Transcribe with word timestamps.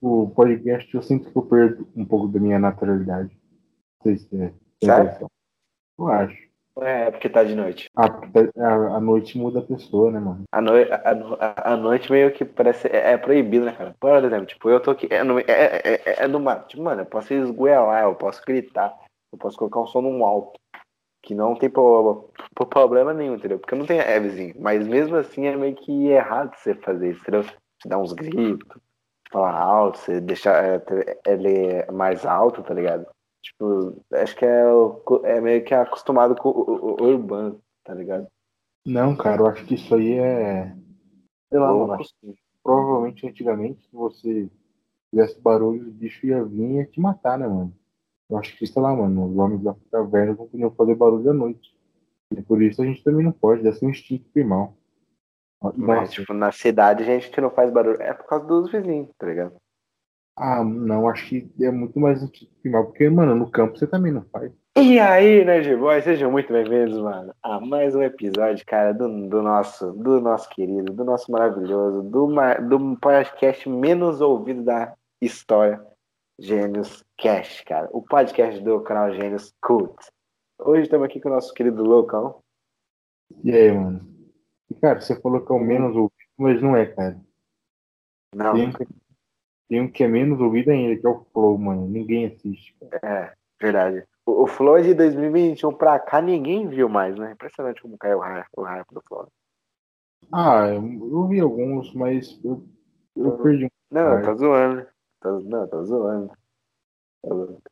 o 0.00 0.30
podcast 0.30 0.94
eu 0.94 1.02
sinto 1.02 1.30
que 1.30 1.36
eu 1.36 1.42
perdo 1.42 1.88
um 1.94 2.04
pouco 2.04 2.28
da 2.28 2.40
minha 2.40 2.58
naturalidade. 2.58 3.30
Não 3.98 4.02
sei 4.02 4.18
se 4.18 4.42
é. 4.42 4.52
Sério? 4.82 5.30
Eu 5.98 6.08
acho. 6.08 6.50
É, 6.78 7.10
porque 7.10 7.28
tá 7.28 7.44
de 7.44 7.54
noite. 7.54 7.90
Ah, 7.94 8.08
porque 8.08 8.50
a, 8.58 8.74
a 8.96 9.00
noite 9.00 9.36
muda 9.36 9.58
a 9.58 9.62
pessoa, 9.62 10.10
né, 10.10 10.18
mano? 10.18 10.44
A, 10.50 10.60
noi 10.60 10.90
a, 10.90 11.10
a, 11.40 11.74
a 11.74 11.76
noite 11.76 12.10
meio 12.10 12.32
que 12.32 12.44
parece. 12.44 12.88
É, 12.88 13.12
é, 13.12 13.18
proibido, 13.18 13.66
né, 13.66 13.72
cara? 13.72 13.94
Por 14.00 14.24
exemplo, 14.24 14.46
tipo, 14.46 14.70
eu 14.70 14.80
tô 14.80 14.92
aqui. 14.92 15.06
É, 15.10 15.22
no, 15.22 15.38
é, 15.40 15.44
é, 15.46 16.02
é, 16.06 16.24
é 16.24 16.28
no 16.28 16.40
mato. 16.40 16.68
Tipo, 16.68 16.82
mano, 16.82 17.02
eu 17.02 17.06
posso 17.06 17.34
esgoelar, 17.34 18.04
eu 18.04 18.14
posso 18.14 18.42
gritar, 18.46 18.96
eu 19.32 19.38
posso 19.38 19.58
colocar 19.58 19.80
um 19.80 19.86
som 19.86 20.00
no 20.00 20.24
alto. 20.24 20.58
Que 21.22 21.34
não 21.34 21.54
tem 21.54 21.68
pro, 21.68 22.30
pro 22.54 22.64
problema 22.64 23.12
nenhum, 23.12 23.34
entendeu? 23.34 23.58
Porque 23.58 23.74
eu 23.74 23.78
não 23.78 23.84
tenho 23.84 24.00
é 24.00 24.18
vizinho. 24.18 24.54
Mas 24.58 24.86
mesmo 24.86 25.16
assim 25.16 25.46
é 25.46 25.54
meio 25.54 25.74
que 25.74 26.06
errado 26.06 26.56
você 26.56 26.74
fazer 26.74 27.10
isso, 27.10 27.20
entendeu? 27.20 27.42
Você 27.42 27.88
dar 27.88 27.98
uns 27.98 28.14
gritos, 28.14 28.80
falar 29.30 29.60
alto, 29.60 29.98
você 29.98 30.20
deixar 30.20 30.64
é, 30.64 30.82
ele 31.26 31.84
mais 31.92 32.26
alto, 32.26 32.62
tá 32.62 32.74
ligado? 32.74 33.06
Tipo, 33.42 34.02
acho 34.12 34.36
que 34.36 34.44
é, 34.44 34.62
é 35.24 35.40
meio 35.40 35.64
que 35.64 35.74
acostumado 35.74 36.34
com 36.36 36.50
o, 36.50 36.52
o, 36.52 37.02
o 37.02 37.04
urbano, 37.04 37.60
tá 37.84 37.94
ligado? 37.94 38.26
Não, 38.84 39.16
cara, 39.16 39.42
eu 39.42 39.46
acho 39.46 39.64
que 39.64 39.74
isso 39.74 39.94
aí 39.94 40.14
é. 40.14 40.74
Sei 41.48 41.58
lá, 41.58 41.72
mano. 41.72 42.02
Provavelmente 42.62 43.26
antigamente, 43.26 43.82
se 43.82 43.92
você 43.92 44.50
fizesse 45.10 45.40
barulho, 45.40 45.88
o 45.88 45.92
bicho 45.92 46.26
ia 46.26 46.44
vir 46.44 46.70
e 46.70 46.76
ia 46.76 46.86
te 46.86 47.00
matar, 47.00 47.38
né, 47.38 47.46
mano? 47.46 47.74
Eu 48.28 48.36
acho 48.38 48.56
que, 48.56 48.66
sei 48.66 48.80
lá, 48.80 48.94
mano, 48.94 49.26
os 49.26 49.36
homens 49.36 49.62
da 49.62 49.74
caverna 49.90 50.36
não 50.38 50.46
podiam 50.46 50.70
fazer 50.70 50.94
barulho 50.94 51.30
à 51.30 51.34
noite. 51.34 51.74
E 52.36 52.40
por 52.42 52.62
isso 52.62 52.80
a 52.80 52.84
gente 52.84 53.02
também 53.02 53.24
não 53.24 53.32
pode, 53.32 53.62
deve 53.62 53.76
ser 53.76 53.86
um 53.86 53.90
instinto 53.90 54.28
primal. 54.30 54.76
Mas, 55.76 56.12
tipo, 56.12 56.32
na 56.32 56.50
cidade 56.50 57.02
a 57.02 57.06
gente 57.06 57.40
não 57.40 57.50
faz 57.50 57.70
barulho. 57.70 58.00
É 58.00 58.14
por 58.14 58.26
causa 58.26 58.46
dos 58.46 58.72
vizinhos, 58.72 59.10
tá 59.18 59.26
ligado? 59.26 59.56
Ah, 60.36 60.64
não, 60.64 61.06
acho 61.08 61.28
que 61.28 61.50
é 61.60 61.70
muito 61.70 62.00
mais 62.00 62.24
primal, 62.62 62.86
porque, 62.86 63.10
mano, 63.10 63.34
no 63.34 63.50
campo 63.50 63.76
você 63.76 63.86
também 63.86 64.10
não 64.10 64.24
faz. 64.32 64.50
E 64.78 64.98
aí, 64.98 65.44
Nerd 65.44 65.76
Boy, 65.76 66.00
sejam 66.00 66.30
muito 66.30 66.50
bem-vindos, 66.50 66.98
mano, 66.98 67.34
a 67.42 67.60
mais 67.60 67.94
um 67.94 68.02
episódio, 68.02 68.64
cara, 68.64 68.94
do, 68.94 69.28
do 69.28 69.42
nosso, 69.42 69.92
do 69.92 70.20
nosso 70.20 70.48
querido, 70.48 70.94
do 70.94 71.04
nosso 71.04 71.30
maravilhoso, 71.30 72.02
do, 72.04 72.26
do 72.28 72.96
podcast 72.98 73.68
menos 73.68 74.22
ouvido 74.22 74.62
da 74.62 74.94
história, 75.20 75.84
Gênios 76.38 77.04
Cast, 77.18 77.62
cara. 77.66 77.90
O 77.92 78.00
podcast 78.00 78.62
do 78.62 78.80
canal 78.80 79.12
Gênios 79.12 79.52
Cult. 79.60 79.94
Hoje 80.58 80.84
estamos 80.84 81.04
aqui 81.04 81.20
com 81.20 81.28
o 81.28 81.32
nosso 81.32 81.52
querido 81.52 81.82
Loucão. 81.82 82.38
E 83.44 83.52
aí, 83.52 83.72
mano? 83.72 84.00
E, 84.70 84.74
cara, 84.74 85.00
você 85.00 85.20
falou 85.20 85.44
que 85.44 85.52
é 85.52 85.54
o 85.54 85.58
menos 85.58 85.96
ouvido, 85.96 86.14
mas 86.38 86.62
não 86.62 86.76
é, 86.76 86.86
cara. 86.86 87.20
Não. 88.34 88.54
Tem, 88.54 88.72
tem 89.68 89.80
um 89.80 89.90
que 89.90 90.04
é 90.04 90.08
menos 90.08 90.40
ouvido 90.40 90.70
ainda, 90.70 91.00
que 91.00 91.06
é 91.06 91.10
o 91.10 91.24
Flow, 91.32 91.58
mano. 91.58 91.88
Ninguém 91.88 92.26
assiste. 92.26 92.74
Cara. 92.90 93.00
É, 93.02 93.34
verdade. 93.60 94.04
O, 94.24 94.44
o 94.44 94.46
Flow 94.46 94.78
é 94.78 94.82
de 94.82 94.94
2021 94.94 95.72
pra 95.74 95.98
cá 95.98 96.20
ninguém 96.20 96.68
viu 96.68 96.88
mais, 96.88 97.16
né? 97.16 97.32
Impressionante 97.32 97.82
como 97.82 97.98
caiu 97.98 98.18
o 98.18 98.20
hype, 98.20 98.46
o 98.56 98.62
hype 98.62 98.94
do 98.94 99.02
Flow. 99.08 99.28
Ah, 100.32 100.68
eu 100.68 101.26
vi 101.26 101.40
alguns, 101.40 101.92
mas 101.94 102.38
eu, 102.44 102.64
eu 103.16 103.38
perdi 103.38 103.64
um. 103.66 103.70
Não, 103.90 104.22
tá 104.22 104.34
zoando. 104.34 104.86
Tá, 105.20 105.32
não, 105.32 105.68
tá 105.68 105.82
zoando. 105.82 106.28
Tá 107.22 107.28
zoando. 107.28 107.62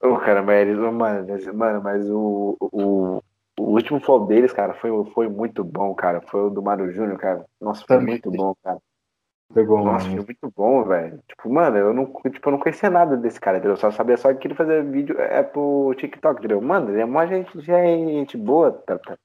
Ô, 0.00 0.08
oh, 0.08 0.18
cara, 0.18 0.42
mas 0.42 0.68
eles, 0.68 0.78
mano, 0.78 1.26
mano, 1.54 1.82
mas 1.82 2.08
o, 2.08 2.56
o, 2.60 3.22
o 3.58 3.72
último 3.72 4.00
flow 4.00 4.26
deles, 4.26 4.52
cara, 4.52 4.74
foi, 4.74 4.90
foi 5.12 5.28
muito 5.28 5.64
bom, 5.64 5.94
cara. 5.94 6.20
Foi 6.20 6.46
o 6.46 6.50
do 6.50 6.62
Mário 6.62 6.92
Júnior, 6.92 7.18
cara. 7.18 7.44
Nossa, 7.60 7.84
foi 7.86 7.98
Também. 7.98 8.14
muito 8.14 8.30
bom, 8.30 8.54
cara. 8.62 8.78
Pegou 9.52 9.82
Nossa, 9.82 10.06
foi 10.06 10.16
muito 10.16 10.52
bom, 10.54 10.84
velho. 10.84 11.20
Tipo, 11.26 11.50
mano, 11.50 11.76
eu 11.78 11.94
não, 11.94 12.04
tipo, 12.30 12.48
eu 12.48 12.52
não 12.52 12.58
conhecia 12.58 12.90
nada 12.90 13.16
desse 13.16 13.40
cara, 13.40 13.56
entendeu? 13.56 13.72
Eu 13.72 13.80
só 13.80 13.90
sabia 13.90 14.16
só 14.16 14.32
que 14.34 14.46
ele 14.46 14.54
fazia 14.54 14.82
vídeo 14.82 15.18
é 15.18 15.42
pro 15.42 15.94
TikTok, 15.96 16.38
entendeu? 16.38 16.60
Mano, 16.60 16.90
ele 16.90 17.00
é 17.00 17.04
uma 17.04 17.26
gente, 17.26 17.58
gente 17.60 18.36
boa, 18.36 18.72
tá, 18.72 18.98
tá, 18.98 19.16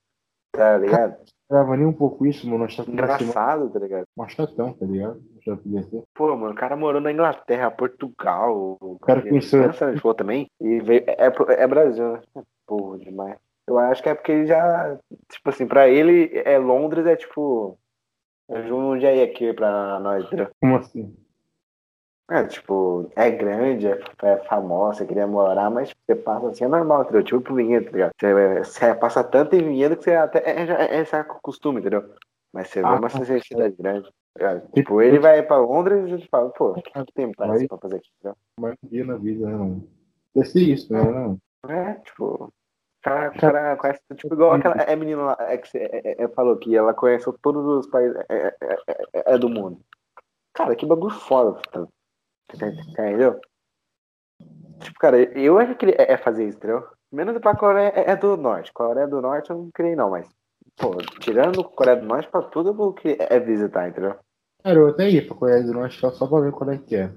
tá 0.53 0.77
ligado? 0.77 1.17
Trava 1.49 1.75
nem 1.75 1.85
um 1.85 1.93
pouco 1.93 2.25
isso, 2.25 2.49
mano. 2.49 2.63
Achava 2.63 2.89
Engraçado, 2.89 3.69
tá 3.69 3.79
ligado? 3.79 4.05
Uma 4.15 4.29
chatão, 4.29 4.73
tá 4.73 4.85
ligado? 4.85 5.21
Pô, 6.15 6.35
mano, 6.37 6.53
o 6.53 6.55
cara 6.55 6.77
morou 6.77 7.01
na 7.01 7.11
Inglaterra, 7.11 7.69
Portugal. 7.69 8.77
O 8.79 8.97
cara 8.99 9.21
conheceu. 9.21 9.61
França, 9.73 10.15
também. 10.15 10.49
E 10.59 10.79
veio, 10.79 11.03
é, 11.05 11.31
é 11.61 11.67
Brasil, 11.67 12.13
né? 12.13 12.43
Porra, 12.65 12.97
demais. 12.97 13.37
Eu 13.67 13.77
acho 13.77 14.03
que 14.03 14.09
é 14.09 14.15
porque 14.15 14.31
ele 14.31 14.45
já. 14.45 14.99
Tipo 15.29 15.49
assim, 15.49 15.67
pra 15.67 15.87
ele, 15.87 16.31
é 16.45 16.57
Londres 16.57 17.05
é 17.05 17.15
tipo 17.15 17.77
um 18.49 18.97
dia 18.97 19.23
aqui 19.23 19.53
pra 19.53 19.99
nós? 19.99 20.25
Como 20.59 20.75
assim? 20.75 21.15
É, 22.29 22.43
tipo, 22.45 23.11
é 23.15 23.29
grande, 23.29 23.87
é, 23.87 23.99
é 24.23 24.37
famosa, 24.45 25.05
queria 25.05 25.27
morar, 25.27 25.69
mas 25.69 25.91
você 26.05 26.15
passa 26.15 26.47
assim, 26.47 26.63
é 26.63 26.67
normal, 26.67 27.03
entendeu? 27.03 27.23
Tipo 27.23 27.41
pro 27.41 27.55
vinhedo, 27.55 27.85
tá 27.85 27.91
ligado? 27.91 28.11
Você, 28.17 28.63
você 28.63 28.95
passa 28.95 29.23
tanto 29.23 29.55
em 29.55 29.63
vinhedo 29.63 29.97
que 29.97 30.05
você 30.05 30.15
até 30.15 30.39
é, 30.39 30.63
é, 30.63 30.99
é, 30.99 31.01
é 31.01 31.23
costume, 31.41 31.79
entendeu? 31.79 32.15
Mas 32.53 32.69
você 32.69 32.79
ah, 32.79 32.91
vê 32.91 32.97
uma 32.97 33.09
cidade 33.09 33.75
grande. 33.77 34.09
Tá 34.37 34.59
tipo, 34.73 35.01
ele 35.01 35.19
vai 35.19 35.43
pra 35.43 35.57
Londres 35.57 36.23
e 36.23 36.27
fala, 36.27 36.49
pô, 36.51 36.71
o 36.71 36.81
que, 36.81 37.13
tem 37.13 37.31
pra, 37.33 37.47
pra 37.47 37.77
fazer 37.77 37.97
aqui, 37.97 38.09
entendeu? 38.19 38.37
Mais 38.59 38.75
um 38.83 38.87
dia 38.87 39.05
na 39.05 39.17
vida, 39.17 39.45
né, 39.45 39.55
mano? 39.55 39.87
Deve 40.33 40.47
ser 40.47 40.61
isso, 40.61 40.93
né? 40.93 41.03
Não. 41.03 41.37
É, 41.69 41.93
tipo, 41.95 42.51
cara, 43.03 43.31
cara 43.31 43.77
conhece, 43.77 44.01
tipo, 44.15 44.33
igual 44.33 44.53
aquela 44.53 44.75
é 44.75 44.95
menina 44.95 45.21
lá, 45.23 45.37
é 45.41 45.57
que 45.57 45.67
você 45.67 45.77
é, 45.79 46.23
é, 46.23 46.27
falou 46.29 46.57
que 46.57 46.75
ela 46.75 46.93
conhece 46.93 47.31
todos 47.41 47.63
os 47.65 47.87
países 47.87 48.17
é, 48.29 48.55
é, 49.13 49.37
do 49.37 49.49
mundo. 49.49 49.79
Cara, 50.53 50.75
que 50.75 50.85
bagulho 50.85 51.13
foda, 51.13 51.59
tá? 51.71 51.85
Entendeu? 52.53 53.39
Tipo, 54.79 54.99
cara, 54.99 55.17
eu 55.37 55.57
acho 55.59 55.75
que 55.75 55.85
é 55.97 56.17
fazer 56.17 56.47
isso, 56.47 56.57
entendeu? 56.57 56.87
Menos 57.11 57.37
pra 57.39 57.55
Coreia 57.55 57.93
é 57.95 58.15
do 58.15 58.35
Norte. 58.37 58.73
Coreia 58.73 59.07
do 59.07 59.21
Norte 59.21 59.49
eu 59.49 59.57
não 59.57 59.69
creio 59.71 59.95
não, 59.95 60.09
mas, 60.09 60.27
pô, 60.77 60.97
tirando 61.19 61.63
Coreia 61.63 61.97
do 61.97 62.05
Norte 62.05 62.29
pra 62.29 62.41
tudo 62.41 62.69
eu 62.69 62.73
vou 62.73 62.93
que 62.93 63.17
é 63.19 63.39
visitar, 63.39 63.87
entendeu? 63.87 64.15
Cara, 64.63 64.79
eu 64.79 64.87
até 64.87 65.09
ia 65.09 65.25
pra 65.25 65.35
Coreia 65.35 65.63
do 65.63 65.73
Norte 65.73 65.99
só, 65.99 66.09
só 66.11 66.25
pra 66.25 66.39
ver 66.39 66.51
qual 66.51 66.69
é 66.71 66.77
que 66.77 66.95
é. 66.95 67.11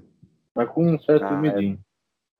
Mas 0.53 0.69
com 0.69 0.83
um 0.83 0.99
certo 0.99 1.25
ah, 1.25 1.37
medinho. 1.37 1.79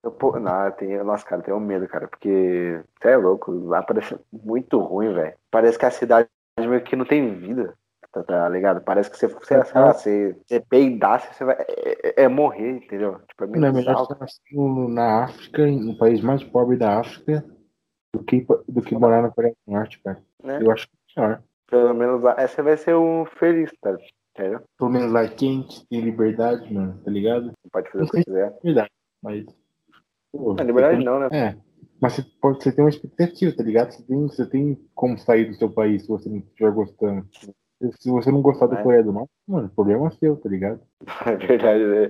Eu, 0.07 0.11
pô, 0.11 0.39
não, 0.39 0.65
eu 0.65 0.71
tenho, 0.71 1.03
nossa, 1.03 1.25
cara, 1.25 1.41
eu 1.41 1.45
tenho 1.45 1.59
medo, 1.59 1.85
cara, 1.85 2.07
porque 2.07 2.81
você 2.97 3.09
é 3.09 3.17
louco, 3.17 3.51
lá 3.51 3.83
parece 3.83 4.17
muito 4.31 4.79
ruim, 4.79 5.13
velho. 5.13 5.35
Parece 5.51 5.77
que 5.77 5.85
a 5.85 5.91
cidade 5.91 6.29
meio 6.57 6.81
que 6.81 6.95
não 6.95 7.03
tem 7.03 7.35
vida, 7.35 7.73
tá, 8.13 8.23
tá 8.23 8.47
ligado? 8.47 8.79
Parece 8.81 9.11
que 9.11 9.17
você, 9.17 9.27
você, 9.27 9.55
é, 9.55 9.65
sei 9.65 9.81
lá, 9.81 9.93
você, 9.93 10.37
você 10.45 10.61
peidasse, 10.61 11.33
você 11.33 11.43
vai 11.43 11.57
é, 11.59 12.21
é, 12.21 12.23
é 12.23 12.27
morrer, 12.29 12.77
entendeu? 12.77 13.19
Tipo, 13.27 13.43
é, 13.43 13.59
não 13.59 13.67
é 13.67 13.71
melhor 13.73 14.07
você 14.07 14.87
na 14.87 15.25
África, 15.25 15.67
no 15.67 15.97
país 15.97 16.21
mais 16.21 16.41
pobre 16.41 16.77
da 16.77 17.01
África, 17.01 17.43
do 18.15 18.23
que, 18.23 18.47
do 18.65 18.81
que 18.81 18.95
morar 18.95 19.21
na 19.21 19.29
Coreia 19.29 19.53
do 19.67 19.73
Norte, 19.73 19.99
cara. 20.01 20.23
É. 20.45 20.63
Eu 20.63 20.71
acho 20.71 20.87
que 20.87 21.19
é 21.19 21.21
melhor. 21.21 21.43
Pelo 21.69 21.93
menos 21.93 22.23
lá, 22.23 22.33
essa 22.37 22.63
vai 22.63 22.77
ser 22.77 22.95
um 22.95 23.25
feliz, 23.25 23.69
tá? 23.81 23.93
Entendeu? 24.33 24.61
Pelo 24.77 24.89
menos 24.89 25.11
lá 25.11 25.23
é 25.23 25.27
quente, 25.27 25.85
tem 25.89 25.99
liberdade, 25.99 26.73
mano, 26.73 26.97
tá 27.03 27.11
ligado? 27.11 27.51
Pode 27.69 27.91
fazer 27.91 28.05
o 28.05 28.09
que 28.09 28.23
quiser. 28.23 28.57
Verdade, 28.63 28.91
mas 29.21 29.45
Pô, 30.31 30.53
na 30.53 30.63
verdade, 30.63 31.03
não, 31.03 31.19
né? 31.19 31.29
É. 31.31 31.57
Mas 31.99 32.13
você, 32.13 32.25
pode, 32.39 32.63
você 32.63 32.71
tem 32.71 32.83
uma 32.83 32.89
expectativa, 32.89 33.55
tá 33.55 33.63
ligado? 33.63 33.91
Você 33.91 34.03
tem, 34.03 34.21
você 34.27 34.45
tem 34.45 34.89
como 34.93 35.17
sair 35.17 35.45
do 35.45 35.55
seu 35.55 35.69
país 35.69 36.03
se 36.03 36.07
você 36.07 36.29
não 36.29 36.37
estiver 36.37 36.71
gostando. 36.71 37.27
Se 37.99 38.09
você 38.09 38.31
não 38.31 38.41
gostar 38.41 38.67
da 38.67 38.81
Coreia 38.81 39.03
do 39.03 39.11
Norte, 39.11 39.31
mano, 39.47 39.67
o 39.67 39.69
problema 39.75 40.07
é 40.07 40.11
seu, 40.11 40.35
tá 40.37 40.49
ligado? 40.49 40.81
É 41.25 41.35
verdade, 41.35 41.85
né? 41.85 42.09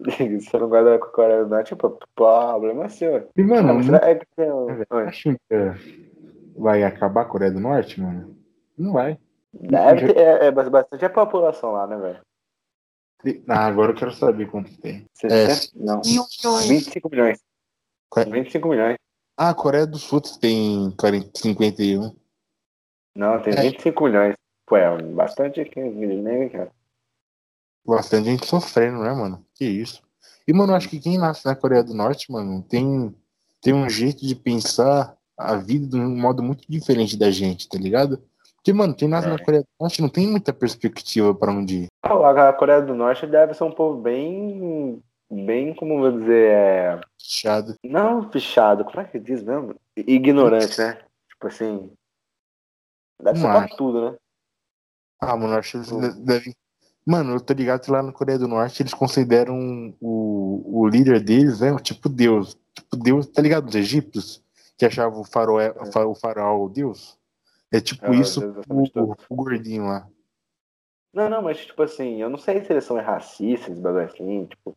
Se 0.16 0.40
você 0.40 0.58
não 0.58 0.68
gosta 0.68 0.90
da 0.90 0.98
Coreia 0.98 1.44
do 1.44 1.50
Norte, 1.50 1.68
tipo, 1.68 1.98
problema 2.14 2.84
é 2.84 2.88
seu. 2.88 3.28
E, 3.36 3.42
mano, 3.42 3.82
não, 3.82 3.96
é 3.96 4.14
que 4.14 4.26
tem 4.34 4.50
um... 4.50 4.68
acho 5.06 5.34
que 5.34 5.60
vai 6.56 6.82
acabar 6.82 7.22
a 7.22 7.26
Coreia 7.26 7.52
do 7.52 7.60
Norte, 7.60 8.00
mano? 8.00 8.36
Não 8.78 8.92
vai. 8.92 9.18
Deve 9.52 10.12
é, 10.12 10.46
é 10.46 10.50
bastante 10.50 11.04
a 11.04 11.10
população 11.10 11.72
lá, 11.72 11.86
né, 11.86 11.98
velho? 11.98 12.20
Ah, 13.48 13.66
agora 13.66 13.92
eu 13.92 13.96
quero 13.96 14.12
saber 14.12 14.50
quanto 14.50 14.74
tem. 14.80 15.04
60? 15.12 15.52
É, 15.52 15.84
não. 15.84 16.00
25 16.02 17.10
milhões. 17.10 17.38
25 18.16 18.68
milhões. 18.68 18.96
Ah, 19.36 19.50
a 19.50 19.54
Coreia 19.54 19.86
do 19.86 19.98
Sul 19.98 20.20
tem 20.20 20.90
40, 20.98 21.30
51. 21.34 22.14
Não, 23.16 23.40
tem 23.40 23.54
é. 23.54 23.62
25 23.62 24.04
milhões. 24.04 24.34
Pô, 24.66 24.76
é 24.76 25.02
bastante 25.02 25.60
aqui, 25.60 25.80
né, 25.80 26.48
cara? 26.48 26.70
Bastante 27.84 28.26
gente 28.26 28.46
sofrendo, 28.46 29.02
né, 29.02 29.12
mano? 29.12 29.44
Que 29.54 29.64
isso. 29.64 30.02
E, 30.46 30.52
mano, 30.52 30.74
acho 30.74 30.88
que 30.88 31.00
quem 31.00 31.18
nasce 31.18 31.44
na 31.46 31.56
Coreia 31.56 31.82
do 31.82 31.94
Norte, 31.94 32.30
mano, 32.30 32.62
tem, 32.62 33.14
tem 33.62 33.72
um 33.72 33.88
jeito 33.88 34.26
de 34.26 34.34
pensar 34.34 35.16
a 35.36 35.56
vida 35.56 35.86
de 35.86 35.96
um 35.96 36.16
modo 36.16 36.42
muito 36.42 36.64
diferente 36.68 37.16
da 37.16 37.30
gente, 37.30 37.68
tá 37.68 37.78
ligado? 37.78 38.22
Porque, 38.56 38.72
mano, 38.72 38.94
quem 38.94 39.08
nasce 39.08 39.26
é. 39.26 39.30
na 39.30 39.42
Coreia 39.42 39.62
do 39.62 39.68
Norte 39.80 40.02
não 40.02 40.08
tem 40.08 40.26
muita 40.26 40.52
perspectiva 40.52 41.34
pra 41.34 41.50
onde 41.50 41.84
ir. 41.84 41.86
A 42.02 42.52
Coreia 42.52 42.82
do 42.82 42.94
Norte 42.94 43.26
deve 43.26 43.54
ser 43.54 43.64
um 43.64 43.72
povo 43.72 44.00
bem 44.00 45.02
bem, 45.30 45.74
como 45.74 46.00
vou 46.00 46.18
dizer, 46.18 46.50
é. 46.50 47.00
Fichado. 47.18 47.74
Não 47.84 48.30
fichado, 48.30 48.84
como 48.84 49.00
é 49.00 49.04
que 49.04 49.18
diz 49.18 49.42
mesmo? 49.42 49.74
Ignorante, 49.96 50.78
né? 50.78 50.98
Tipo 51.28 51.46
assim. 51.46 51.92
Deve 53.22 53.38
ser 53.38 53.46
pra 53.46 53.68
tudo, 53.68 54.10
né? 54.10 54.18
Ah, 55.20 55.36
mano, 55.36 55.54
acho 55.54 55.72
que 55.72 55.76
eles 55.76 56.16
devem, 56.16 56.54
Mano, 57.06 57.34
eu 57.34 57.40
tô 57.40 57.52
ligado 57.52 57.82
que 57.82 57.90
lá 57.90 58.02
na 58.02 58.12
Coreia 58.12 58.38
do 58.38 58.46
Norte 58.46 58.82
eles 58.82 58.94
consideram 58.94 59.94
o, 60.00 60.82
o 60.82 60.86
líder 60.86 61.20
deles, 61.20 61.60
né? 61.60 61.74
Tipo 61.78 62.08
Deus. 62.08 62.58
Tipo 62.74 62.96
Deus, 62.96 63.26
tá 63.26 63.40
ligado? 63.40 63.68
Os 63.68 63.74
egípcios 63.74 64.42
que 64.76 64.84
achavam 64.84 65.20
o 65.20 65.24
faraó, 65.24 65.60
é. 65.60 65.72
o 66.04 66.14
faraó 66.14 66.68
Deus. 66.68 67.18
É 67.72 67.80
tipo 67.80 68.06
é, 68.06 68.16
isso 68.16 68.40
o, 68.68 69.16
o, 69.28 69.36
gordinho 69.36 69.86
lá. 69.86 70.08
Não, 71.12 71.28
não, 71.28 71.42
mas 71.42 71.64
tipo 71.64 71.82
assim, 71.82 72.20
eu 72.20 72.30
não 72.30 72.38
sei 72.38 72.64
se 72.64 72.72
eles 72.72 72.84
são 72.84 72.96
racistas, 72.96 73.78
bagulho 73.78 74.04
assim, 74.04 74.46
tipo, 74.46 74.76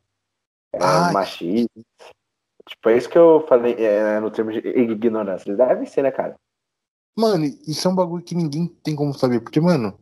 ah, 0.80 1.12
machistas. 1.12 1.84
Tipo, 2.68 2.90
é 2.90 2.98
isso 2.98 3.10
que 3.10 3.18
eu 3.18 3.46
falei 3.48 3.74
é, 3.74 4.20
no 4.20 4.32
termo 4.32 4.52
de 4.52 4.60
ignorância. 4.60 5.50
Eles 5.50 5.58
devem 5.58 5.86
ser, 5.86 6.04
né, 6.04 6.12
cara? 6.12 6.36
Mano, 7.16 7.46
isso 7.68 7.88
é 7.88 7.92
um 7.92 7.96
bagulho 7.96 8.24
que 8.24 8.36
ninguém 8.36 8.68
tem 8.84 8.96
como 8.96 9.14
saber. 9.14 9.42
Porque, 9.42 9.60
mano, 9.60 10.00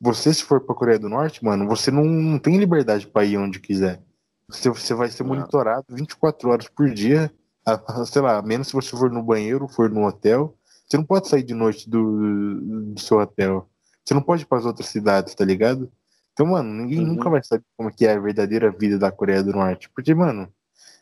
você 0.00 0.32
se 0.32 0.44
for 0.44 0.60
pra 0.60 0.74
Coreia 0.74 0.98
do 0.98 1.08
Norte, 1.08 1.44
mano, 1.44 1.66
você 1.66 1.90
não, 1.90 2.04
não 2.04 2.38
tem 2.38 2.56
liberdade 2.56 3.06
pra 3.06 3.24
ir 3.24 3.36
onde 3.36 3.60
quiser. 3.60 4.00
Você, 4.48 4.70
você 4.70 4.94
vai 4.94 5.08
ser 5.08 5.24
monitorado 5.24 5.86
24 5.90 6.48
horas 6.48 6.68
por 6.68 6.88
dia. 6.90 7.30
A, 7.66 8.04
sei 8.06 8.22
lá, 8.22 8.40
menos 8.40 8.68
se 8.68 8.72
você 8.72 8.96
for 8.96 9.10
no 9.10 9.22
banheiro, 9.22 9.68
for 9.68 9.90
no 9.90 10.06
hotel. 10.06 10.56
Você 10.86 10.96
não 10.96 11.04
pode 11.04 11.28
sair 11.28 11.42
de 11.42 11.52
noite 11.52 11.90
do, 11.90 12.94
do 12.94 13.00
seu 13.00 13.18
hotel. 13.18 13.68
Você 14.02 14.14
não 14.14 14.22
pode 14.22 14.42
ir 14.42 14.46
para 14.46 14.58
as 14.58 14.64
outras 14.64 14.88
cidades, 14.88 15.34
tá 15.34 15.44
ligado? 15.44 15.92
Então, 16.38 16.46
mano, 16.46 16.72
ninguém 16.72 17.00
uhum. 17.00 17.14
nunca 17.14 17.28
vai 17.28 17.42
saber 17.42 17.64
como 17.76 17.92
que 17.92 18.06
é 18.06 18.12
a 18.12 18.20
verdadeira 18.20 18.70
vida 18.70 18.96
da 18.96 19.10
Coreia 19.10 19.42
do 19.42 19.50
Norte. 19.50 19.90
Porque, 19.90 20.14
mano, 20.14 20.48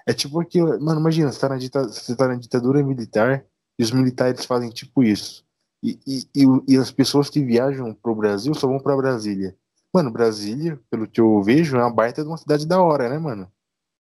é 0.07 0.15
tipo 0.15 0.41
aquilo. 0.41 0.81
Mano, 0.83 0.99
imagina, 0.99 1.31
você 1.31 1.39
tá 1.39 1.51
na, 1.51 1.59
dita, 1.59 1.83
você 1.85 2.17
tá 2.17 2.27
na 2.27 2.37
ditadura 2.37 2.83
militar 2.83 3.45
e 3.79 3.83
os 3.83 3.91
militares 3.91 4.47
fazem 4.47 4.71
tipo 4.71 5.05
isso. 5.05 5.45
E, 5.83 5.99
e, 6.07 6.21
e, 6.35 6.45
e 6.69 6.77
as 6.79 6.91
pessoas 6.91 7.29
que 7.29 7.45
viajam 7.45 7.93
pro 7.93 8.15
Brasil 8.15 8.55
só 8.55 8.67
vão 8.67 8.79
pra 8.79 8.97
Brasília. 8.97 9.55
Mano, 9.93 10.11
Brasília, 10.11 10.81
pelo 10.91 11.07
que 11.07 11.21
eu 11.21 11.43
vejo, 11.43 11.77
é 11.77 11.81
uma 11.81 11.93
baita 11.93 12.23
de 12.23 12.29
uma 12.29 12.39
cidade 12.39 12.67
da 12.67 12.81
hora, 12.81 13.11
né, 13.11 13.19
mano? 13.19 13.53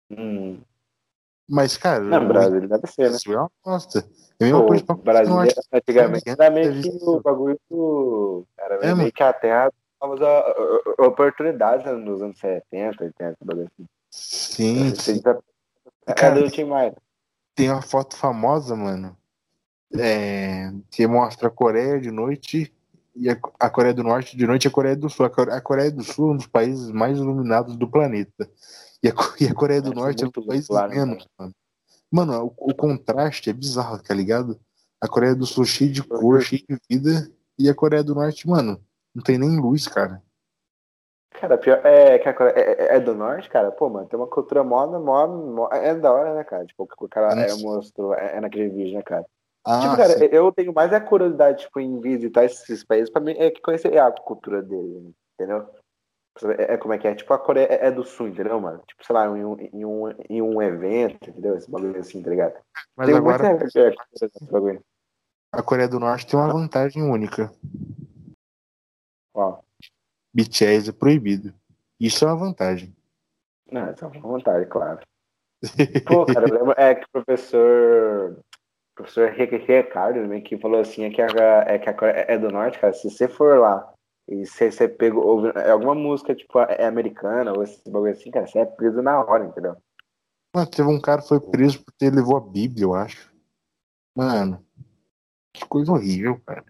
Hum. 0.09 0.61
Mas, 1.49 1.75
cara. 1.75 2.01
Não, 2.01 2.29
Brasília 2.29 2.65
deve 2.65 2.87
ser, 2.87 3.11
né? 3.11 3.17
É 3.27 3.37
uma 3.37 3.51
bosta. 3.65 4.05
É 4.39 4.45
a 4.45 4.45
mesma 4.45 4.61
Pô, 4.61 4.67
coisa 4.67 4.85
pra 4.85 4.95
Brasília, 4.95 5.53
antigamente 5.73 6.29
era 6.29 6.49
meio 6.49 6.81
que 6.81 6.97
o 7.01 7.19
bagulho 7.19 7.59
do. 7.69 8.45
Era 8.57 8.75
é, 8.75 8.95
meio 8.95 9.11
que 9.11 9.21
a 9.21 9.33
terra 9.33 9.69
novas 10.01 10.19
oportunidades 10.97 11.85
né, 11.85 11.91
nos 11.93 12.21
anos 12.21 12.39
70, 12.39 13.03
80, 13.03 13.37
bagulho 13.43 13.67
assim. 13.67 13.87
Sim. 14.11 14.95
sim. 14.95 15.21
Cadê 16.15 16.41
o 16.41 16.49
Tim 16.49 16.65
Maia? 16.65 16.95
Tem 17.55 17.69
uma 17.69 17.81
foto 17.81 18.15
famosa, 18.15 18.75
mano. 18.75 19.15
É, 19.95 20.71
que 20.91 21.05
mostra 21.07 21.47
a 21.47 21.51
Coreia 21.51 21.99
de 21.99 22.11
noite 22.11 22.73
e 23.15 23.29
a, 23.29 23.37
a, 23.59 23.69
Coreia 23.69 23.93
do 23.93 24.03
Norte 24.03 24.37
de 24.37 24.45
noite 24.45 24.65
e 24.65 24.67
a 24.67 24.71
Coreia 24.71 24.95
do 24.95 25.09
Sul. 25.09 25.25
A 25.25 25.29
Coreia, 25.29 25.57
a 25.57 25.61
Coreia 25.61 25.91
do 25.91 26.03
Sul 26.03 26.29
é 26.29 26.33
um 26.33 26.37
dos 26.37 26.47
países 26.47 26.91
mais 26.91 27.17
iluminados 27.17 27.75
do 27.75 27.89
planeta. 27.89 28.49
E 29.03 29.09
a, 29.09 29.13
e 29.41 29.47
a 29.47 29.53
Coreia 29.53 29.81
do 29.81 29.91
é, 29.91 29.95
Norte 29.95 30.23
é 30.23 30.27
um 30.27 30.31
dos 30.31 30.45
países 30.45 30.67
claro, 30.67 30.91
menos, 30.91 31.27
mano. 31.37 31.53
Mano, 32.11 32.53
o, 32.57 32.71
o, 32.71 32.75
contraste 32.75 33.49
é 33.49 33.53
bizarro, 33.53 34.01
tá 34.01 34.13
ligado? 34.13 34.59
A 35.01 35.07
Coreia 35.07 35.35
do 35.35 35.45
Sul 35.45 35.65
cheia 35.65 35.91
de 35.91 36.03
cor, 36.03 36.41
cheia 36.41 36.63
de 36.67 36.79
vida, 36.89 37.31
e 37.57 37.69
a 37.69 37.75
Coreia 37.75 38.03
do 38.03 38.15
Norte, 38.15 38.47
mano, 38.47 38.81
não 39.15 39.23
tem 39.23 39.37
nem 39.37 39.59
luz, 39.59 39.87
cara. 39.87 40.21
Cara, 41.31 41.57
pior 41.57 41.79
é 41.85 42.19
que 42.19 42.27
a 42.27 42.33
Coreia 42.33 42.53
é, 42.55 42.71
é, 42.71 42.95
é 42.95 42.99
do 42.99 43.15
norte, 43.15 43.49
cara. 43.49 43.71
Pô, 43.71 43.89
mano, 43.89 44.07
tem 44.07 44.19
uma 44.19 44.27
cultura 44.27 44.63
mó, 44.63 44.85
mó, 44.87 45.27
mó 45.27 45.69
é 45.71 45.95
da 45.95 46.11
hora, 46.11 46.33
né, 46.33 46.43
cara? 46.43 46.65
Tipo, 46.65 46.87
o 46.99 47.07
cara 47.07 47.33
é, 47.33 47.53
mostrou, 47.55 48.13
é, 48.13 48.37
é 48.37 48.41
naquele 48.41 48.69
vídeo, 48.69 48.95
né, 48.95 49.03
cara? 49.03 49.25
Ah, 49.65 49.81
tipo, 49.81 49.97
cara, 49.97 50.17
sim. 50.17 50.25
eu 50.31 50.51
tenho 50.51 50.73
mais 50.73 50.91
a 50.91 50.99
curiosidade, 50.99 51.63
tipo, 51.63 51.79
em 51.79 51.99
visitar 51.99 52.45
esses 52.45 52.83
países 52.83 53.09
pra 53.09 53.21
mim, 53.21 53.35
é 53.37 53.51
que 53.51 53.61
conhecer 53.61 53.97
a 53.97 54.11
cultura 54.11 54.61
deles, 54.61 55.13
entendeu? 55.33 55.67
É, 56.57 56.73
é, 56.73 56.77
como 56.77 56.93
é 56.93 56.97
que 56.97 57.07
é? 57.07 57.15
Tipo, 57.15 57.33
a 57.33 57.39
Coreia 57.39 57.67
é, 57.67 57.87
é 57.87 57.91
do 57.91 58.03
Sul, 58.03 58.29
entendeu, 58.29 58.59
mano? 58.59 58.81
Tipo, 58.87 59.05
sei 59.05 59.13
lá, 59.13 59.25
em 59.25 59.43
um, 59.43 59.57
em 59.59 59.85
um, 59.85 60.15
em 60.29 60.41
um 60.41 60.61
evento, 60.61 61.29
entendeu? 61.29 61.55
Esse 61.55 61.69
bagulho 61.69 61.99
assim, 61.99 62.21
tá 62.21 62.29
ligado? 62.29 62.53
Mas 62.95 63.07
tem 63.07 63.15
agora, 63.15 63.49
muita... 63.49 63.93
a 65.51 65.63
Coreia 65.63 65.87
do 65.87 65.99
Norte 65.99 66.27
tem 66.27 66.39
uma 66.39 66.51
vantagem 66.51 67.03
única. 67.03 67.51
Qual? 69.33 69.63
BTS 70.33 70.89
é 70.89 70.93
proibido. 70.93 71.53
Isso 71.99 72.23
é 72.23 72.27
uma 72.27 72.37
vantagem. 72.37 72.95
Não, 73.71 73.91
isso 73.91 74.03
é 74.03 74.07
uma 74.07 74.37
vantagem, 74.37 74.67
claro. 74.67 74.99
Pô, 76.05 76.25
cara, 76.25 76.47
eu 76.47 76.53
lembro, 76.53 76.73
é 76.77 76.95
que 76.95 77.05
o 77.05 77.09
professor 77.11 78.39
professor 78.95 79.29
Ricardo 79.31 80.21
também 80.21 80.41
que 80.41 80.57
falou 80.57 80.81
assim 80.81 81.05
é 81.05 81.09
que 81.09 81.21
a, 81.21 81.27
é 81.65 81.79
que 81.79 81.89
a 81.89 81.93
Coreia 81.93 82.25
é 82.27 82.37
do 82.37 82.51
norte, 82.51 82.79
cara. 82.79 82.93
Se 82.93 83.09
você 83.09 83.27
for 83.29 83.57
lá 83.57 83.93
e 84.27 84.45
se 84.45 84.71
você 84.71 84.87
pegou 84.87 85.25
ouve, 85.25 85.51
é 85.55 85.71
alguma 85.71 85.95
música 85.95 86.35
tipo 86.35 86.59
é 86.59 86.85
americana 86.85 87.53
ou 87.53 87.63
esse 87.63 87.81
bagulho 87.89 88.11
assim, 88.11 88.29
cara, 88.29 88.45
você 88.45 88.59
é 88.59 88.65
preso 88.65 89.01
na 89.01 89.23
hora, 89.23 89.45
entendeu? 89.45 89.77
Mano, 90.53 90.69
teve 90.69 90.89
um 90.89 90.99
cara 90.99 91.21
que 91.21 91.29
foi 91.29 91.39
preso 91.39 91.83
porque 91.83 92.05
ele 92.05 92.17
levou 92.17 92.35
a 92.35 92.41
Bíblia, 92.41 92.83
eu 92.83 92.93
acho. 92.93 93.33
Mano, 94.15 94.65
que 95.53 95.65
coisa 95.65 95.91
horrível, 95.91 96.41
cara. 96.45 96.65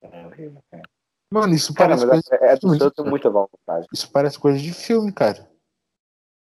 É 0.00 0.26
horrível, 0.26 0.62
cara. 0.70 0.88
Mano, 1.30 1.54
isso 1.54 1.74
cara, 1.74 1.96
parece 1.96 2.06
coisa 2.06 2.44
é, 2.44 2.52
é 2.52 2.56
do 2.56 2.90
tem 2.90 3.04
muita 3.04 3.30
vontade. 3.30 3.86
Isso 3.92 4.10
parece 4.12 4.38
coisa 4.38 4.58
de 4.58 4.72
filme, 4.72 5.12
cara. 5.12 5.50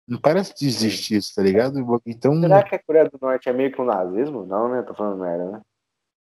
Não 0.07 0.21
parece 0.21 0.53
que 0.53 0.67
existe 0.67 1.17
isso, 1.17 1.35
tá 1.35 1.43
ligado? 1.43 1.79
Então. 2.05 2.41
Será 2.41 2.63
que 2.65 2.75
a 2.75 2.83
Coreia 2.83 3.09
do 3.09 3.19
Norte 3.21 3.49
é 3.49 3.53
meio 3.53 3.73
que 3.73 3.81
um 3.81 3.85
nazismo? 3.85 4.45
Não, 4.45 4.69
né? 4.69 4.83
Tô 4.83 4.95
falando 4.95 5.21
merda, 5.21 5.51
né? 5.53 5.61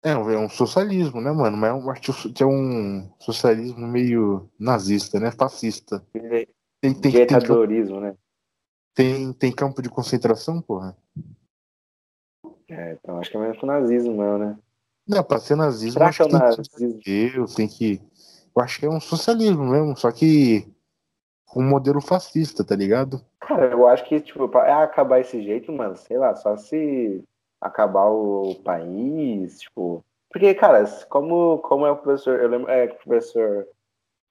É, 0.04 0.12
é 0.12 0.38
um 0.38 0.50
socialismo, 0.50 1.20
né, 1.20 1.32
mano? 1.32 1.58
Mas 1.58 1.88
acho 1.88 2.32
que 2.34 2.44
é 2.44 2.46
um 2.46 3.10
socialismo 3.20 3.88
meio 3.88 4.50
nazista, 4.60 5.20
né? 5.20 5.32
Fascista. 5.32 6.06
Tem, 6.14 6.94
tem, 6.94 7.12
Ditadorismo, 7.12 7.96
tem, 7.96 8.04
né? 8.04 8.18
Tem, 8.94 9.34
tem 9.34 9.52
campo 9.52 9.82
de 9.82 9.90
concentração, 9.90 10.62
porra? 10.62 10.96
É, 12.70 12.94
então 12.94 13.18
acho 13.18 13.32
que 13.32 13.38
é 13.38 13.40
meio 13.40 13.58
que 13.58 13.64
o 13.64 13.68
nazismo, 13.68 14.14
não, 14.14 14.38
né? 14.38 14.58
Não, 15.08 15.24
pra 15.24 15.40
ser 15.40 15.56
nazismo, 15.56 15.94
Será 15.94 16.12
que 16.14 16.22
é 16.22 16.26
o 16.26 16.30
nazismo? 16.30 17.02
Eu 17.06 17.46
tem 17.48 17.68
que. 17.68 18.00
Eu 18.60 18.64
acho 18.64 18.80
que 18.80 18.86
é 18.86 18.90
um 18.90 19.00
socialismo 19.00 19.64
mesmo, 19.64 19.96
só 19.96 20.12
que 20.12 20.68
um 21.56 21.64
modelo 21.64 22.02
fascista, 22.02 22.62
tá 22.62 22.76
ligado? 22.76 23.24
Cara, 23.40 23.68
eu 23.68 23.88
acho 23.88 24.04
que, 24.04 24.20
tipo, 24.20 24.50
pra 24.50 24.84
acabar 24.84 25.22
esse 25.22 25.42
jeito, 25.42 25.72
mano, 25.72 25.96
sei 25.96 26.18
lá, 26.18 26.36
só 26.36 26.58
se 26.58 27.24
acabar 27.62 28.08
o 28.08 28.56
país, 28.56 29.60
tipo. 29.60 30.04
Porque, 30.30 30.54
cara, 30.54 30.84
como, 31.10 31.60
como 31.60 31.86
é 31.86 31.92
o 31.92 31.96
professor, 31.96 32.38
eu 32.38 32.50
lembro, 32.50 32.70
é 32.70 32.88
professor 32.88 33.66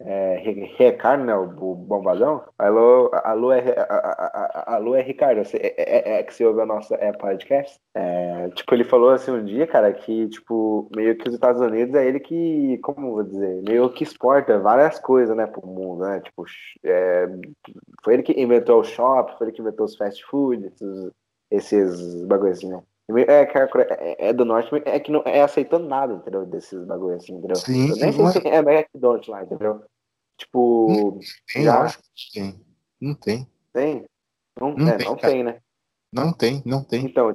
é, 0.01 0.37
Ricardo, 0.37 1.25
né, 1.25 1.35
o 1.35 1.75
bombadão, 1.75 2.45
alô, 2.57 3.11
alô, 3.13 3.53
é, 3.53 3.75
alô 4.67 4.95
é 4.95 5.03
Ricardo, 5.03 5.41
é, 5.55 5.75
é, 5.77 6.19
é, 6.19 6.23
que 6.23 6.33
você 6.33 6.45
ouve 6.45 6.61
a 6.61 6.67
nossa 6.67 6.95
é, 6.97 7.13
podcast, 7.13 7.81
é, 7.95 8.49
tipo, 8.51 8.75
ele 8.75 8.85
falou 8.85 9.11
assim 9.11 9.33
um 9.33 9.45
dia, 9.45 9.67
cara, 9.67 9.93
que, 9.93 10.29
tipo, 10.29 10.89
meio 10.95 11.17
que 11.17 11.29
os 11.29 11.35
Estados 11.35 11.61
Unidos 11.61 11.95
é 11.97 12.07
ele 12.07 12.21
que, 12.21 12.79
como 12.79 13.13
vou 13.13 13.25
dizer, 13.25 13.63
meio 13.63 13.93
que 13.93 14.05
exporta 14.05 14.59
várias 14.59 15.01
coisas, 15.01 15.37
né, 15.37 15.47
pro 15.47 15.67
mundo, 15.67 16.05
né, 16.05 16.21
tipo, 16.21 16.45
é, 16.85 17.27
foi 18.05 18.15
ele 18.15 18.23
que 18.23 18.41
inventou 18.41 18.81
o 18.81 18.85
shopping, 18.85 19.37
foi 19.37 19.49
ele 19.49 19.57
que 19.57 19.63
inventou 19.63 19.87
os 19.87 19.97
fast 19.97 20.25
food, 20.27 20.65
esses, 20.67 21.11
esses 21.51 22.25
né. 22.63 22.83
É, 23.11 23.43
é, 23.43 24.29
é 24.29 24.33
do 24.35 24.45
norte, 24.45 24.71
é 24.85 25.01
que 25.01 25.11
não 25.11 25.23
é 25.25 25.41
aceitando 25.41 25.89
nada, 25.89 26.13
entendeu? 26.13 26.45
Desses 26.45 26.85
bagulho 26.85 27.17
assim, 27.17 27.35
entendeu? 27.35 27.57
Sim, 27.57 27.89
eu 27.89 27.97
nem 27.97 28.13
sei 28.13 28.27
se 28.43 28.49
é 28.49 28.59
McDonald's 28.59 29.29
lá, 29.29 29.43
entendeu? 29.43 29.83
Tipo. 30.37 31.19
Tem, 31.53 31.65
já... 31.65 31.81
acho 31.81 31.99
que 31.99 32.33
tem. 32.35 32.61
Não 33.01 33.15
tem. 33.15 33.49
Tem? 33.73 34.05
Não, 34.61 34.75
não, 34.75 34.89
é, 34.89 34.97
tem, 34.97 35.07
não 35.07 35.17
tem, 35.17 35.45
né? 35.45 35.61
Não 36.13 36.33
tem, 36.33 36.63
não 36.67 36.85
tem. 36.85 37.05
Então, 37.07 37.33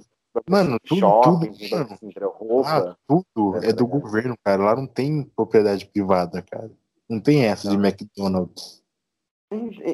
mano, 0.48 0.78
tudo, 0.84 1.00
shopping, 1.00 1.52
tudo, 1.52 1.70
mano, 1.72 1.88
assim, 1.92 2.10
roupa, 2.20 2.70
ah, 2.70 2.96
tudo 3.08 3.58
é 3.64 3.74
do 3.74 3.88
governo, 3.88 4.36
cara. 4.44 4.64
Lá 4.64 4.76
não 4.76 4.86
tem 4.86 5.24
propriedade 5.36 5.88
privada, 5.88 6.42
cara. 6.44 6.70
Não 7.10 7.20
tem 7.20 7.46
essa 7.46 7.70
não. 7.70 7.82
de 7.82 7.88
McDonald's. 7.88 8.83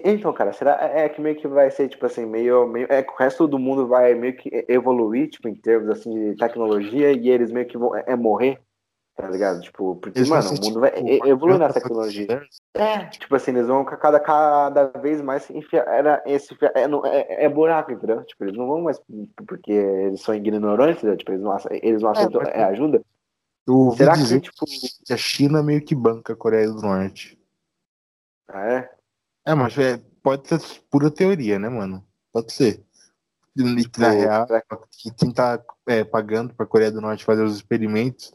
Então, 0.03 0.31
cara, 0.33 0.53
será 0.53 0.77
é, 0.81 1.05
é 1.05 1.09
que 1.09 1.21
meio 1.21 1.35
que 1.35 1.47
vai 1.47 1.69
ser, 1.71 1.89
tipo 1.89 2.05
assim, 2.05 2.25
meio, 2.25 2.67
meio. 2.67 2.87
É 2.89 3.03
que 3.03 3.11
o 3.11 3.15
resto 3.15 3.47
do 3.47 3.59
mundo 3.59 3.87
vai 3.87 4.13
meio 4.13 4.35
que 4.35 4.49
evoluir, 4.67 5.29
tipo, 5.29 5.47
em 5.47 5.55
termos 5.55 5.89
assim, 5.89 6.31
de 6.31 6.35
tecnologia, 6.37 7.11
e 7.11 7.29
eles 7.29 7.51
meio 7.51 7.67
que 7.67 7.77
vão 7.77 7.95
é, 7.95 8.03
é 8.07 8.15
morrer, 8.15 8.59
tá 9.15 9.27
ligado? 9.27 9.61
Tipo, 9.61 9.95
porque, 9.95 10.19
eles 10.19 10.29
mano, 10.29 10.49
o 10.49 10.61
mundo 10.63 10.79
vai 10.79 10.91
tipo, 10.91 11.27
evoluir 11.27 11.59
na 11.59 11.73
tecnologia. 11.73 12.41
É, 12.75 13.05
tipo 13.07 13.35
assim, 13.35 13.51
eles 13.51 13.67
vão 13.67 13.83
cada, 13.83 14.19
cada 14.19 14.87
vez 14.99 15.21
mais 15.21 15.49
enfiar. 15.49 15.87
Era 15.87 16.23
esse, 16.25 16.53
é, 16.75 16.83
é, 16.83 17.45
é, 17.45 17.49
buraco, 17.49 17.91
entendeu? 17.91 18.23
Tipo, 18.23 18.45
eles 18.45 18.57
não 18.57 18.67
vão 18.67 18.81
mais. 18.81 19.01
Porque 19.47 19.71
eles 19.71 20.21
são 20.21 20.35
ignorantes, 20.35 21.03
né? 21.03 21.15
tipo, 21.15 21.31
eles 21.31 21.41
não, 21.41 21.57
eles 21.69 22.01
não 22.01 22.11
aceitam 22.11 22.41
é, 22.43 22.63
ajuda. 22.63 23.01
Será 23.95 24.13
que, 24.13 24.41
tipo. 24.41 24.65
Que 25.05 25.13
a 25.13 25.17
China 25.17 25.61
meio 25.61 25.83
que 25.83 25.93
banca 25.93 26.33
a 26.33 26.35
Coreia 26.35 26.67
do 26.67 26.81
Norte. 26.81 27.37
Ah, 28.47 28.65
é? 28.65 28.98
É, 29.45 29.53
mas 29.53 29.77
é, 29.77 29.97
pode 30.21 30.47
ser 30.47 30.59
pura 30.89 31.09
teoria, 31.09 31.57
né, 31.57 31.69
mano? 31.69 32.05
Pode 32.31 32.51
ser. 32.53 32.83
Na 33.97 34.11
real, 34.11 34.47
quem 35.17 35.33
tá 35.33 35.61
é, 35.87 36.03
pagando 36.03 36.53
pra 36.53 36.65
Coreia 36.65 36.91
do 36.91 37.01
Norte 37.01 37.25
fazer 37.25 37.43
os 37.43 37.55
experimentos 37.55 38.31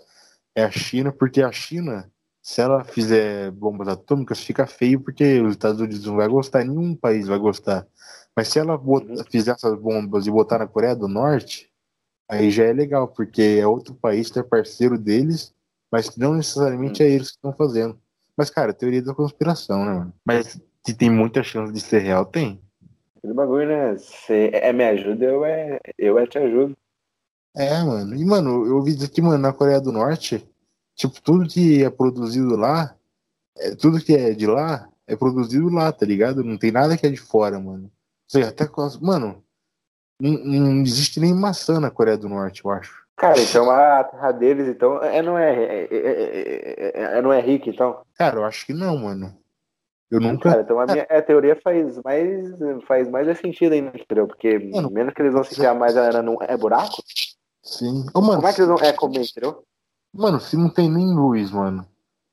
é 0.54 0.64
a 0.64 0.70
China, 0.70 1.12
porque 1.12 1.40
a 1.40 1.50
China 1.50 2.10
se 2.44 2.60
ela 2.60 2.84
fizer 2.84 3.50
bombas 3.52 3.88
atômicas, 3.88 4.38
fica 4.38 4.66
feio 4.66 5.00
porque 5.00 5.40
os 5.40 5.52
Estados 5.52 5.80
Unidos 5.80 6.04
não 6.04 6.16
vai 6.16 6.28
gostar, 6.28 6.62
nenhum 6.62 6.94
país 6.94 7.26
vai 7.26 7.38
gostar. 7.38 7.86
Mas 8.36 8.48
se 8.48 8.58
ela 8.58 8.76
uhum. 8.76 9.16
fizer 9.30 9.52
essas 9.52 9.80
bombas 9.80 10.26
e 10.26 10.30
botar 10.30 10.58
na 10.58 10.66
Coreia 10.66 10.94
do 10.94 11.08
Norte, 11.08 11.70
aí 12.28 12.50
já 12.50 12.64
é 12.64 12.72
legal, 12.74 13.08
porque 13.08 13.58
é 13.58 13.66
outro 13.66 13.94
país 13.94 14.30
que 14.30 14.38
é 14.38 14.42
parceiro 14.42 14.98
deles, 14.98 15.54
mas 15.90 16.14
não 16.18 16.34
necessariamente 16.34 17.02
uhum. 17.02 17.08
é 17.08 17.12
eles 17.12 17.30
que 17.30 17.36
estão 17.36 17.54
fazendo. 17.54 17.98
Mas, 18.36 18.50
cara, 18.50 18.74
teoria 18.74 19.00
da 19.00 19.14
conspiração, 19.14 19.82
né, 19.82 19.92
mano? 19.94 20.14
Mas 20.22 20.60
se 20.86 20.94
tem 20.94 21.10
muita 21.10 21.42
chance 21.42 21.72
de 21.72 21.80
ser 21.80 22.00
real, 22.00 22.24
tem. 22.24 22.60
Aquele 23.16 23.34
bagulho, 23.34 23.68
né? 23.68 23.96
Se 23.96 24.50
é 24.52 24.72
me 24.72 24.84
ajuda, 24.84 25.24
eu 25.24 25.44
é, 25.44 25.80
eu 25.98 26.18
é 26.18 26.26
te 26.26 26.38
ajudo. 26.38 26.76
É, 27.56 27.82
mano. 27.82 28.14
E, 28.14 28.24
mano, 28.24 28.66
eu 28.66 28.76
ouvi 28.76 28.94
dizer 28.94 29.08
que, 29.10 29.22
mano, 29.22 29.38
na 29.38 29.52
Coreia 29.52 29.80
do 29.80 29.92
Norte, 29.92 30.44
Tipo, 30.94 31.20
tudo 31.20 31.48
que 31.48 31.84
é 31.84 31.90
produzido 31.90 32.56
lá, 32.56 32.94
é, 33.58 33.74
tudo 33.74 34.00
que 34.00 34.14
é 34.14 34.32
de 34.32 34.46
lá, 34.46 34.88
é 35.06 35.16
produzido 35.16 35.68
lá, 35.68 35.92
tá 35.92 36.06
ligado? 36.06 36.44
Não 36.44 36.56
tem 36.56 36.70
nada 36.70 36.96
que 36.96 37.06
é 37.06 37.10
de 37.10 37.16
fora, 37.16 37.58
mano. 37.58 37.84
Ou 37.84 37.90
seja, 38.28 38.48
até. 38.48 38.64
Mano, 39.00 39.42
não, 40.20 40.32
não 40.32 40.82
existe 40.82 41.18
nem 41.18 41.34
maçã 41.34 41.80
na 41.80 41.90
Coreia 41.90 42.16
do 42.16 42.28
Norte, 42.28 42.64
eu 42.64 42.70
acho. 42.70 43.04
Cara, 43.16 43.40
então 43.40 43.70
a 43.70 44.02
terra 44.04 44.32
deles, 44.32 44.66
então, 44.66 45.02
é, 45.02 45.22
não 45.22 45.38
é, 45.38 45.54
é, 45.54 45.88
é, 45.90 47.18
é, 47.18 47.22
não 47.22 47.32
é 47.32 47.40
rica, 47.40 47.70
então? 47.70 48.02
Cara, 48.14 48.36
eu 48.36 48.44
acho 48.44 48.66
que 48.66 48.72
não, 48.72 48.98
mano. 48.98 49.36
Eu 50.10 50.20
nunca. 50.20 50.50
Cara, 50.50 50.62
então 50.62 50.78
a 50.78 50.86
minha 50.86 51.02
a 51.02 51.22
teoria 51.22 51.58
faz 51.62 52.00
mais, 52.04 52.48
faz 52.86 53.08
mais 53.08 53.38
sentido 53.38 53.72
ainda, 53.72 53.92
entendeu? 53.94 54.26
Porque 54.26 54.58
mano, 54.58 54.90
menos 54.90 55.14
que 55.14 55.22
eles 55.22 55.32
vão 55.32 55.42
se 55.42 55.54
criar 55.54 55.74
mais 55.74 55.96
era 55.96 56.22
não 56.22 56.36
é 56.40 56.56
buraco. 56.56 57.02
Sim. 57.62 58.04
Ô, 58.14 58.20
mano, 58.20 58.36
Como 58.36 58.48
é 58.48 58.52
que 58.52 58.60
eles 58.60 58.68
vão 58.68 58.78
é 58.78 58.92
comer, 58.92 59.22
entendeu? 59.22 59.64
Mano, 60.12 60.38
se 60.38 60.56
não 60.56 60.68
tem 60.68 60.90
nem 60.90 61.14
luz, 61.14 61.50
mano. 61.50 61.86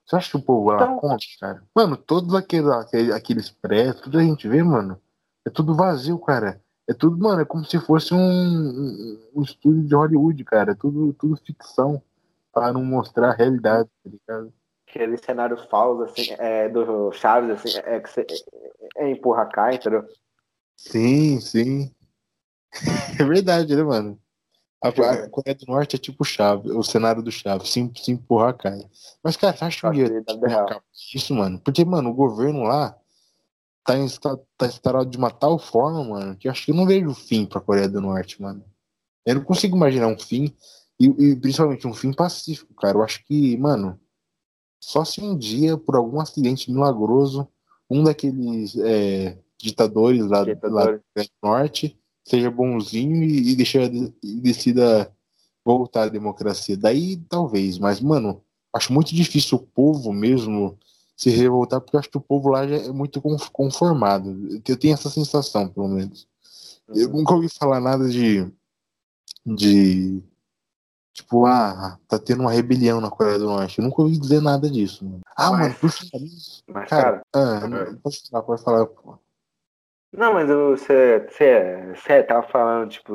Você 0.06 0.16
acha 0.16 0.30
que 0.32 0.38
o 0.38 0.42
povo 0.42 0.70
lá 0.70 0.76
então... 0.76 0.98
conta, 0.98 1.26
cara? 1.40 1.64
Mano, 1.74 1.96
todos 1.96 2.36
aqueles, 2.36 2.68
aqueles, 2.68 3.14
aqueles 3.14 3.50
prédios, 3.50 4.02
tudo 4.02 4.20
a 4.20 4.24
gente 4.24 4.48
vê, 4.48 4.62
mano. 4.62 5.00
É 5.46 5.50
tudo 5.50 5.74
vazio, 5.74 6.20
cara. 6.20 6.62
É 6.88 6.94
tudo, 6.94 7.18
mano, 7.18 7.42
é 7.42 7.46
como 7.46 7.64
se 7.64 7.80
fosse 7.80 8.14
um, 8.14 8.20
um, 8.20 9.20
um 9.36 9.42
estúdio 9.42 9.84
de 9.84 9.96
Hollywood, 9.96 10.44
cara. 10.44 10.74
É 10.74 10.76
tudo, 10.76 11.14
tudo 11.14 11.38
ficção. 11.38 12.02
Pra 12.54 12.74
não 12.74 12.84
mostrar 12.84 13.30
a 13.30 13.34
realidade, 13.34 13.90
tá 14.04 14.10
ligado? 14.10 14.54
Aquele 14.92 15.18
cenário 15.18 15.56
falso, 15.70 16.04
assim, 16.04 16.36
é, 16.38 16.68
do 16.68 17.14
Chaves, 17.14 17.50
assim, 17.50 17.80
é 17.86 18.00
que 18.02 18.10
você 18.10 18.28
é, 18.98 19.06
é 19.06 19.10
empurra 19.10 19.46
cá, 19.46 19.74
entendeu? 19.74 20.06
Sim, 20.76 21.40
sim. 21.40 21.96
É 23.20 23.24
verdade, 23.24 23.76
né, 23.76 23.84
mano? 23.84 24.20
A, 24.84 24.90
a 24.90 25.30
Coreia 25.30 25.56
do 25.56 25.66
Norte 25.68 25.96
é 25.96 26.00
tipo 26.00 26.26
chave, 26.26 26.72
o 26.72 26.84
cenário 26.84 27.22
do 27.22 27.32
chave, 27.32 27.68
se, 27.68 27.92
se 27.96 28.12
empurrar, 28.12 28.58
cai. 28.58 28.82
Mas, 29.24 29.38
cara, 29.38 29.56
você 29.56 29.64
acha 29.64 29.92
que 29.92 29.98
ia 29.98 30.24
isso, 31.16 31.36
mano? 31.36 31.60
Porque, 31.60 31.86
mano, 31.86 32.10
o 32.10 32.14
governo 32.14 32.64
lá 32.64 32.98
tá, 33.86 33.98
insta, 33.98 34.40
tá 34.58 34.66
instalado 34.66 35.10
de 35.10 35.18
uma 35.18 35.30
tal 35.30 35.58
forma, 35.60 36.04
mano, 36.04 36.36
que 36.36 36.48
eu 36.48 36.52
acho 36.52 36.66
que 36.66 36.72
eu 36.72 36.76
não 36.76 36.86
vejo 36.88 37.14
fim 37.14 37.46
pra 37.46 37.62
Coreia 37.62 37.88
do 37.88 38.02
Norte, 38.02 38.42
mano. 38.42 38.66
Eu 39.26 39.36
não 39.36 39.44
consigo 39.44 39.78
imaginar 39.78 40.08
um 40.08 40.18
fim, 40.18 40.54
e, 41.00 41.06
e 41.06 41.36
principalmente 41.36 41.88
um 41.88 41.94
fim 41.94 42.12
pacífico, 42.12 42.74
cara. 42.74 42.98
Eu 42.98 43.04
acho 43.04 43.24
que, 43.26 43.56
mano, 43.58 44.00
só 44.82 45.06
se 45.06 45.22
um 45.22 45.38
dia, 45.38 45.78
por 45.78 45.96
algum 45.96 46.20
acidente 46.20 46.72
milagroso, 46.72 47.48
um 47.90 48.04
daqueles 48.04 48.76
é, 48.78 49.38
ditadores 49.58 50.26
lá, 50.26 50.44
Ditador. 50.44 50.72
lá 51.16 51.24
do 51.24 51.30
Norte 51.44 51.98
seja 52.26 52.50
bonzinho 52.50 53.24
e, 53.24 53.52
e, 53.52 53.56
deixa, 53.56 53.84
e 53.84 54.42
decida 54.42 55.12
voltar 55.64 56.04
à 56.04 56.10
democracia. 56.10 56.76
Daí 56.76 57.18
talvez, 57.30 57.78
mas, 57.78 58.02
mano, 58.02 58.42
acho 58.74 58.92
muito 58.92 59.14
difícil 59.14 59.58
o 59.58 59.62
povo 59.62 60.12
mesmo 60.12 60.78
se 61.16 61.30
revoltar, 61.30 61.80
porque 61.80 61.98
acho 61.98 62.10
que 62.10 62.18
o 62.18 62.22
povo 62.22 62.50
lá 62.50 62.68
já 62.68 62.78
é 62.78 62.92
muito 62.92 63.22
conformado. 63.52 64.60
Eu 64.68 64.78
tenho 64.78 64.94
essa 64.94 65.10
sensação, 65.10 65.68
pelo 65.68 65.88
menos. 65.88 66.28
Eu 66.88 67.10
uhum. 67.10 67.18
nunca 67.18 67.36
ouvi 67.36 67.48
falar 67.48 67.80
nada 67.80 68.10
de. 68.10 68.52
de. 69.46 70.24
Tipo, 71.14 71.46
ah, 71.46 71.98
tá 72.08 72.18
tendo 72.18 72.42
uma 72.42 72.52
rebelião 72.52 73.02
na 73.02 73.10
Coreia 73.10 73.38
do 73.38 73.46
Norte. 73.46 73.80
Eu 73.80 73.86
nunca 73.86 74.02
ouvi 74.02 74.18
dizer 74.18 74.42
nada 74.42 74.70
disso. 74.70 75.04
Mano. 75.04 75.22
Ah, 75.36 75.52
mas, 75.52 75.60
mano, 75.60 75.76
por 75.76 75.90
favor. 75.90 76.88
Cara, 76.88 77.22
cara 77.32 77.78
ah, 77.78 77.92
é. 77.92 77.96
pode 78.02 78.30
falar, 78.30 78.44
pode 78.44 78.64
falar. 78.64 78.86
Pô. 78.86 79.20
Não, 80.14 80.34
mas 80.34 80.50
você, 80.50 81.26
você, 81.30 81.94
você 81.96 82.24
tava 82.24 82.44
falando, 82.48 82.90
tipo, 82.90 83.14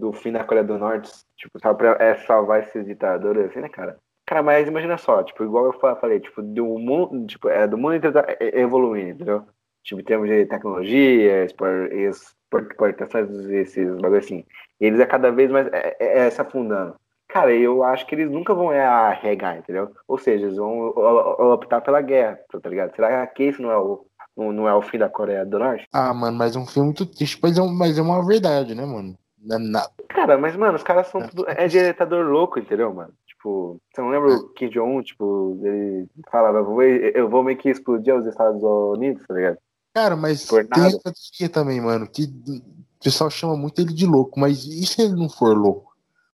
do 0.00 0.12
fim 0.12 0.32
da 0.32 0.44
Coreia 0.44 0.66
do 0.66 0.78
Norte, 0.78 1.10
tipo, 1.36 1.58
só 1.60 1.72
pra 1.72 1.96
é, 2.00 2.16
salvar 2.26 2.62
esses 2.62 2.84
ditadores, 2.84 3.46
assim, 3.46 3.60
né, 3.60 3.68
cara? 3.68 3.96
Cara, 4.26 4.42
mas 4.42 4.66
imagina 4.66 4.98
só, 4.98 5.22
tipo, 5.22 5.44
igual 5.44 5.66
eu 5.66 5.96
falei, 5.96 6.18
tipo, 6.18 6.42
do 6.42 6.78
mundo, 6.78 7.26
tipo, 7.26 7.48
é, 7.48 7.66
do 7.66 7.78
mundo 7.78 8.12
tá 8.12 8.24
evoluindo, 8.40 9.10
entendeu? 9.10 9.46
Tipo, 9.84 10.00
em 10.00 10.04
termos 10.04 10.28
de 10.28 10.46
tecnologia, 10.46 11.44
exportações, 11.44 13.30
esses 13.50 13.88
bagulho 13.96 14.18
assim. 14.18 14.44
Eles 14.80 15.00
é 15.00 15.06
cada 15.06 15.30
vez 15.30 15.50
mais 15.50 15.66
é, 15.68 15.96
é, 15.98 16.18
é, 16.26 16.30
se 16.30 16.40
afundando. 16.40 16.96
Cara, 17.32 17.50
eu 17.50 17.82
acho 17.82 18.06
que 18.06 18.14
eles 18.14 18.30
nunca 18.30 18.52
vão 18.52 18.68
arregar, 18.68 19.56
entendeu? 19.56 19.90
Ou 20.06 20.18
seja, 20.18 20.44
eles 20.44 20.58
vão 20.58 20.88
optar 20.88 21.80
pela 21.80 22.02
guerra, 22.02 22.38
tá 22.62 22.68
ligado? 22.68 22.94
Será 22.94 23.26
que 23.26 23.44
isso 23.44 23.62
não 23.62 23.70
é 23.70 23.78
o 23.78 24.04
não 24.36 24.68
é 24.68 24.74
o 24.74 24.82
fim 24.82 24.98
da 24.98 25.08
Coreia 25.08 25.44
do 25.44 25.58
Norte? 25.58 25.86
Ah, 25.92 26.12
mano, 26.12 26.36
mas 26.36 26.54
é 26.56 26.58
um 26.58 26.66
filme 26.66 26.88
muito 26.88 27.06
triste, 27.06 27.38
mas 27.42 27.56
é, 27.56 27.62
um, 27.62 27.72
mas 27.72 27.96
é 27.96 28.02
uma 28.02 28.24
verdade, 28.24 28.74
né, 28.74 28.84
mano? 28.84 29.16
Não 29.38 29.56
é 29.56 29.58
nada. 29.58 29.90
Cara, 30.08 30.36
mas, 30.36 30.54
mano, 30.56 30.76
os 30.76 30.82
caras 30.82 31.06
são 31.08 31.22
é. 31.22 31.28
tudo. 31.28 31.44
É 31.48 31.66
diretador 31.66 32.26
louco, 32.26 32.58
entendeu, 32.58 32.92
mano? 32.92 33.12
Tipo, 33.26 33.80
você 33.92 34.00
não 34.00 34.10
lembra 34.10 34.34
o 34.34 34.48
Kim 34.50 34.68
Jong-un, 34.68 35.02
tipo, 35.02 35.58
ele 35.62 36.08
falava, 36.30 36.58
eu 36.58 36.64
vou, 36.64 36.82
eu 36.82 37.28
vou 37.30 37.42
meio 37.42 37.58
que 37.58 37.70
explodir 37.70 38.14
os 38.14 38.26
Estados 38.26 38.62
Unidos, 38.62 39.26
tá 39.26 39.34
ligado? 39.34 39.58
Cara, 39.94 40.16
mas 40.16 40.46
Por 40.46 40.66
tem 40.66 40.82
nada. 40.82 40.96
essa 40.96 41.12
teoria 41.12 41.52
também, 41.52 41.80
mano, 41.80 42.06
que 42.06 42.24
o 42.24 43.02
pessoal 43.02 43.30
chama 43.30 43.56
muito 43.56 43.80
ele 43.80 43.92
de 43.92 44.06
louco, 44.06 44.38
mas 44.38 44.64
e 44.64 44.86
se 44.86 45.02
ele 45.02 45.14
não 45.14 45.28
for 45.28 45.56
louco? 45.56 45.92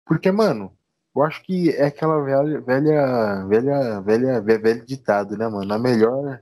Porque, 0.06 0.32
mano, 0.32 0.72
eu 1.16 1.24
acho 1.24 1.44
que 1.44 1.70
é 1.70 1.86
aquela 1.86 2.22
velha, 2.22 2.62
velha, 2.62 3.46
velha, 3.48 4.02
velha, 4.02 4.42
velho 4.42 4.86
ditado, 4.86 5.38
né, 5.38 5.48
mano? 5.48 5.74
A 5.74 5.80
melhor 5.80 6.42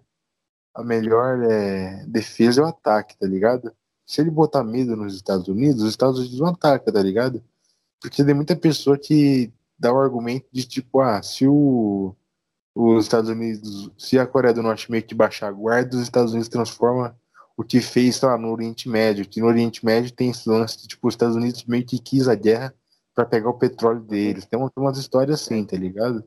a 0.74 0.84
melhor 0.84 1.44
é, 1.44 2.04
defesa 2.08 2.62
é 2.62 2.64
o 2.64 2.68
ataque, 2.68 3.16
tá 3.18 3.28
ligado? 3.28 3.72
Se 4.06 4.22
ele 4.22 4.32
botar 4.32 4.64
medo 4.64 4.96
nos 4.96 5.16
Estados 5.16 5.48
Unidos, 5.48 5.84
os 5.84 5.90
Estados 5.90 6.20
Unidos 6.20 6.40
não 6.40 6.48
atacam, 6.48 6.94
tá 6.94 7.02
ligado? 7.02 7.44
Porque 8.02 8.24
tem 8.24 8.34
muita 8.34 8.56
pessoa 8.56 8.98
que 8.98 9.54
dá 9.78 9.94
o 9.94 10.00
argumento 10.00 10.48
de 10.52 10.66
tipo, 10.66 11.00
ah, 11.00 11.22
se 11.22 11.48
o, 11.48 12.16
os 12.74 13.06
Estados 13.06 13.30
Unidos, 13.30 13.92
se 13.98 14.18
a 14.18 14.26
Coreia 14.26 14.54
do 14.54 14.64
Norte 14.64 14.92
meio 14.92 15.04
que 15.04 15.14
baixar 15.14 15.50
a 15.50 15.52
guarda, 15.52 15.96
os 15.96 16.02
Estados 16.04 16.32
Unidos 16.32 16.50
transforma 16.50 17.16
o 17.56 17.64
que 17.64 17.80
fez 17.80 18.20
lá 18.22 18.38
no 18.38 18.52
Oriente 18.52 18.90
Médio, 18.90 19.28
que 19.28 19.40
no 19.40 19.48
Oriente 19.48 19.86
Médio 19.86 20.12
tem 20.12 20.32
esse 20.32 20.50
lance 20.50 20.82
de, 20.82 20.88
tipo, 20.88 21.08
os 21.08 21.14
Estados 21.14 21.36
Unidos 21.36 21.64
meio 21.66 21.86
que 21.86 22.00
quis 22.00 22.28
a 22.28 22.34
guerra 22.34 22.74
para 23.14 23.26
pegar 23.26 23.50
o 23.50 23.58
petróleo 23.58 24.02
deles. 24.02 24.46
Tem, 24.46 24.60
uma, 24.60 24.70
tem 24.70 24.84
umas 24.84 24.98
histórias 24.98 25.42
assim, 25.42 25.66
tá 25.66 25.78
ligado? 25.78 26.24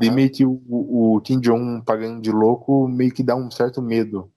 E 0.00 0.10
meio 0.10 0.30
que 0.30 0.44
o, 0.46 0.62
o 0.68 1.20
Kim 1.20 1.38
Jong 1.38 1.84
pagando 1.84 2.22
de 2.22 2.32
louco 2.32 2.88
meio 2.88 3.12
que 3.12 3.22
dá 3.22 3.36
um 3.36 3.50
certo 3.50 3.82
medo 3.82 4.32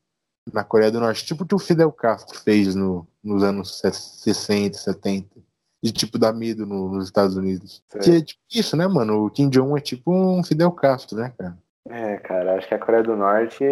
na 0.51 0.63
Coreia 0.63 0.91
do 0.91 0.99
Norte. 0.99 1.25
Tipo 1.25 1.43
o 1.43 1.47
que 1.47 1.55
o 1.55 1.59
Fidel 1.59 1.91
Castro 1.91 2.37
fez 2.39 2.75
no, 2.75 3.07
nos 3.23 3.41
anos 3.43 3.79
60, 3.79 4.77
70. 4.77 5.29
De 5.81 5.91
tipo 5.93 6.17
dar 6.17 6.33
medo 6.33 6.65
no, 6.65 6.89
nos 6.89 7.05
Estados 7.05 7.37
Unidos. 7.37 7.83
Que 8.01 8.17
é 8.17 8.21
tipo 8.21 8.41
isso, 8.51 8.75
né, 8.75 8.87
mano? 8.87 9.25
O 9.25 9.29
Kim 9.29 9.49
Jong 9.49 9.77
é 9.77 9.81
tipo 9.81 10.11
um 10.11 10.43
Fidel 10.43 10.71
Castro, 10.71 11.17
né, 11.17 11.33
cara? 11.37 11.57
É, 11.87 12.17
cara, 12.17 12.57
acho 12.57 12.67
que 12.67 12.73
a 12.73 12.79
Coreia 12.79 13.03
do 13.03 13.15
Norte, 13.15 13.63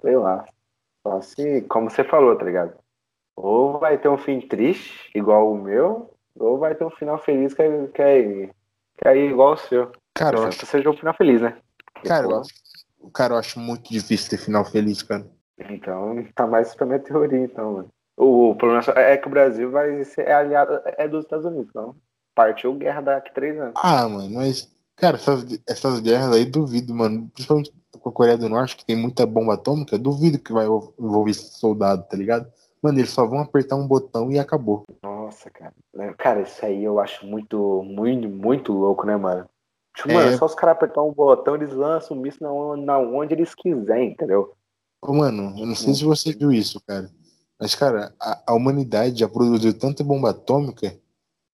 sei 0.00 0.16
lá. 0.16 0.44
Só 1.06 1.22
se, 1.22 1.62
como 1.62 1.88
você 1.88 2.04
falou, 2.04 2.36
tá 2.36 2.44
ligado? 2.44 2.74
Ou 3.36 3.78
vai 3.78 3.96
ter 3.96 4.08
um 4.08 4.18
fim 4.18 4.40
triste, 4.40 5.10
igual 5.14 5.52
o 5.52 5.56
meu, 5.56 6.10
ou 6.38 6.58
vai 6.58 6.74
ter 6.74 6.84
um 6.84 6.90
final 6.90 7.18
feliz 7.18 7.54
que 7.54 7.62
é, 7.62 7.86
que 7.88 8.02
é, 8.02 8.22
que 8.96 9.08
é 9.08 9.16
igual 9.16 9.54
o 9.54 9.56
seu. 9.56 9.90
Cara, 10.14 10.36
eu 10.36 10.44
acho... 10.44 10.66
seja 10.66 10.90
um 10.90 10.96
final 10.96 11.14
feliz, 11.14 11.40
né? 11.40 11.56
Cara, 12.04 12.26
eu 12.26 12.40
acho... 12.40 12.50
cara, 13.12 13.34
eu 13.34 13.38
acho 13.38 13.58
muito 13.60 13.90
difícil 13.90 14.30
ter 14.30 14.38
final 14.38 14.64
feliz, 14.64 15.02
cara. 15.02 15.26
Então, 15.70 16.24
tá 16.34 16.46
mais 16.46 16.74
pra 16.74 16.86
minha 16.86 16.98
teoria, 16.98 17.38
então, 17.38 17.72
mano. 17.72 17.88
O, 18.16 18.54
problema 18.56 18.82
é 18.96 19.16
que 19.16 19.28
o 19.28 19.30
Brasil 19.30 19.70
vai 19.70 20.04
ser 20.04 20.28
aliado 20.30 20.80
é 20.84 21.06
dos 21.06 21.24
Estados 21.24 21.46
Unidos, 21.46 21.68
então. 21.70 21.94
Partiu 22.34 22.74
guerra 22.74 23.00
daqui 23.00 23.32
três 23.32 23.58
anos. 23.58 23.74
Ah, 23.76 24.08
mano, 24.08 24.30
mas, 24.34 24.68
cara, 24.96 25.16
essas, 25.16 25.44
essas 25.68 26.00
guerras 26.00 26.32
aí 26.32 26.44
duvido, 26.44 26.94
mano. 26.94 27.28
Principalmente 27.32 27.72
com 28.00 28.08
a 28.08 28.12
Coreia 28.12 28.36
do 28.36 28.48
Norte, 28.48 28.76
que 28.76 28.84
tem 28.84 28.96
muita 28.96 29.26
bomba 29.26 29.54
atômica, 29.54 29.98
duvido 29.98 30.38
que 30.38 30.52
vai 30.52 30.66
envolver 30.66 31.34
soldado, 31.34 32.04
tá 32.08 32.16
ligado? 32.16 32.50
Mano, 32.82 32.98
eles 32.98 33.10
só 33.10 33.26
vão 33.26 33.40
apertar 33.40 33.76
um 33.76 33.86
botão 33.86 34.30
e 34.30 34.38
acabou. 34.38 34.84
Nossa, 35.02 35.50
cara. 35.50 35.74
Cara, 36.16 36.42
isso 36.42 36.64
aí 36.64 36.84
eu 36.84 37.00
acho 37.00 37.26
muito, 37.26 37.82
muito, 37.82 38.28
muito 38.28 38.72
louco, 38.72 39.06
né, 39.06 39.16
mano? 39.16 39.48
Tipo, 39.96 40.12
mano, 40.12 40.30
é 40.30 40.36
só 40.36 40.46
os 40.46 40.54
caras 40.54 40.76
apertar 40.76 41.02
um 41.02 41.12
botão, 41.12 41.56
eles 41.56 41.72
lançam 41.72 42.16
o 42.16 42.20
míssil 42.20 42.46
na, 42.46 42.76
na 42.76 42.98
onde 42.98 43.34
eles 43.34 43.54
quiserem, 43.54 44.12
entendeu? 44.12 44.54
Ô, 45.02 45.12
mano, 45.12 45.58
eu 45.58 45.66
não 45.66 45.74
sei 45.74 45.92
se 45.92 46.04
você 46.04 46.32
viu 46.32 46.52
isso, 46.52 46.80
cara. 46.86 47.10
Mas, 47.60 47.74
cara, 47.74 48.14
a, 48.20 48.42
a 48.46 48.54
humanidade 48.54 49.18
já 49.18 49.28
produziu 49.28 49.76
tanta 49.76 50.04
bomba 50.04 50.30
atômica 50.30 50.96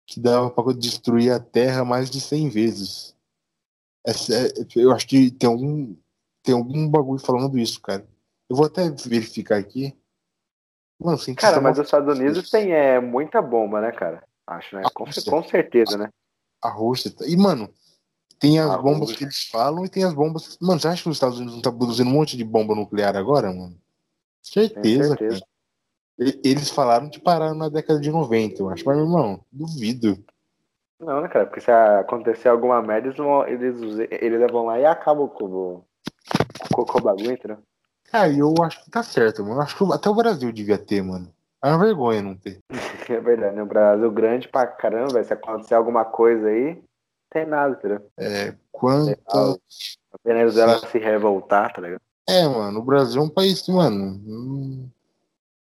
que 0.05 0.19
dava 0.19 0.49
pra 0.49 0.73
destruir 0.73 1.31
a 1.31 1.39
Terra 1.39 1.85
mais 1.85 2.09
de 2.09 2.19
100 2.19 2.49
vezes. 2.49 3.15
É, 4.05 4.11
é, 4.11 4.65
eu 4.75 4.91
acho 4.91 5.07
que 5.07 5.31
tem 5.31 5.49
um. 5.49 5.95
tem 6.43 6.53
algum 6.53 6.89
bagulho 6.89 7.19
falando 7.19 7.57
isso, 7.57 7.81
cara. 7.81 8.05
Eu 8.49 8.57
vou 8.57 8.65
até 8.65 8.89
verificar 8.89 9.57
aqui. 9.57 9.97
Mano, 10.99 11.17
cara, 11.35 11.59
mas 11.59 11.77
os 11.77 11.85
Estados 11.85 12.17
Unidos 12.17 12.49
tem 12.49 12.71
é, 12.71 12.99
muita 12.99 13.41
bomba, 13.41 13.81
né, 13.81 13.91
cara? 13.91 14.23
Acho, 14.47 14.75
né? 14.75 14.83
Com, 14.93 15.05
com 15.05 15.43
certeza, 15.43 15.97
né? 15.97 16.09
A 16.61 16.69
Rússia. 16.69 17.11
Tá, 17.11 17.25
e, 17.25 17.35
mano, 17.35 17.69
tem 18.39 18.59
as 18.59 18.69
a 18.69 18.77
bombas 18.77 18.99
Rússia. 19.01 19.17
que 19.17 19.23
eles 19.25 19.47
falam 19.47 19.85
e 19.85 19.89
tem 19.89 20.03
as 20.03 20.13
bombas. 20.13 20.57
Mano, 20.61 20.79
você 20.79 20.87
acha 20.87 21.03
que 21.03 21.09
os 21.09 21.17
Estados 21.17 21.37
Unidos 21.37 21.55
não 21.55 21.61
tá 21.61 21.71
produzindo 21.71 22.09
um 22.09 22.13
monte 22.13 22.37
de 22.37 22.43
bomba 22.43 22.75
nuclear 22.75 23.15
agora, 23.15 23.47
mano? 23.51 23.75
Certeza, 24.41 25.09
certeza. 25.09 25.39
cara. 25.39 25.53
Eles 26.43 26.69
falaram 26.69 27.09
de 27.09 27.19
parar 27.19 27.55
na 27.55 27.69
década 27.69 27.99
de 27.99 28.11
90, 28.11 28.61
eu 28.61 28.69
acho. 28.69 28.85
Mas, 28.85 28.95
meu 28.95 29.05
irmão, 29.05 29.43
duvido. 29.51 30.23
Não, 30.99 31.21
né, 31.21 31.27
cara? 31.27 31.45
Porque 31.45 31.59
se 31.59 31.71
acontecer 31.71 32.49
alguma 32.49 32.81
merda, 32.81 33.07
eles, 33.07 33.17
vão, 33.17 33.47
eles, 33.47 34.09
eles 34.11 34.51
vão 34.51 34.65
lá 34.65 34.79
e 34.79 34.85
acabam 34.85 35.27
com 35.27 35.45
o, 35.45 35.85
com 36.69 36.97
o 36.97 37.01
bagulho, 37.01 37.31
entendeu? 37.31 37.57
Cara, 38.13 38.31
eu 38.31 38.53
acho 38.61 38.83
que 38.83 38.91
tá 38.91 39.01
certo, 39.01 39.43
mano. 39.43 39.59
Acho 39.59 39.75
que 39.75 39.91
até 39.91 40.07
o 40.07 40.13
Brasil 40.13 40.51
devia 40.51 40.77
ter, 40.77 41.01
mano. 41.01 41.33
É 41.63 41.69
uma 41.69 41.83
vergonha 41.83 42.21
não 42.21 42.35
ter. 42.35 42.59
É 43.09 43.19
verdade, 43.19 43.55
né? 43.55 43.63
O 43.63 43.65
Brasil 43.65 44.11
grande 44.11 44.47
pra 44.47 44.67
caramba, 44.67 45.23
se 45.23 45.33
acontecer 45.33 45.73
alguma 45.73 46.05
coisa 46.05 46.47
aí, 46.47 46.79
tem 47.31 47.47
nada, 47.47 47.73
entendeu? 47.73 48.07
É, 48.15 48.53
quanto. 48.71 49.19
A 49.27 49.57
Venezuela 50.23 50.77
se 50.77 50.99
revoltar, 50.99 51.73
tá 51.73 51.81
ligado? 51.81 52.01
É, 52.29 52.47
mano, 52.47 52.79
o 52.79 52.83
Brasil 52.83 53.19
é 53.19 53.25
um 53.25 53.29
país, 53.29 53.67
mano. 53.67 54.21
Hum, 54.23 54.87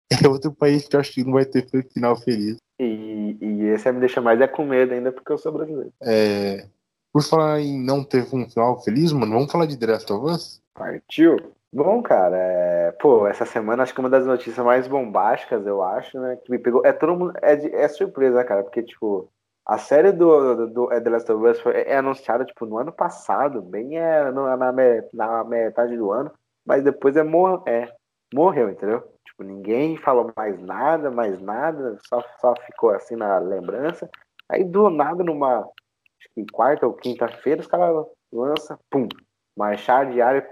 é 0.12 0.28
outro 0.28 0.52
país 0.52 0.90
que 0.90 0.96
eu 0.98 1.00
acho 1.00 1.14
que 1.14 1.24
não 1.24 1.32
vai 1.32 1.46
ter 1.46 1.66
final 1.94 2.18
feliz. 2.18 2.58
E, 2.78 3.38
e 3.40 3.64
esse 3.70 3.90
me 3.94 4.02
deixa 4.02 4.20
mais 4.20 4.42
é 4.42 4.48
com 4.48 4.66
medo 4.66 4.94
ainda 4.94 5.10
porque 5.14 5.32
eu 5.32 5.38
sou 5.38 5.54
brasileiro. 5.54 5.94
É. 6.02 6.68
Por 7.14 7.24
falar 7.24 7.62
em 7.62 7.82
não 7.82 8.04
ter 8.04 8.28
um 8.34 8.50
final 8.50 8.82
feliz, 8.84 9.14
mano, 9.14 9.32
vamos 9.32 9.50
falar 9.52 9.66
de 9.66 9.86
Last 9.86 10.12
of 10.12 10.26
Us? 10.26 10.62
Partiu! 10.74 11.38
Bom, 11.74 12.02
cara, 12.04 12.36
é... 12.38 12.92
pô, 12.94 13.26
essa 13.28 13.46
semana 13.46 13.84
acho 13.84 13.94
que 13.94 14.00
uma 14.02 14.10
das 14.10 14.26
notícias 14.26 14.66
mais 14.66 14.88
bombásticas, 14.88 15.66
eu 15.66 15.82
acho, 15.82 16.20
né, 16.20 16.36
que 16.44 16.52
me 16.52 16.60
pegou, 16.60 16.86
é 16.86 16.92
todo 16.92 17.16
mundo, 17.16 17.34
é, 17.42 17.56
de... 17.56 17.74
é 17.74 17.88
surpresa, 17.88 18.44
cara, 18.44 18.62
porque, 18.64 18.84
tipo, 18.84 19.32
a 19.66 19.78
série 19.78 20.12
do, 20.12 20.68
do, 20.68 20.68
do 20.68 20.88
The 20.88 21.10
Last 21.10 21.32
of 21.32 21.48
Us 21.48 21.60
foi, 21.62 21.74
é 21.84 21.96
anunciada, 21.98 22.44
tipo, 22.44 22.66
no 22.66 22.78
ano 22.78 22.92
passado, 22.92 23.62
bem 23.62 23.98
é, 23.98 24.30
no, 24.32 24.46
na, 24.58 24.74
na 25.14 25.44
metade 25.46 25.96
do 25.96 26.12
ano, 26.12 26.30
mas 26.66 26.84
depois 26.84 27.16
é, 27.16 27.24
mor 27.24 27.64
é 27.66 27.90
morreu, 28.34 28.70
entendeu? 28.70 29.02
Tipo, 29.26 29.44
ninguém 29.44 29.98
falou 29.98 30.32
mais 30.36 30.60
nada, 30.62 31.10
mais 31.10 31.40
nada, 31.42 31.98
só, 32.08 32.22
só 32.40 32.54
ficou 32.66 32.90
assim 32.92 33.16
na 33.16 33.38
lembrança, 33.40 34.10
aí 34.50 34.64
do 34.64 34.90
nada, 34.90 35.24
numa, 35.24 35.60
acho 35.60 36.30
que 36.36 36.46
quarta 36.52 36.86
ou 36.86 36.94
quinta-feira, 36.94 37.62
os 37.62 37.68
caras 37.68 38.06
lançam, 38.32 38.78
pum, 38.90 39.08
Marchar 39.56 40.12
diário 40.12 40.44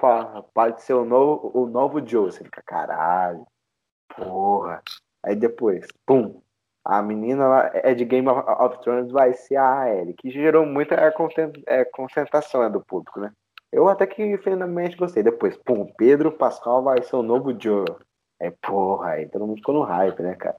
pode 0.54 0.82
ser 0.82 0.94
o 0.94 1.06
novo, 1.06 1.52
o 1.54 1.68
novo 1.68 2.06
Joe. 2.06 2.32
Você 2.32 2.44
fica, 2.44 2.62
caralho, 2.66 3.46
porra. 4.16 4.82
Aí 5.24 5.36
depois, 5.36 5.88
pum, 6.06 6.42
a 6.84 7.02
menina 7.02 7.48
lá 7.48 7.72
é 7.74 7.94
de 7.94 8.06
Game 8.06 8.28
of 8.28 8.80
Thrones 8.82 9.12
vai 9.12 9.34
ser 9.34 9.58
a 9.58 9.94
Ellie, 9.94 10.14
que 10.14 10.30
gerou 10.30 10.66
muita 10.66 10.96
é, 11.68 11.86
concentração 11.86 12.64
é, 12.64 12.70
do 12.70 12.84
público, 12.84 13.20
né? 13.20 13.32
Eu 13.72 13.88
até 13.88 14.08
que 14.08 14.38
finalmente 14.40 14.98
gostei. 14.98 15.22
Depois, 15.22 15.56
pum, 15.58 15.86
Pedro 15.98 16.32
Pascal 16.32 16.84
vai 16.84 17.04
ser 17.04 17.16
o 17.16 17.22
novo 17.22 17.56
Joe. 17.60 17.86
Aí, 18.42 18.52
porra, 18.62 19.12
aí 19.12 19.30
todo 19.30 19.46
mundo 19.46 19.58
ficou 19.58 19.76
no 19.76 19.84
hype, 19.84 20.22
né, 20.24 20.36
cara? 20.36 20.56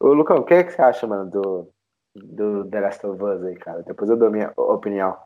Ô, 0.00 0.08
Lucão, 0.08 0.38
o 0.38 0.44
que, 0.44 0.54
é 0.54 0.64
que 0.64 0.72
você 0.72 0.82
acha, 0.82 1.06
mano, 1.06 1.30
do, 1.30 1.68
do 2.16 2.68
The 2.68 2.80
Last 2.80 3.06
of 3.06 3.22
Us 3.22 3.44
aí, 3.44 3.54
cara? 3.56 3.82
Depois 3.82 4.10
eu 4.10 4.16
dou 4.16 4.30
minha 4.30 4.52
opinião. 4.56 5.16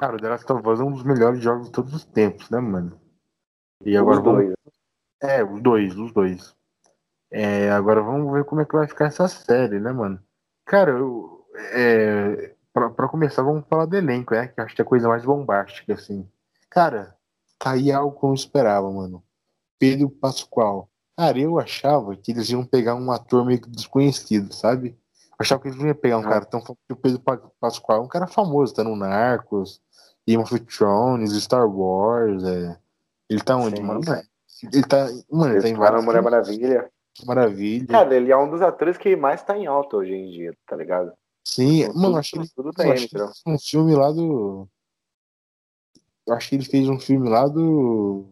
Cara, 0.00 0.16
o 0.16 0.18
The 0.18 0.28
Last 0.30 0.50
of 0.50 0.66
Us 0.66 0.80
é 0.80 0.82
um 0.82 0.92
dos 0.92 1.02
melhores 1.02 1.42
jogos 1.42 1.66
de 1.66 1.72
todos 1.72 1.92
os 1.92 2.06
tempos, 2.06 2.48
né, 2.48 2.58
mano? 2.58 2.98
E 3.84 3.94
agora 3.98 4.16
os 4.16 4.24
dois. 4.24 4.44
Vamos... 4.46 4.56
É, 5.22 5.44
os 5.44 5.60
dois, 5.60 5.94
os 5.94 6.10
dois. 6.10 6.56
É, 7.30 7.70
agora 7.70 8.00
vamos 8.00 8.32
ver 8.32 8.46
como 8.46 8.62
é 8.62 8.64
que 8.64 8.74
vai 8.74 8.88
ficar 8.88 9.08
essa 9.08 9.28
série, 9.28 9.78
né, 9.78 9.92
mano? 9.92 10.18
Cara, 10.64 10.92
eu, 10.92 11.44
é, 11.74 12.54
pra, 12.72 12.88
pra 12.88 13.08
começar, 13.08 13.42
vamos 13.42 13.66
falar 13.68 13.84
do 13.84 13.94
elenco, 13.94 14.34
é, 14.34 14.48
que 14.48 14.58
acho 14.62 14.74
que 14.74 14.80
é 14.80 14.84
a 14.84 14.88
coisa 14.88 15.06
mais 15.06 15.22
bombástica, 15.22 15.92
assim. 15.92 16.26
Cara, 16.70 17.14
tá 17.58 17.72
aí 17.72 17.92
algo 17.92 18.18
que 18.18 18.24
eu 18.24 18.28
não 18.28 18.34
esperava, 18.34 18.90
mano. 18.90 19.22
Pedro 19.78 20.08
Pascoal. 20.08 20.88
Cara, 21.14 21.38
eu 21.38 21.58
achava 21.58 22.16
que 22.16 22.32
eles 22.32 22.48
iam 22.48 22.64
pegar 22.64 22.94
um 22.94 23.12
ator 23.12 23.44
meio 23.44 23.60
desconhecido, 23.68 24.50
sabe? 24.54 24.98
Eu 25.32 25.36
achava 25.40 25.60
que 25.60 25.68
eles 25.68 25.78
não 25.78 25.88
iam 25.88 25.94
pegar 25.94 26.16
um 26.16 26.22
ah. 26.22 26.28
cara 26.28 26.46
tão 26.46 26.62
famoso 26.62 26.78
o 26.90 26.96
Pedro 26.96 27.22
Pascoal, 27.60 28.02
um 28.02 28.08
cara 28.08 28.26
famoso, 28.26 28.74
tá 28.74 28.82
no 28.82 28.96
Narcos, 28.96 29.82
Game 30.30 30.42
of 30.42 30.60
Thrones, 30.60 31.32
Star 31.42 31.68
Wars, 31.68 32.44
é... 32.44 32.78
Ele 33.28 33.40
tá 33.40 33.56
onde, 33.56 33.76
Sim. 33.76 33.82
mano? 33.82 34.00
Ele 34.72 34.82
tá. 34.82 35.08
Mano, 35.30 35.54
ele 35.54 35.62
tá 35.62 35.68
em 35.68 35.74
várias. 35.74 36.04
Mulher 36.04 36.22
Maravilha. 36.22 36.90
Maravilha. 37.24 37.86
Cara, 37.86 38.14
ele 38.14 38.30
é 38.30 38.36
um 38.36 38.50
dos 38.50 38.62
atores 38.62 38.96
que 38.96 39.14
mais 39.16 39.42
tá 39.42 39.56
em 39.56 39.66
alta 39.66 39.96
hoje 39.96 40.12
em 40.12 40.30
dia, 40.30 40.54
tá 40.66 40.76
ligado? 40.76 41.12
Sim, 41.44 41.86
tudo, 41.86 42.00
mano, 42.00 42.16
acho 42.16 42.32
que 42.32 42.38
ele, 42.38 42.48
tudo 42.54 42.70
tá 42.70 42.84
fez 42.84 43.08
um 43.46 43.58
filme 43.58 43.94
lá 43.94 44.10
do. 44.10 44.68
Eu 46.26 46.34
acho 46.34 46.48
que 46.48 46.54
ele 46.56 46.64
fez 46.64 46.88
um 46.88 46.98
filme 46.98 47.28
lá 47.28 47.48
do. 47.48 48.26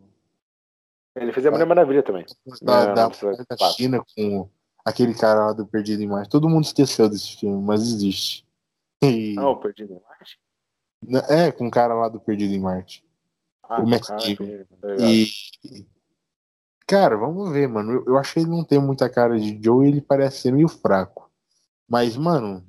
Ele 1.17 1.33
fez 1.33 1.47
a 1.47 1.51
Mulher 1.51 1.67
Maravilha 1.67 2.03
também. 2.03 2.25
Da, 2.63 2.93
da, 2.95 3.09
da 3.09 3.69
China 3.71 4.05
com 4.17 4.49
aquele 4.85 5.15
cara 5.15 5.47
lá 5.47 5.53
do 5.53 5.67
Perdido 5.67 6.03
em 6.03 6.07
Marte. 6.07 6.31
Todo 6.31 6.49
mundo 6.49 6.65
esqueceu 6.65 7.09
desse 7.09 7.37
filme, 7.37 7.61
mas 7.63 7.83
existe. 7.83 8.47
E... 9.03 9.37
Ah, 9.39 9.49
o 9.49 9.57
Perdido 9.57 9.95
em 9.95 10.01
Marte? 10.09 10.39
É, 11.29 11.53
com 11.53 11.69
o 11.69 11.71
cara 11.71 11.95
lá 11.95 12.09
do 12.09 12.21
Perdido 12.21 12.55
em 12.55 12.61
Marte. 12.61 13.05
Ah, 13.63 13.83
o 13.83 13.87
Max 13.87 14.09
E. 14.11 15.87
Cara, 16.87 17.17
vamos 17.17 17.51
ver, 17.53 17.69
mano. 17.69 17.93
Eu, 17.93 18.05
eu 18.07 18.19
acho 18.19 18.33
que 18.33 18.41
ele 18.41 18.49
não 18.49 18.65
tem 18.65 18.81
muita 18.81 19.09
cara 19.11 19.39
de 19.39 19.61
Joe 19.63 19.87
e 19.87 19.91
ele 19.91 20.01
parece 20.01 20.41
ser 20.41 20.53
meio 20.53 20.69
fraco. 20.69 21.31
Mas, 21.87 22.17
mano, 22.17 22.65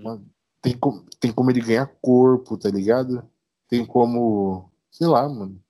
tem, 0.62 0.78
como, 0.78 1.06
tem 1.20 1.32
como 1.32 1.50
ele 1.50 1.62
ganhar 1.62 1.88
corpo, 2.02 2.58
tá 2.58 2.70
ligado? 2.70 3.24
Tem 3.68 3.86
como. 3.86 4.70
Sei 4.92 5.08
lá, 5.08 5.28
mano. 5.28 5.62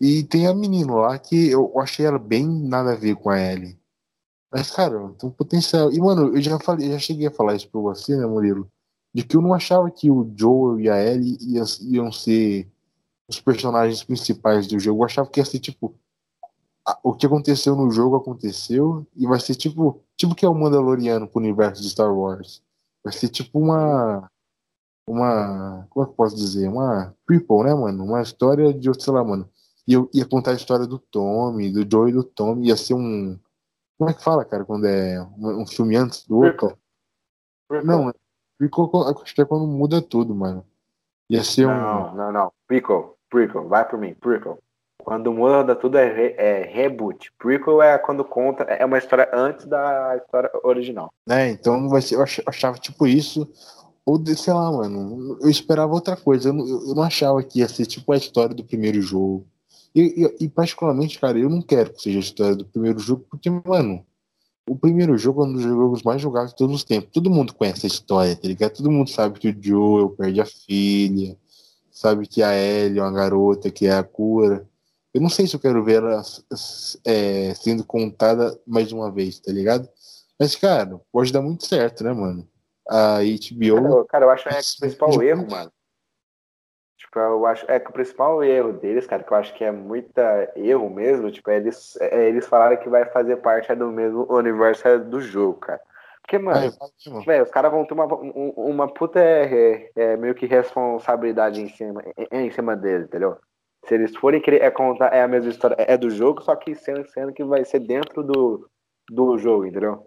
E 0.00 0.22
tem 0.24 0.46
a 0.46 0.54
menina 0.54 0.94
lá 0.94 1.18
que 1.18 1.50
eu 1.50 1.78
achei 1.78 2.06
ela 2.06 2.18
bem 2.18 2.46
nada 2.46 2.92
a 2.92 2.96
ver 2.96 3.16
com 3.16 3.30
a 3.30 3.38
Ellie. 3.38 3.78
Mas, 4.50 4.70
cara, 4.70 4.98
tem 5.18 5.28
um 5.28 5.32
potencial. 5.32 5.92
E, 5.92 6.00
mano, 6.00 6.34
eu 6.34 6.40
já 6.40 6.58
falei, 6.58 6.90
já 6.90 6.98
cheguei 6.98 7.26
a 7.26 7.30
falar 7.30 7.54
isso 7.54 7.68
pra 7.68 7.80
você, 7.80 8.16
né, 8.16 8.26
Murilo? 8.26 8.70
De 9.12 9.24
que 9.24 9.36
eu 9.36 9.42
não 9.42 9.52
achava 9.52 9.90
que 9.90 10.10
o 10.10 10.30
Joel 10.36 10.80
e 10.80 10.88
a 10.88 11.02
Ellie 11.02 11.36
iam, 11.40 11.64
iam 11.82 12.12
ser 12.12 12.70
os 13.28 13.40
personagens 13.40 14.02
principais 14.02 14.66
do 14.66 14.78
jogo. 14.78 15.02
Eu 15.02 15.06
achava 15.06 15.28
que 15.28 15.40
ia 15.40 15.44
ser 15.44 15.58
tipo 15.58 15.94
o 17.02 17.14
que 17.14 17.26
aconteceu 17.26 17.76
no 17.76 17.90
jogo 17.90 18.16
aconteceu 18.16 19.06
e 19.14 19.26
vai 19.26 19.38
ser 19.38 19.54
tipo 19.54 20.02
tipo 20.16 20.34
que 20.34 20.44
é 20.44 20.48
o 20.48 20.54
Mandaloriano 20.54 21.28
pro 21.28 21.40
universo 21.40 21.82
de 21.82 21.90
Star 21.90 22.12
Wars. 22.12 22.62
Vai 23.04 23.12
ser 23.12 23.28
tipo 23.28 23.58
uma 23.58 24.30
uma 25.06 25.86
como 25.90 26.04
é 26.04 26.06
que 26.06 26.12
eu 26.12 26.16
posso 26.16 26.36
dizer 26.36 26.68
uma 26.68 27.14
prequel, 27.26 27.64
né, 27.64 27.74
mano? 27.74 28.04
Uma 28.04 28.22
história 28.22 28.72
de 28.72 28.90
sei 29.00 29.12
lá, 29.12 29.24
mano. 29.24 29.48
E 29.86 29.92
eu 29.92 30.08
ia 30.14 30.24
contar 30.26 30.52
a 30.52 30.54
história 30.54 30.86
do 30.86 30.98
Tommy, 30.98 31.70
do 31.70 31.88
Joe 31.90 32.10
e 32.10 32.14
do 32.14 32.22
Tommy, 32.22 32.68
ia 32.68 32.76
ser 32.76 32.94
um 32.94 33.38
como 33.98 34.08
é 34.08 34.14
que 34.14 34.24
fala, 34.24 34.46
cara, 34.46 34.64
quando 34.64 34.86
é 34.86 35.20
um, 35.36 35.60
um 35.62 35.66
filme 35.66 35.94
antes 35.94 36.26
do 36.26 36.38
outro? 36.38 36.78
Não, 37.84 38.10
Prequel, 38.60 38.90
acho 39.22 39.34
que 39.34 39.40
é 39.40 39.44
quando 39.46 39.66
muda 39.66 40.02
tudo, 40.02 40.34
mano. 40.34 40.62
Ia 41.30 41.42
ser 41.42 41.66
não, 41.66 41.72
um. 41.72 41.76
Não, 41.76 42.14
não, 42.14 42.32
não. 42.32 42.52
Prequel, 42.68 43.16
prequel, 43.30 43.66
vai 43.66 43.88
por 43.88 43.98
mim, 43.98 44.12
prequel. 44.12 44.58
Quando 45.02 45.32
muda 45.32 45.74
tudo 45.74 45.96
é, 45.96 46.12
re, 46.12 46.34
é 46.36 46.62
reboot. 46.70 47.32
Prequel 47.38 47.80
é 47.80 47.96
quando 47.96 48.22
conta, 48.22 48.64
é 48.64 48.84
uma 48.84 48.98
história 48.98 49.30
antes 49.32 49.64
da 49.64 50.14
história 50.18 50.50
original. 50.62 51.10
É, 51.26 51.48
então 51.48 51.88
vai 51.88 52.02
ser, 52.02 52.16
eu 52.16 52.24
achava 52.46 52.76
tipo 52.76 53.06
isso, 53.06 53.50
ou 54.04 54.22
sei 54.26 54.52
lá, 54.52 54.70
mano, 54.70 55.38
eu 55.40 55.48
esperava 55.48 55.94
outra 55.94 56.14
coisa. 56.14 56.50
Eu 56.50 56.52
não, 56.52 56.68
eu 56.68 56.94
não 56.94 57.02
achava 57.02 57.42
que 57.42 57.60
ia 57.60 57.68
ser 57.68 57.86
tipo 57.86 58.12
a 58.12 58.16
história 58.18 58.54
do 58.54 58.62
primeiro 58.62 59.00
jogo. 59.00 59.46
E, 59.94 60.26
e, 60.40 60.44
e, 60.44 60.48
particularmente, 60.50 61.18
cara, 61.18 61.38
eu 61.38 61.48
não 61.48 61.62
quero 61.62 61.94
que 61.94 62.02
seja 62.02 62.18
a 62.18 62.20
história 62.20 62.56
do 62.56 62.66
primeiro 62.66 62.98
jogo, 62.98 63.24
porque, 63.30 63.48
mano, 63.48 64.04
o 64.70 64.76
primeiro 64.76 65.18
jogo 65.18 65.42
é 65.42 65.48
um 65.48 65.52
dos 65.52 65.62
jogos 65.62 66.04
mais 66.04 66.22
jogados 66.22 66.52
de 66.52 66.56
todos 66.56 66.76
os 66.76 66.84
tempos. 66.84 67.10
Todo 67.12 67.28
mundo 67.28 67.52
conhece 67.52 67.86
a 67.86 67.88
história, 67.88 68.36
tá 68.36 68.46
ligado? 68.46 68.76
Todo 68.76 68.88
mundo 68.88 69.10
sabe 69.10 69.40
que 69.40 69.48
o 69.48 69.56
Joel 69.60 70.10
perde 70.10 70.40
a 70.40 70.46
filha, 70.46 71.36
sabe 71.90 72.24
que 72.24 72.40
a 72.40 72.56
Ellie 72.56 73.00
é 73.00 73.02
uma 73.02 73.10
garota, 73.10 73.68
que 73.68 73.88
é 73.88 73.94
a 73.94 74.04
cura. 74.04 74.64
Eu 75.12 75.20
não 75.20 75.28
sei 75.28 75.48
se 75.48 75.56
eu 75.56 75.60
quero 75.60 75.82
ver 75.82 75.96
ela 75.96 76.22
é, 77.04 77.52
sendo 77.54 77.82
contada 77.82 78.56
mais 78.64 78.92
uma 78.92 79.10
vez, 79.10 79.40
tá 79.40 79.50
ligado? 79.50 79.88
Mas, 80.38 80.54
cara, 80.54 81.00
pode 81.10 81.32
dar 81.32 81.42
muito 81.42 81.66
certo, 81.66 82.04
né, 82.04 82.12
mano? 82.12 82.48
A 82.88 83.18
HBO. 83.18 83.82
Cara, 83.82 84.04
cara 84.04 84.24
eu 84.26 84.30
acho 84.30 84.44
que 84.44 84.54
é 84.54 84.60
o 84.60 84.80
principal 84.82 85.20
erro, 85.20 85.50
mano. 85.50 85.72
Tipo, 87.10 87.18
eu 87.18 87.44
acho 87.44 87.64
é 87.68 87.80
que 87.80 87.90
o 87.90 87.92
principal 87.92 88.44
erro 88.44 88.72
deles, 88.72 89.04
cara, 89.04 89.24
que 89.24 89.32
eu 89.32 89.36
acho 89.36 89.52
que 89.54 89.64
é 89.64 89.72
muita 89.72 90.52
erro 90.54 90.88
mesmo, 90.88 91.28
tipo, 91.32 91.50
é 91.50 91.56
eles, 91.56 91.96
é 92.00 92.28
eles 92.28 92.46
falaram 92.46 92.76
que 92.76 92.88
vai 92.88 93.04
fazer 93.06 93.36
parte 93.38 93.74
do 93.74 93.90
mesmo 93.90 94.32
universo 94.32 95.00
do 95.00 95.20
jogo, 95.20 95.58
cara. 95.58 95.80
Porque, 96.22 96.38
mano, 96.38 96.72
é, 97.26 97.42
os 97.42 97.50
caras 97.50 97.72
vão 97.72 97.84
ter 97.84 97.94
uma, 97.94 98.04
uma 98.04 98.86
puta 98.86 99.18
é, 99.18 99.90
é, 99.96 100.16
meio 100.16 100.36
que 100.36 100.46
responsabilidade 100.46 101.60
em 101.60 101.68
cima, 101.68 102.00
em, 102.16 102.46
em 102.46 102.50
cima 102.52 102.76
deles, 102.76 103.08
entendeu? 103.08 103.36
Se 103.86 103.94
eles 103.94 104.14
forem 104.14 104.40
querer 104.40 104.62
é 104.62 104.70
contar, 104.70 105.12
é 105.12 105.22
a 105.22 105.28
mesma 105.28 105.50
história, 105.50 105.74
é 105.80 105.96
do 105.96 106.10
jogo, 106.10 106.40
só 106.42 106.54
que 106.54 106.76
sendo, 106.76 107.04
sendo 107.08 107.32
que 107.32 107.42
vai 107.42 107.64
ser 107.64 107.80
dentro 107.80 108.22
do, 108.22 108.70
do 109.10 109.36
jogo, 109.36 109.66
entendeu? 109.66 110.06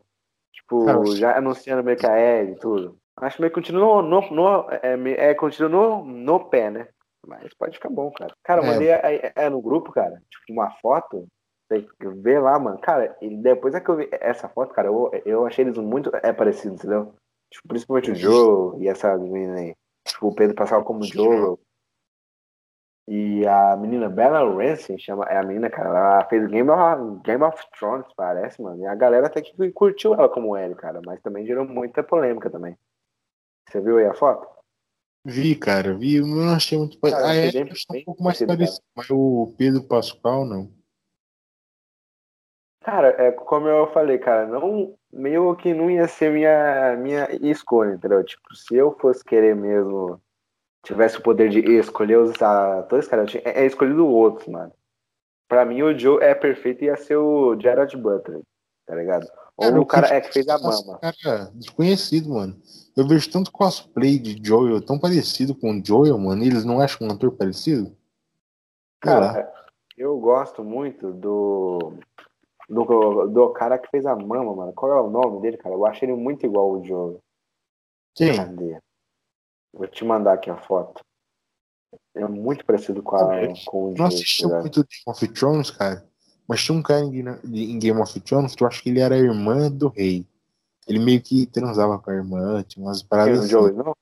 Tipo, 0.53 1.13
já 1.17 1.37
anunciando 1.37 1.83
meio 1.83 1.97
que 1.97 2.07
a 2.07 2.17
Ellie 2.17 2.53
e 2.53 2.59
tudo. 2.59 2.97
Acho 3.23 3.37
que 3.37 3.41
meio 3.41 3.51
que 3.51 3.55
continua 3.55 4.01
no, 4.01 4.21
no, 4.31 4.69
é, 4.69 5.29
é, 5.29 5.33
continua 5.33 5.69
no, 5.69 6.03
no 6.03 6.39
pé, 6.49 6.69
né? 6.69 6.87
Mas 7.25 7.53
pode 7.53 7.75
ficar 7.75 7.89
bom, 7.89 8.11
cara. 8.11 8.33
Cara, 8.43 8.61
eu 8.61 8.65
é. 8.65 8.67
mandei 8.67 8.89
é, 8.89 9.33
é, 9.35 9.49
no 9.49 9.61
grupo, 9.61 9.91
cara, 9.91 10.21
tipo, 10.29 10.51
uma 10.51 10.69
foto. 10.81 11.27
Você 11.69 11.87
vê 12.21 12.37
lá, 12.39 12.59
mano. 12.59 12.77
Cara, 12.79 13.15
e 13.21 13.35
depois 13.37 13.73
é 13.73 13.79
que 13.79 13.89
eu 13.89 13.95
vi 13.95 14.09
essa 14.11 14.49
foto, 14.49 14.73
cara, 14.73 14.89
eu, 14.89 15.09
eu 15.25 15.45
achei 15.45 15.63
eles 15.63 15.77
muito 15.77 16.11
é, 16.21 16.33
parecidos, 16.33 16.79
entendeu? 16.79 17.13
Tipo, 17.49 17.67
principalmente 17.69 18.11
o 18.11 18.15
Joe 18.15 18.83
e 18.83 18.87
essa 18.87 19.17
menina 19.17 19.55
aí. 19.55 19.75
Tipo, 20.05 20.27
o 20.27 20.35
Pedro 20.35 20.55
Pascal 20.55 20.83
como 20.83 21.03
Joe. 21.03 21.57
E 23.07 23.45
a 23.45 23.75
menina 23.75 24.09
Bella 24.09 24.39
Ramsey, 24.39 24.97
chama, 24.97 25.25
é 25.25 25.37
a 25.37 25.43
menina, 25.43 25.69
cara, 25.69 25.89
ela 25.89 26.25
fez 26.25 26.47
Game 26.47 26.69
of, 26.69 27.21
Game 27.23 27.43
of 27.43 27.61
Thrones, 27.77 28.07
parece, 28.15 28.61
mano. 28.61 28.81
E 28.81 28.85
a 28.85 28.95
galera 28.95 29.27
até 29.27 29.41
que 29.41 29.71
curtiu 29.71 30.13
ela 30.13 30.29
como 30.29 30.57
Ellie, 30.57 30.75
cara, 30.75 31.01
mas 31.05 31.21
também 31.21 31.45
gerou 31.45 31.65
muita 31.65 32.01
polêmica 32.01 32.49
também. 32.49 32.77
Você 33.73 33.81
viu 33.81 33.97
aí 33.97 34.05
a 34.05 34.13
foto? 34.13 34.47
Vi, 35.25 35.55
cara, 35.55 35.95
vi, 35.97 36.17
eu 36.17 36.27
não 36.27 36.53
achei 36.53 36.77
muito 36.77 36.99
parecido. 36.99 37.27
A 37.27 37.35
Ellie 37.35 37.71
achei 37.71 38.01
um 38.01 38.05
pouco 38.05 38.23
mais 38.23 38.39
parecido, 38.39 38.85
mas 38.95 39.09
o 39.09 39.55
Pedro 39.57 39.87
Pascal 39.87 40.45
não. 40.45 40.71
Cara, 42.81 43.07
é 43.19 43.31
como 43.31 43.67
eu 43.67 43.91
falei, 43.91 44.19
cara, 44.19 44.45
não 44.45 44.95
meio 45.11 45.55
que 45.55 45.73
não 45.73 45.89
ia 45.89 46.07
ser 46.07 46.31
minha 46.31 46.95
minha 46.97 47.27
escolha, 47.41 47.95
entendeu? 47.95 48.23
Tipo, 48.23 48.53
se 48.55 48.75
eu 48.75 48.95
fosse 48.99 49.25
querer 49.25 49.55
mesmo 49.55 50.21
tivesse 50.83 51.17
o 51.17 51.23
poder 51.23 51.49
de 51.49 51.59
escolher 51.71 52.19
os 52.19 52.39
atores, 52.39 53.07
cara, 53.07 53.23
eu 53.23 53.27
tinha, 53.27 53.41
é, 53.43 53.63
é 53.63 53.65
escolhido 53.65 54.05
outros, 54.05 54.47
mano. 54.47 54.71
Pra 55.47 55.65
mim, 55.65 55.81
o 55.81 55.97
Joe 55.97 56.21
é 56.21 56.35
perfeito 56.35 56.83
e 56.83 56.85
ia 56.85 56.97
ser 56.97 57.15
o 57.15 57.59
Gerard 57.59 57.97
Butler, 57.97 58.41
tá 58.85 58.95
ligado? 58.95 59.27
Ou 59.55 59.65
cara, 59.65 59.81
o 59.81 59.85
cara 59.85 60.15
é 60.15 60.21
que 60.21 60.33
fez 60.33 60.47
a 60.47 60.57
mama. 60.57 60.99
Cara, 60.99 61.51
desconhecido, 61.53 62.29
mano. 62.29 62.59
Eu 62.95 63.07
vejo 63.07 63.31
tanto 63.31 63.51
cosplay 63.51 64.19
de 64.19 64.39
Joel 64.45 64.81
tão 64.81 64.99
parecido 64.99 65.55
com 65.55 65.71
o 65.71 65.85
Joel, 65.85 66.17
mano. 66.17 66.43
eles 66.43 66.65
não 66.65 66.79
acham 66.79 67.07
um 67.07 67.11
ator 67.11 67.31
parecido? 67.31 67.95
Cara, 68.99 69.51
eu 69.97 70.17
gosto 70.19 70.63
muito 70.63 71.11
do, 71.11 71.93
do. 72.69 73.27
Do 73.27 73.49
cara 73.49 73.77
que 73.77 73.89
fez 73.89 74.05
a 74.05 74.15
mama, 74.15 74.55
mano. 74.55 74.73
Qual 74.73 74.91
é 74.91 75.01
o 75.01 75.09
nome 75.09 75.41
dele, 75.41 75.57
cara? 75.57 75.75
Eu 75.75 75.85
acho 75.85 76.03
ele 76.05 76.13
muito 76.13 76.45
igual 76.45 76.75
ao 76.75 76.83
Joel. 76.83 77.19
Quem? 78.15 78.35
Cadê? 78.35 78.79
Vou 79.73 79.87
te 79.87 80.05
mandar 80.05 80.33
aqui 80.33 80.49
a 80.49 80.57
foto. 80.57 81.03
É 82.15 82.25
muito 82.27 82.63
parecido 82.65 83.01
com, 83.01 83.15
a, 83.15 83.47
com 83.65 83.89
o 83.89 83.93
Não 83.95 84.05
assisti 84.05 84.47
tá 84.47 84.59
muito 84.59 84.85
Game 84.85 85.03
of 85.07 85.27
Thrones, 85.29 85.71
cara. 85.71 86.07
Mas 86.47 86.63
tinha 86.63 86.77
um 86.77 86.81
cara 86.81 87.01
em 87.01 87.79
Game 87.79 88.01
of 88.01 88.19
Thrones 88.21 88.55
que 88.55 88.63
eu 88.63 88.67
acho 88.67 88.83
que 88.83 88.89
ele 88.89 88.99
era 88.99 89.15
a 89.15 89.19
irmã 89.19 89.71
do 89.71 89.87
rei. 89.87 90.25
Ele 90.87 90.99
meio 90.99 91.21
que 91.21 91.45
transava 91.45 91.97
com 91.97 92.11
a 92.11 92.13
irmã, 92.13 92.63
tinha 92.63 92.85
umas 92.85 93.01
paradas. 93.01 93.39
Assim. 93.39 93.49
Joey, 93.49 93.73
não? 93.73 93.93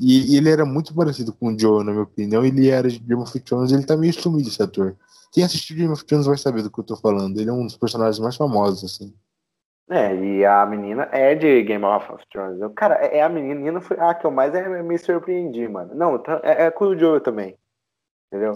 E, 0.00 0.34
e, 0.34 0.36
ele 0.36 0.50
era 0.50 0.64
muito 0.64 0.94
parecido 0.94 1.32
com 1.32 1.52
o 1.52 1.58
Joe, 1.58 1.84
na 1.84 1.92
minha 1.92 2.02
opinião. 2.02 2.44
Ele 2.44 2.68
era 2.68 2.88
de 2.88 2.98
Game 2.98 3.22
of 3.22 3.38
Thrones, 3.40 3.72
ele 3.72 3.86
tá 3.86 3.96
meio 3.96 4.12
sumido, 4.12 4.48
esse 4.48 4.62
ator. 4.62 4.96
Quem 5.32 5.44
assistiu 5.44 5.76
Game 5.76 5.92
of 5.92 6.04
Thrones 6.04 6.26
vai 6.26 6.36
saber 6.36 6.62
do 6.62 6.70
que 6.70 6.80
eu 6.80 6.84
tô 6.84 6.96
falando. 6.96 7.38
Ele 7.38 7.48
é 7.48 7.52
um 7.52 7.64
dos 7.64 7.76
personagens 7.76 8.18
mais 8.18 8.36
famosos, 8.36 8.84
assim. 8.84 9.14
É, 9.88 10.14
e 10.14 10.44
a 10.44 10.64
menina 10.66 11.08
é 11.12 11.34
de 11.34 11.62
Game 11.62 11.84
of 11.84 12.06
Thrones. 12.30 12.58
Cara, 12.74 12.96
é, 13.04 13.18
é 13.18 13.22
a 13.22 13.28
menina 13.28 13.80
foi 13.80 13.98
a 13.98 14.14
que 14.14 14.26
eu 14.26 14.30
mais 14.30 14.52
me 14.84 14.98
surpreendi, 14.98 15.68
mano. 15.68 15.94
Não, 15.94 16.18
tá, 16.18 16.40
é, 16.42 16.64
é 16.66 16.70
com 16.70 16.86
o 16.86 16.98
Joe 16.98 17.20
também. 17.20 17.56
Entendeu? 18.26 18.54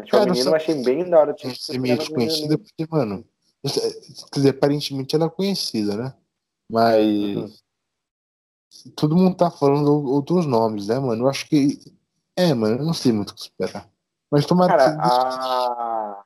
Mas 0.00 0.06
tipo, 0.06 0.16
Cara, 0.16 0.30
a 0.30 0.32
menina 0.32 0.50
eu 0.50 0.56
achei 0.56 0.82
bem 0.82 1.08
da 1.08 1.20
hora. 1.20 1.34
Tipo, 1.34 1.54
ser 1.54 1.78
meio 1.78 1.98
desconhecida 1.98 2.58
porque, 2.58 2.86
mano. 2.90 3.24
Quer 3.62 4.38
dizer, 4.38 4.50
aparentemente 4.50 5.14
ela 5.14 5.26
é 5.26 5.30
conhecida, 5.30 5.96
né? 5.96 6.14
Mas. 6.70 7.36
Uhum. 7.36 7.50
Todo 8.96 9.16
mundo 9.16 9.36
tá 9.36 9.50
falando 9.50 9.90
outros 10.06 10.46
nomes, 10.46 10.88
né, 10.88 10.98
mano? 10.98 11.24
Eu 11.24 11.28
acho 11.28 11.48
que. 11.48 11.78
É, 12.36 12.54
mano, 12.54 12.78
eu 12.78 12.84
não 12.84 12.94
sei 12.94 13.12
muito 13.12 13.30
o 13.30 13.34
que 13.34 13.42
esperar. 13.42 13.88
Mas 14.30 14.46
tomara 14.46 14.76
Cara, 14.76 14.92
que. 14.92 14.98
A 15.02 16.22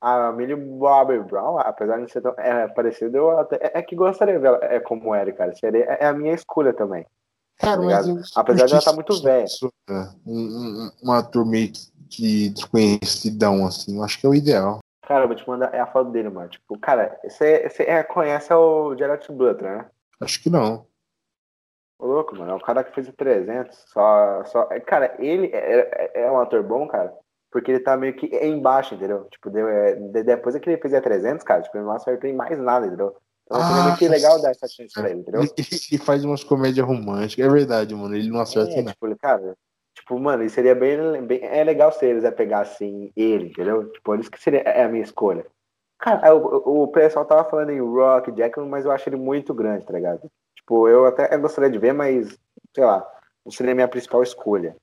a 0.00 0.32
Millie 0.32 0.56
Bobby 0.56 1.18
Brown, 1.20 1.58
apesar 1.58 1.98
de 2.04 2.10
ser 2.10 2.20
tão 2.20 2.32
é, 2.38 2.68
parecido, 2.68 3.16
eu 3.16 3.38
até, 3.38 3.56
é, 3.56 3.78
é 3.78 3.82
que 3.82 3.96
gostaria 3.96 4.34
de 4.34 4.40
ver 4.40 4.48
ela 4.48 4.58
é 4.62 4.80
como 4.80 5.14
Eric, 5.14 5.36
cara. 5.36 5.54
Seria, 5.54 5.84
é, 5.84 6.04
é 6.04 6.06
a 6.06 6.12
minha 6.12 6.34
escolha 6.34 6.72
também. 6.72 7.04
Cara, 7.56 7.80
tá 7.80 7.86
mas 7.86 8.08
eu, 8.08 8.16
apesar 8.36 8.66
de 8.66 8.72
ela 8.72 8.78
estar 8.78 8.90
tá 8.90 8.94
muito 8.94 9.22
velha. 9.22 9.46
Um, 10.24 10.32
um, 10.32 10.90
um 11.04 11.12
ator 11.12 11.44
meio 11.44 11.72
que 11.72 11.80
desconhecidão, 12.08 13.66
assim, 13.66 13.96
eu 13.96 14.02
acho 14.02 14.18
que 14.20 14.26
é 14.26 14.28
o 14.28 14.34
ideal. 14.34 14.78
Cara, 15.02 15.24
eu 15.24 15.28
vou 15.28 15.36
te 15.36 15.48
mandar 15.48 15.74
é 15.74 15.80
a 15.80 15.86
foto 15.86 16.10
dele, 16.10 16.28
mano. 16.28 16.48
Tipo, 16.48 16.78
cara, 16.78 17.18
você, 17.22 17.68
você 17.68 17.82
é, 17.84 18.02
conhece 18.02 18.52
o 18.52 18.96
Gerard 18.96 19.26
Butler, 19.32 19.78
né? 19.78 19.90
Acho 20.20 20.42
que 20.42 20.50
não. 20.50 20.86
Ô, 21.98 22.06
louco, 22.06 22.36
mano. 22.36 22.52
É 22.52 22.54
o 22.54 22.60
cara 22.60 22.84
que 22.84 22.94
fez 22.94 23.08
o 23.08 23.12
300. 23.12 23.74
Só, 23.86 24.44
só... 24.44 24.68
Cara, 24.86 25.14
ele 25.18 25.46
é, 25.46 26.12
é, 26.14 26.22
é 26.24 26.30
um 26.30 26.38
ator 26.38 26.62
bom, 26.62 26.86
cara 26.86 27.14
porque 27.50 27.70
ele 27.70 27.80
tá 27.80 27.96
meio 27.96 28.14
que 28.14 28.26
embaixo, 28.44 28.94
entendeu? 28.94 29.26
Tipo, 29.30 29.50
deu, 29.50 29.68
é, 29.68 29.94
depois 30.22 30.56
que 30.58 30.68
ele 30.68 30.80
fez 30.80 30.92
a 30.94 31.00
300, 31.00 31.44
cara, 31.44 31.62
tipo, 31.62 31.76
ele 31.76 31.84
não 31.84 31.92
acertou 31.92 32.28
em 32.28 32.34
mais 32.34 32.58
nada, 32.58 32.86
entendeu? 32.86 33.16
Então 33.46 33.60
ah, 33.62 33.84
meio 33.84 33.96
que 33.96 34.08
legal 34.08 34.40
dar 34.42 34.50
essa 34.50 34.68
chance 34.68 34.92
pra 34.92 35.10
ele, 35.10 35.20
entendeu? 35.20 35.40
Ele, 35.40 35.52
ele 35.90 36.00
faz 36.02 36.24
umas 36.24 36.44
comédias 36.44 36.86
românticas, 36.86 37.46
é 37.46 37.48
verdade, 37.48 37.94
mano, 37.94 38.14
ele 38.14 38.28
não 38.28 38.40
acerta 38.40 38.72
é, 38.72 38.82
nada. 38.82 38.90
Tipo, 38.92 39.18
cara, 39.18 39.56
tipo, 40.08 40.18
mano, 40.18 40.42
isso 40.42 40.54
seria 40.54 40.74
bem, 40.74 41.22
bem, 41.26 41.40
é 41.42 41.62
legal 41.62 41.92
se 41.92 42.06
eles 42.06 42.24
é 42.24 42.30
pegar, 42.30 42.60
assim, 42.60 43.12
ele, 43.14 43.50
entendeu? 43.50 43.92
Tipo, 43.92 44.14
isso 44.16 44.30
que 44.30 44.42
seria 44.42 44.60
é 44.60 44.84
a 44.84 44.88
minha 44.88 45.04
escolha. 45.04 45.46
Cara, 45.98 46.34
o, 46.34 46.84
o 46.84 46.88
pessoal 46.88 47.26
tava 47.26 47.48
falando 47.48 47.70
em 47.70 47.80
Rock, 47.80 48.32
Jackman, 48.32 48.68
mas 48.68 48.86
eu 48.86 48.90
acho 48.90 49.08
ele 49.08 49.16
muito 49.16 49.52
grande, 49.52 49.84
tá 49.84 49.92
ligado? 49.92 50.30
Tipo, 50.56 50.88
eu 50.88 51.04
até 51.04 51.36
gostaria 51.36 51.70
de 51.70 51.78
ver, 51.78 51.92
mas, 51.92 52.38
sei 52.74 52.84
lá, 52.84 53.06
não 53.44 53.52
seria 53.52 53.72
a 53.72 53.74
minha 53.74 53.88
principal 53.88 54.22
escolha. 54.22 54.74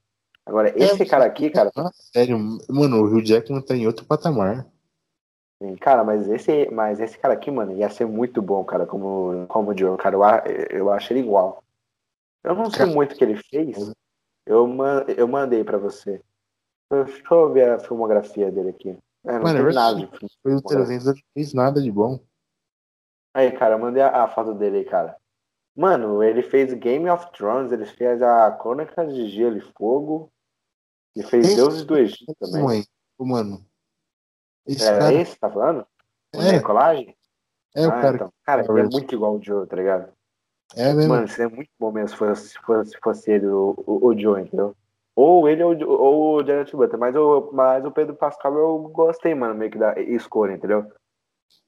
Agora, 0.46 0.70
é, 0.70 0.78
esse 0.78 1.02
é, 1.02 1.06
cara 1.06 1.26
aqui, 1.26 1.50
cara. 1.50 1.72
sério, 2.14 2.38
mano, 2.70 3.02
o 3.02 3.08
Rio 3.08 3.26
Jackman 3.26 3.62
tá 3.62 3.76
em 3.76 3.88
outro 3.88 4.06
patamar. 4.06 4.68
Sim, 5.62 5.76
cara, 5.78 6.04
mas 6.04 6.30
esse, 6.30 6.70
mas 6.70 7.00
esse 7.00 7.18
cara 7.18 7.34
aqui, 7.34 7.50
mano, 7.50 7.72
ia 7.72 7.90
ser 7.90 8.06
muito 8.06 8.42
bom, 8.42 8.64
cara, 8.64 8.86
como, 8.86 9.48
como 9.48 9.72
o 9.72 9.78
Joe, 9.78 9.98
cara. 9.98 10.44
Eu, 10.46 10.80
eu 10.80 10.92
acho 10.92 11.14
ele 11.14 11.22
igual. 11.22 11.64
Eu 12.44 12.54
não 12.54 12.70
sei 12.70 12.86
muito 12.86 13.14
o 13.14 13.16
que 13.16 13.24
ele 13.24 13.38
fez. 13.38 13.92
Eu, 14.46 14.68
man, 14.68 15.06
eu 15.18 15.28
mandei 15.28 15.64
pra 15.64 15.78
você. 15.78 16.22
Deixa 16.92 17.24
eu 17.32 17.52
ver 17.52 17.70
a 17.70 17.80
filmografia 17.80 18.52
dele 18.52 18.70
aqui. 18.70 18.98
É, 19.26 19.34
não 19.34 19.42
mano, 19.42 19.66
tem 19.66 19.74
nada 19.74 19.96
de 19.98 20.10
Foi 20.44 20.54
o 20.54 20.62
300, 20.62 21.06
não 21.06 21.14
fez 21.34 21.54
nada 21.54 21.82
de 21.82 21.92
bom. 21.92 22.20
Aí, 23.34 23.52
cara, 23.52 23.76
eu 23.76 23.80
mandei 23.80 24.04
a, 24.04 24.24
a 24.24 24.28
foto 24.28 24.54
dele 24.54 24.78
aí, 24.78 24.86
cara. 24.86 25.18
Mano, 25.76 26.24
ele 26.24 26.42
fez 26.42 26.74
Game 26.74 27.10
of 27.10 27.32
Thrones, 27.34 27.72
ele 27.72 27.86
fez 27.86 28.22
a 28.22 28.52
Crônica 28.52 29.06
de 29.06 29.28
Gelo 29.28 29.58
e 29.58 29.62
Fogo, 29.62 30.32
e 31.16 31.24
fez 31.24 31.48
esse 31.48 31.56
Deuses 31.56 31.84
do 31.84 31.98
Egito 31.98 32.34
também. 32.40 32.64
Mãe, 32.64 32.84
mano. 33.20 33.66
Esse 34.66 34.88
é 34.88 35.00
cara... 35.00 35.14
esse, 35.14 35.38
tá 35.38 35.50
falando? 35.50 35.86
É. 36.34 36.54
Nicolage? 36.54 37.16
É, 37.76 37.88
o 37.88 37.92
ah, 37.92 38.02
cara. 38.02 38.16
Então. 38.16 38.34
Cara, 38.44 38.62
ele 38.64 38.80
é 38.80 38.84
muito 38.84 39.14
igual 39.14 39.36
o 39.36 39.44
Joe, 39.44 39.68
tá 39.68 39.76
ligado? 39.76 40.15
É 40.76 40.94
mesmo. 40.94 41.14
Mano, 41.14 41.28
seria 41.28 41.50
muito 41.50 41.70
bom 41.80 41.92
mesmo 41.92 42.10
se 42.10 42.16
fosse, 42.16 42.50
se 42.50 42.60
fosse, 42.60 42.92
se 42.92 42.98
fosse 43.02 43.32
ele 43.32 43.48
o, 43.48 43.74
o, 43.86 44.08
o, 44.08 44.20
Joe, 44.20 44.42
entendeu? 44.42 44.76
Ou 45.16 45.48
ele 45.48 45.64
ou, 45.64 45.76
ou 45.88 46.36
o 46.36 46.46
Jared 46.46 46.72
Butler. 46.72 47.00
Mas 47.00 47.16
o, 47.16 47.50
mas 47.54 47.86
o 47.86 47.92
Pedro 47.92 48.16
Pascal 48.16 48.54
eu 48.58 48.80
gostei, 48.90 49.34
mano, 49.34 49.56
meio 49.56 49.72
que 49.72 49.78
da 49.78 49.98
escolha, 50.00 50.54
entendeu? 50.54 50.86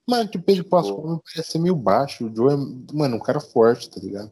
Mano, 0.10 0.30
que 0.30 0.38
o 0.38 0.42
Pedro 0.42 0.66
Pascal 0.66 1.22
parece 1.24 1.52
ser 1.52 1.60
meio 1.60 1.76
baixo. 1.76 2.26
O 2.26 2.36
Joe 2.36 2.54
é, 2.54 2.58
mano, 2.94 3.18
um 3.18 3.22
cara 3.22 3.40
forte, 3.40 3.90
tá 3.90 4.00
ligado? 4.02 4.32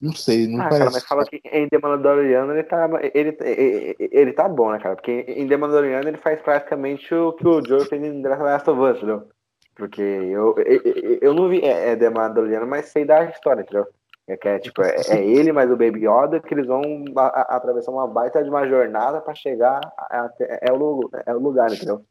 Não 0.00 0.12
sei, 0.12 0.46
não 0.46 0.60
ah, 0.60 0.68
parece. 0.68 0.78
Cara, 0.78 0.90
mas 0.90 1.04
fala 1.04 1.24
que 1.24 1.40
em 1.44 1.68
The 1.68 1.78
Mandalorian 1.78 2.52
ele 2.52 2.62
tá, 2.64 2.88
ele, 3.14 3.36
ele, 3.40 3.96
ele 3.98 4.32
tá 4.32 4.46
bom, 4.48 4.70
né, 4.70 4.78
cara? 4.78 4.96
Porque 4.96 5.24
em 5.28 5.48
The 5.48 5.56
Mandalorian 5.56 6.00
ele 6.00 6.18
faz 6.18 6.42
praticamente 6.42 7.14
o 7.14 7.32
que 7.32 7.46
o 7.46 7.64
Joe 7.64 7.86
fez 7.86 8.02
em 8.02 8.22
The 8.22 8.28
Last 8.36 8.68
of 8.68 8.80
Us, 8.80 8.96
entendeu? 8.98 9.28
Porque 9.74 10.02
eu, 10.02 10.54
eu, 10.58 11.18
eu 11.20 11.34
não 11.34 11.48
vi 11.48 11.60
é, 11.60 11.90
é 11.90 11.96
The 11.96 12.10
Mandalorian, 12.10 12.64
mas 12.66 12.86
sei 12.86 13.04
da 13.04 13.24
história, 13.24 13.62
entendeu? 13.62 13.86
É 14.26 14.36
que 14.36 14.48
é 14.48 14.58
tipo, 14.58 14.82
é, 14.82 14.94
é 15.10 15.24
ele 15.24 15.52
mais 15.52 15.70
o 15.70 15.76
Baby 15.76 16.06
Yoda 16.06 16.40
que 16.40 16.54
eles 16.54 16.66
vão 16.66 16.82
a, 17.16 17.26
a, 17.26 17.56
atravessar 17.56 17.90
uma 17.90 18.06
baita 18.06 18.42
de 18.42 18.48
uma 18.48 18.66
jornada 18.66 19.20
pra 19.20 19.34
chegar 19.34 19.80
até 19.98 20.60
é 20.62 20.72
o, 20.72 21.10
é 21.26 21.34
o 21.34 21.38
lugar, 21.38 21.70
entendeu? 21.70 22.04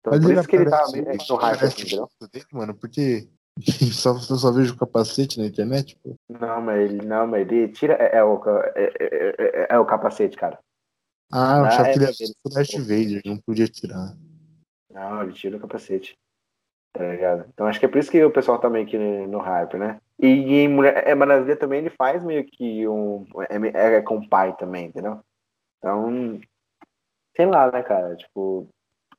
Então 0.00 0.12
mas 0.12 0.22
por 0.22 0.32
isso 0.34 0.48
que 0.48 0.56
ele 0.56 0.68
tá 0.68 0.84
meio 0.92 1.04
no 1.06 1.36
hype, 1.36 1.64
assim, 1.64 1.82
entendeu? 1.82 2.08
Mano, 2.52 2.74
porque 2.74 3.26
só, 3.92 4.14
só 4.18 4.50
vejo 4.50 4.74
o 4.74 4.78
capacete 4.78 5.38
na 5.38 5.46
internet, 5.46 5.98
pô. 6.02 6.14
Não, 6.28 6.60
mas 6.60 6.90
ele, 6.90 7.06
não, 7.06 7.26
mas 7.26 7.40
ele 7.42 7.68
tira. 7.68 7.94
É, 7.94 8.18
é 8.18 8.24
o, 8.24 8.42
é, 8.74 8.92
é, 9.00 9.66
é, 9.70 9.78
o 9.78 9.86
capacete, 9.86 10.36
cara. 10.36 10.58
Ah, 11.32 11.58
eu 11.58 11.64
achava 11.64 11.90
que 11.90 11.98
ele 11.98 12.04
era 12.04 12.12
o 12.44 12.50
Darth 12.50 12.72
Vader, 12.78 13.22
não 13.24 13.38
podia 13.38 13.66
tirar. 13.66 14.14
Não, 14.90 15.22
ele 15.22 15.32
tira 15.32 15.56
o 15.56 15.60
capacete. 15.60 16.14
Tá 16.94 17.04
ligado? 17.04 17.44
Então 17.52 17.66
acho 17.66 17.80
que 17.80 17.86
é 17.86 17.88
por 17.88 17.98
isso 17.98 18.10
que 18.10 18.24
o 18.24 18.30
pessoal 18.30 18.56
tá 18.56 18.70
meio 18.70 18.86
que 18.86 18.96
no 18.96 19.38
hype, 19.38 19.76
né? 19.76 20.00
E 20.16 20.60
em 20.60 20.68
Mulher 20.68 21.02
é 21.04 21.12
Maravilha 21.12 21.56
também 21.56 21.80
ele 21.80 21.90
faz 21.90 22.22
meio 22.22 22.46
que 22.46 22.86
um. 22.86 23.26
É, 23.50 23.96
é 23.96 24.00
com 24.00 24.18
o 24.18 24.28
pai 24.28 24.56
também, 24.56 24.86
entendeu? 24.86 25.18
Então. 25.78 26.40
sei 27.36 27.46
lá, 27.46 27.68
né, 27.72 27.82
cara? 27.82 28.14
Tipo, 28.14 28.68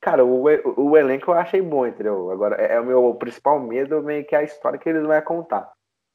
cara, 0.00 0.24
o, 0.24 0.44
o 0.44 0.96
elenco 0.96 1.30
eu 1.30 1.34
achei 1.34 1.60
bom, 1.60 1.86
entendeu? 1.86 2.30
Agora, 2.30 2.56
é, 2.56 2.76
é, 2.76 2.80
o 2.80 2.86
meu 2.86 3.14
principal 3.14 3.60
medo 3.60 4.02
meio 4.02 4.24
que 4.24 4.34
é 4.34 4.38
a 4.38 4.44
história 4.44 4.78
que 4.78 4.88
eles 4.88 5.02
vão 5.02 5.20
contar. 5.20 5.70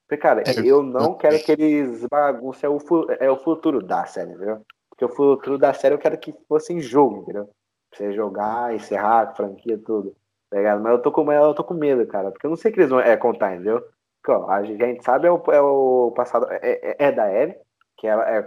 Porque, 0.08 0.19
cara, 0.19 0.41
é, 0.41 0.65
eu 0.65 0.82
não 0.82 1.13
quero 1.13 1.38
que 1.43 1.52
eles 1.52 2.08
baguncem 2.10 2.67
o, 2.67 2.80
é 3.19 3.30
o 3.30 3.38
futuro 3.38 3.84
da 3.84 4.04
série, 4.06 4.32
entendeu? 4.32 4.65
Porque 4.89 5.06
o 5.06 5.10
futuro 5.10 5.60
da 5.60 5.76
série 5.76 5.93
eu 5.93 6.00
quero 6.00 6.17
que 6.17 6.34
fosse 6.47 6.74
em 6.74 6.82
jogo, 6.82 7.19
entendeu? 7.21 7.45
Pra 7.91 8.00
você 8.00 8.13
jogar, 8.13 8.74
encerrar, 8.74 9.36
franquia, 9.36 9.78
tudo. 9.78 10.15
Tá 10.51 10.57
ligado? 10.57 10.83
Mas 10.83 10.91
eu 10.91 11.01
tô 11.01 11.11
com, 11.13 11.31
eu 11.31 11.53
tô 11.53 11.63
com 11.63 11.73
medo, 11.73 12.05
cara, 12.05 12.29
porque 12.29 12.45
eu 12.45 12.49
não 12.49 12.57
sei 12.57 12.69
o 12.71 12.73
que 12.73 12.81
eles 12.81 12.89
vão 12.89 12.99
é, 12.99 13.15
contar, 13.15 13.55
entendeu? 13.55 13.81
Porque, 14.21 14.31
ó, 14.37 14.49
a 14.51 14.63
gente 14.63 15.03
sabe 15.03 15.25
é 15.27 15.31
o, 15.31 15.41
é 15.49 15.61
o 15.61 16.11
passado, 16.15 16.45
é, 16.51 16.59
é, 16.61 16.95
é 17.07 17.11
da 17.11 17.33
Ellie, 17.33 17.55
que 17.97 18.05
ela 18.05 18.29
é, 18.29 18.45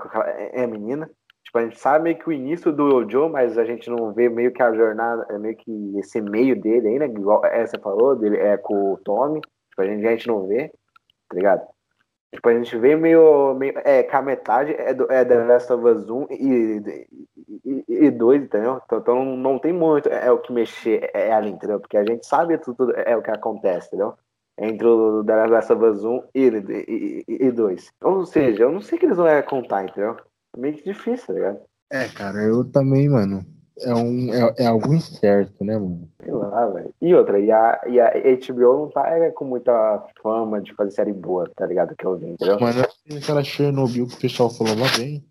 é, 0.52 0.62
é 0.62 0.66
menina. 0.66 1.10
Tipo, 1.44 1.58
a 1.58 1.62
gente 1.62 1.78
sabe 1.78 2.04
meio 2.04 2.18
que 2.18 2.28
o 2.28 2.32
início 2.32 2.70
do 2.72 3.08
Joe, 3.10 3.30
mas 3.30 3.56
a 3.56 3.64
gente 3.64 3.88
não 3.88 4.12
vê 4.12 4.28
meio 4.28 4.52
que 4.52 4.62
a 4.62 4.74
jornada, 4.74 5.26
é 5.30 5.38
meio 5.38 5.56
que 5.56 5.98
esse 5.98 6.20
meio 6.20 6.60
dele 6.60 6.88
aí, 6.88 6.98
né? 6.98 7.06
Igual 7.06 7.44
essa 7.46 7.78
falou, 7.80 8.14
dele 8.14 8.36
é 8.36 8.56
com 8.58 8.92
o 8.92 8.98
Tommy. 8.98 9.40
Tipo, 9.70 9.82
a 9.82 9.86
gente, 9.86 10.06
a 10.06 10.10
gente 10.10 10.28
não 10.28 10.46
vê, 10.46 10.68
tá 11.28 11.36
ligado? 11.36 11.62
Tipo, 12.34 12.48
a 12.48 12.54
gente 12.54 12.76
vê 12.76 12.96
meio, 12.96 13.54
meio 13.54 13.74
é, 13.84 14.02
com 14.02 14.16
a 14.16 14.22
metade 14.22 14.72
é, 14.72 14.92
do, 14.92 15.10
é 15.10 15.24
The 15.24 15.44
Last 15.44 15.72
of 15.72 15.86
Us 15.86 16.10
1 16.10 16.26
e, 16.30 17.04
e, 17.64 17.84
e 17.88 18.10
2, 18.10 18.42
entendeu? 18.42 18.80
Então, 18.84 18.98
então, 18.98 19.36
não 19.36 19.58
tem 19.58 19.72
muito 19.72 20.08
é, 20.08 20.26
é 20.26 20.32
o 20.32 20.38
que 20.38 20.52
mexer 20.52 21.10
é, 21.14 21.28
é 21.28 21.32
ali, 21.32 21.50
entendeu? 21.50 21.78
Porque 21.78 21.96
a 21.96 22.04
gente 22.04 22.26
sabe 22.26 22.58
tudo 22.58 22.92
é 22.96 23.16
o 23.16 23.22
que 23.22 23.30
acontece, 23.30 23.86
entendeu? 23.88 24.14
Entre 24.58 24.86
o 24.86 25.22
The 25.24 25.46
Last 25.46 25.72
of 25.72 25.84
Us 25.84 26.04
1 26.04 26.22
e, 26.34 27.24
e, 27.28 27.46
e 27.46 27.52
2. 27.52 27.92
Ou 28.02 28.26
seja, 28.26 28.64
eu 28.64 28.72
não 28.72 28.80
sei 28.80 28.96
o 28.96 29.00
que 29.00 29.06
eles 29.06 29.16
vão 29.16 29.28
é, 29.28 29.40
contar, 29.40 29.84
entendeu? 29.84 30.16
É 30.56 30.60
meio 30.60 30.74
que 30.74 30.82
difícil, 30.82 31.28
tá 31.28 31.32
ligado? 31.32 31.60
É, 31.92 32.08
cara, 32.08 32.42
eu 32.42 32.64
também, 32.64 33.08
mano 33.08 33.53
é, 33.80 33.94
um, 33.94 34.32
é, 34.32 34.54
é 34.58 34.66
algo 34.66 34.94
incerto, 34.94 35.64
né, 35.64 35.76
mano? 35.76 36.08
Sei 36.22 36.32
lá, 36.32 36.66
velho. 36.68 36.94
E 37.00 37.14
outra, 37.14 37.38
e 37.40 37.50
a, 37.50 37.80
e 37.86 38.00
a 38.00 38.10
HBO 38.12 38.78
não 38.78 38.90
tá 38.90 39.08
é, 39.08 39.30
com 39.30 39.44
muita 39.44 40.06
fama 40.22 40.60
de 40.60 40.72
fazer 40.74 40.92
série 40.92 41.12
boa, 41.12 41.50
tá 41.56 41.66
ligado? 41.66 41.96
Que 41.96 42.06
eu 42.06 42.16
vi, 42.16 42.30
entendeu? 42.30 42.58
Mas 42.60 42.76
não 42.76 43.18
aquela 43.18 43.42
Chernobyl 43.42 44.06
que 44.06 44.14
o 44.14 44.20
pessoal 44.20 44.50
falou 44.50 44.74
lá 44.74 44.86
bem. 44.96 45.24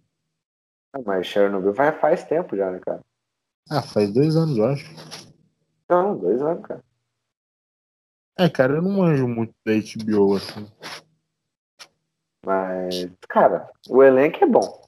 Ah, 0.94 1.00
mas 1.06 1.26
Chernobyl 1.26 1.74
faz, 1.74 2.00
faz 2.00 2.24
tempo 2.26 2.56
já, 2.58 2.70
né, 2.70 2.80
cara? 2.80 3.00
Ah, 3.70 3.82
faz 3.82 4.14
dois 4.14 4.36
anos, 4.36 4.58
eu 4.58 4.66
acho. 4.66 4.94
Não, 5.90 6.18
dois 6.18 6.42
anos, 6.42 6.66
cara. 6.66 6.84
É, 8.38 8.50
cara, 8.50 8.74
eu 8.74 8.82
não 8.82 8.92
manjo 8.92 9.28
muito 9.28 9.54
da 9.66 9.74
HBO, 9.74 10.36
assim. 10.36 10.68
Mas, 12.46 13.08
cara, 13.30 13.70
o 13.88 14.04
elenco 14.04 14.44
é 14.44 14.48
bom, 14.48 14.83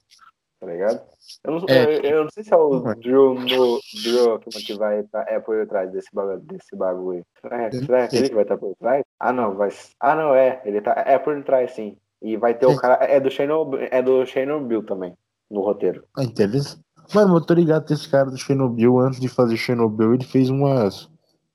tá 0.60 0.66
ligado? 0.66 1.00
Eu 1.44 1.52
não, 1.52 1.66
é. 1.68 1.84
eu, 1.84 2.00
eu 2.02 2.24
não 2.24 2.30
sei 2.30 2.44
se 2.44 2.52
é 2.52 2.56
o 2.56 2.94
Drew, 2.94 3.34
no, 3.34 3.80
Drew 4.02 4.38
que 4.38 4.74
vai 4.74 5.00
estar 5.00 5.24
tá, 5.24 5.32
é 5.32 5.38
por 5.38 5.66
trás 5.66 5.90
desse 5.92 6.08
bagulho. 6.12 6.40
Desse 6.40 6.76
bagulho. 6.76 7.26
Será, 7.40 7.70
será 7.70 8.08
que 8.08 8.16
ele 8.16 8.28
que 8.28 8.34
vai 8.34 8.44
estar 8.44 8.54
tá 8.56 8.60
por 8.60 8.74
trás? 8.76 9.04
Ah, 9.20 9.32
não, 9.32 9.54
vai. 9.54 9.70
Ah, 10.00 10.14
não, 10.14 10.34
é. 10.34 10.60
Ele 10.64 10.80
tá. 10.80 10.92
É 11.06 11.18
por 11.18 11.42
trás, 11.44 11.72
sim. 11.72 11.96
E 12.22 12.36
vai 12.36 12.54
ter 12.54 12.66
o 12.66 12.76
cara. 12.76 13.04
É 13.04 13.20
do 13.20 13.30
Chernobyl, 13.30 13.88
é 13.90 14.02
do 14.02 14.24
Chernobyl 14.26 14.84
também, 14.84 15.14
no 15.50 15.60
roteiro. 15.60 16.04
Ah, 16.16 16.24
interessante. 16.24 16.84
Mano, 17.14 17.36
eu 17.36 17.40
tô 17.40 17.54
ligado 17.54 17.86
que 17.86 17.92
esse 17.92 18.08
cara 18.08 18.30
do 18.30 18.38
Chernobyl, 18.38 18.98
antes 18.98 19.20
de 19.20 19.28
fazer 19.28 19.56
Chernobyl, 19.56 20.14
ele 20.14 20.24
fez 20.24 20.50
umas 20.50 21.08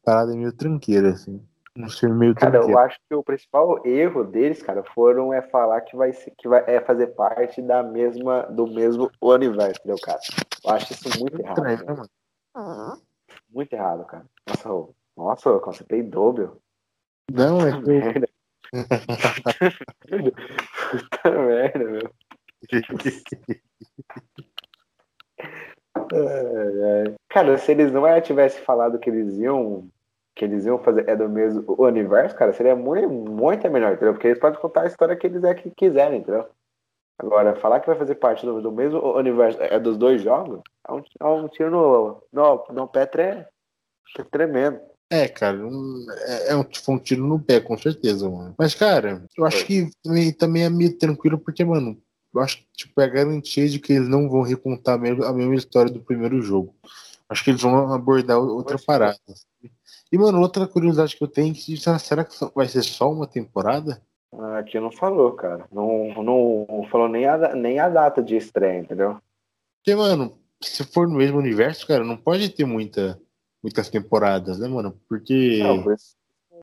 paradas 0.03 0.35
meio 0.35 0.53
tranqueiras, 0.53 1.21
assim 1.21 1.41
um 1.77 1.89
ser 1.89 2.13
meio 2.13 2.35
Cara, 2.35 2.57
eu 2.57 2.77
acho 2.77 2.99
que 3.07 3.15
o 3.15 3.23
principal 3.23 3.85
erro 3.85 4.23
deles, 4.23 4.61
cara, 4.61 4.83
foram 4.83 5.33
é 5.33 5.41
falar 5.41 5.81
que 5.81 5.95
vai 5.95 6.11
que 6.11 6.47
vai 6.47 6.63
é 6.67 6.81
fazer 6.81 7.07
parte 7.07 7.61
da 7.61 7.81
mesma 7.81 8.43
do 8.43 8.67
mesmo 8.67 9.09
universo, 9.21 9.79
entendeu, 9.79 9.97
cara? 10.01 10.19
Eu 10.63 10.71
acho 10.71 10.93
isso 10.93 11.19
muito 11.19 11.39
errado. 11.39 11.61
Né, 11.63 11.77
mano? 11.87 13.01
Muito 13.49 13.73
errado, 13.73 14.05
cara. 14.05 14.25
Nossa, 14.47 14.69
nossa, 15.15 15.57
você 15.59 15.83
peidou, 15.83 16.33
meu. 16.33 16.61
Não, 17.31 17.61
é 17.61 17.79
merda. 17.79 18.27
Puta 20.91 21.29
merda, 21.29 21.85
meu. 21.85 22.13
Cara, 27.29 27.57
se 27.57 27.71
eles 27.71 27.91
não 27.91 28.03
tivessem 28.21 28.63
falado 28.63 28.99
que 28.99 29.09
eles 29.09 29.33
iam 29.37 29.89
que 30.35 30.45
eles 30.45 30.65
iam 30.65 30.79
fazer 30.79 31.07
é 31.09 31.15
do 31.15 31.29
mesmo 31.29 31.63
universo, 31.77 32.35
cara, 32.35 32.53
seria 32.53 32.75
muito, 32.75 33.09
muito 33.09 33.69
melhor, 33.69 33.93
entendeu? 33.93 34.13
Porque 34.13 34.27
eles 34.27 34.39
podem 34.39 34.59
contar 34.59 34.83
a 34.83 34.87
história 34.87 35.15
que 35.15 35.27
eles 35.27 35.43
é 35.43 35.53
que 35.53 35.69
quiserem, 35.71 36.19
entendeu? 36.19 36.47
Agora, 37.19 37.55
falar 37.55 37.79
que 37.79 37.87
vai 37.87 37.97
fazer 37.97 38.15
parte 38.15 38.45
do, 38.45 38.61
do 38.61 38.71
mesmo 38.71 38.99
universo 39.15 39.61
é 39.61 39.79
dos 39.79 39.97
dois 39.97 40.21
jogos, 40.21 40.61
é 40.87 40.91
um, 40.91 41.03
é 41.19 41.25
um 41.25 41.47
tiro 41.47 41.69
no, 41.69 42.23
no, 42.31 42.65
no 42.73 42.87
pé 42.87 43.05
tre, 43.05 43.45
tremendo. 44.31 44.79
É, 45.11 45.27
cara, 45.27 45.57
um, 45.57 46.05
é, 46.25 46.51
é 46.51 46.55
um, 46.55 46.63
tipo, 46.63 46.91
um 46.91 46.97
tiro 46.97 47.27
no 47.27 47.39
pé, 47.39 47.59
com 47.59 47.77
certeza, 47.77 48.29
mano. 48.29 48.55
Mas, 48.57 48.73
cara, 48.73 49.23
eu 49.37 49.45
acho 49.45 49.65
que 49.65 49.89
também, 50.01 50.33
também 50.33 50.63
é 50.63 50.69
meio 50.69 50.97
tranquilo, 50.97 51.37
porque, 51.37 51.65
mano, 51.65 52.01
eu 52.33 52.41
acho 52.41 52.59
que 52.59 52.67
tipo, 52.73 52.99
é 53.01 53.09
garantia 53.09 53.67
de 53.67 53.77
que 53.77 53.93
eles 53.93 54.07
não 54.07 54.29
vão 54.29 54.41
recontar 54.41 54.95
a 54.95 54.97
mesma, 54.97 55.27
a 55.27 55.33
mesma 55.33 55.55
história 55.55 55.91
do 55.91 55.99
primeiro 55.99 56.41
jogo. 56.41 56.73
Acho 57.31 57.45
que 57.45 57.51
eles 57.51 57.61
vão 57.61 57.93
abordar 57.93 58.37
outra 58.37 58.77
parada. 58.77 59.17
E, 60.11 60.17
mano, 60.17 60.41
outra 60.41 60.67
curiosidade 60.67 61.15
que 61.15 61.23
eu 61.23 61.29
tenho 61.29 61.53
é 61.55 61.97
será 61.97 62.25
que 62.25 62.35
vai 62.53 62.67
ser 62.67 62.83
só 62.83 63.09
uma 63.09 63.25
temporada? 63.25 64.01
Aqui 64.57 64.77
não 64.81 64.91
falou, 64.91 65.31
cara. 65.31 65.65
Não, 65.71 66.13
não 66.21 66.85
falou 66.91 67.07
nem 67.07 67.25
a, 67.25 67.55
nem 67.55 67.79
a 67.79 67.87
data 67.87 68.21
de 68.21 68.35
estreia, 68.35 68.79
entendeu? 68.79 69.17
Porque, 69.77 69.95
mano, 69.95 70.37
se 70.61 70.83
for 70.83 71.07
no 71.07 71.15
mesmo 71.15 71.37
universo, 71.37 71.87
cara, 71.87 72.03
não 72.03 72.17
pode 72.17 72.49
ter 72.49 72.65
muita, 72.65 73.17
muitas 73.63 73.89
temporadas, 73.89 74.59
né, 74.59 74.67
mano? 74.67 74.99
Porque 75.07 75.61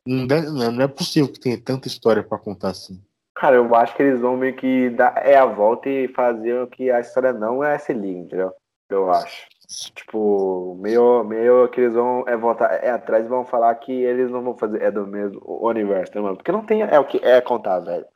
não, 0.06 0.28
não, 0.28 0.62
é, 0.62 0.70
não 0.70 0.82
é 0.82 0.88
possível 0.88 1.32
que 1.32 1.40
tenha 1.40 1.58
tanta 1.58 1.88
história 1.88 2.22
para 2.22 2.38
contar 2.38 2.70
assim. 2.72 3.02
Cara, 3.34 3.56
eu 3.56 3.74
acho 3.74 3.96
que 3.96 4.02
eles 4.02 4.20
vão 4.20 4.36
meio 4.36 4.54
que 4.54 4.90
dar 4.90 5.16
é 5.16 5.36
a 5.36 5.46
volta 5.46 5.88
e 5.88 6.08
fazer 6.08 6.60
o 6.60 6.66
que 6.66 6.90
a 6.90 7.00
história 7.00 7.32
não 7.32 7.64
é 7.64 7.74
essa 7.74 7.92
liga, 7.94 8.18
entendeu? 8.18 8.52
Eu 8.90 9.10
acho. 9.10 9.46
Tipo, 9.68 10.74
meio, 10.80 11.22
meio 11.24 11.68
que 11.68 11.82
eles 11.82 11.92
vão 11.92 12.26
é, 12.26 12.34
voltar 12.34 12.82
é, 12.82 12.88
atrás 12.88 13.26
e 13.26 13.28
vão 13.28 13.44
falar 13.44 13.74
que 13.74 13.92
eles 13.92 14.30
não 14.30 14.42
vão 14.42 14.56
fazer 14.56 14.80
é 14.80 14.90
do 14.90 15.06
mesmo 15.06 15.42
universo, 15.44 16.14
né, 16.14 16.22
mano? 16.22 16.36
Porque 16.36 16.50
não 16.50 16.64
tem 16.64 16.80
é 16.80 16.98
o 16.98 17.04
que 17.04 17.18
é 17.18 17.38
contar, 17.42 17.80
velho. 17.80 18.06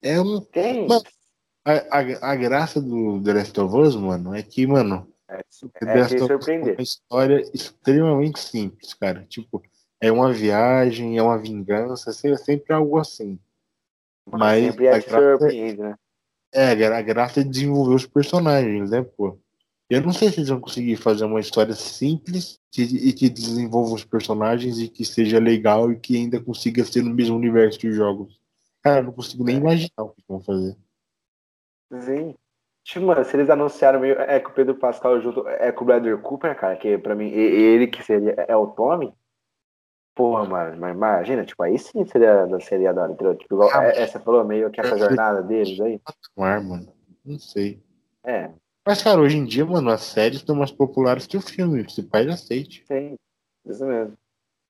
É 0.00 0.20
um. 0.20 0.40
Tem. 0.40 0.86
Mano, 0.86 1.02
a, 1.64 1.72
a, 1.72 2.32
a, 2.32 2.36
graça 2.36 2.80
do 2.80 3.20
The 3.24 3.32
Last 3.32 3.60
of 3.60 3.76
Us, 3.76 3.96
mano, 3.96 4.36
é 4.36 4.42
que, 4.42 4.64
mano. 4.64 5.12
É, 5.28 5.38
é. 5.38 5.40
É 5.40 6.72
uma 6.74 6.82
história 6.82 7.40
extremamente 7.52 8.38
simples, 8.38 8.94
cara. 8.94 9.24
Tipo, 9.28 9.60
é 10.00 10.12
uma 10.12 10.32
viagem, 10.32 11.18
é 11.18 11.22
uma 11.22 11.38
vingança, 11.38 12.10
é 12.10 12.36
sempre 12.36 12.72
algo 12.72 12.98
assim. 12.98 13.36
Mas. 14.30 14.66
Sempre 14.66 14.86
é 14.86 14.90
a 14.90 14.98
graça, 15.00 15.38
surpreende, 15.38 15.82
né? 15.82 15.96
É, 16.54 16.70
a 16.70 17.02
graça 17.02 17.40
é 17.40 17.44
desenvolver 17.44 17.96
os 17.96 18.06
personagens, 18.06 18.90
né, 18.90 19.02
pô? 19.02 19.41
Eu 19.92 20.00
não 20.00 20.10
sei 20.10 20.30
se 20.30 20.38
eles 20.38 20.48
vão 20.48 20.58
conseguir 20.58 20.96
fazer 20.96 21.26
uma 21.26 21.38
história 21.38 21.74
simples 21.74 22.58
que, 22.70 22.80
e 22.80 23.12
que 23.12 23.28
desenvolva 23.28 23.92
os 23.92 24.02
personagens 24.02 24.78
e 24.78 24.88
que 24.88 25.04
seja 25.04 25.38
legal 25.38 25.92
e 25.92 26.00
que 26.00 26.16
ainda 26.16 26.40
consiga 26.40 26.82
ser 26.82 27.02
no 27.02 27.14
mesmo 27.14 27.36
universo 27.36 27.78
dos 27.78 27.94
jogos. 27.94 28.40
Cara, 28.82 29.00
eu 29.00 29.04
não 29.04 29.12
consigo 29.12 29.44
nem 29.44 29.56
é. 29.56 29.58
imaginar 29.58 29.90
o 29.98 30.08
que 30.08 30.24
vão 30.26 30.40
fazer. 30.40 30.74
Sim. 32.00 32.34
Tipo, 32.82 33.04
mano, 33.04 33.22
se 33.22 33.36
eles 33.36 33.50
anunciaram 33.50 34.00
meio. 34.00 34.18
É 34.18 34.40
com 34.40 34.48
o 34.48 34.54
Pedro 34.54 34.74
Pascal 34.76 35.20
junto. 35.20 35.46
É 35.46 35.70
com 35.70 35.84
o 35.84 35.86
Bradley 35.86 36.16
Cooper, 36.16 36.58
cara, 36.58 36.74
que 36.74 36.96
pra 36.96 37.14
mim, 37.14 37.28
ele 37.28 37.86
que 37.86 38.02
seria. 38.02 38.32
É 38.48 38.56
o 38.56 38.68
Tommy. 38.68 39.12
Porra, 40.14 40.46
mano, 40.46 40.76
mas 40.78 40.94
imagina, 40.94 41.44
tipo, 41.44 41.62
aí 41.62 41.78
sim 41.78 42.06
seria, 42.06 42.48
seria 42.60 42.94
da 42.94 43.02
hora, 43.02 43.12
entendeu? 43.12 43.36
Tipo, 43.36 43.56
igual, 43.56 43.70
ah, 43.74 43.84
é, 43.84 44.06
você 44.06 44.18
falou 44.18 44.42
meio 44.42 44.70
que 44.70 44.80
essa 44.80 44.96
jornada 44.96 45.42
deles 45.42 45.78
aí. 45.80 46.00
Não, 46.34 46.64
mano. 46.64 46.92
Não 47.24 47.38
sei. 47.38 47.82
É, 48.24 48.50
mas, 48.86 49.02
cara, 49.02 49.20
hoje 49.20 49.36
em 49.36 49.44
dia, 49.44 49.64
mano, 49.64 49.90
as 49.90 50.02
séries 50.02 50.38
estão 50.38 50.56
mais 50.56 50.70
populares 50.70 51.26
que 51.26 51.36
o 51.36 51.40
filme. 51.40 51.88
Se 51.90 52.02
pai 52.02 52.28
aceite. 52.28 52.84
Sim, 52.86 53.16
isso 53.64 53.84
mesmo. 53.84 54.16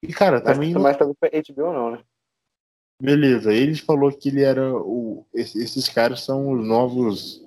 E, 0.03 0.13
cara, 0.13 0.43
Mas 0.45 0.55
também. 0.55 0.75
Mas 0.75 0.97
também 0.97 1.15
foi 1.19 1.31
HBO, 1.31 1.73
não, 1.73 1.91
né? 1.93 2.03
Beleza, 3.01 3.53
ele 3.53 3.75
falou 3.77 4.13
que 4.13 4.29
ele 4.29 4.43
era 4.43 4.75
o. 4.75 5.27
Esses 5.35 5.89
caras 5.89 6.23
são 6.23 6.53
os 6.53 6.67
novos. 6.67 7.43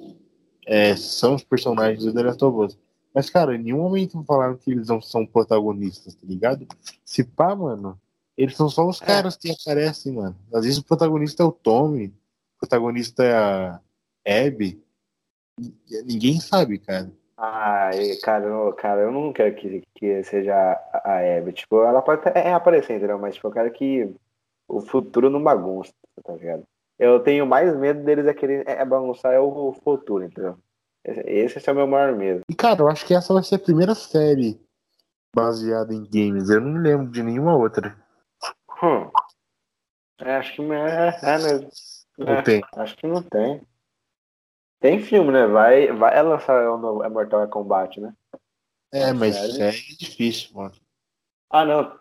É, 0.66 0.96
são 0.96 1.36
os 1.36 1.44
personagens 1.44 2.04
do 2.04 2.14
The 2.14 2.24
Last 2.24 2.44
of 2.44 2.58
Us. 2.58 2.78
Mas, 3.14 3.30
cara, 3.30 3.56
em 3.56 3.64
nenhum 3.64 3.84
momento 3.84 4.22
falaram 4.24 4.58
que 4.58 4.72
eles 4.72 4.88
não 4.88 5.00
são 5.02 5.26
protagonistas, 5.26 6.16
tá 6.16 6.28
ligado? 6.28 6.68
Se 7.06 7.24
pá, 7.24 7.56
mano, 7.56 7.98
eles 8.36 8.56
são 8.58 8.68
só 8.68 8.86
os 8.86 9.02
é. 9.02 9.06
caras 9.06 9.38
que 9.38 9.50
aparecem, 9.52 10.12
mano. 10.12 10.36
Às 10.54 10.66
vezes 10.66 10.80
o 10.80 10.84
protagonista 10.84 11.44
é 11.44 11.46
o 11.46 11.52
Tommy, 11.52 12.08
o 12.08 12.60
protagonista 12.60 13.24
é 13.24 13.34
a 13.34 13.80
Abby. 14.26 14.84
Ninguém 16.06 16.40
sabe, 16.40 16.80
cara. 16.80 17.12
Ah, 17.38 17.90
cara, 18.24 18.46
eu, 18.46 18.74
cara, 18.74 19.02
eu 19.02 19.12
não 19.12 19.34
quero 19.34 19.56
que, 19.56 19.84
que 19.94 20.24
seja 20.24 20.54
a 20.94 21.38
Abby. 21.38 21.52
Tipo, 21.54 21.84
ela 21.84 22.02
pode 22.02 22.28
até 22.28 22.54
aparecer, 22.54 22.98
entendeu? 22.98 23.20
Mas, 23.20 23.36
tipo, 23.36 23.48
eu 23.48 23.52
quero 23.52 23.72
que 23.72 24.16
o 24.68 24.82
futuro 24.82 25.30
não 25.30 25.44
bagunça, 25.44 25.92
tá 26.24 26.34
ligado? 26.34 26.64
Eu 26.98 27.20
tenho 27.20 27.46
mais 27.46 27.76
medo 27.76 28.04
deles 28.04 28.26
é 28.26 28.34
querer 28.34 28.68
é 28.68 28.86
bagunçar 28.86 29.34
é 29.34 29.40
o 29.40 29.74
futuro, 29.84 30.24
entendeu? 30.24 30.58
Esse, 31.04 31.58
esse 31.58 31.70
é 31.70 31.74
o 31.74 31.76
meu 31.76 31.88
maior 31.88 32.16
medo. 32.16 32.42
E, 32.50 32.56
cara, 32.56 32.82
eu 32.82 32.88
acho 32.88 33.06
que 33.06 33.14
essa 33.14 33.34
vai 33.34 33.44
ser 33.44 33.56
a 33.56 33.60
primeira 33.60 33.94
série 33.94 34.60
baseada 35.36 35.94
em 35.94 36.04
games. 36.04 36.50
Eu 36.50 36.62
não 36.62 36.72
me 36.72 36.80
lembro 36.80 37.12
de 37.12 37.22
nenhuma 37.22 37.56
outra. 37.56 37.96
Hum. 38.82 39.10
É, 40.20 40.38
acho 40.38 40.56
que 40.56 40.62
é, 40.62 41.20
é 41.22 41.38
mesmo. 41.38 41.70
É, 42.20 42.42
tem? 42.42 42.62
Acho 42.74 42.96
que 42.96 43.06
não 43.06 43.22
tem. 43.22 43.62
Tem 44.86 45.02
filme, 45.02 45.32
né? 45.32 45.48
Vai, 45.48 45.92
vai 45.94 46.22
lançar 46.22 46.70
o 46.70 46.78
novo 46.78 47.04
é 47.04 47.10
Mortal 47.10 47.48
Kombat, 47.48 48.00
né? 48.00 48.14
É, 48.94 49.12
mas 49.14 49.36
é 49.58 49.72
difícil, 49.72 50.54
mano. 50.54 50.76
Ah, 51.50 51.66
não. 51.66 52.00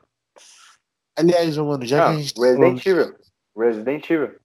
Aliás, 1.17 1.57
mano, 1.57 1.83
já 1.87 1.97
não, 1.97 2.05
que 2.05 2.21
a 2.21 2.23
gente. 2.23 2.39
Resident 2.39 2.85
tá 2.85 2.91
Evil. 2.91 3.17
Resident 3.57 4.11
Evil. 4.11 4.41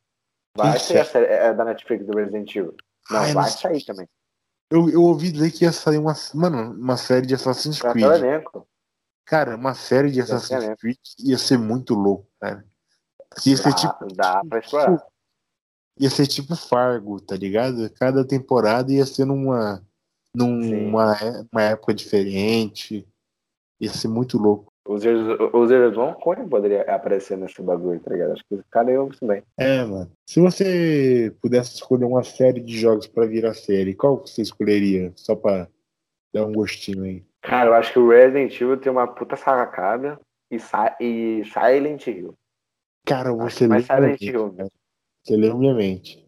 Vai 0.56 0.78
Isso. 0.78 0.86
sair 0.86 1.00
a 1.00 1.06
série 1.06 1.26
é 1.26 1.54
da 1.54 1.66
Netflix 1.66 2.06
do 2.06 2.18
Resident 2.18 2.56
Evil. 2.56 2.78
Não, 3.12 3.20
Ai, 3.20 3.34
vai 3.34 3.44
não 3.44 3.52
sair 3.52 3.84
também. 3.84 4.08
Eu, 4.72 4.90
eu 4.90 5.04
ouvi 5.04 5.34
dizer 5.34 5.52
que 5.52 5.66
ia 5.66 5.74
sair 5.74 5.98
uma, 5.98 6.14
mano, 6.34 6.72
uma 6.72 6.96
série 6.96 7.26
de 7.26 7.36
Assassin's 7.36 7.82
Creed. 7.82 8.06
Elenco. 8.06 8.66
Cara, 9.26 9.58
uma 9.58 9.74
série 9.74 10.12
de 10.12 10.22
Assassin's 10.22 10.80
Creed 10.80 10.98
ia 11.20 11.38
ser 11.38 11.58
muito 11.58 11.94
louco, 11.94 12.26
cara. 12.40 12.66
Ia 13.46 13.58
ser 13.58 13.64
dá, 13.64 13.76
tipo. 13.76 14.16
Dá 14.16 14.42
pra 14.48 14.60
explorar. 14.60 15.06
Ia 16.00 16.10
ser 16.10 16.28
tipo 16.28 16.56
Fargo, 16.56 17.20
tá 17.20 17.36
ligado? 17.36 17.90
Cada 18.00 18.26
temporada 18.26 18.92
ia 18.92 19.06
ser 19.06 19.26
numa. 19.26 19.84
numa 20.34 21.16
uma 21.52 21.62
época 21.62 21.94
diferente. 21.94 23.06
Ia 23.82 23.92
ser 23.92 24.08
muito 24.08 24.38
louco. 24.38 24.70
Os 24.88 25.04
vão 25.94 26.14
como 26.16 26.50
poderia 26.50 26.82
aparecer 26.82 27.38
nesse 27.38 27.62
bagulho, 27.62 28.00
tá 28.00 28.12
ligado? 28.12 28.32
Acho 28.32 28.44
que 28.50 28.60
cara 28.72 28.90
eu 28.90 29.08
também. 29.20 29.44
É, 29.56 29.84
mano. 29.84 30.12
Se 30.28 30.40
você 30.40 31.36
pudesse 31.40 31.76
escolher 31.76 32.06
uma 32.06 32.24
série 32.24 32.60
de 32.60 32.76
jogos 32.76 33.06
pra 33.06 33.28
virar 33.28 33.54
série, 33.54 33.94
qual 33.94 34.18
você 34.18 34.42
escolheria? 34.42 35.14
Só 35.16 35.36
pra 35.36 35.68
dar 36.34 36.46
um 36.46 36.54
gostinho 36.54 37.04
aí. 37.04 37.24
Cara, 37.42 37.70
eu 37.70 37.74
acho 37.76 37.94
que 37.94 38.00
o 38.00 38.10
Resident 38.10 38.60
Evil 38.60 38.78
tem 38.78 38.92
uma 38.92 39.08
puta 39.08 39.36
sacada 39.36 40.20
e, 40.52 40.58
e 41.00 41.44
Silent 41.46 42.08
Hill. 42.08 42.34
Cara, 43.06 43.32
você 43.32 43.68
lê 43.68 43.82
Silent 43.82 44.22
Hill. 44.22 44.56
Você 45.30 45.38
lê 45.38 45.54
minha 45.54 45.76
mente. 45.76 46.26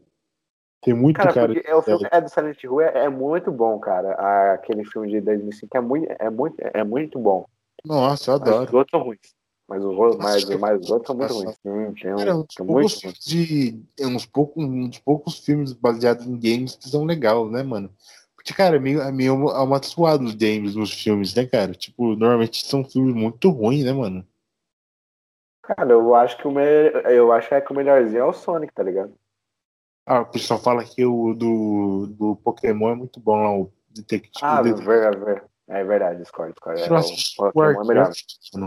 Tem 0.83 0.93
muito 0.93 1.17
cara. 1.17 1.33
cara 1.33 1.59
é, 1.65 1.75
o 1.75 1.81
filme 1.81 2.07
é 2.11 2.21
do 2.21 2.29
Silent 2.29 2.63
Hill 2.63 2.81
é, 2.81 3.05
é, 3.05 3.09
muito 3.09 3.51
bom, 3.51 3.79
cara. 3.79 4.53
Aquele 4.53 4.85
filme 4.85 5.09
de 5.09 5.21
2005 5.21 5.75
é 5.75 5.81
muito, 5.81 6.11
é 6.19 6.29
muito, 6.29 6.55
é 6.59 6.83
muito 6.83 7.19
bom. 7.19 7.45
Nossa, 7.83 8.29
eu 8.29 8.35
adoro. 8.35 8.59
Mas 8.59 8.67
os 8.67 8.73
outros 8.73 8.91
são 8.91 9.03
ruins. 9.03 9.19
Mas 9.67 9.83
os, 9.83 10.17
mas, 10.17 10.59
mas 10.59 10.81
os 10.81 10.91
outros 10.91 11.07
são 11.07 11.15
muito 11.15 11.33
ruins. 11.33 11.57
Hum, 11.65 11.93
tem 11.93 12.13
um, 12.13 12.17
cara, 12.17 12.35
uns, 12.37 12.45
tem 12.55 12.67
poucos 12.67 13.03
muito 13.03 13.19
de, 13.21 13.83
uns, 14.01 14.25
poucos, 14.27 14.63
uns 14.63 14.99
poucos 14.99 15.39
filmes 15.39 15.73
baseados 15.73 16.27
em 16.27 16.39
games 16.39 16.75
que 16.75 16.87
são 16.87 17.03
legais, 17.03 17.49
né, 17.49 17.63
mano? 17.63 17.91
Porque, 18.35 18.53
cara, 18.53 18.75
é 18.75 18.79
meio, 18.79 19.01
é 19.01 19.11
meio 19.11 19.49
amaldiçoado 19.49 20.23
os 20.23 20.35
games 20.35 20.75
nos 20.75 20.91
filmes, 20.91 21.33
né, 21.33 21.45
cara? 21.47 21.73
Tipo, 21.73 22.15
normalmente 22.15 22.63
são 22.65 22.83
filmes 22.83 23.15
muito 23.15 23.49
ruins, 23.49 23.83
né, 23.83 23.93
mano? 23.93 24.27
Cara, 25.61 25.91
eu 25.91 26.15
acho 26.15 26.37
que 26.37 26.47
o 26.47 26.51
me... 26.51 26.61
eu 27.05 27.31
acho 27.31 27.49
que 27.49 27.73
o 27.73 27.75
melhorzinho 27.75 28.21
é 28.21 28.25
o 28.25 28.33
Sonic, 28.33 28.73
tá 28.73 28.83
ligado? 28.83 29.13
Ah, 30.05 30.21
o 30.21 30.25
pessoal 30.25 30.59
fala 30.59 30.83
que 30.83 31.05
o 31.05 31.33
do, 31.33 32.07
do 32.07 32.35
Pokémon 32.37 32.89
é 32.89 32.95
muito 32.95 33.19
bom 33.19 33.35
lá, 33.35 33.55
o 33.55 33.71
Detective. 33.89 34.33
Ah, 34.41 34.61
ver, 34.61 35.43
é 35.67 35.83
verdade, 35.83 36.19
discordo, 36.19 36.53
discordo. 36.53 36.79
É, 36.81 36.91
o, 36.91 37.47
o 37.47 37.51
Pokémon 37.51 37.81
é 37.81 37.87
melhor. 37.87 38.11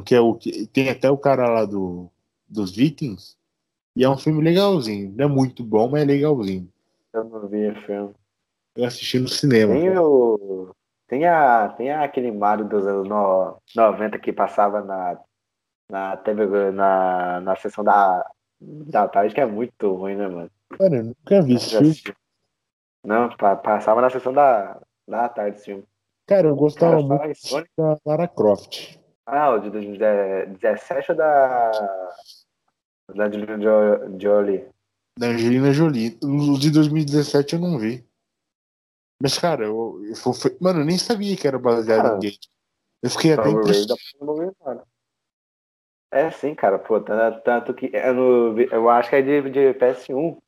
Que 0.04 0.14
é 0.14 0.20
o, 0.20 0.38
tem 0.72 0.88
até 0.88 1.10
o 1.10 1.18
cara 1.18 1.48
lá 1.48 1.64
do, 1.64 2.08
dos 2.48 2.74
Vikings. 2.74 3.36
E 3.96 4.04
é 4.04 4.08
um 4.08 4.16
filme 4.16 4.42
legalzinho. 4.42 5.12
Não 5.16 5.24
é 5.24 5.28
muito 5.28 5.62
bom, 5.62 5.88
mas 5.88 6.02
é 6.02 6.04
legalzinho. 6.04 6.68
Eu 7.12 7.24
não 7.24 7.48
vi 7.48 7.68
o 7.68 7.80
filme. 7.82 8.14
Eu 8.76 8.84
assisti 8.84 9.18
no 9.18 9.28
cinema. 9.28 9.72
Tem, 9.72 9.98
o, 9.98 10.74
tem, 11.06 11.26
a, 11.26 11.68
tem 11.68 11.92
aquele 11.92 12.32
Mario 12.32 12.64
dos 12.64 12.86
anos 12.86 13.08
90 13.76 14.18
que 14.18 14.32
passava 14.32 14.80
na, 14.82 15.20
na 15.90 16.16
TV, 16.16 16.70
na, 16.70 17.40
na 17.40 17.56
sessão 17.56 17.84
da, 17.84 18.28
da 18.60 19.08
tarde, 19.08 19.34
que 19.34 19.40
é 19.40 19.46
muito 19.46 19.94
ruim, 19.94 20.16
né, 20.16 20.28
mano? 20.28 20.50
Mano, 20.78 20.96
eu 20.96 21.04
nunca 21.04 21.42
vi 21.42 21.54
esse 21.54 21.70
filme. 21.70 22.16
Não, 23.04 23.28
passava 23.36 24.00
na 24.00 24.10
sessão 24.10 24.32
da, 24.32 24.80
da 25.06 25.28
tarde 25.28 25.56
esse 25.56 25.66
filme. 25.66 25.84
Cara, 26.26 26.48
eu 26.48 26.56
gostava 26.56 26.96
Cara, 27.06 27.24
muito 27.26 27.70
da 27.76 27.98
Lara 28.06 28.26
Croft. 28.26 28.98
Ah, 29.26 29.50
o 29.50 29.58
de 29.58 29.70
2017 29.70 31.12
ou 31.12 31.16
da. 31.16 31.70
Da 33.14 33.26
Angelina 33.26 33.58
Jolie? 34.18 34.66
Da 35.18 35.26
Angelina 35.28 35.72
Jolie. 35.72 36.18
O 36.22 36.58
de 36.58 36.70
2017 36.70 37.54
eu 37.54 37.60
não 37.60 37.78
vi. 37.78 38.06
Mas, 39.22 39.38
cara, 39.38 39.64
eu, 39.64 40.00
eu, 40.02 40.12
eu, 40.12 40.56
mano, 40.60 40.80
eu 40.80 40.84
nem 40.84 40.98
sabia 40.98 41.36
que 41.36 41.46
era 41.46 41.58
baseado 41.58 42.02
cara, 42.02 42.16
em 42.16 42.20
game. 42.20 42.38
Eu 43.02 43.10
fiquei 43.10 43.34
até 43.34 43.50
impressionado. 43.50 44.86
É 46.14 46.30
sim, 46.30 46.54
cara, 46.54 46.78
pô, 46.78 47.00
tanto 47.00 47.74
que 47.74 47.90
é 47.92 48.12
no, 48.12 48.56
eu 48.60 48.88
acho 48.88 49.10
que 49.10 49.16
é 49.16 49.20
de, 49.20 49.50
de 49.50 49.74
PS1, 49.74 50.40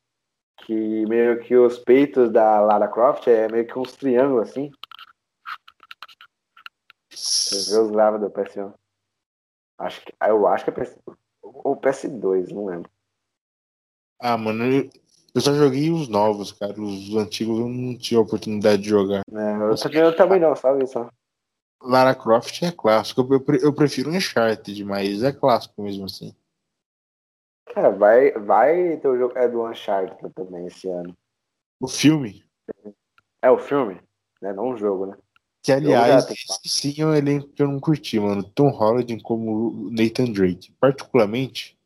que 0.59 1.05
meio 1.07 1.43
que 1.43 1.57
os 1.57 1.77
peitos 1.77 2.31
da 2.31 2.61
Lara 2.61 2.87
Croft 2.87 3.27
é 3.27 3.51
meio 3.51 3.67
que 3.67 3.77
uns 3.77 3.91
triângulos 3.91 4.47
assim. 4.47 4.71
Você 7.11 7.73
vê 7.73 7.81
os 7.81 7.91
gravos 7.91 8.21
do 8.21 8.29
PS1. 8.29 8.73
Acho 9.77 10.05
que, 10.05 10.13
eu 10.25 10.47
acho 10.47 10.63
que 10.63 10.69
é 10.69 10.73
PS, 10.73 10.97
ou 11.41 11.75
PS2, 11.75 12.53
não 12.53 12.67
lembro. 12.67 12.89
Ah, 14.21 14.37
mano, 14.37 14.89
eu 15.35 15.41
só 15.41 15.53
joguei 15.53 15.91
os 15.91 16.07
novos, 16.07 16.53
cara. 16.53 16.81
Os 16.81 17.13
antigos 17.13 17.59
eu 17.59 17.67
não 17.67 17.97
tive 17.97 18.15
a 18.15 18.23
oportunidade 18.23 18.83
de 18.83 18.87
jogar. 18.87 19.21
É, 19.29 19.69
eu, 19.69 19.75
só, 19.75 19.89
eu 19.89 20.15
também 20.15 20.39
não, 20.39 20.55
sabe? 20.55 20.87
Só. 20.87 21.11
Lara 21.81 22.15
Croft 22.15 22.61
é 22.63 22.71
clássico. 22.71 23.21
Eu, 23.21 23.43
eu 23.61 23.73
prefiro 23.73 24.11
Uncharted, 24.11 24.83
mas 24.83 25.23
é 25.23 25.31
clássico 25.31 25.81
mesmo 25.81 26.05
assim. 26.05 26.35
Cara, 27.73 27.91
vai, 27.91 28.31
vai 28.31 28.97
ter 28.97 29.07
o 29.07 29.17
jogo 29.17 29.37
é 29.37 29.47
do 29.47 29.65
Uncharted 29.65 30.33
também 30.33 30.67
esse 30.67 30.89
ano. 30.89 31.15
O 31.79 31.87
filme? 31.87 32.43
É 33.41 33.51
o 33.51 33.57
filme, 33.57 34.01
né? 34.41 34.51
Não 34.53 34.69
o 34.69 34.77
jogo, 34.77 35.05
né? 35.05 35.17
Que 35.61 35.71
aliás, 35.71 36.25
sim 36.65 36.95
é 36.97 37.05
um 37.05 37.13
elenco 37.13 37.49
que 37.49 37.61
eu 37.61 37.67
não 37.67 37.79
curti, 37.79 38.19
mano. 38.19 38.41
Tom 38.41 38.69
Holland 38.69 39.21
como 39.21 39.89
Nathan 39.91 40.31
Drake. 40.31 40.71
Particularmente, 40.79 41.77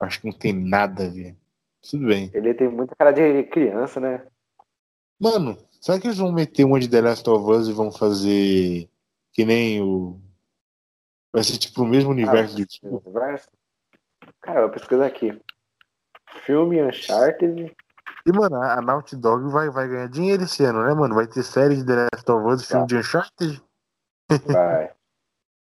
acho 0.00 0.20
que 0.20 0.26
não 0.26 0.32
tem 0.32 0.52
nada 0.52 1.04
a 1.04 1.08
ver. 1.08 1.36
Tudo 1.88 2.06
bem. 2.06 2.30
Ele 2.32 2.54
tem 2.54 2.68
muita 2.68 2.96
cara 2.96 3.12
de 3.12 3.44
criança, 3.44 4.00
né? 4.00 4.26
Mano, 5.20 5.56
será 5.80 6.00
que 6.00 6.06
eles 6.06 6.18
vão 6.18 6.32
meter 6.32 6.64
uma 6.64 6.80
de 6.80 6.88
The 6.88 7.00
Last 7.00 7.28
of 7.28 7.50
Us 7.50 7.68
e 7.68 7.72
vão 7.72 7.92
fazer 7.92 8.88
que 9.36 9.44
nem 9.44 9.82
o. 9.82 10.18
Vai 11.30 11.44
ser 11.44 11.58
tipo 11.58 11.82
o 11.82 11.86
mesmo 11.86 12.10
universo 12.10 12.56
ah, 12.56 12.88
do 12.88 12.96
universo? 12.96 13.48
Cara, 14.40 14.60
eu 14.60 14.70
pesquisar 14.70 15.04
aqui. 15.04 15.38
Filme 16.46 16.82
Uncharted. 16.82 17.76
E, 18.26 18.32
mano, 18.32 18.56
a 18.56 18.80
Naughty 18.80 19.14
Dog 19.14 19.52
vai, 19.52 19.68
vai 19.68 19.86
ganhar 19.88 20.08
dinheiro 20.08 20.44
esse 20.44 20.64
ano, 20.64 20.82
né, 20.82 20.94
mano? 20.94 21.14
Vai 21.14 21.26
ter 21.26 21.42
série 21.42 21.76
de 21.76 21.84
The 21.84 22.08
Last 22.14 22.30
of 22.30 22.46
Us, 22.46 22.66
filme 22.66 22.86
de 22.86 22.96
Uncharted. 22.96 23.62
Vai. 24.46 24.92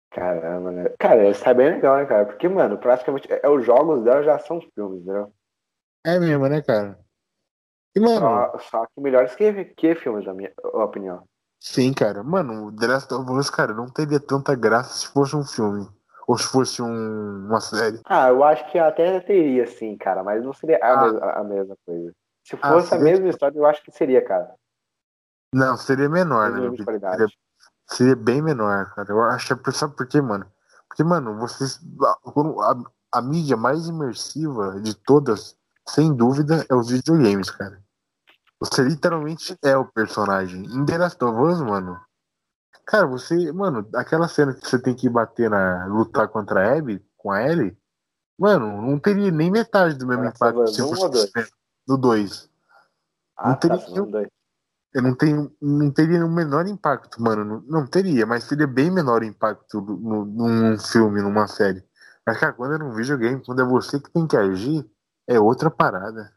Caramba, 0.10 0.72
né? 0.72 0.90
Cara, 1.00 1.30
isso 1.30 1.44
tá 1.44 1.54
bem 1.54 1.70
legal, 1.70 1.98
né, 1.98 2.06
cara? 2.06 2.26
Porque, 2.26 2.50
mano, 2.50 2.80
praticamente 2.80 3.32
é, 3.32 3.48
os 3.48 3.64
jogos 3.64 4.04
dela 4.04 4.24
já 4.24 4.40
são 4.40 4.60
filmes, 4.74 5.04
entendeu? 5.04 5.32
É 6.04 6.20
mesmo, 6.20 6.48
né, 6.48 6.62
cara? 6.64 7.00
E, 7.96 8.00
mano. 8.00 8.20
Só, 8.20 8.60
só 8.60 8.86
que 8.88 9.00
melhores 9.00 9.36
que, 9.36 9.66
que 9.66 9.96
filmes, 9.96 10.26
na 10.26 10.34
minha 10.34 10.52
opinião. 10.74 11.26
Sim, 11.62 11.94
cara. 11.94 12.24
Mano, 12.24 12.66
o 12.66 12.76
The 12.76 12.88
Last 12.88 13.14
of 13.14 13.32
Us, 13.32 13.52
cara, 13.52 13.72
não 13.72 13.88
teria 13.88 14.20
tanta 14.20 14.56
graça 14.56 14.96
se 14.96 15.08
fosse 15.08 15.36
um 15.36 15.46
filme. 15.46 15.88
Ou 16.28 16.36
se 16.36 16.48
fosse 16.48 16.82
um, 16.82 17.46
uma 17.46 17.62
série. 17.62 18.02
Ah, 18.06 18.30
eu 18.30 18.44
acho 18.44 18.70
que 18.72 18.80
até 18.80 19.20
teria, 19.20 19.68
sim, 19.68 19.96
cara, 19.96 20.24
mas 20.24 20.44
não 20.44 20.54
seria 20.54 20.80
a, 20.82 20.92
ah. 20.92 21.04
mesma, 21.04 21.32
a 21.34 21.44
mesma 21.44 21.78
coisa. 21.86 22.12
Se 22.44 22.58
ah, 22.62 22.70
fosse 22.70 22.94
ah, 22.94 22.98
a 22.98 23.00
mesma 23.00 23.30
história, 23.30 23.58
eu 23.58 23.66
acho 23.66 23.84
que 23.84 23.92
seria, 23.92 24.26
cara. 24.26 24.56
Não, 25.54 25.78
seria 25.78 26.10
menor, 26.10 26.52
né? 26.52 26.76
Seria, 26.78 27.28
seria, 27.86 28.16
bem 28.16 28.42
menor, 28.42 28.92
cara. 28.96 29.12
Eu 29.12 29.22
acho 29.22 29.56
que 29.56 29.72
sabe 29.72 29.96
por 29.96 30.08
quê, 30.08 30.20
mano? 30.20 30.46
Porque, 30.88 31.04
mano, 31.04 31.38
vocês. 31.38 31.80
A, 32.64 33.20
a 33.20 33.22
mídia 33.22 33.58
mais 33.58 33.88
imersiva 33.88 34.80
de 34.82 34.96
todas, 34.96 35.56
sem 35.88 36.16
dúvida, 36.16 36.66
é 36.70 36.74
os 36.74 36.90
videogames, 36.90 37.52
cara. 37.52 37.82
Você 38.62 38.84
literalmente 38.84 39.58
é 39.64 39.76
o 39.76 39.86
personagem. 39.86 40.64
Em 40.64 40.86
The 40.86 40.98
Last 41.00 41.24
of 41.24 41.42
Us, 41.42 41.62
mano. 41.62 42.00
Cara, 42.86 43.08
você. 43.08 43.52
Mano, 43.52 43.90
aquela 43.96 44.28
cena 44.28 44.54
que 44.54 44.68
você 44.68 44.80
tem 44.80 44.94
que 44.94 45.10
bater 45.10 45.50
na. 45.50 45.88
lutar 45.88 46.28
contra 46.28 46.62
a 46.62 46.78
Abby, 46.78 47.04
com 47.18 47.32
a 47.32 47.42
Ellie. 47.42 47.76
Mano, 48.38 48.82
não 48.82 49.00
teria 49.00 49.32
nem 49.32 49.50
metade 49.50 49.96
do 49.96 50.06
mesmo 50.06 50.26
impacto 50.26 50.68
se 50.68 50.82
fosse 50.82 51.32
do 51.88 51.98
2. 51.98 52.50
Ah, 53.36 53.50
não 53.50 53.56
teria. 53.56 53.78
Tá, 53.78 54.30
eu 54.94 55.02
não, 55.02 55.16
tenho, 55.16 55.56
não 55.62 55.92
teria 55.92 56.24
o 56.24 56.30
menor 56.30 56.68
impacto, 56.68 57.22
mano. 57.22 57.44
Não, 57.44 57.62
não 57.62 57.88
teria, 57.88 58.26
mas 58.26 58.48
teria 58.48 58.68
bem 58.68 58.92
menor 58.92 59.24
impacto 59.24 59.82
no, 59.82 60.26
num 60.26 60.78
filme, 60.78 61.22
numa 61.22 61.48
série. 61.48 61.84
Mas, 62.26 62.38
cara, 62.40 62.54
quando 62.54 62.76
é 62.76 62.78
num 62.78 62.94
videogame, 62.94 63.44
quando 63.44 63.62
é 63.62 63.66
você 63.66 64.00
que 64.00 64.12
tem 64.12 64.28
que 64.28 64.38
agir, 64.38 64.88
é 65.28 65.40
outra 65.40 65.72
parada. 65.72 66.32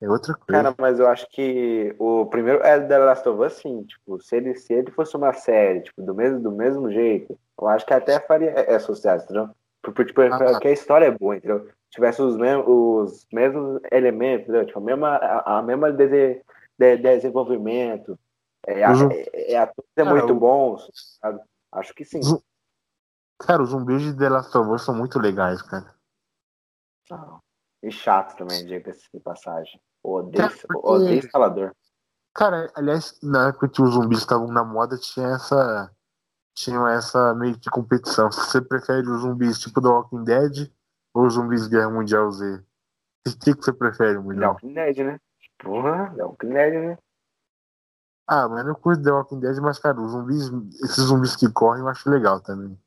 É 0.00 0.08
outra 0.08 0.34
coisa. 0.34 0.62
Cara, 0.62 0.74
mas 0.78 0.98
eu 0.98 1.08
acho 1.08 1.26
que 1.30 1.94
o 1.98 2.26
primeiro 2.26 2.62
é 2.62 2.78
The 2.78 2.98
Last 2.98 3.28
of 3.28 3.42
Us, 3.42 3.54
sim. 3.54 3.82
Tipo, 3.84 4.20
se 4.20 4.36
ele, 4.36 4.54
se 4.54 4.72
ele 4.72 4.90
fosse 4.90 5.16
uma 5.16 5.32
série, 5.32 5.80
tipo, 5.82 6.02
do 6.02 6.14
mesmo, 6.14 6.40
do 6.40 6.52
mesmo 6.52 6.90
jeito, 6.90 7.38
eu 7.58 7.68
acho 7.68 7.86
que 7.86 7.94
até 7.94 8.20
faria 8.20 8.50
é, 8.50 8.74
é 8.74 8.78
sucesso, 8.78 9.24
entendeu? 9.24 9.48
Porque, 9.82 10.04
tipo, 10.04 10.20
ah, 10.20 10.52
porque 10.52 10.68
a 10.68 10.72
história 10.72 11.06
é 11.06 11.10
boa, 11.10 11.36
entendeu? 11.36 11.68
Tivesse 11.90 12.20
os 12.20 12.36
mesmos, 12.36 12.66
os 12.68 13.26
mesmos 13.32 13.80
elementos, 13.90 14.42
entendeu? 14.48 14.66
Tipo, 14.66 14.80
a 14.80 14.82
mesma, 14.82 15.16
a, 15.16 15.58
a 15.58 15.62
mesma 15.62 15.92
de, 15.92 16.42
de, 16.78 16.96
desenvolvimento. 16.98 18.18
É, 18.66 18.84
a, 18.84 18.92
é, 18.92 19.54
é, 19.54 19.72
é 19.96 20.04
muito 20.04 20.34
bom, 20.34 20.76
sabe? 21.20 21.40
Acho 21.72 21.94
que 21.94 22.04
sim. 22.04 22.20
Cara, 23.38 23.62
os 23.62 23.70
zumbis 23.70 24.02
de 24.02 24.16
The 24.16 24.28
Last 24.28 24.56
of 24.58 24.70
Us 24.70 24.84
são 24.84 24.94
muito 24.94 25.18
legais, 25.18 25.62
cara. 25.62 25.94
Não. 27.10 27.40
E 27.82 27.90
chato 27.90 28.36
também, 28.36 28.66
diga-se 28.66 29.08
de 29.12 29.20
passagem. 29.20 29.80
Odeio, 30.06 30.48
odeio 30.72 31.18
escalador. 31.18 31.72
Cara, 32.32 32.70
aliás, 32.76 33.18
na 33.22 33.48
época 33.48 33.68
que 33.68 33.82
os 33.82 33.94
zumbis 33.94 34.20
estavam 34.20 34.46
na 34.46 34.62
moda, 34.62 34.96
tinha 34.96 35.28
essa. 35.28 35.90
Tinha 36.54 36.78
essa 36.90 37.34
meio 37.34 37.58
que 37.58 37.68
competição. 37.68 38.30
Você 38.30 38.62
prefere 38.62 39.06
os 39.08 39.22
zumbis 39.22 39.58
tipo 39.58 39.80
The 39.82 39.88
Walking 39.88 40.24
Dead 40.24 40.72
ou 41.12 41.26
os 41.26 41.34
zumbis 41.34 41.66
Guerra 41.66 41.90
Mundial 41.90 42.30
Z? 42.30 42.62
O 43.26 43.38
que, 43.38 43.54
que 43.54 43.64
você 43.64 43.72
prefere, 43.72 44.18
mulher? 44.18 44.40
The 44.40 44.46
Walking 44.46 44.74
Dead, 44.74 44.96
né? 44.98 45.20
Porra, 45.58 46.14
The 46.14 46.22
Walking 46.22 46.48
Dead, 46.50 46.72
né? 46.72 46.98
Ah, 48.28 48.48
mas 48.48 48.66
eu 48.66 48.76
curto 48.76 49.02
The 49.02 49.10
Walking 49.10 49.40
Dead, 49.40 49.58
mas, 49.58 49.78
cara, 49.78 50.00
os 50.00 50.12
zumbis, 50.12 50.50
esses 50.84 51.04
zumbis 51.04 51.36
que 51.36 51.52
correm 51.52 51.82
eu 51.82 51.88
acho 51.88 52.08
legal 52.08 52.40
também. 52.40 52.78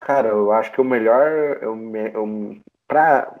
Cara, 0.00 0.28
eu 0.28 0.50
acho 0.52 0.72
que 0.72 0.80
o 0.80 0.84
melhor. 0.84 1.28
Eu, 1.62 1.96
eu, 1.96 2.60
pra, 2.88 3.38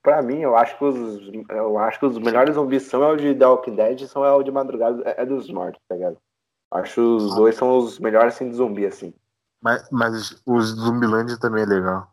pra 0.00 0.22
mim, 0.22 0.40
eu 0.40 0.56
acho 0.56 0.76
que 0.78 0.84
os. 0.84 1.30
Eu 1.48 1.78
acho 1.78 1.98
que 1.98 2.06
os 2.06 2.18
melhores 2.18 2.54
zumbis 2.54 2.84
são 2.84 3.02
é 3.02 3.12
o 3.12 3.16
de 3.16 3.34
The 3.34 3.46
Walking 3.46 3.74
Dead 3.74 4.00
e 4.00 4.08
são 4.08 4.24
é 4.24 4.32
o 4.32 4.42
de 4.42 4.50
madrugada 4.50 5.02
é, 5.04 5.22
é 5.22 5.26
dos 5.26 5.50
mortos, 5.50 5.80
tá 5.88 5.94
ligado? 5.94 6.18
Acho 6.70 6.94
que 6.94 7.00
os 7.00 7.32
ah. 7.32 7.36
dois 7.36 7.54
são 7.54 7.78
os 7.78 7.98
melhores 7.98 8.34
assim 8.34 8.48
de 8.48 8.56
zumbi, 8.56 8.86
assim. 8.86 9.14
Mas, 9.60 9.88
mas 9.90 10.42
os 10.44 10.66
Zumbilândia 10.70 11.38
também 11.38 11.62
é 11.62 11.66
legal. 11.66 12.10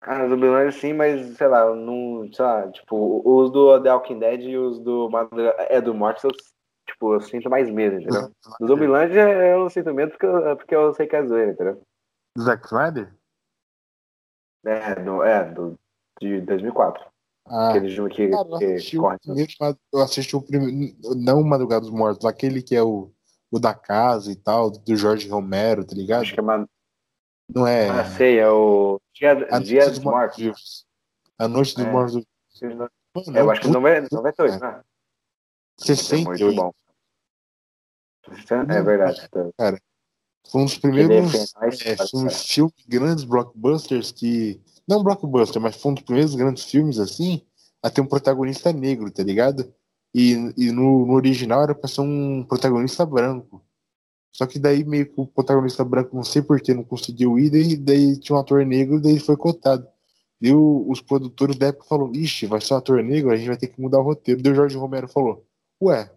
Ah, 0.00 0.26
Zumbilândia 0.28 0.72
sim, 0.72 0.92
mas 0.92 1.36
sei 1.36 1.48
lá, 1.48 1.74
não. 1.74 2.28
Sei 2.32 2.44
lá, 2.44 2.70
tipo, 2.70 3.22
os 3.24 3.50
do 3.50 3.82
The 3.82 3.92
Walking 3.92 4.18
Dead 4.18 4.42
e 4.42 4.56
os 4.56 4.78
do 4.78 5.10
Madrugada 5.10 5.66
é 5.68 5.80
do 5.80 5.92
Mortos, 5.92 6.24
eu, 6.24 6.30
tipo, 6.86 7.14
eu 7.14 7.20
sinto 7.20 7.50
mais 7.50 7.68
medo, 7.68 8.00
entendeu? 8.00 8.30
Do 8.60 8.66
Zumbilândia 8.68 9.28
eu 9.28 9.60
não 9.60 9.68
sinto 9.68 9.92
medo 9.92 10.12
porque 10.12 10.26
eu, 10.26 10.56
porque 10.56 10.74
eu 10.74 10.94
sei 10.94 11.06
que 11.06 11.16
é 11.16 11.26
zoeira, 11.26 11.52
entendeu? 11.52 11.82
Do 12.36 12.42
Zack 12.42 12.64
Snyder? 12.66 13.12
É, 14.64 14.94
do, 14.94 15.22
é, 15.22 15.44
do, 15.44 15.78
de 16.20 16.40
2004. 16.40 17.04
Ah, 17.48 17.70
aquele 17.70 17.94
filme 17.94 18.10
que, 18.10 18.28
cara, 18.28 18.58
que 18.58 18.96
corre. 18.96 19.18
Primeiro, 19.18 19.52
eu 19.92 20.00
assisti 20.00 20.34
o 20.34 20.42
primeiro, 20.42 20.96
não 21.16 21.40
o 21.40 21.44
Madrugada 21.44 21.82
dos 21.82 21.90
Mortos, 21.90 22.24
aquele 22.24 22.60
que 22.60 22.74
é 22.74 22.82
o, 22.82 23.12
o 23.50 23.58
da 23.58 23.72
casa 23.72 24.32
e 24.32 24.36
tal, 24.36 24.70
do 24.70 24.96
Jorge 24.96 25.28
Romero, 25.28 25.84
tá 25.84 25.94
ligado? 25.94 26.22
Acho 26.22 26.34
que 26.34 26.40
é 26.40 26.42
uma... 26.42 26.68
Não 27.54 27.64
é. 27.66 27.88
Ah, 27.88 28.04
sei, 28.04 28.40
é 28.40 28.48
o 28.48 29.00
Dia, 29.14 29.46
a 29.50 29.58
Dia 29.60 29.88
dos 29.88 30.00
Mortos. 30.00 30.44
Mortos. 30.44 30.86
A 31.38 31.46
Noite 31.46 31.76
dos 31.76 31.84
é. 31.84 31.90
Mortos. 31.90 32.24
Mano, 32.62 33.38
é, 33.38 33.40
eu 33.40 33.50
acho 33.50 33.60
que 33.60 33.68
não 33.68 33.80
vai 33.80 34.02
ter 34.02 34.60
né? 34.60 34.82
Você 35.78 35.94
sente. 35.94 36.22
É 36.22 36.44
muito 36.44 36.54
bom. 36.54 36.72
É 38.68 38.82
verdade. 38.82 39.28
Cara, 39.56 39.80
foi 40.50 40.60
um 40.60 40.64
dos 40.64 40.78
primeiros 40.78 41.54
é, 41.62 42.30
filmes, 42.30 42.74
grandes 42.88 43.24
blockbusters 43.24 44.10
que. 44.10 44.60
Não 44.88 45.02
blockbuster, 45.02 45.60
mas 45.60 45.76
foi 45.76 45.92
um 45.92 45.94
dos 45.94 46.04
primeiros 46.04 46.34
grandes 46.34 46.64
filmes 46.64 46.98
assim 46.98 47.42
a 47.82 47.90
ter 47.90 48.00
um 48.00 48.06
protagonista 48.06 48.72
negro, 48.72 49.10
tá 49.10 49.22
ligado? 49.22 49.72
E, 50.14 50.32
e 50.56 50.72
no, 50.72 51.06
no 51.06 51.12
original 51.14 51.62
era 51.62 51.74
pra 51.74 51.88
ser 51.88 52.00
um 52.00 52.44
protagonista 52.44 53.04
branco. 53.04 53.62
Só 54.32 54.46
que 54.46 54.58
daí 54.58 54.84
meio 54.84 55.06
que 55.06 55.20
o 55.20 55.26
protagonista 55.26 55.84
branco, 55.84 56.14
não 56.14 56.22
sei 56.22 56.42
porquê, 56.42 56.74
não 56.74 56.84
conseguiu 56.84 57.38
ir, 57.38 57.50
daí, 57.50 57.76
daí 57.76 58.18
tinha 58.18 58.36
um 58.36 58.40
ator 58.40 58.64
negro, 58.66 59.00
daí 59.00 59.18
foi 59.18 59.36
cotado. 59.36 59.86
E 60.40 60.52
o, 60.52 60.84
os 60.90 61.00
produtores 61.00 61.56
da 61.56 61.68
época 61.68 61.86
falaram, 61.88 62.12
ixi, 62.12 62.46
vai 62.46 62.60
ser 62.60 62.74
um 62.74 62.76
ator 62.76 63.02
negro, 63.02 63.30
a 63.30 63.36
gente 63.36 63.48
vai 63.48 63.56
ter 63.56 63.68
que 63.68 63.80
mudar 63.80 63.98
o 63.98 64.02
roteiro. 64.02 64.42
Daí 64.42 64.52
o 64.52 64.56
Jorge 64.56 64.76
Romero 64.76 65.08
falou, 65.08 65.46
ué, 65.82 66.04
por 66.04 66.14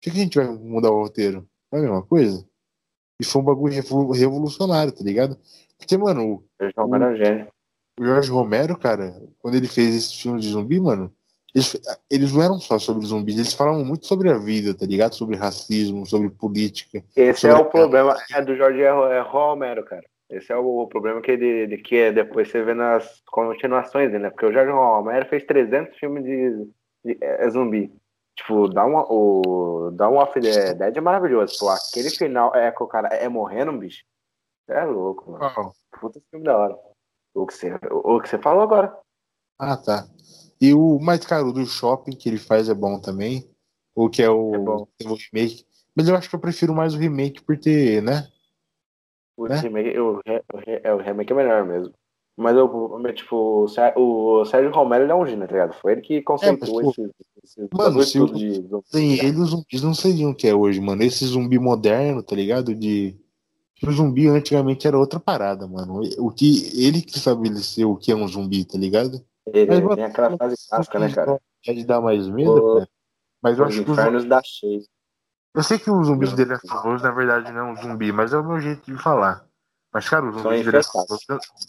que, 0.00 0.10
que 0.10 0.16
a 0.18 0.20
gente 0.22 0.38
vai 0.38 0.48
mudar 0.48 0.90
o 0.90 1.02
roteiro? 1.02 1.48
Não 1.70 1.78
é 1.78 1.82
a 1.82 1.84
mesma 1.84 2.02
coisa? 2.02 2.44
E 3.20 3.24
foi 3.24 3.42
um 3.42 3.44
bagulho 3.44 3.74
revolucionário, 4.12 4.92
tá 4.92 5.04
ligado? 5.04 5.38
Porque, 5.78 5.96
mano. 5.96 6.34
O 6.34 6.44
Jorge 6.60 6.74
Romero 6.76 7.04
é 7.04 7.16
gênio. 7.16 7.55
O 7.98 8.04
Jorge 8.04 8.30
Romero, 8.30 8.76
cara, 8.78 9.14
quando 9.38 9.54
ele 9.54 9.68
fez 9.68 9.94
esse 9.94 10.22
filme 10.22 10.40
de 10.40 10.48
zumbi, 10.48 10.78
mano, 10.78 11.12
eles, 11.54 11.80
eles 12.10 12.32
não 12.32 12.42
eram 12.42 12.60
só 12.60 12.78
sobre 12.78 13.06
zumbis, 13.06 13.36
eles 13.36 13.54
falavam 13.54 13.82
muito 13.82 14.06
sobre 14.06 14.30
a 14.30 14.36
vida, 14.36 14.74
tá 14.74 14.84
ligado? 14.84 15.14
Sobre 15.14 15.36
racismo, 15.36 16.04
sobre 16.04 16.28
política. 16.28 17.02
Esse 17.16 17.48
é 17.48 17.54
o 17.54 17.64
problema 17.64 18.14
é 18.34 18.42
do 18.42 18.54
Jorge 18.54 18.82
é 18.82 19.20
Romero, 19.20 19.82
cara. 19.82 20.04
Esse 20.28 20.52
é 20.52 20.56
o 20.56 20.86
problema 20.86 21.22
que, 21.22 21.30
ele, 21.30 21.66
de, 21.66 21.78
que 21.78 21.96
é 21.96 22.12
depois 22.12 22.50
você 22.50 22.62
vê 22.62 22.74
nas 22.74 23.22
continuações 23.26 24.10
dele, 24.10 24.24
né? 24.24 24.30
Porque 24.30 24.44
o 24.44 24.52
Jorge 24.52 24.70
Romero 24.70 25.26
fez 25.26 25.44
300 25.44 25.96
filmes 25.96 26.24
de, 26.24 26.68
de 27.04 27.18
é, 27.22 27.48
zumbi. 27.48 27.90
Tipo, 28.36 28.68
dá 28.68 28.84
uma, 28.84 29.10
o 29.10 29.90
Dawn 29.92 30.18
of 30.18 30.38
the 30.38 30.74
Dead 30.74 30.96
é 30.96 31.00
maravilhoso. 31.00 31.58
Pô, 31.58 31.70
aquele 31.70 32.10
final 32.10 32.54
é 32.54 32.70
que 32.70 32.82
o 32.82 32.86
cara 32.86 33.08
é 33.08 33.28
morrendo, 33.28 33.72
bicho. 33.72 34.04
É 34.68 34.84
louco, 34.84 35.30
mano. 35.30 35.50
Oh. 35.56 35.98
Puta 35.98 36.20
filme 36.30 36.44
da 36.44 36.58
hora. 36.58 36.76
O 37.36 37.46
que, 37.46 37.52
você, 37.52 37.78
o, 37.90 38.20
que 38.20 38.28
você 38.28 38.38
falou 38.38 38.62
agora. 38.62 38.96
Ah, 39.58 39.76
tá. 39.76 40.08
E 40.58 40.72
o 40.72 40.98
mais 40.98 41.24
caro 41.26 41.52
do 41.52 41.66
shopping 41.66 42.16
que 42.16 42.30
ele 42.30 42.38
faz 42.38 42.68
é 42.70 42.74
bom 42.74 42.98
também. 42.98 43.46
O 43.94 44.08
que 44.08 44.22
é 44.22 44.30
o, 44.30 44.54
é 44.54 44.58
bom. 44.58 44.88
o 45.04 45.14
remake. 45.14 45.66
Mas 45.94 46.08
eu 46.08 46.16
acho 46.16 46.30
que 46.30 46.34
eu 46.34 46.40
prefiro 46.40 46.74
mais 46.74 46.94
o 46.94 46.98
remake 46.98 47.42
por 47.42 47.58
ter, 47.58 48.02
né? 48.02 48.26
O, 49.36 49.46
né? 49.46 49.56
remake, 49.56 49.98
o, 49.98 50.16
o, 50.16 50.94
o 50.94 50.96
remake 50.96 51.32
é 51.32 51.36
melhor 51.36 51.64
mesmo. 51.66 51.92
Mas 52.38 52.54
eu, 52.54 52.68
tipo, 53.14 53.64
o 53.96 54.44
Sérgio 54.44 54.70
Romero 54.70 55.04
ele 55.04 55.12
é 55.12 55.14
um 55.14 55.24
gênio, 55.24 55.46
tá 55.46 55.52
ligado? 55.52 55.74
Foi 55.74 55.92
ele 55.92 56.02
que 56.02 56.20
conceitou 56.20 56.82
é, 56.82 56.88
esse, 56.88 57.10
esse 57.42 57.68
Mano, 57.72 58.02
se 58.02 58.20
o, 58.20 58.26
de 58.26 58.62
Sem 58.84 59.18
ele, 59.18 59.40
os 59.40 59.50
zumbis 59.50 59.82
não 59.82 59.94
seriam 59.94 60.30
o 60.30 60.34
que 60.34 60.46
é 60.46 60.54
hoje, 60.54 60.78
mano. 60.78 61.02
Esse 61.02 61.24
zumbi 61.24 61.58
moderno, 61.58 62.22
tá 62.22 62.36
ligado? 62.36 62.74
De. 62.74 63.16
O 63.82 63.90
zumbi 63.90 64.26
antigamente 64.26 64.86
era 64.86 64.98
outra 64.98 65.20
parada, 65.20 65.66
mano. 65.66 66.00
O 66.18 66.30
que 66.30 66.70
ele 66.82 67.02
que 67.02 67.18
estabeleceu 67.18 67.90
o 67.90 67.96
que 67.96 68.10
é 68.10 68.16
um 68.16 68.26
zumbi, 68.26 68.64
tá 68.64 68.78
ligado? 68.78 69.22
Ele 69.46 69.82
Mas, 69.82 69.94
tem 69.96 70.04
aquela 70.04 70.36
frase 70.36 70.56
clássica, 70.68 70.98
né, 70.98 71.12
cara? 71.12 71.40
É 71.66 71.74
de 71.74 71.84
dar 71.84 72.00
mais 72.00 72.26
medo, 72.28 72.78
o... 72.78 72.86
Mas 73.42 73.58
eu 73.58 73.64
os 73.64 73.70
acho 73.70 73.84
que. 73.84 73.90
Os 73.90 74.24
da 74.24 74.42
cheio. 74.42 74.82
Eu 75.54 75.62
sei 75.62 75.78
que 75.78 75.90
os 75.90 76.06
zumbis 76.06 76.34
dele 76.34 76.52
é 76.52 76.58
famoso, 76.58 77.02
na 77.02 77.10
verdade 77.10 77.50
não 77.50 77.68
é 77.68 77.72
um 77.72 77.76
zumbi, 77.76 78.12
mas 78.12 78.32
é 78.32 78.36
o 78.36 78.46
meu 78.46 78.60
jeito 78.60 78.92
de 78.92 79.02
falar. 79.02 79.46
Mas, 79.96 80.10
cara, 80.10 80.28
os 80.28 80.42
zumbis 80.42 80.86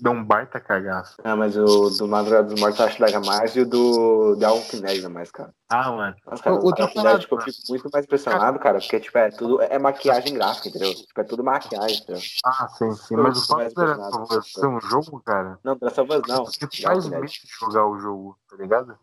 dão 0.01 0.15
um 0.15 0.23
baita 0.25 0.59
cagaço. 0.59 1.15
Ah, 1.23 1.33
mas 1.33 1.55
o 1.55 1.89
do 1.91 2.09
Madrugada 2.09 2.49
dos 2.49 2.59
Mortos 2.59 2.77
eu 2.77 2.85
acho 2.85 3.25
mais 3.25 3.55
e 3.55 3.61
o 3.61 3.65
do 3.65 4.35
da 4.35 4.51
Walking 4.51 4.81
Dead 4.81 5.01
mais, 5.09 5.31
cara. 5.31 5.53
Ah, 5.69 5.89
mano. 5.93 6.13
Mas, 6.25 6.41
cara, 6.41 6.57
o 6.57 6.65
Walking 6.65 7.03
Dead, 7.03 7.21
tipo, 7.21 7.35
eu 7.35 7.41
fico 7.41 7.57
muito 7.69 7.89
mais 7.89 8.03
impressionado, 8.03 8.59
cara, 8.59 8.79
porque, 8.79 8.99
tipo, 8.99 9.17
é 9.17 9.29
tudo 9.29 9.61
é 9.61 9.79
maquiagem 9.79 10.33
gráfica, 10.33 10.67
entendeu? 10.67 10.93
Tipo, 10.93 11.21
é 11.21 11.23
tudo 11.23 11.41
maquiagem, 11.41 11.99
entendeu? 12.01 12.21
Ah, 12.43 12.67
sim, 12.67 12.91
sim. 12.95 13.15
Eu 13.15 13.23
mas 13.23 13.37
o 13.37 13.47
fato 13.47 14.41
de 14.41 14.49
ser 14.51 14.67
um 14.67 14.81
jogo, 14.81 15.21
cara... 15.21 15.57
Não, 15.63 15.77
dessa 15.77 16.03
vez 16.03 16.21
não. 16.27 16.45
Você 16.45 16.67
faz 16.83 17.07
medo 17.07 17.25
de 17.25 17.41
jogar 17.61 17.87
o 17.87 17.97
jogo, 17.97 18.37
tá 18.49 18.57
ligado? 18.57 18.99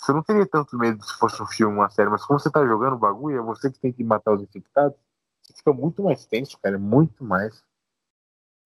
Você 0.00 0.10
não 0.14 0.22
teria 0.22 0.46
tanto 0.46 0.74
medo 0.78 1.04
se 1.04 1.12
fosse 1.18 1.42
um 1.42 1.46
filme, 1.46 1.76
uma 1.76 1.90
série, 1.90 2.08
mas 2.08 2.24
como 2.24 2.40
você 2.40 2.50
tá 2.50 2.64
jogando 2.64 2.94
o 2.94 2.98
bagulho, 2.98 3.36
é 3.36 3.42
você 3.42 3.70
que 3.70 3.78
tem 3.78 3.92
que 3.92 4.02
matar 4.02 4.32
os 4.32 4.40
infectados, 4.40 4.96
você 5.42 5.52
fica 5.52 5.74
muito 5.74 6.02
mais 6.02 6.24
tenso, 6.24 6.58
cara, 6.62 6.78
muito 6.78 7.22
mais. 7.22 7.62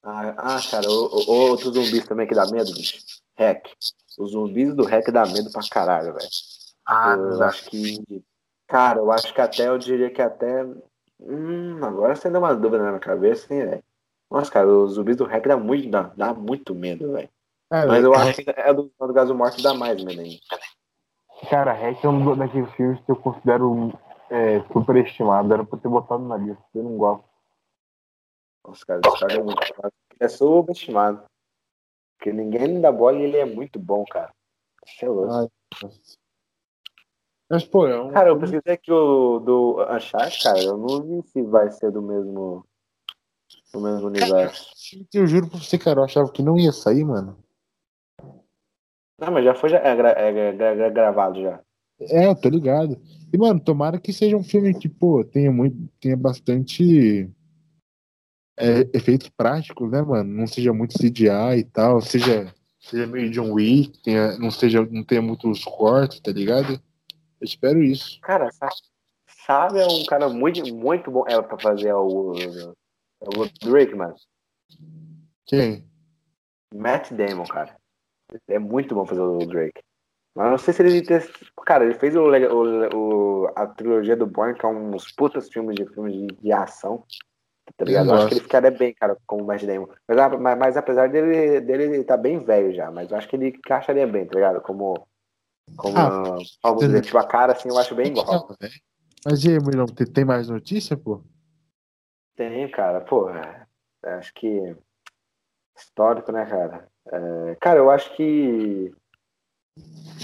Ah, 0.03 0.34
ah 0.36 0.61
cara, 0.70 0.88
o, 0.88 1.30
o, 1.30 1.51
outro 1.51 1.72
zumbis 1.72 2.07
também 2.07 2.26
que 2.26 2.34
dá 2.34 2.46
medo, 2.51 2.72
bicho. 2.72 2.98
Hack. 3.38 3.68
Os 4.18 4.32
zumbis 4.32 4.74
do 4.74 4.84
hack 4.84 5.11
dá 5.11 5.26
medo 5.26 5.51
pra 5.51 5.62
caralho, 5.70 6.14
velho. 6.14 6.28
Ah, 6.86 7.14
eu 7.16 7.42
acho 7.42 7.70
que. 7.70 8.24
Cara, 8.66 9.01
eu 9.01 9.11
acho 9.11 9.34
que 9.34 9.40
até, 9.40 9.68
eu 9.68 9.78
diria 9.78 10.11
que 10.11 10.22
até. 10.22 10.64
Hum, 11.20 11.84
agora 11.84 12.16
você 12.16 12.30
deu 12.30 12.40
uma 12.40 12.55
dúvida 12.55 12.82
na 12.82 12.90
minha 12.90 13.01
cabeça, 13.01 13.53
hein, 13.53 13.66
velho. 13.66 13.84
Nossa, 14.30 14.51
cara, 14.51 14.68
os 14.68 14.92
zumbis 14.94 15.16
do 15.16 15.24
hack 15.24 15.46
dá 15.46 15.57
muito, 15.57 15.90
dá, 15.90 16.03
dá 16.16 16.34
muito 16.34 16.74
medo, 16.74 17.12
velho. 17.12 17.28
É, 17.72 17.86
Mas 17.86 18.03
eu 18.03 18.12
acho 18.14 18.42
que 18.42 18.51
é 18.51 18.74
do, 18.74 18.90
do 18.98 19.12
Gaso 19.12 19.34
Morto 19.34 19.62
dá 19.62 19.72
mais 19.72 20.03
medo 20.03 20.20
ainda. 20.20 20.40
Cara, 21.48 21.72
Hack 21.72 22.05
é 22.05 22.09
um 22.09 22.36
daqueles 22.36 22.70
filmes 22.72 23.01
que 23.05 23.12
eu 23.12 23.16
considero 23.16 23.92
é, 24.28 24.61
superestimado. 24.72 25.53
Era 25.55 25.64
pra 25.64 25.78
ter 25.78 25.88
botado 25.88 26.22
na 26.24 26.36
lista. 26.36 26.62
Eu 26.74 26.82
não 26.82 26.96
gosto. 26.96 27.24
Os 28.64 28.84
caras 28.84 29.02
é 29.30 29.42
muito. 29.42 29.61
É 30.18 30.28
subestimado. 30.28 31.24
Porque 32.16 32.32
ninguém 32.32 32.80
dá 32.80 32.92
bola 32.92 33.18
e 33.18 33.22
ele 33.22 33.38
é 33.38 33.44
muito 33.44 33.78
bom, 33.78 34.04
cara. 34.04 34.30
Isso 34.86 35.04
é 35.04 35.08
louco. 35.08 35.50
Mas, 37.48 37.64
pô, 37.64 37.86
é 37.86 38.00
um... 38.00 38.11
Cara, 38.12 38.28
eu 38.28 38.38
pesquisei 38.38 38.74
aqui 38.74 38.92
o 38.92 39.40
do 39.40 39.82
Uncharted, 39.90 40.42
cara. 40.42 40.62
Eu 40.62 40.76
não 40.76 41.02
vi 41.02 41.28
se 41.28 41.42
vai 41.42 41.70
ser 41.70 41.90
do 41.90 42.02
mesmo. 42.02 42.64
Do 43.72 43.80
mesmo 43.80 44.06
universo. 44.06 44.70
Eu 45.12 45.26
juro 45.26 45.48
pra 45.48 45.58
você, 45.58 45.78
cara, 45.78 46.00
eu 46.00 46.04
achava 46.04 46.30
que 46.30 46.42
não 46.42 46.58
ia 46.58 46.72
sair, 46.72 47.04
mano. 47.04 47.36
Não, 49.18 49.32
mas 49.32 49.44
já 49.44 49.54
foi 49.54 49.70
já, 49.70 49.78
é, 49.78 49.90
é, 49.90 50.56
é, 50.56 50.86
é, 50.86 50.90
gravado 50.90 51.40
já. 51.40 51.61
É, 52.00 52.26
eu 52.26 52.34
tô 52.34 52.48
ligado. 52.48 53.00
E, 53.32 53.38
mano, 53.38 53.61
tomara 53.61 54.00
que 54.00 54.12
seja 54.12 54.36
um 54.36 54.42
filme 54.42 54.72
que, 54.78 54.88
pô, 54.88 55.24
tenha 55.24 55.50
muito. 55.50 55.76
tenha 56.00 56.16
bastante 56.16 57.30
é, 58.61 58.88
efeitos 58.92 59.28
práticos, 59.30 59.90
né, 59.90 60.02
mano? 60.02 60.30
Não 60.30 60.46
seja 60.46 60.72
muito 60.72 60.98
CGI 60.98 61.58
e 61.58 61.64
tal, 61.64 62.00
seja, 62.02 62.54
seja 62.78 63.06
meio 63.06 63.30
John 63.30 63.52
Wick, 63.52 64.02
tenha, 64.02 64.38
não, 64.38 64.50
seja, 64.50 64.86
não 64.90 65.02
tenha 65.02 65.22
muitos 65.22 65.64
cortes, 65.64 66.20
tá 66.20 66.30
ligado? 66.30 66.74
Eu 66.74 67.44
espero 67.44 67.82
isso. 67.82 68.20
Cara, 68.20 68.50
sabe, 69.46 69.80
é 69.80 69.86
um 69.86 70.04
cara 70.04 70.28
muito, 70.28 70.62
muito 70.74 71.11
bom 71.11 71.24
é, 71.26 71.40
pra 71.40 71.58
fazer 71.58 71.94
o, 71.94 72.32
o 72.32 73.48
Drake, 73.62 73.94
mano. 73.94 74.14
Quem? 75.46 75.84
Matt 76.74 77.11
Damon, 77.12 77.44
cara. 77.44 77.74
É 78.46 78.58
muito 78.58 78.94
bom 78.94 79.06
fazer 79.06 79.22
o 79.22 79.38
Drake. 79.38 79.80
Mas 80.34 80.50
não 80.50 80.58
sei 80.58 80.72
se 80.72 80.82
ele. 80.82 81.02
Cara, 81.66 81.84
ele 81.84 81.94
fez 81.94 82.14
o, 82.14 82.22
o, 82.22 83.44
o, 83.44 83.52
a 83.56 83.66
trilogia 83.66 84.16
do 84.16 84.26
Bourne, 84.26 84.56
que 84.56 84.64
é 84.64 84.68
uns 84.68 85.11
putas 85.11 85.48
filmes 85.48 85.74
de 85.74 85.86
filmes 85.86 86.12
de, 86.12 86.26
de 86.26 86.52
ação. 86.52 87.04
Tá 87.76 87.84
ligado? 87.84 88.08
Eu 88.08 88.14
acho 88.14 88.28
que 88.28 88.34
ele 88.34 88.40
ficaria 88.40 88.70
bem, 88.70 88.94
cara, 88.94 89.16
como 89.26 89.44
Matt 89.44 89.64
Damon. 89.64 89.88
Mas, 90.06 90.40
mas, 90.40 90.58
mas, 90.58 90.76
apesar 90.76 91.08
dele, 91.08 91.60
dele 91.60 92.04
tá 92.04 92.16
bem 92.16 92.38
velho 92.38 92.74
já, 92.74 92.90
mas 92.90 93.10
eu 93.10 93.16
acho 93.16 93.28
que 93.28 93.36
ele 93.36 93.48
encaixaria 93.48 94.06
bem, 94.06 94.26
tá 94.26 94.34
ligado? 94.34 94.60
Como. 94.60 95.06
Como. 95.76 95.96
Ah, 95.98 96.36
vamos 96.62 96.84
dizer, 96.84 97.00
tipo, 97.02 97.18
a 97.18 97.26
cara 97.26 97.52
assim 97.52 97.68
eu 97.68 97.78
acho 97.78 97.94
bem 97.94 98.08
igual. 98.08 98.48
Mas 99.24 99.44
e 99.44 99.50
aí, 99.50 99.58
Milão, 99.58 99.86
tem 99.86 100.24
mais 100.24 100.48
notícia, 100.48 100.96
pô? 100.96 101.22
Tem, 102.36 102.70
cara. 102.70 103.00
Pô, 103.00 103.30
é, 103.30 103.66
acho 104.04 104.32
que. 104.34 104.76
Histórico, 105.76 106.32
né, 106.32 106.44
cara? 106.44 106.88
É, 107.06 107.56
cara, 107.60 107.78
eu 107.78 107.90
acho 107.90 108.14
que 108.14 108.92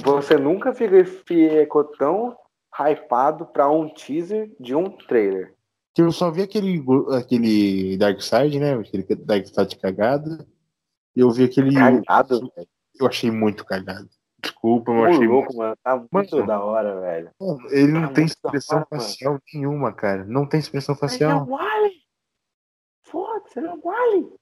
você 0.04 0.36
nunca 0.36 0.74
ficou 0.74 1.84
tão 1.84 2.36
hypado 2.78 3.46
pra 3.46 3.70
um 3.70 3.88
teaser 3.88 4.50
de 4.60 4.74
um 4.74 4.90
trailer. 4.90 5.55
Eu 5.96 6.12
só 6.12 6.30
vi 6.30 6.42
aquele, 6.42 6.84
aquele 7.16 7.96
Dark 7.96 8.20
Side, 8.20 8.58
né? 8.58 8.74
Aquele 8.74 9.02
Dark 9.16 9.46
Side 9.46 9.76
cagado. 9.76 10.46
Eu 11.14 11.30
vi 11.30 11.44
aquele. 11.44 11.74
Cagado. 11.74 12.52
Eu 13.00 13.06
achei 13.06 13.30
muito 13.30 13.64
cagado. 13.64 14.08
Desculpa, 14.38 14.92
eu 14.92 15.04
achei. 15.04 15.26
louco, 15.26 15.48
muito... 15.48 15.58
mano. 15.58 15.76
Tá 15.82 15.96
muito 16.12 16.36
mano, 16.36 16.46
da 16.46 16.60
hora, 16.62 17.00
velho. 17.00 17.30
Ele 17.70 17.92
não 17.92 18.08
tá 18.08 18.14
tem 18.14 18.24
expressão 18.26 18.78
hora, 18.78 18.86
facial 18.90 19.32
mano. 19.32 19.42
nenhuma, 19.52 19.92
cara. 19.92 20.24
Não 20.24 20.46
tem 20.46 20.60
expressão 20.60 20.94
facial. 20.94 21.44
Ele 21.44 21.52
é 21.52 21.56
Wally! 21.56 21.94
Foda-se, 23.02 23.58
é 23.58 23.62
Wally! 23.62 24.32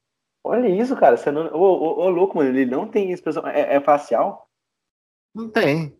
Olha 0.42 0.68
isso, 0.68 0.96
cara. 0.96 1.16
Você 1.16 1.30
não... 1.30 1.46
ô, 1.54 1.58
ô, 1.58 2.04
ô, 2.04 2.08
louco, 2.10 2.36
mano. 2.36 2.50
Ele 2.50 2.66
não 2.66 2.88
tem 2.88 3.12
expressão. 3.12 3.46
É, 3.46 3.76
é 3.76 3.80
facial? 3.80 4.48
Não 5.34 5.48
tem. 5.48 5.96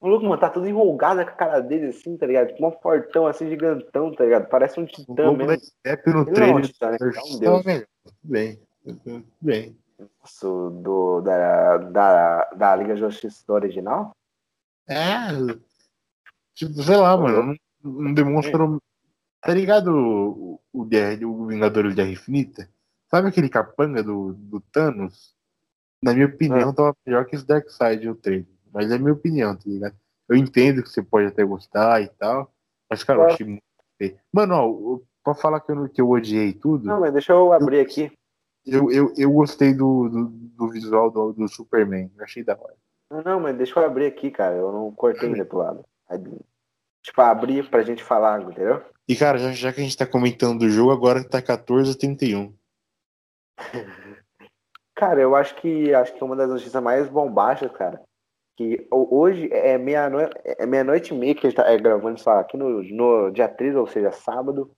O 0.00 0.08
louco, 0.08 0.24
mano, 0.24 0.40
tá 0.40 0.48
tudo 0.48 0.66
enrugado 0.66 1.22
com 1.22 1.30
a 1.30 1.34
cara 1.34 1.60
dele, 1.60 1.88
assim, 1.88 2.16
tá 2.16 2.26
ligado? 2.26 2.48
Tipo, 2.48 2.66
um 2.66 2.72
fortão, 2.72 3.26
assim, 3.26 3.50
gigantão, 3.50 4.14
tá 4.14 4.24
ligado? 4.24 4.48
Parece 4.48 4.80
um 4.80 4.86
titã 4.86 5.32
mesmo. 5.32 5.58
Step 5.62 6.10
no 6.10 6.24
trailer. 6.24 6.48
Não, 6.48 6.56
é 6.56 6.58
um 6.58 6.62
titã, 6.62 6.90
né? 6.90 6.96
É 7.00 7.38
deus. 7.38 7.86
Bem, 8.22 8.58
bem. 9.40 9.76
Isso 10.24 10.70
do, 10.82 11.20
da, 11.20 11.76
da, 11.76 12.44
da 12.56 12.76
Liga 12.76 12.96
Justiça 12.96 13.52
original? 13.52 14.16
É. 14.88 15.28
Tipo, 16.54 16.82
sei 16.82 16.96
lá, 16.96 17.16
mano. 17.18 17.58
Não, 17.82 17.92
não 17.92 18.14
demonstra. 18.14 18.58
Tá 19.42 19.52
ligado 19.52 19.88
o, 19.88 20.60
o, 20.72 20.82
o 20.82 21.46
Vingador 21.46 21.88
de 21.88 21.94
Guerra 21.94 22.10
Infinita? 22.10 22.68
Sabe 23.10 23.28
aquele 23.28 23.48
capanga 23.48 24.02
do, 24.02 24.32
do 24.32 24.60
Thanos? 24.60 25.34
Na 26.02 26.14
minha 26.14 26.26
opinião, 26.26 26.70
é. 26.70 26.72
tava 26.72 26.96
melhor 27.04 27.26
que 27.26 27.36
esse 27.36 27.46
Darkseid 27.46 28.08
o 28.08 28.14
trailer. 28.14 28.46
Mas 28.72 28.90
é 28.90 28.98
minha 28.98 29.12
opinião, 29.12 29.54
tá 29.54 29.62
ligado? 29.66 29.94
Eu 30.28 30.36
entendo 30.36 30.82
que 30.82 30.88
você 30.88 31.02
pode 31.02 31.26
até 31.26 31.44
gostar 31.44 32.02
e 32.02 32.08
tal. 32.08 32.52
Mas, 32.88 33.02
cara, 33.02 33.20
é. 33.20 33.22
eu 33.22 33.26
achei 33.26 33.46
muito 33.46 33.62
feio. 33.98 34.18
Mano, 34.32 34.54
ó, 34.54 34.98
pra 35.24 35.34
falar 35.34 35.60
que 35.60 35.72
eu, 35.72 35.88
que 35.88 36.00
eu 36.00 36.08
odiei 36.08 36.52
tudo. 36.52 36.86
Não, 36.86 37.00
mas 37.00 37.12
deixa 37.12 37.32
eu 37.32 37.52
abrir 37.52 37.76
eu, 37.76 37.82
aqui. 37.82 38.12
Eu, 38.64 38.90
eu, 38.90 39.12
eu 39.16 39.32
gostei 39.32 39.74
do, 39.74 40.08
do, 40.08 40.28
do 40.28 40.68
visual 40.70 41.10
do, 41.10 41.32
do 41.32 41.48
Superman. 41.48 42.10
Eu 42.16 42.24
achei 42.24 42.44
da 42.44 42.54
hora. 42.54 42.76
Não, 43.10 43.22
não, 43.22 43.40
mas 43.40 43.56
deixa 43.56 43.78
eu 43.78 43.84
abrir 43.84 44.06
aqui, 44.06 44.30
cara. 44.30 44.54
Eu 44.54 44.70
não 44.72 44.92
cortei 44.92 45.28
ainda 45.28 45.44
pro 45.44 45.58
lado. 45.58 45.84
Tipo, 47.02 47.20
abrir 47.22 47.68
pra 47.68 47.82
gente 47.82 48.02
falar, 48.02 48.42
entendeu? 48.42 48.82
E, 49.08 49.16
cara, 49.16 49.38
já, 49.38 49.52
já 49.52 49.72
que 49.72 49.80
a 49.80 49.84
gente 49.84 49.96
tá 49.96 50.06
comentando 50.06 50.60
do 50.60 50.68
jogo, 50.68 50.92
agora 50.92 51.26
tá 51.26 51.42
14 51.42 51.92
a 51.92 51.98
31. 51.98 52.54
Cara, 54.94 55.20
eu 55.20 55.34
acho 55.34 55.54
que 55.56 55.94
acho 55.94 56.14
que 56.14 56.22
é 56.22 56.26
uma 56.26 56.36
das 56.36 56.48
notícias 56.48 56.82
mais 56.82 57.08
bombásticas, 57.08 57.76
cara. 57.76 58.02
Que 58.60 58.86
hoje 58.90 59.48
é 59.50 59.78
meia-noite 59.78 60.34
é 60.44 60.66
meia 60.66 60.84
-noite 60.84 61.14
e 61.14 61.16
meia 61.16 61.34
que 61.34 61.46
a 61.46 61.48
gente 61.48 61.56
tá 61.56 61.72
é, 61.72 61.78
gravando 61.78 62.18
isso 62.18 62.28
aqui 62.28 62.58
no, 62.58 62.82
no 62.82 63.30
dia 63.30 63.48
13, 63.48 63.78
ou 63.78 63.86
seja, 63.86 64.12
sábado. 64.12 64.70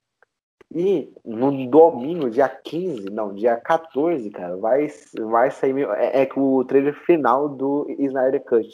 E 0.72 1.12
no 1.24 1.68
domingo, 1.68 2.30
dia 2.30 2.48
15, 2.48 3.10
não, 3.10 3.34
dia 3.34 3.56
14, 3.56 4.30
cara, 4.30 4.56
vai, 4.56 4.86
vai 5.22 5.50
sair. 5.50 5.84
É, 5.96 6.22
é 6.22 6.28
o 6.36 6.64
trailer 6.64 6.94
final 7.04 7.48
do 7.48 7.84
Snyder 7.98 8.44
Cut, 8.44 8.68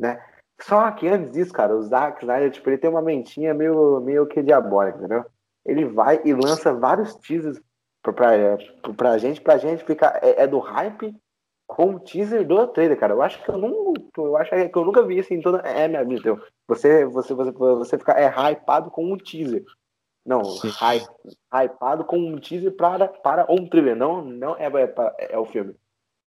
né? 0.00 0.20
Só 0.60 0.90
que 0.90 1.06
antes 1.06 1.30
disso, 1.30 1.52
cara, 1.52 1.76
o 1.76 1.82
Zack 1.82 2.24
Snyder, 2.24 2.50
tipo, 2.50 2.68
ele 2.68 2.78
tem 2.78 2.90
uma 2.90 3.00
mentinha 3.00 3.54
meio, 3.54 4.00
meio 4.00 4.26
que 4.26 4.42
diabólica, 4.42 4.98
entendeu? 4.98 5.24
Ele 5.64 5.84
vai 5.84 6.20
e 6.24 6.34
lança 6.34 6.74
vários 6.74 7.14
teasers 7.14 7.60
pra, 8.02 8.12
pra, 8.12 8.58
pra 8.96 9.18
gente, 9.18 9.40
pra 9.40 9.56
gente 9.56 9.84
ficar. 9.84 10.18
É, 10.20 10.42
é, 10.42 10.46
do 10.48 10.58
hype 10.58 11.14
com 11.74 11.94
o 11.94 12.00
teaser 12.00 12.46
do 12.46 12.66
trailer, 12.68 12.98
cara. 12.98 13.14
Eu 13.14 13.22
acho 13.22 13.42
que 13.42 13.48
eu 13.48 13.56
não. 13.56 13.94
Eu 14.16 14.36
acho 14.36 14.50
que 14.50 14.78
eu 14.78 14.84
nunca 14.84 15.02
vi 15.02 15.18
isso 15.18 15.32
em 15.32 15.40
toda. 15.40 15.58
É 15.60 15.88
minha 15.88 16.04
vida? 16.04 16.38
Você, 16.68 17.04
você, 17.06 17.34
você, 17.34 17.50
você 17.50 17.98
ficar 17.98 18.20
é 18.20 18.26
hypado 18.26 18.90
com 18.90 19.10
um 19.10 19.16
teaser. 19.16 19.64
Não, 20.24 20.42
hype, 20.42 21.08
hypado 21.52 22.04
com 22.04 22.16
um 22.16 22.38
teaser 22.38 22.76
para, 22.76 23.08
para 23.08 23.46
um 23.50 23.66
trailer. 23.66 23.96
Não, 23.96 24.22
não 24.22 24.56
é, 24.56 24.66
é, 24.66 25.32
é 25.32 25.38
o 25.38 25.46
filme. 25.46 25.74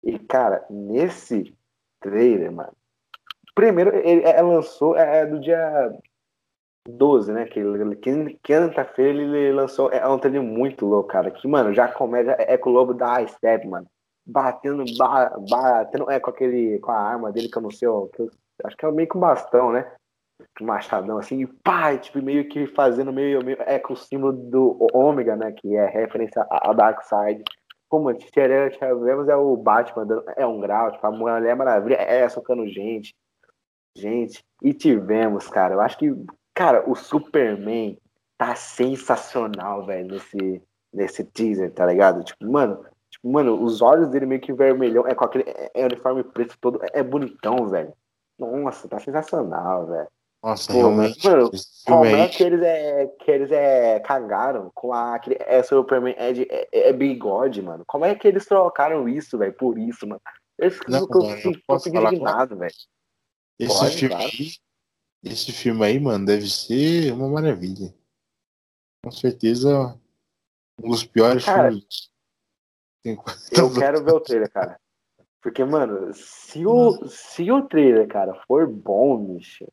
E, 0.02 0.18
cara, 0.18 0.64
nesse 0.70 1.54
trailer, 2.00 2.50
mano. 2.50 2.72
Primeiro, 3.54 3.94
ele 3.94 4.22
é, 4.22 4.42
lançou 4.42 4.96
é, 4.96 5.20
é 5.20 5.26
do 5.26 5.38
dia 5.38 5.92
12, 6.88 7.32
né? 7.32 7.44
Que, 7.46 7.62
quinta-feira 8.42 9.18
ele 9.18 9.52
lançou. 9.52 9.90
É 9.90 10.06
um 10.08 10.18
trailer 10.18 10.42
muito 10.42 10.86
louco, 10.86 11.10
cara. 11.10 11.30
Que, 11.30 11.46
mano, 11.46 11.74
já 11.74 11.88
começa. 11.88 12.36
É 12.38 12.56
com 12.56 12.70
o 12.70 12.72
lobo 12.72 12.94
da 12.94 13.24
Step, 13.26 13.66
mano. 13.68 13.86
Batendo, 14.26 14.84
ba, 14.96 15.30
batendo. 15.48 16.10
É 16.10 16.18
com 16.18 16.30
aquele. 16.30 16.78
Com 16.80 16.90
a 16.90 16.98
arma 16.98 17.30
dele, 17.30 17.48
que 17.48 17.56
eu 17.56 17.62
não 17.62 17.70
sei. 17.70 17.88
Ó, 17.88 18.08
eu, 18.18 18.30
acho 18.64 18.76
que 18.76 18.84
é 18.84 18.90
meio 18.90 19.08
que 19.08 19.16
um 19.16 19.20
bastão, 19.20 19.72
né? 19.72 19.90
Um 20.60 20.66
machadão 20.66 21.18
assim. 21.18 21.42
E 21.42 21.46
pá, 21.46 21.96
tipo, 21.96 22.20
meio 22.22 22.48
que 22.48 22.66
fazendo 22.66 23.12
meio, 23.12 23.44
meio. 23.44 23.58
É 23.60 23.78
com 23.78 23.94
o 23.94 23.96
símbolo 23.96 24.32
do 24.32 24.88
ômega, 24.92 25.36
né? 25.36 25.52
Que 25.52 25.76
é 25.76 25.86
referência 25.86 26.46
ao 26.50 26.74
Dark 26.74 27.02
Side. 27.02 27.44
Como 27.88 28.12
tivemos 28.12 29.28
é 29.28 29.36
o 29.36 29.56
Batman 29.56 30.24
é 30.36 30.44
um 30.44 30.58
grau, 30.58 30.90
tipo, 30.90 31.06
a 31.06 31.10
Mulher 31.12 31.54
Maravilha 31.54 31.94
é 31.94 32.28
socando 32.28 32.66
gente. 32.66 33.14
Gente, 33.96 34.44
e 34.60 34.74
tivemos, 34.74 35.48
cara, 35.48 35.74
eu 35.74 35.80
acho 35.80 35.96
que 35.96 36.12
Cara, 36.56 36.90
o 36.90 36.94
Superman 36.94 37.98
tá 38.38 38.54
sensacional, 38.56 39.84
velho, 39.84 40.08
nesse, 40.08 40.62
nesse 40.90 41.22
teaser, 41.22 41.70
tá 41.70 41.84
ligado? 41.84 42.24
Tipo, 42.24 42.50
mano, 42.50 42.82
mano, 43.26 43.62
os 43.62 43.82
olhos 43.82 44.08
dele 44.08 44.26
meio 44.26 44.40
que 44.40 44.52
vermelhão, 44.52 45.06
é 45.06 45.14
com 45.14 45.24
aquele 45.24 45.44
é, 45.44 45.70
é 45.74 45.84
uniforme 45.84 46.22
preto 46.24 46.56
todo, 46.60 46.82
é, 46.82 47.00
é, 47.00 47.02
bonitão, 47.02 47.68
velho. 47.68 47.92
Nossa, 48.38 48.88
tá 48.88 48.98
sensacional, 48.98 49.86
velho. 49.86 50.08
Nossa, 50.42 50.72
Pô, 50.72 50.78
realmente. 50.78 51.26
Mano, 51.26 51.50
como 51.86 52.04
é 52.04 52.28
que 52.28 52.42
eles 52.42 52.62
é, 52.62 53.06
que 53.06 53.30
eles 53.30 53.50
é, 53.50 53.98
cagaram 54.00 54.70
com 54.74 54.92
a, 54.92 55.14
aquele 55.14 55.36
é, 55.40 55.62
Superman 55.62 56.14
é, 56.16 56.32
de, 56.32 56.42
é, 56.50 56.88
é, 56.88 56.92
bigode, 56.92 57.62
mano? 57.62 57.84
Como 57.86 58.04
é 58.04 58.14
que 58.14 58.28
eles 58.28 58.46
trocaram 58.46 59.08
isso, 59.08 59.38
velho, 59.38 59.52
por 59.54 59.78
isso, 59.78 60.06
mano? 60.06 60.20
Eu, 60.58 60.70
não, 60.88 61.00
eu, 61.00 61.06
eu, 61.10 61.22
eu, 61.22 61.52
eu 61.68 61.80
fico 61.80 61.98
indignado, 61.98 62.56
velho. 62.56 62.72
Esse 63.58 63.78
Pode, 63.78 63.96
filme 63.96 64.14
claro. 64.14 64.30
Esse 65.24 65.50
filme 65.50 65.84
aí, 65.84 65.98
mano, 65.98 66.24
deve 66.24 66.48
ser 66.48 67.12
uma 67.12 67.28
maravilha. 67.28 67.92
Com 69.02 69.10
certeza, 69.10 69.98
um 70.80 70.90
dos 70.90 71.04
piores 71.04 71.44
cara, 71.44 71.70
filmes. 71.70 72.10
Eu 73.52 73.72
quero 73.72 74.04
ver 74.04 74.12
o 74.12 74.20
trailer, 74.20 74.50
cara. 74.50 74.78
Porque, 75.42 75.64
mano, 75.64 76.12
se 76.12 76.66
o, 76.66 77.06
se 77.08 77.50
o 77.50 77.62
trailer, 77.62 78.08
cara, 78.08 78.34
for 78.46 78.66
bom, 78.66 79.16
bicho. 79.16 79.64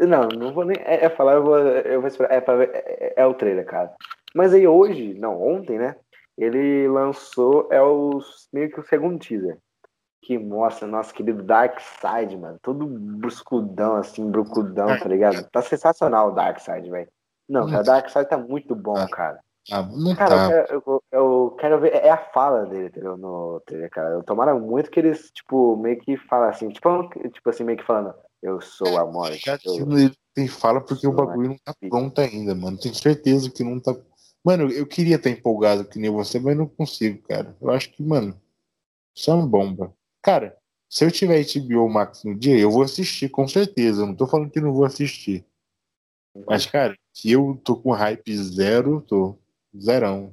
Não, 0.00 0.28
não 0.28 0.54
vou 0.54 0.64
nem. 0.64 0.76
É, 0.80 1.04
é 1.04 1.10
falar, 1.10 1.34
eu 1.34 1.42
vou, 1.42 1.58
eu 1.58 2.00
vou 2.00 2.08
esperar. 2.08 2.32
É, 2.32 2.40
pra 2.40 2.56
ver, 2.56 2.70
é, 2.72 3.14
é, 3.16 3.26
o 3.26 3.34
trailer, 3.34 3.66
cara. 3.66 3.92
Mas 4.34 4.54
aí 4.54 4.66
hoje, 4.66 5.14
não, 5.14 5.40
ontem, 5.42 5.78
né? 5.78 5.96
Ele 6.36 6.88
lançou, 6.88 7.68
é 7.70 7.82
o, 7.82 8.20
meio 8.52 8.70
que 8.70 8.78
o 8.78 8.86
segundo 8.86 9.18
teaser 9.18 9.58
que 10.22 10.38
mostra 10.38 10.86
nosso 10.86 11.14
querido 11.14 11.42
Darkseid, 11.42 12.36
mano. 12.36 12.58
Todo 12.60 12.86
bruscudão, 12.86 13.96
assim, 13.96 14.30
brucudão, 14.30 14.86
tá 14.98 15.08
ligado? 15.08 15.48
Tá 15.50 15.62
sensacional 15.62 16.28
o 16.28 16.34
Darkseid, 16.34 16.90
velho. 16.90 17.08
Não, 17.48 17.66
cara, 17.66 17.80
o 17.80 17.84
Darkseid 17.84 18.28
tá 18.28 18.36
muito 18.36 18.74
bom, 18.74 18.96
ah, 18.96 19.08
cara. 19.08 19.40
Ah, 19.70 19.82
não 19.82 20.14
cara, 20.14 20.34
tá. 20.34 20.44
eu, 20.44 20.50
quero, 20.50 20.82
eu, 20.86 21.02
eu, 21.12 21.56
quero 21.58 21.80
ver. 21.80 21.94
É 21.94 22.10
a 22.10 22.16
fala 22.16 22.64
dele, 22.66 22.86
entendeu? 22.86 23.16
No 23.16 23.60
trailer, 23.66 23.90
cara. 23.90 24.10
Eu 24.10 24.22
tomara 24.22 24.54
muito 24.54 24.90
que 24.90 24.98
eles, 24.98 25.30
tipo, 25.30 25.76
meio 25.76 25.98
que 26.00 26.16
falam 26.16 26.48
assim, 26.48 26.68
tipo, 26.70 27.08
tipo 27.30 27.50
assim, 27.50 27.64
meio 27.64 27.78
que 27.78 27.84
falando. 27.84 28.14
Eu 28.42 28.60
sou 28.60 28.96
a 28.96 29.04
morte. 29.04 29.42
Eu... 29.64 30.10
Tem 30.32 30.46
fala 30.46 30.80
porque 30.80 31.06
o 31.06 31.12
bagulho 31.12 31.48
não 31.48 31.58
tá 31.58 31.74
pronto 31.88 32.20
ainda, 32.20 32.54
mano. 32.54 32.78
Tenho 32.78 32.94
certeza 32.94 33.50
que 33.50 33.64
não 33.64 33.80
tá. 33.80 33.94
Mano, 34.44 34.70
eu 34.70 34.86
queria 34.86 35.16
estar 35.16 35.30
empolgado 35.30 35.84
que 35.84 35.98
nem 35.98 36.10
você, 36.10 36.38
mas 36.38 36.56
não 36.56 36.66
consigo, 36.66 37.20
cara. 37.26 37.56
Eu 37.60 37.70
acho 37.70 37.90
que, 37.90 38.02
mano, 38.02 38.40
só 39.12 39.34
uma 39.34 39.46
bomba. 39.46 39.92
Cara, 40.22 40.56
se 40.88 41.04
eu 41.04 41.10
tiver 41.10 41.44
HBO 41.44 41.88
Max 41.88 42.22
no 42.24 42.34
dia, 42.34 42.56
eu 42.56 42.70
vou 42.70 42.82
assistir, 42.82 43.28
com 43.28 43.46
certeza. 43.48 44.02
Eu 44.02 44.06
não 44.06 44.14
tô 44.14 44.26
falando 44.26 44.50
que 44.50 44.60
não 44.60 44.72
vou 44.72 44.84
assistir. 44.84 45.44
Mas, 46.46 46.66
cara, 46.66 46.96
se 47.12 47.32
eu 47.32 47.60
tô 47.64 47.76
com 47.76 47.90
hype 47.90 48.36
zero, 48.36 49.00
tô 49.00 49.36
zerão. 49.76 50.32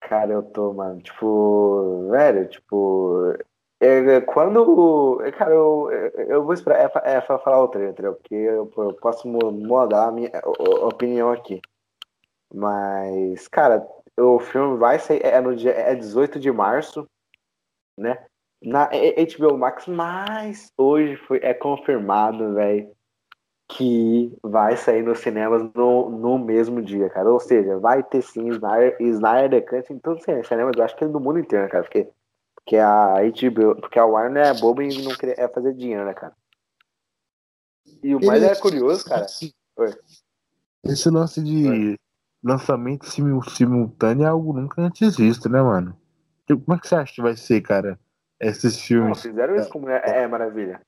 Cara, 0.00 0.32
eu 0.32 0.42
tô, 0.42 0.72
mano, 0.72 1.00
tipo, 1.02 2.08
velho, 2.10 2.48
tipo, 2.48 3.34
é, 3.80 4.20
quando, 4.22 5.18
cara, 5.36 5.52
eu, 5.52 5.90
eu 6.28 6.44
vou 6.44 6.54
esperar, 6.54 6.78
é, 6.78 7.16
é 7.16 7.20
pra 7.20 7.38
falar 7.38 7.62
o 7.62 7.68
trailer, 7.68 7.94
porque 7.94 8.34
eu, 8.34 8.70
eu 8.76 8.94
posso 8.94 9.28
mudar 9.28 10.08
a 10.08 10.12
minha 10.12 10.30
opinião 10.82 11.30
aqui. 11.30 11.60
Mas, 12.54 13.48
cara, 13.48 13.86
o 14.18 14.38
filme 14.38 14.78
vai 14.78 14.98
sair, 14.98 15.22
é 15.24 15.40
no 15.40 15.54
dia, 15.54 15.72
é 15.72 15.94
18 15.94 16.38
de 16.38 16.50
março, 16.50 17.06
né? 17.98 18.24
Na 18.62 18.88
HBO 18.88 19.58
Max, 19.58 19.86
mas 19.86 20.72
hoje 20.78 21.16
foi, 21.16 21.38
é 21.42 21.52
confirmado, 21.52 22.54
velho, 22.54 22.95
que 23.68 24.36
vai 24.42 24.76
sair 24.76 25.02
nos 25.02 25.18
cinemas 25.18 25.62
no, 25.74 26.08
no 26.10 26.38
mesmo 26.38 26.80
dia, 26.80 27.10
cara. 27.10 27.30
Ou 27.30 27.40
seja, 27.40 27.78
vai 27.78 28.02
ter 28.02 28.22
sim 28.22 28.48
Snyder, 28.48 28.96
Snyder 29.00 29.64
Cut 29.66 29.92
em 29.92 29.98
todos 29.98 30.20
os 30.20 30.46
cinemas, 30.46 30.76
eu 30.76 30.84
acho 30.84 30.96
que 30.96 31.04
é 31.04 31.08
do 31.08 31.20
mundo 31.20 31.38
inteiro, 31.38 31.68
cara, 31.68 31.82
porque, 31.82 32.08
porque 32.54 32.76
a 32.76 33.16
HBO, 33.22 33.80
porque 33.80 33.98
a 33.98 34.04
Warner 34.04 34.46
é 34.46 34.54
boba 34.54 34.84
e 34.84 35.02
não 35.02 35.14
quer 35.16 35.38
é 35.38 35.48
fazer 35.48 35.74
dinheiro, 35.74 36.04
né, 36.04 36.14
cara? 36.14 36.34
E 38.02 38.14
o 38.14 38.24
mais 38.24 38.42
é 38.42 38.54
curioso, 38.54 39.04
cara. 39.04 39.26
Oi. 39.76 39.94
Esse 40.84 41.10
lance 41.10 41.42
de 41.42 41.68
Oi. 41.68 41.96
lançamento 42.42 43.06
simultâneo 43.06 44.24
é 44.24 44.28
algo 44.28 44.52
nunca 44.52 44.80
antes 44.80 45.16
visto, 45.16 45.48
né, 45.48 45.60
mano? 45.60 45.98
Como 46.46 46.74
é 46.74 46.78
que 46.78 46.86
você 46.86 46.94
acha 46.94 47.14
que 47.14 47.22
vai 47.22 47.36
ser, 47.36 47.60
cara? 47.62 47.98
Esses 48.38 48.80
filmes. 48.80 49.08
Não, 49.08 49.30
fizeram 49.30 49.56
isso 49.56 49.70
como 49.70 49.88
é, 49.88 50.02
é 50.04 50.28
maravilha. 50.28 50.80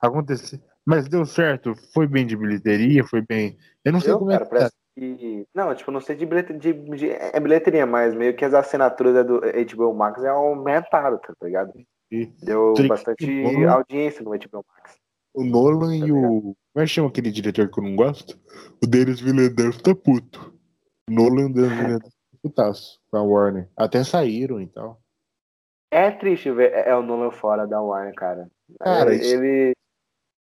Aconteceu. 0.00 0.58
Mas 0.86 1.08
deu 1.08 1.24
certo? 1.24 1.74
Foi 1.94 2.06
bem 2.06 2.26
de 2.26 2.36
bilheteria? 2.36 3.04
Foi 3.04 3.22
bem. 3.22 3.56
Eu 3.84 3.92
não 3.92 4.00
sei 4.00 4.12
como 4.14 4.30
cara, 4.30 4.44
é 4.44 4.46
que 4.46 4.58
tá. 4.58 4.70
que. 4.96 5.46
Não, 5.54 5.74
tipo, 5.74 5.90
não 5.90 6.00
sei 6.00 6.16
de 6.16 6.26
bilheteria, 6.26 6.58
de, 6.60 6.72
de, 6.72 7.10
é 7.10 7.38
bilheteria, 7.38 7.86
mas 7.86 8.14
meio 8.14 8.34
que 8.34 8.44
as 8.44 8.54
assinaturas 8.54 9.26
do 9.26 9.40
HBO 9.40 9.94
Max 9.94 10.22
é 10.22 10.28
aumentaram, 10.28 11.18
tá 11.18 11.34
ligado? 11.42 11.72
E... 12.10 12.26
Deu 12.42 12.74
bastante 12.88 13.26
Nolan... 13.26 13.70
audiência 13.70 14.22
no 14.22 14.30
HBO 14.30 14.64
Max. 14.68 14.98
O 15.34 15.44
Nolan 15.44 15.98
tá 15.98 16.06
e 16.06 16.12
o. 16.12 16.54
Como 16.72 16.82
é 16.82 16.82
que 16.82 16.88
chama 16.88 17.08
aquele 17.08 17.30
diretor 17.30 17.70
que 17.70 17.78
eu 17.78 17.84
não 17.84 17.96
gosto? 17.96 18.38
O 18.82 18.86
Denis 18.86 19.20
Villeneuve 19.20 19.82
tá 19.82 19.94
puto. 19.94 20.52
Nolan 21.08 21.50
e 21.50 21.52
Denis 21.52 21.70
Villeneuve 21.70 22.04
tá 22.04 22.10
putaço 22.42 23.00
com 23.10 23.18
a 23.18 23.22
Warner. 23.22 23.68
Até 23.76 24.04
saíram 24.04 24.60
e 24.60 24.66
tal. 24.66 25.00
É 25.90 26.10
triste 26.10 26.50
ver 26.50 26.72
é, 26.72 26.90
é 26.90 26.96
o 26.96 27.02
Nolan 27.02 27.30
fora 27.30 27.66
da 27.66 27.80
Warner, 27.80 28.14
cara. 28.14 28.50
Cara, 28.80 29.14
ele, 29.14 29.22
isso... 29.22 29.34
ele, 29.34 29.72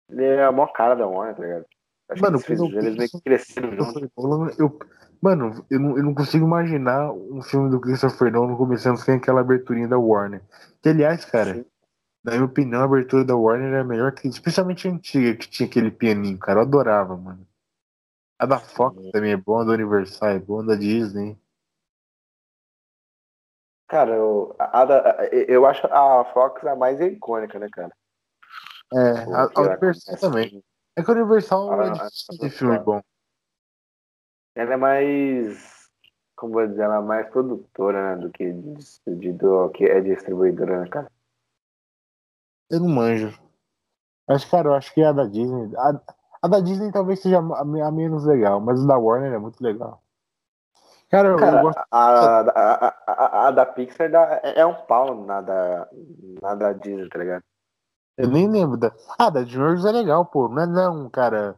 ele 0.08 0.24
é 0.24 0.44
a 0.44 0.52
maior 0.52 0.72
cara 0.72 0.94
da 0.94 1.06
Warner, 1.06 1.36
tá 1.36 1.42
ligado? 1.42 1.66
Acho 2.10 2.22
mano, 2.22 2.40
que 2.40 2.52
eles, 2.52 2.72
eles 2.72 2.96
meio 2.96 3.10
que 3.10 3.20
cresceram 3.20 3.76
junto. 3.76 4.10
Eu, 4.58 4.78
mano, 5.20 5.66
eu 5.70 5.78
não, 5.78 5.98
eu 5.98 6.02
não 6.02 6.14
consigo 6.14 6.46
imaginar 6.46 7.12
um 7.12 7.42
filme 7.42 7.70
do 7.70 7.80
Christopher 7.80 8.32
Nolan 8.32 8.56
começando 8.56 8.96
sem 8.96 9.16
aquela 9.16 9.42
aberturinha 9.42 9.86
da 9.86 9.98
Warner. 9.98 10.42
Que, 10.82 10.88
aliás, 10.88 11.24
cara, 11.26 11.54
Sim. 11.54 11.64
na 12.24 12.32
minha 12.32 12.44
opinião, 12.44 12.80
a 12.80 12.84
abertura 12.84 13.24
da 13.24 13.36
Warner 13.36 13.74
é 13.74 13.84
melhor 13.84 14.12
que, 14.12 14.26
especialmente 14.26 14.88
a 14.88 14.90
antiga, 14.90 15.36
que 15.36 15.48
tinha 15.48 15.68
aquele 15.68 15.90
pianinho, 15.90 16.38
cara. 16.38 16.60
Eu 16.60 16.62
adorava, 16.62 17.14
mano. 17.14 17.46
A 18.38 18.46
da 18.46 18.58
Fox 18.58 18.96
Sim. 18.96 19.10
também 19.10 19.32
é 19.32 19.36
boa, 19.36 19.62
a 19.62 19.64
da 19.66 19.72
Universal 19.72 20.30
é 20.30 20.38
boa, 20.38 20.62
a 20.62 20.66
da 20.68 20.74
Disney. 20.76 21.38
Cara, 23.86 24.14
eu, 24.14 24.54
a, 24.58 24.82
a, 24.82 25.26
eu 25.26 25.66
acho 25.66 25.86
a 25.86 26.24
Fox 26.32 26.64
a 26.64 26.76
mais 26.76 27.00
icônica, 27.00 27.58
né, 27.58 27.68
cara? 27.70 27.92
É, 28.92 29.34
a, 29.34 29.50
a 29.54 29.60
Universal 29.60 30.16
também. 30.16 30.64
É 30.96 31.02
que 31.02 31.10
a 31.10 31.14
Universal 31.14 31.72
a, 31.72 31.86
é 31.86 31.90
difícil 31.90 32.38
de 32.38 32.50
filme 32.50 32.78
bom. 32.78 33.00
Ela 34.54 34.74
é 34.74 34.76
mais. 34.76 35.88
Como 36.36 36.54
vou 36.54 36.66
dizer, 36.66 36.82
ela 36.82 36.96
é 36.96 37.00
mais 37.00 37.28
produtora, 37.28 38.16
né? 38.16 38.22
Do 38.22 38.30
que, 38.30 38.52
de, 38.52 39.32
do, 39.32 39.70
que 39.70 39.84
é 39.84 40.00
distribuidora, 40.00 40.80
né, 40.80 40.88
cara? 40.88 41.10
Eu 42.70 42.80
não 42.80 42.88
manjo. 42.88 43.38
Mas, 44.26 44.44
cara, 44.44 44.68
eu 44.68 44.74
acho 44.74 44.92
que 44.92 45.02
a 45.02 45.12
da 45.12 45.24
Disney. 45.24 45.74
A, 45.76 46.00
a 46.42 46.48
da 46.48 46.60
Disney 46.60 46.92
talvez 46.92 47.20
seja 47.20 47.38
a, 47.38 47.64
menos 47.92 48.24
legal, 48.24 48.60
mas 48.60 48.82
a 48.82 48.86
da 48.86 48.98
Warner 48.98 49.32
é 49.32 49.38
muito 49.38 49.62
legal. 49.62 50.02
Cara, 51.08 51.36
Cara 51.36 51.58
eu 51.58 51.62
gosto... 51.62 51.78
a, 51.90 52.40
a, 52.40 52.94
a, 53.06 53.48
a, 53.48 53.50
da 53.50 53.64
Pixar 53.64 54.10
dá, 54.10 54.40
é 54.42 54.66
um 54.66 54.74
pau 54.74 55.24
na 55.24 55.40
da, 55.40 55.88
na 56.42 56.54
da 56.54 56.72
Disney, 56.74 57.08
tá 57.08 57.18
ligado? 57.18 57.44
Eu 58.18 58.28
nem 58.28 58.50
lembro 58.50 58.76
da. 58.76 58.92
Ah, 59.16 59.30
da 59.30 59.42
DreamWorks 59.42 59.84
é 59.84 59.92
legal, 59.92 60.26
pô. 60.26 60.48
Não 60.48 60.62
é 60.62 60.66
não, 60.66 61.08
cara. 61.08 61.56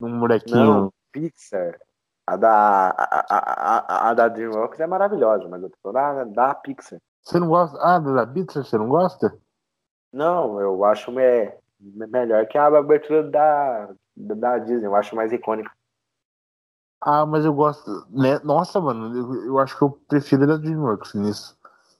Um 0.00 0.08
molequinho. 0.08 0.64
Não, 0.64 0.92
Pixar. 1.12 1.78
A 2.26 2.36
da, 2.36 2.88
a, 2.90 3.26
a, 3.28 4.08
a, 4.08 4.10
a 4.10 4.14
da 4.14 4.28
DreamWorks 4.28 4.80
é 4.80 4.86
maravilhosa, 4.86 5.46
mas 5.48 5.62
eu 5.62 5.70
tô 5.82 5.92
da, 5.92 6.24
da 6.24 6.54
Pixar. 6.54 6.98
Você 7.22 7.38
não 7.38 7.48
gosta? 7.48 7.78
Ah, 7.82 7.98
da 7.98 8.26
Pixar 8.26 8.64
você 8.64 8.78
não 8.78 8.88
gosta? 8.88 9.38
Não, 10.10 10.58
eu 10.58 10.82
acho 10.86 11.12
me, 11.12 11.52
melhor 11.78 12.46
que 12.46 12.56
a 12.56 12.66
abertura 12.66 13.22
da, 13.22 13.90
da, 14.16 14.34
da 14.34 14.58
Disney. 14.58 14.86
Eu 14.86 14.96
acho 14.96 15.14
mais 15.14 15.30
icônica. 15.30 15.70
Ah, 17.02 17.26
mas 17.26 17.44
eu 17.44 17.52
gosto. 17.52 18.06
Né? 18.10 18.38
Nossa, 18.42 18.80
mano, 18.80 19.14
eu, 19.14 19.46
eu 19.46 19.58
acho 19.58 19.76
que 19.76 19.82
eu 19.82 19.90
prefiro 20.08 20.44
a 20.44 20.46
da 20.46 20.56
DreamWorks 20.56 21.12
nisso. 21.14 21.57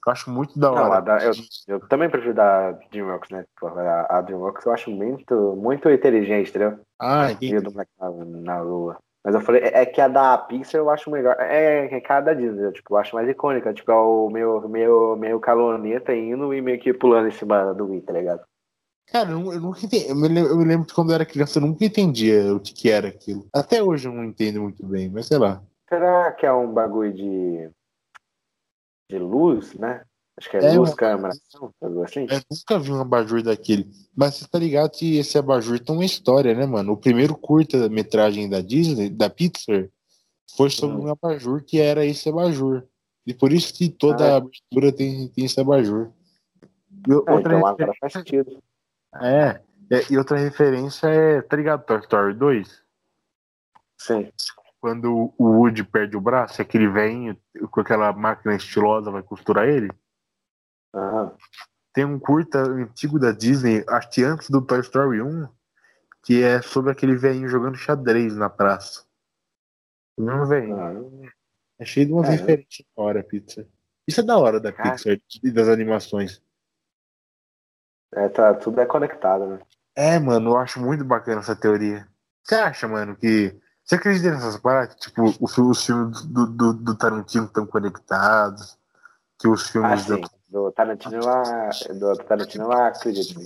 Eu 0.08 0.12
acho 0.12 0.30
muito 0.30 0.58
da 0.58 0.72
hora. 0.72 0.94
Não, 0.96 1.04
da, 1.04 1.18
eu, 1.24 1.32
eu, 1.66 1.80
também 1.88 2.08
prefiro 2.08 2.32
da 2.32 2.72
DreamWorks, 2.90 3.30
né? 3.30 3.44
A, 3.62 4.18
a 4.18 4.20
DreamWorks 4.22 4.64
eu 4.64 4.72
acho 4.72 4.90
muito, 4.90 5.34
muito 5.56 5.90
inteligente, 5.90 6.48
entendeu? 6.48 6.80
Ah, 6.98 7.30
entendi. 7.30 7.60
Do 7.60 7.72
na, 7.72 7.84
na 8.00 8.60
lua. 8.62 8.96
Mas 9.22 9.34
eu 9.34 9.40
falei, 9.42 9.62
é, 9.62 9.82
é 9.82 9.86
que 9.86 10.00
a 10.00 10.08
da 10.08 10.38
Pixar 10.38 10.80
eu 10.80 10.88
acho 10.88 11.10
melhor. 11.10 11.36
É, 11.38 11.94
é 11.94 12.00
que 12.00 12.12
a 12.12 12.20
da 12.20 12.32
Disney, 12.32 12.72
tipo, 12.72 12.94
eu 12.94 12.96
acho 12.96 13.14
mais 13.14 13.28
icônica. 13.28 13.74
Tipo, 13.74 13.92
é 13.92 13.94
o 13.94 14.30
meu, 14.30 14.66
meu, 14.68 15.16
meu 15.16 15.38
caloneta 15.38 16.14
indo 16.14 16.54
e 16.54 16.62
meio 16.62 16.80
que 16.80 16.94
pulando 16.94 17.28
em 17.28 17.32
cima 17.32 17.74
do 17.74 17.90
Wii, 17.90 18.00
tá 18.00 18.12
ligado? 18.14 18.40
Cara, 19.12 19.30
eu, 19.30 19.52
eu 19.52 19.60
nunca 19.60 19.84
entendi. 19.84 20.08
Eu 20.08 20.16
me, 20.16 20.28
lembro, 20.28 20.50
eu 20.50 20.56
me 20.56 20.64
lembro 20.64 20.86
que 20.86 20.94
quando 20.94 21.10
eu 21.10 21.16
era 21.16 21.26
criança 21.26 21.58
eu 21.58 21.62
nunca 21.62 21.84
entendia 21.84 22.54
o 22.54 22.60
que, 22.60 22.72
que 22.72 22.90
era 22.90 23.08
aquilo. 23.08 23.46
Até 23.54 23.82
hoje 23.82 24.08
eu 24.08 24.12
não 24.12 24.24
entendo 24.24 24.62
muito 24.62 24.86
bem, 24.86 25.10
mas 25.10 25.26
sei 25.26 25.36
lá. 25.36 25.62
Será 25.88 26.32
que 26.32 26.46
é 26.46 26.52
um 26.52 26.72
bagulho 26.72 27.12
de. 27.12 27.70
De 29.08 29.18
luz, 29.18 29.74
né? 29.74 30.02
Acho 30.36 30.50
que 30.50 30.56
é, 30.56 30.64
é 30.64 30.78
luz, 30.78 30.94
câmera, 30.94 31.34
algo 31.80 32.02
assim. 32.04 32.26
Eu 32.30 32.40
nunca 32.50 32.78
vi 32.78 32.92
um 32.92 33.00
abajur 33.00 33.42
daquele. 33.42 33.90
Mas 34.14 34.36
você 34.36 34.46
tá 34.46 34.58
ligado 34.58 34.90
que 34.90 35.18
esse 35.18 35.36
abajur 35.36 35.80
tem 35.80 35.94
uma 35.94 36.04
história, 36.04 36.54
né, 36.54 36.64
mano? 36.64 36.92
O 36.92 36.96
primeiro 36.96 37.36
curta-metragem 37.36 38.48
da 38.48 38.60
Disney, 38.60 39.10
da 39.10 39.28
Pixar, 39.28 39.88
foi 40.56 40.70
sobre 40.70 40.98
hum. 40.98 41.06
um 41.06 41.10
abajur 41.10 41.64
que 41.64 41.80
era 41.80 42.04
esse 42.04 42.28
abajur. 42.28 42.84
E 43.26 43.34
por 43.34 43.52
isso 43.52 43.74
que 43.74 43.88
toda 43.88 44.24
ah, 44.24 44.28
é. 44.28 44.32
a 44.32 44.36
abertura 44.36 44.92
tem, 44.92 45.28
tem 45.28 45.44
esse 45.44 45.60
abajur. 45.60 46.12
E 47.06 47.12
outra 47.12 47.34
é, 47.34 47.38
então 47.40 47.66
agora 47.66 47.92
faz 48.00 48.12
sentido. 48.12 48.62
É, 49.20 49.60
é, 49.90 50.02
e 50.10 50.16
outra 50.16 50.38
referência 50.38 51.08
é, 51.08 51.42
tá 51.42 51.56
ligado, 51.56 51.84
Toy 51.84 51.98
Story 52.00 52.34
2? 52.34 52.82
Sim. 53.98 54.30
Quando 54.80 55.34
o 55.36 55.44
Woody 55.44 55.82
perde 55.82 56.16
o 56.16 56.20
braço, 56.20 56.62
aquele 56.62 56.88
velhinho 56.88 57.36
com 57.70 57.80
aquela 57.80 58.12
máquina 58.12 58.54
estilosa 58.54 59.10
vai 59.10 59.22
costurar 59.22 59.68
ele. 59.68 59.90
Uhum. 60.94 61.32
Tem 61.92 62.04
um 62.04 62.18
curta 62.18 62.60
antigo 62.60 63.18
da 63.18 63.32
Disney, 63.32 63.84
acho 63.88 64.10
que 64.10 64.22
antes 64.22 64.50
do 64.50 64.64
Toy 64.64 64.80
Story 64.80 65.20
1, 65.20 65.48
que 66.22 66.42
é 66.42 66.62
sobre 66.62 66.92
aquele 66.92 67.16
velhinho 67.16 67.48
jogando 67.48 67.76
xadrez 67.76 68.36
na 68.36 68.48
praça. 68.48 69.04
O 70.16 70.22
mesmo 70.22 70.46
velhinho. 70.46 70.76
Uhum. 70.76 71.28
É 71.78 71.84
cheio 71.84 72.06
de 72.06 72.12
umas 72.12 72.28
é. 72.28 72.32
referências 72.32 72.86
da 72.96 73.02
hora, 73.02 73.22
pizza. 73.22 73.66
Isso 74.06 74.20
é 74.20 74.24
da 74.24 74.38
hora 74.38 74.58
da 74.58 74.72
Pixar 74.72 75.18
e 75.42 75.50
das 75.50 75.68
animações. 75.68 76.42
É, 78.14 78.28
tá, 78.28 78.54
tudo 78.54 78.80
é 78.80 78.86
conectado, 78.86 79.46
né? 79.46 79.60
É, 79.94 80.18
mano, 80.18 80.50
eu 80.50 80.56
acho 80.56 80.80
muito 80.80 81.04
bacana 81.04 81.40
essa 81.40 81.54
teoria. 81.54 82.08
Você 82.42 82.54
acha, 82.54 82.88
mano, 82.88 83.14
que. 83.16 83.54
Você 83.88 83.94
acredita 83.94 84.32
nessas 84.32 84.58
paradas? 84.58 84.94
Tipo, 84.96 85.34
os, 85.40 85.82
filmes 85.82 86.22
do, 86.26 86.46
do, 86.46 86.74
do 86.74 86.94
Tarantino 86.94 87.46
estão 87.46 87.64
conectados? 87.64 88.78
Que 89.38 89.48
os 89.48 89.66
filmes. 89.70 90.02
Ah, 90.10 90.16
sim. 90.16 90.20
Do, 90.50 90.64
do 90.64 90.72
Tarantino 90.72 91.24
lá. 91.24 91.70
Do 91.98 92.16
Tarantino 92.16 92.68
lá, 92.68 92.88
acredito. 92.88 93.40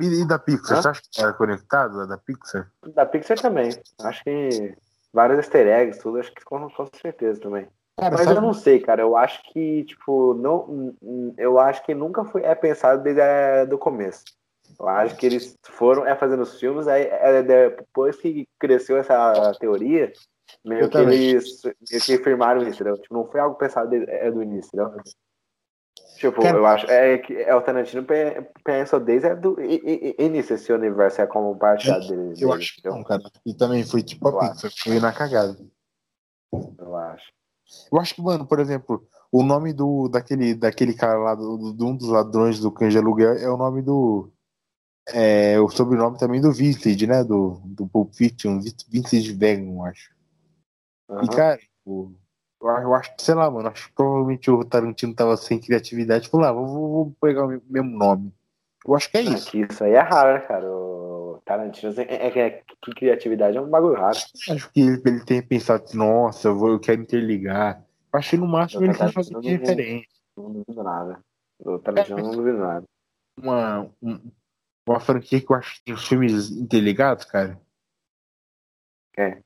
E, 0.00 0.22
e 0.22 0.26
da 0.26 0.38
Pixar? 0.38 0.78
Hã? 0.78 0.82
Você 0.82 0.88
acha 0.88 1.02
que 1.12 1.20
era 1.20 1.34
conectado? 1.34 2.00
A 2.00 2.06
da 2.06 2.16
Pixar? 2.16 2.70
Da 2.94 3.04
Pixar 3.04 3.38
também. 3.38 3.70
Acho 4.00 4.24
que 4.24 4.74
vários 5.12 5.36
easter 5.36 5.66
eggs, 5.66 6.00
tudo, 6.00 6.20
acho 6.20 6.32
que 6.32 6.42
com, 6.42 6.70
com 6.70 6.88
certeza 6.98 7.38
também. 7.38 7.68
Cara, 7.98 8.16
Mas 8.16 8.24
sabe... 8.24 8.38
eu 8.38 8.42
não 8.42 8.54
sei, 8.54 8.80
cara. 8.80 9.02
Eu 9.02 9.14
acho 9.14 9.42
que, 9.52 9.84
tipo, 9.84 10.32
não. 10.32 10.94
Eu 11.36 11.58
acho 11.58 11.84
que 11.84 11.94
nunca 11.94 12.24
foi 12.24 12.42
é 12.44 12.54
pensado 12.54 13.02
desde 13.02 13.20
o 13.64 13.66
do 13.66 13.76
começo. 13.76 14.24
Eu 14.78 14.88
acho 14.88 15.16
que 15.16 15.26
eles 15.26 15.56
foram 15.62 16.06
é, 16.06 16.14
fazendo 16.16 16.42
os 16.42 16.58
filmes, 16.58 16.86
aí 16.86 17.04
é, 17.04 17.42
depois 17.42 18.16
que 18.16 18.46
cresceu 18.58 18.96
essa 18.96 19.52
teoria, 19.58 20.12
meio 20.64 20.88
que 20.88 20.98
eles 20.98 21.62
meio 21.64 22.02
que 22.02 22.18
firmaram 22.18 22.62
isso, 22.62 22.82
entendeu? 22.82 23.00
Tipo, 23.00 23.14
não 23.14 23.26
foi 23.26 23.40
algo 23.40 23.56
pensado 23.56 23.90
de, 23.90 24.04
é, 24.08 24.30
do 24.30 24.42
início, 24.42 24.68
entendeu? 24.68 25.02
Tipo, 26.16 26.40
Cara, 26.40 26.56
eu 26.56 26.66
acho 26.66 26.86
é 26.86 27.18
que 27.18 27.34
é, 27.34 27.54
o 27.54 27.60
Tarantino 27.60 28.06
pensou 28.64 29.00
desde 29.00 29.28
é 29.28 29.34
do 29.34 29.56
início 29.60 30.54
esse 30.54 30.72
universo 30.72 31.20
é 31.20 31.26
como 31.26 31.56
parte 31.56 31.90
dele. 32.06 32.34
Eu 32.38 32.52
acho 32.52 32.76
que 32.76 32.88
não, 32.88 33.02
cara. 33.02 33.22
E 33.44 33.52
também 33.52 33.84
foi 33.84 34.02
tipo 34.02 34.28
a 34.28 34.48
pizza, 34.48 34.70
foi 34.78 35.00
na 35.00 35.12
cagada. 35.12 35.56
Eu 36.78 36.96
acho. 36.96 37.32
Eu 37.90 38.00
acho 38.00 38.14
que, 38.14 38.22
mano, 38.22 38.46
por 38.46 38.60
exemplo, 38.60 39.06
o 39.32 39.42
nome 39.42 39.72
do 39.72 40.08
daquele, 40.08 40.54
daquele 40.54 40.94
cara 40.94 41.18
lá, 41.18 41.34
do, 41.34 41.72
de 41.72 41.82
um 41.82 41.96
dos 41.96 42.08
ladrões 42.08 42.60
do 42.60 42.70
de 42.70 42.98
aluguel, 42.98 43.32
é 43.32 43.50
o 43.50 43.56
nome 43.56 43.82
do. 43.82 44.32
É 45.08 45.60
o 45.60 45.68
sobrenome 45.68 46.18
também 46.18 46.40
do 46.40 46.52
Vintage, 46.52 47.06
né? 47.06 47.22
Do, 47.22 47.60
do 47.64 47.86
Pulp 47.86 48.14
Fiction, 48.14 48.58
Vintage 48.88 49.32
Vegan, 49.34 49.72
eu 49.72 49.84
acho. 49.84 50.10
Uhum. 51.08 51.24
E, 51.24 51.28
cara, 51.28 51.58
tipo, 51.58 52.14
eu 52.60 52.94
acho 52.94 53.14
que, 53.14 53.22
sei 53.22 53.34
lá, 53.34 53.50
mano, 53.50 53.68
acho 53.68 53.88
que 53.88 53.94
provavelmente 53.94 54.50
o 54.50 54.64
Tarantino 54.64 55.14
tava 55.14 55.36
sem 55.36 55.60
criatividade. 55.60 56.28
Falou, 56.28 56.46
ah, 56.46 56.52
vou, 56.52 56.66
vou 56.66 57.16
pegar 57.20 57.44
o 57.44 57.60
mesmo 57.68 57.90
nome. 57.90 58.32
Eu 58.86 58.94
acho 58.94 59.10
que 59.10 59.18
é 59.18 59.22
isso. 59.22 59.48
Aqui, 59.48 59.66
isso 59.70 59.84
aí 59.84 59.92
é 59.92 60.00
raro, 60.00 60.34
né, 60.34 60.40
cara? 60.40 60.66
O 60.70 61.42
Tarantino 61.44 61.92
é, 61.98 62.02
é, 62.02 62.38
é, 62.38 62.62
que 62.82 62.92
criatividade 62.92 63.56
é 63.56 63.60
um 63.60 63.68
bagulho 63.68 63.94
raro. 63.94 64.16
Acho 64.48 64.72
que 64.72 64.80
ele, 64.80 65.02
ele 65.04 65.24
tem 65.24 65.42
pensado, 65.42 65.84
nossa, 65.94 66.48
eu, 66.48 66.56
vou, 66.56 66.70
eu 66.70 66.80
quero 66.80 67.02
interligar. 67.02 67.84
Eu 68.12 68.18
acho 68.18 68.30
que 68.30 68.36
no 68.36 68.46
máximo 68.46 68.84
ele 68.84 68.94
quer 68.94 69.12
fazer 69.12 69.38
diferente. 69.40 70.08
Não 70.36 70.52
duvido 70.52 70.82
nada. 70.82 71.20
O 71.60 71.78
Tarantino 71.78 72.18
é, 72.18 72.22
não 72.22 72.30
duvido 72.30 72.58
nada. 72.58 72.84
Uma, 73.38 73.90
uma 74.86 75.00
franquia 75.00 75.40
que 75.40 75.50
eu 75.50 75.56
acho 75.56 75.76
que 75.76 75.84
tem 75.84 75.94
os 75.94 76.06
filmes 76.06 76.50
interligados, 76.50 77.24
cara. 77.24 77.60
É. 79.16 79.42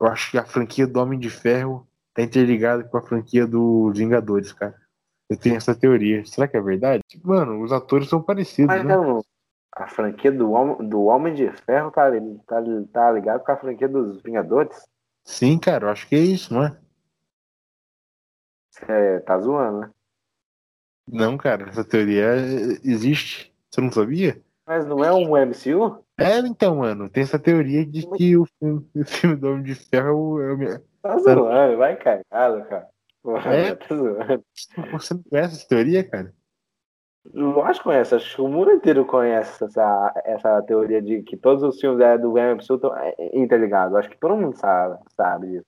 Eu 0.00 0.06
acho 0.06 0.30
que 0.30 0.38
a 0.38 0.44
franquia 0.44 0.86
do 0.86 1.00
Homem 1.00 1.18
de 1.18 1.28
Ferro 1.28 1.86
tá 2.14 2.22
interligada 2.22 2.84
com 2.84 2.96
a 2.96 3.02
franquia 3.02 3.46
dos 3.46 3.98
Vingadores, 3.98 4.52
cara. 4.52 4.78
Eu 5.28 5.36
tenho 5.36 5.56
essa 5.56 5.74
teoria. 5.74 6.24
Será 6.24 6.48
que 6.48 6.56
é 6.56 6.60
verdade? 6.60 7.02
Mano, 7.22 7.62
os 7.62 7.72
atores 7.72 8.08
são 8.08 8.22
parecidos, 8.22 8.74
Mas, 8.74 8.84
né? 8.84 8.96
Não, 8.96 9.22
a 9.74 9.86
franquia 9.86 10.32
do, 10.32 10.76
do 10.82 11.04
Homem 11.04 11.34
de 11.34 11.50
Ferro 11.50 11.90
tá, 11.90 12.10
tá, 12.46 12.62
tá 12.92 13.12
ligado 13.12 13.44
com 13.44 13.52
a 13.52 13.56
franquia 13.56 13.88
dos 13.88 14.20
Vingadores? 14.22 14.84
Sim, 15.24 15.58
cara, 15.58 15.86
eu 15.86 15.90
acho 15.90 16.08
que 16.08 16.16
é 16.16 16.20
isso, 16.20 16.52
não 16.52 16.64
é? 16.64 16.76
Você 18.70 19.20
tá 19.20 19.38
zoando, 19.38 19.80
né? 19.80 19.90
Não, 21.06 21.36
cara, 21.36 21.68
essa 21.68 21.84
teoria 21.84 22.34
existe. 22.84 23.54
Você 23.70 23.80
não 23.80 23.92
sabia? 23.92 24.40
Mas 24.66 24.86
não 24.86 25.04
é 25.04 25.12
um 25.12 25.36
MCU? 25.36 26.04
É, 26.18 26.38
então, 26.38 26.76
mano, 26.76 27.08
tem 27.08 27.22
essa 27.22 27.38
teoria 27.38 27.84
de 27.84 28.06
que 28.10 28.36
o 28.36 28.44
filme, 28.58 28.86
o 28.94 29.04
filme 29.04 29.36
do 29.36 29.48
Homem 29.48 29.62
de 29.62 29.74
Ferro 29.74 30.40
é 30.40 30.52
o. 30.52 30.80
Tá 31.02 31.18
zoando, 31.18 31.78
vai 31.78 31.96
cagado, 31.96 32.64
cara. 32.68 32.86
Porra, 33.22 33.54
é? 33.54 33.74
tá 33.74 33.96
zoando. 33.96 34.44
Você 34.92 35.14
não 35.14 35.22
conhece 35.22 35.56
essa 35.56 35.68
teoria, 35.68 36.04
cara? 36.04 36.32
Que 37.24 37.82
conhece, 37.82 38.14
acho 38.14 38.34
que 38.34 38.40
o 38.40 38.48
mundo 38.48 38.70
inteiro 38.70 39.04
conhece 39.04 39.62
essa, 39.62 40.22
essa 40.24 40.62
teoria 40.62 41.02
de 41.02 41.22
que 41.22 41.36
todos 41.36 41.62
os 41.62 41.78
filmes 41.78 42.00
é, 42.00 42.16
do 42.16 42.32
MCU 42.32 42.74
estão 42.74 42.96
é, 42.96 43.14
interligados. 43.34 43.94
Acho 43.94 44.08
que 44.08 44.18
todo 44.18 44.36
mundo 44.36 44.56
sabe, 44.56 44.98
sabe 45.14 45.48
disso. 45.48 45.66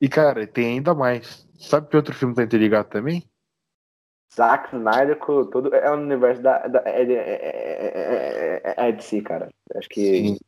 E, 0.00 0.08
cara, 0.08 0.46
tem 0.46 0.74
ainda 0.74 0.94
mais. 0.94 1.48
Sabe 1.58 1.88
que 1.88 1.96
outro 1.96 2.14
filme 2.14 2.34
tá 2.34 2.42
interligado 2.42 2.88
também? 2.88 3.22
Zack 4.34 4.74
Snyder 4.74 5.18
com 5.18 5.44
todo. 5.46 5.74
É 5.74 5.90
o 5.90 5.94
universo 5.94 6.42
da. 6.42 6.66
da 6.66 6.82
é, 6.86 7.02
é, 7.02 8.62
é, 8.64 8.88
é, 8.88 8.92
de 8.92 9.04
si, 9.04 9.20
cara. 9.20 9.50
Acho 9.76 9.88
que. 9.88 10.00
Sim. 10.00 10.38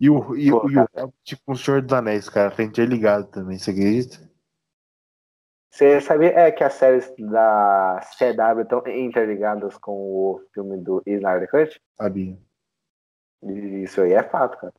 E 0.00 0.08
o, 0.08 0.36
e, 0.36 0.50
Pô, 0.50 0.70
e 0.70 0.78
o 0.78 1.12
tipo 1.24 1.52
o 1.52 1.56
Senhor 1.56 1.82
dos 1.82 1.92
Anéis, 1.92 2.28
cara, 2.28 2.52
tá 2.52 2.62
interligado 2.62 3.26
também, 3.26 3.58
você 3.58 3.72
acredita? 3.72 4.28
Você 5.72 6.00
sabia 6.00 6.30
é, 6.30 6.52
que 6.52 6.62
as 6.62 6.74
séries 6.74 7.12
da 7.18 8.00
CW 8.16 8.62
estão 8.62 8.82
interligadas 8.86 9.76
com 9.76 9.92
o 9.92 10.40
filme 10.54 10.76
do 10.76 11.02
Snyder 11.04 11.50
Cut? 11.50 11.80
Sabia. 11.96 12.38
Isso 13.82 14.00
aí 14.00 14.12
é 14.12 14.22
fato, 14.22 14.58
cara. 14.58 14.74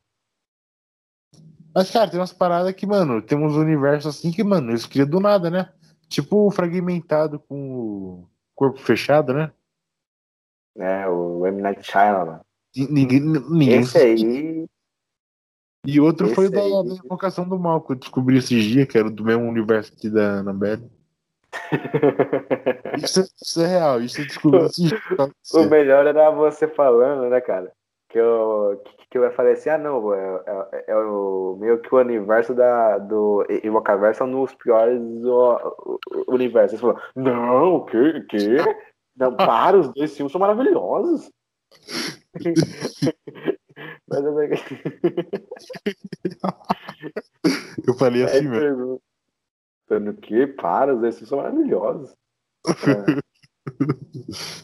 Mas, 1.74 1.90
cara, 1.90 2.10
tem 2.10 2.18
umas 2.18 2.32
paradas 2.32 2.72
que, 2.74 2.86
mano, 2.86 3.22
temos 3.22 3.56
um 3.56 3.60
universo 3.60 4.08
assim 4.08 4.32
que, 4.32 4.42
mano, 4.42 4.72
eles 4.72 4.86
criam 4.86 5.06
do 5.06 5.20
nada, 5.20 5.48
né? 5.50 5.72
Tipo 6.10 6.50
fragmentado 6.50 7.38
com 7.38 7.70
o 7.72 8.28
corpo 8.54 8.80
fechado, 8.80 9.32
né? 9.32 9.52
É, 10.76 11.06
o 11.06 11.46
M. 11.46 11.62
Night 11.62 11.82
Shyamalan. 11.84 12.40
Ninguém, 12.76 13.20
ninguém 13.20 13.80
Esse 13.80 13.96
aí... 13.96 14.66
E 15.86 16.00
outro 16.00 16.26
Esse 16.26 16.34
foi 16.34 16.50
da, 16.50 16.60
aí... 16.60 16.70
da 16.70 16.94
Invocação 16.94 17.48
do 17.48 17.58
Mal, 17.58 17.80
que 17.80 17.92
eu 17.92 17.96
descobri 17.96 18.36
esses 18.36 18.62
dias, 18.64 18.88
que 18.88 18.98
era 18.98 19.08
do 19.08 19.24
mesmo 19.24 19.48
universo 19.48 19.94
que 19.96 20.10
da 20.10 20.40
Annabelle. 20.40 20.90
isso, 23.02 23.24
isso, 23.40 23.62
é 23.62 23.66
real, 23.66 24.00
isso 24.02 24.20
eu 24.20 24.26
descobri 24.26 24.64
esses 24.66 24.88
dias. 24.88 25.00
O 25.54 25.64
melhor 25.70 26.06
era 26.06 26.30
você 26.30 26.66
falando, 26.66 27.30
né, 27.30 27.40
cara? 27.40 27.72
Que 28.10 28.18
eu, 28.18 28.82
que 29.08 29.16
eu 29.18 29.32
falei 29.32 29.52
assim, 29.52 29.70
ah 29.70 29.78
não, 29.78 30.12
é, 30.12 30.42
é, 30.72 30.84
é, 30.88 30.96
o 30.96 31.56
meio 31.60 31.80
que 31.80 31.94
o 31.94 31.98
universo 31.98 32.52
da, 32.54 32.98
do 32.98 33.46
Invocaverso 33.62 34.24
é 34.24 34.26
um 34.26 34.32
dos 34.32 34.52
piores 34.54 35.00
o, 35.24 35.76
o, 35.86 36.00
universos. 36.34 36.72
Ele 36.72 36.80
falou, 36.80 37.00
não, 37.14 37.76
o 37.76 37.86
que? 37.86 38.20
que? 38.22 38.56
Não, 39.16 39.32
para, 39.36 39.78
os 39.78 39.94
dois 39.94 40.16
filmes 40.16 40.32
são 40.32 40.40
maravilhosos. 40.40 41.30
Mas 44.08 44.24
eu... 44.24 44.34
eu 47.86 47.94
falei 47.94 48.24
assim, 48.24 48.48
velho. 48.48 49.00
O 49.88 50.14
que? 50.14 50.48
Para, 50.48 50.94
os 50.94 51.00
dois 51.00 51.14
filmes 51.14 51.28
são 51.28 51.38
maravilhosos. 51.38 52.12
É. 52.66 53.20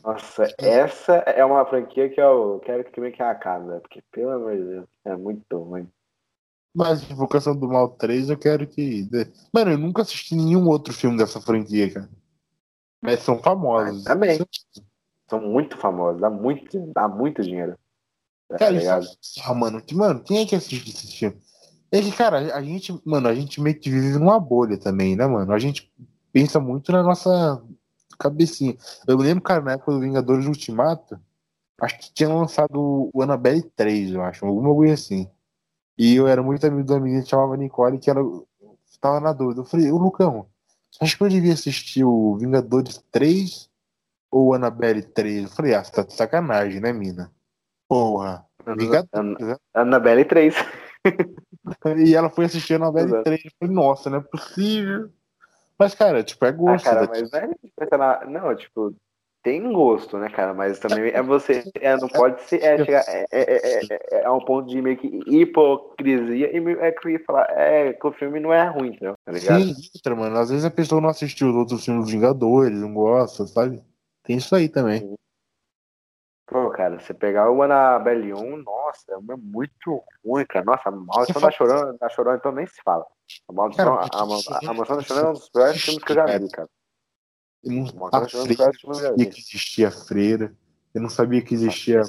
Nossa, 0.04 0.48
essa 0.58 1.14
é 1.14 1.44
uma 1.44 1.64
franquia 1.66 2.08
que 2.08 2.20
eu 2.20 2.60
quero 2.64 2.84
que 2.84 3.00
meio 3.00 3.12
que 3.12 3.22
acabe, 3.22 3.66
né? 3.66 3.80
Porque, 3.80 4.02
pelo 4.12 4.30
amor 4.30 4.56
de 4.56 4.64
Deus, 4.64 4.88
é 5.04 5.16
muito 5.16 5.58
ruim. 5.58 5.88
Mas 6.74 7.10
Invocação 7.10 7.56
do 7.56 7.66
Mal 7.68 7.88
3 7.90 8.30
eu 8.30 8.38
quero 8.38 8.66
que. 8.66 9.08
Mano, 9.52 9.72
eu 9.72 9.78
nunca 9.78 10.02
assisti 10.02 10.34
nenhum 10.34 10.68
outro 10.68 10.92
filme 10.92 11.16
dessa 11.16 11.40
franquia, 11.40 11.92
cara. 11.92 12.10
Mas 13.00 13.20
são 13.20 13.38
famosos. 13.38 14.04
Também. 14.04 14.38
São 15.28 15.40
muito 15.40 15.76
famosos, 15.78 16.20
dá 16.20 16.28
muito, 16.28 16.92
dá 16.92 17.08
muito 17.08 17.42
dinheiro. 17.42 17.76
Tá 18.48 18.58
cara, 18.58 18.76
isso... 19.00 19.40
ah, 19.44 19.54
mano, 19.54 19.82
mano, 19.92 20.22
quem 20.22 20.38
é 20.38 20.46
que 20.46 20.54
assiste 20.54 20.90
esse 20.90 21.16
filme? 21.16 21.36
É 21.90 22.00
que, 22.00 22.12
cara, 22.12 22.54
a 22.54 22.62
gente, 22.62 23.00
mano, 23.04 23.26
a 23.28 23.34
gente 23.34 23.60
meio 23.60 23.78
que 23.78 23.90
vive 23.90 24.18
numa 24.18 24.38
bolha 24.38 24.78
também, 24.78 25.16
né, 25.16 25.26
mano? 25.26 25.52
A 25.52 25.58
gente 25.58 25.92
pensa 26.32 26.60
muito 26.60 26.92
na 26.92 27.02
nossa 27.02 27.62
cabecinha. 28.18 28.76
Eu 29.06 29.16
lembro, 29.16 29.42
cara, 29.42 29.62
na 29.62 29.72
época 29.72 29.92
do 29.92 30.00
Vingadores 30.00 30.46
Ultimato, 30.46 31.18
acho 31.80 31.98
que 31.98 32.12
tinha 32.12 32.28
lançado 32.28 33.10
o 33.12 33.22
Annabelle 33.22 33.62
3, 33.62 34.12
eu 34.12 34.22
acho, 34.22 34.46
alguma 34.46 34.74
coisa 34.74 34.94
assim. 34.94 35.28
E 35.98 36.14
eu 36.14 36.26
era 36.28 36.42
muito 36.42 36.66
amigo 36.66 36.86
da 36.86 37.00
menina 37.00 37.22
que 37.22 37.28
chamava 37.28 37.56
Nicole, 37.56 37.98
que 37.98 38.10
ela 38.10 38.22
tava 39.00 39.20
na 39.20 39.32
dúvida. 39.32 39.60
Eu 39.60 39.64
falei, 39.64 39.90
ô 39.90 39.96
Lucão, 39.96 40.46
acho 41.00 41.16
que 41.16 41.24
eu 41.24 41.28
devia 41.28 41.54
assistir 41.54 42.04
o 42.04 42.36
Vingadores 42.36 43.02
3 43.10 43.70
ou 44.30 44.48
o 44.48 44.54
Annabelle 44.54 45.02
3? 45.02 45.44
Eu 45.44 45.50
falei, 45.50 45.74
ah, 45.74 45.82
você 45.82 45.92
tá 45.92 46.02
de 46.02 46.12
sacanagem, 46.12 46.80
né, 46.80 46.92
mina? 46.92 47.32
Porra. 47.88 48.44
Vingadores, 48.76 49.46
né? 49.46 49.56
Annabelle 49.74 50.24
3. 50.24 50.54
e 52.04 52.14
ela 52.14 52.28
foi 52.28 52.46
assistir 52.46 52.74
a 52.74 52.76
Annabelle 52.76 53.22
3. 53.22 53.44
Eu 53.44 53.50
falei, 53.58 53.74
nossa, 53.74 54.10
não 54.10 54.18
é 54.18 54.22
possível. 54.22 55.10
Mas, 55.78 55.94
cara, 55.94 56.22
tipo, 56.22 56.44
é 56.44 56.52
gosto. 56.52 56.86
Ah, 56.86 56.94
cara, 56.94 57.08
mas 57.08 57.30
não 57.30 57.40
é. 57.40 58.26
Não, 58.26 58.56
tipo, 58.56 58.94
tem 59.46 59.72
gosto, 59.72 60.18
né, 60.18 60.28
cara? 60.28 60.52
Mas 60.52 60.78
também 60.80 61.12
é 61.12 61.22
você. 61.22 61.62
É, 61.80 61.96
não 61.96 62.08
pode 62.10 62.42
ser. 62.42 62.62
É, 62.62 62.84
chegar, 62.84 63.04
é, 63.06 63.26
é, 63.30 63.80
é, 63.92 64.22
é 64.24 64.30
um 64.30 64.40
ponto 64.40 64.68
de 64.68 64.82
meio 64.82 64.96
que 64.96 65.06
hipocrisia 65.26 66.50
e 66.52 66.76
é 66.80 66.90
que 66.90 67.18
falar. 67.20 67.46
É 67.50 67.92
que 67.92 68.06
o 68.06 68.12
filme 68.12 68.40
não 68.40 68.52
é 68.52 68.66
ruim, 68.68 68.88
entendeu? 68.88 69.14
Tá 69.24 69.32
ligado? 69.32 69.62
Sim, 69.62 69.90
outra, 69.94 70.16
mano. 70.16 70.36
Às 70.36 70.50
vezes 70.50 70.64
a 70.64 70.70
pessoa 70.70 71.00
não 71.00 71.10
assistiu 71.10 71.50
os 71.50 71.54
outros 71.54 71.84
filmes 71.84 72.06
dos 72.06 72.12
Vingadores, 72.12 72.76
não 72.76 72.92
gosta, 72.92 73.46
sabe? 73.46 73.80
Tem 74.24 74.36
isso 74.36 74.54
aí 74.54 74.68
também. 74.68 75.00
Sim. 75.00 75.14
Pô, 76.46 76.70
cara, 76.70 76.98
você 77.00 77.12
pegar 77.12 77.50
o 77.50 77.60
Annabelle 77.62 78.32
1, 78.32 78.56
nossa, 78.58 79.04
é 79.10 79.36
muito 79.36 80.02
ruim, 80.24 80.46
cara. 80.46 80.64
Nossa, 80.64 80.88
a 80.88 80.92
maldição 80.92 81.42
da 81.42 81.50
chorando, 81.50 81.98
da 81.98 82.08
chorando, 82.08 82.38
então 82.38 82.52
nem 82.52 82.66
se 82.66 82.80
fala. 82.84 83.04
A 83.48 83.52
maldição, 83.52 83.96
cara, 83.96 84.08
a, 84.12 84.18
a, 84.18 84.22
a 84.22 84.74
maldição 84.74 84.96
da 84.96 85.02
chorando 85.02 85.26
é 85.26 85.30
um 85.30 85.32
dos 85.32 85.48
piores 85.48 85.82
filmes 85.82 86.04
que 86.04 86.12
eu 86.12 86.16
já 86.16 86.38
vi, 86.38 86.50
cara. 86.50 86.68
Eu 87.64 87.72
não 87.72 88.28
sabia 88.28 89.26
que 89.26 89.40
existia 89.40 89.90
freira. 89.90 90.54
Eu 90.94 91.02
não 91.02 91.10
sabia 91.10 91.42
que 91.42 91.54
existia. 91.54 92.00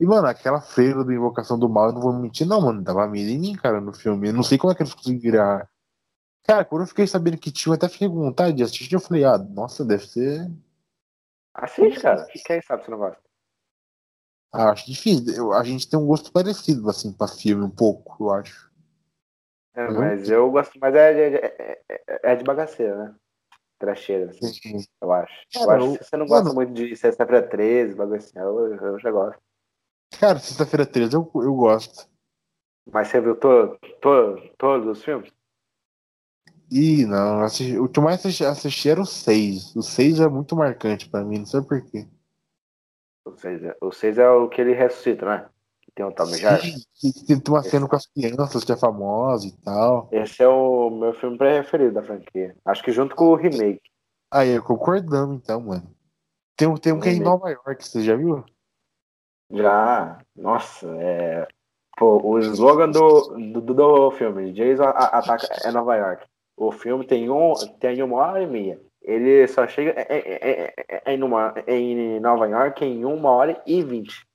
E, 0.00 0.06
mano, 0.06 0.26
aquela 0.28 0.60
freira 0.60 1.04
do 1.04 1.12
Invocação 1.12 1.58
do 1.58 1.68
Mal, 1.68 1.88
eu 1.88 1.92
não 1.94 2.00
vou 2.00 2.12
mentir, 2.12 2.46
não, 2.46 2.60
mano. 2.60 2.82
Em 3.16 3.38
mim, 3.38 3.54
cara, 3.54 3.80
no 3.80 3.92
filme. 3.92 4.28
Eu 4.28 4.32
não 4.32 4.42
sei 4.42 4.56
como 4.56 4.72
é 4.72 4.76
que 4.76 4.82
eles 4.82 4.94
conseguiram. 4.94 5.66
Cara, 6.44 6.64
quando 6.64 6.82
eu 6.82 6.88
fiquei 6.88 7.06
sabendo 7.06 7.38
que 7.38 7.50
tinha, 7.50 7.72
eu 7.72 7.74
até 7.74 7.88
fiquei 7.88 8.08
com 8.08 8.14
vontade 8.14 8.56
de 8.56 8.62
assistir. 8.62 8.94
Eu 8.94 9.00
falei, 9.00 9.24
ah, 9.24 9.38
nossa, 9.38 9.84
deve 9.84 10.06
ser. 10.06 10.50
Assiste, 11.54 12.00
cara. 12.00 12.22
O 12.22 12.26
que 12.26 12.52
é 12.52 12.58
isso, 12.58 12.68
sabe, 12.68 12.84
você 12.84 12.90
não 12.90 12.98
gosta? 12.98 13.20
Ah, 14.54 14.70
acho 14.70 14.86
difícil. 14.86 15.34
Eu, 15.34 15.52
a 15.52 15.64
gente 15.64 15.88
tem 15.88 15.98
um 15.98 16.06
gosto 16.06 16.30
parecido, 16.30 16.88
assim, 16.88 17.12
pra 17.12 17.26
filme, 17.26 17.64
um 17.64 17.70
pouco, 17.70 18.22
eu 18.22 18.30
acho. 18.30 18.70
É, 19.74 19.90
mas 19.90 20.30
eu 20.30 20.48
gosto 20.48 20.78
mais 20.78 20.94
é, 20.94 21.10
é, 21.10 21.82
é, 21.88 22.20
é 22.22 22.36
de 22.36 22.44
bagaceira, 22.44 22.96
né? 22.96 23.14
Tracheira, 23.80 24.30
assim, 24.30 24.46
Sim. 24.52 24.86
eu 25.02 25.10
acho. 25.10 25.34
Cara, 25.52 25.64
eu 25.64 25.70
acho 25.70 25.98
que 25.98 26.04
você 26.04 26.16
não 26.16 26.26
gosta 26.26 26.44
mano, 26.44 26.54
muito 26.54 26.72
de 26.72 26.94
Sexta-feira 26.94 27.42
13, 27.42 27.96
bagulho 27.96 28.18
assim, 28.18 28.38
eu, 28.38 28.74
eu 28.76 28.98
já 29.00 29.10
gosto. 29.10 29.42
Cara, 30.20 30.38
Sexta-feira 30.38 30.86
13 30.86 31.14
eu, 31.14 31.28
eu 31.34 31.54
gosto. 31.56 32.08
Mas 32.92 33.08
você 33.08 33.20
viu 33.20 33.34
to, 33.34 33.76
to, 34.00 34.36
todos 34.56 34.86
os 34.86 35.04
filmes? 35.04 35.32
Ih, 36.70 37.04
não. 37.06 37.40
Assisti, 37.42 37.76
o 37.76 37.88
que 37.88 37.98
eu 37.98 38.04
mais 38.04 38.20
assisti, 38.20 38.44
assisti 38.44 38.88
era 38.88 39.00
o 39.00 39.06
6. 39.06 39.74
O 39.74 39.82
6 39.82 40.20
é 40.20 40.28
muito 40.28 40.54
marcante 40.54 41.08
pra 41.08 41.24
mim, 41.24 41.38
não 41.38 41.46
sei 41.46 41.60
porquê. 41.60 42.06
O 43.24 43.36
6 43.36 43.64
é, 43.64 43.76
o 43.80 43.90
seis 43.90 44.18
é 44.18 44.28
o 44.28 44.48
que 44.48 44.60
ele 44.60 44.74
ressuscita, 44.74 45.24
né? 45.24 45.48
Que 45.80 45.90
tem 45.92 46.10
Tommy 46.12 46.36
Jarvis. 46.36 46.86
Tem 47.26 47.40
uma 47.48 47.62
cena 47.62 47.88
com 47.88 47.96
as 47.96 48.06
crianças 48.06 48.64
que 48.64 48.72
é 48.72 48.76
famosa 48.76 49.46
e 49.46 49.52
tal. 49.62 50.08
Esse 50.12 50.42
é 50.42 50.48
o 50.48 50.90
meu 50.90 51.14
filme 51.14 51.38
preferido 51.38 51.94
da 51.94 52.02
franquia. 52.02 52.54
Acho 52.64 52.82
que 52.82 52.92
junto 52.92 53.16
com 53.16 53.26
o 53.26 53.34
remake. 53.34 53.80
Aí, 54.30 54.60
concordamos 54.60 55.36
então, 55.36 55.60
mano. 55.60 55.88
Tem, 56.56 56.72
tem 56.76 56.92
um 56.92 57.00
que 57.00 57.08
é 57.08 57.12
em 57.12 57.20
Nova 57.20 57.50
York, 57.50 57.84
você 57.86 58.02
já 58.02 58.14
viu? 58.14 58.44
Já. 59.50 60.18
Nossa, 60.36 60.86
é. 61.00 61.46
Pô, 61.96 62.20
o 62.22 62.38
slogan 62.40 62.90
do, 62.90 63.60
do, 63.60 63.74
do 63.74 64.10
filme, 64.12 64.52
Jason 64.52 64.84
ataca 64.84 65.46
é 65.64 65.70
Nova 65.70 65.96
York. 65.96 66.26
O 66.56 66.72
filme 66.72 67.06
tem, 67.06 67.30
um, 67.30 67.54
tem 67.78 68.02
uma 68.02 68.16
hora 68.16 68.42
e 68.42 68.46
meia. 68.46 68.80
Ele 69.04 69.46
só 69.46 69.68
chega 69.68 69.94
em, 70.10 71.12
em, 71.12 71.16
numa, 71.18 71.54
em 71.66 72.18
Nova 72.20 72.48
York 72.48 72.84
em 72.84 73.04
uma 73.04 73.30
hora 73.30 73.62
e 73.66 73.82
vinte. 73.82 74.26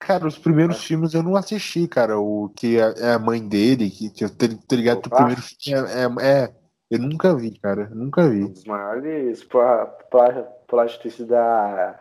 Cara, 0.00 0.26
os 0.26 0.38
primeiros 0.38 0.76
é. 0.76 0.80
filmes 0.80 1.14
eu 1.14 1.22
não 1.22 1.36
assisti, 1.36 1.86
cara. 1.86 2.18
O 2.18 2.50
que 2.56 2.78
é, 2.78 2.94
é 2.98 3.12
a 3.12 3.18
mãe 3.18 3.46
dele, 3.46 3.90
que, 3.90 4.10
que 4.10 4.24
eu 4.24 4.30
tô 4.30 4.76
ligado 4.76 5.02
que 5.02 5.08
o 5.08 5.16
primeiro 5.16 5.42
filme 5.42 5.88
é, 5.88 6.26
é, 6.26 6.44
é, 6.44 6.54
Eu 6.90 6.98
nunca 6.98 7.34
vi, 7.34 7.58
cara. 7.58 7.88
Nunca 7.90 8.28
vi. 8.28 8.44
Um 8.44 8.52
dos 8.52 8.64
maiores 8.64 9.44
plot 9.44 10.98
twists 11.00 11.26
da, 11.26 12.00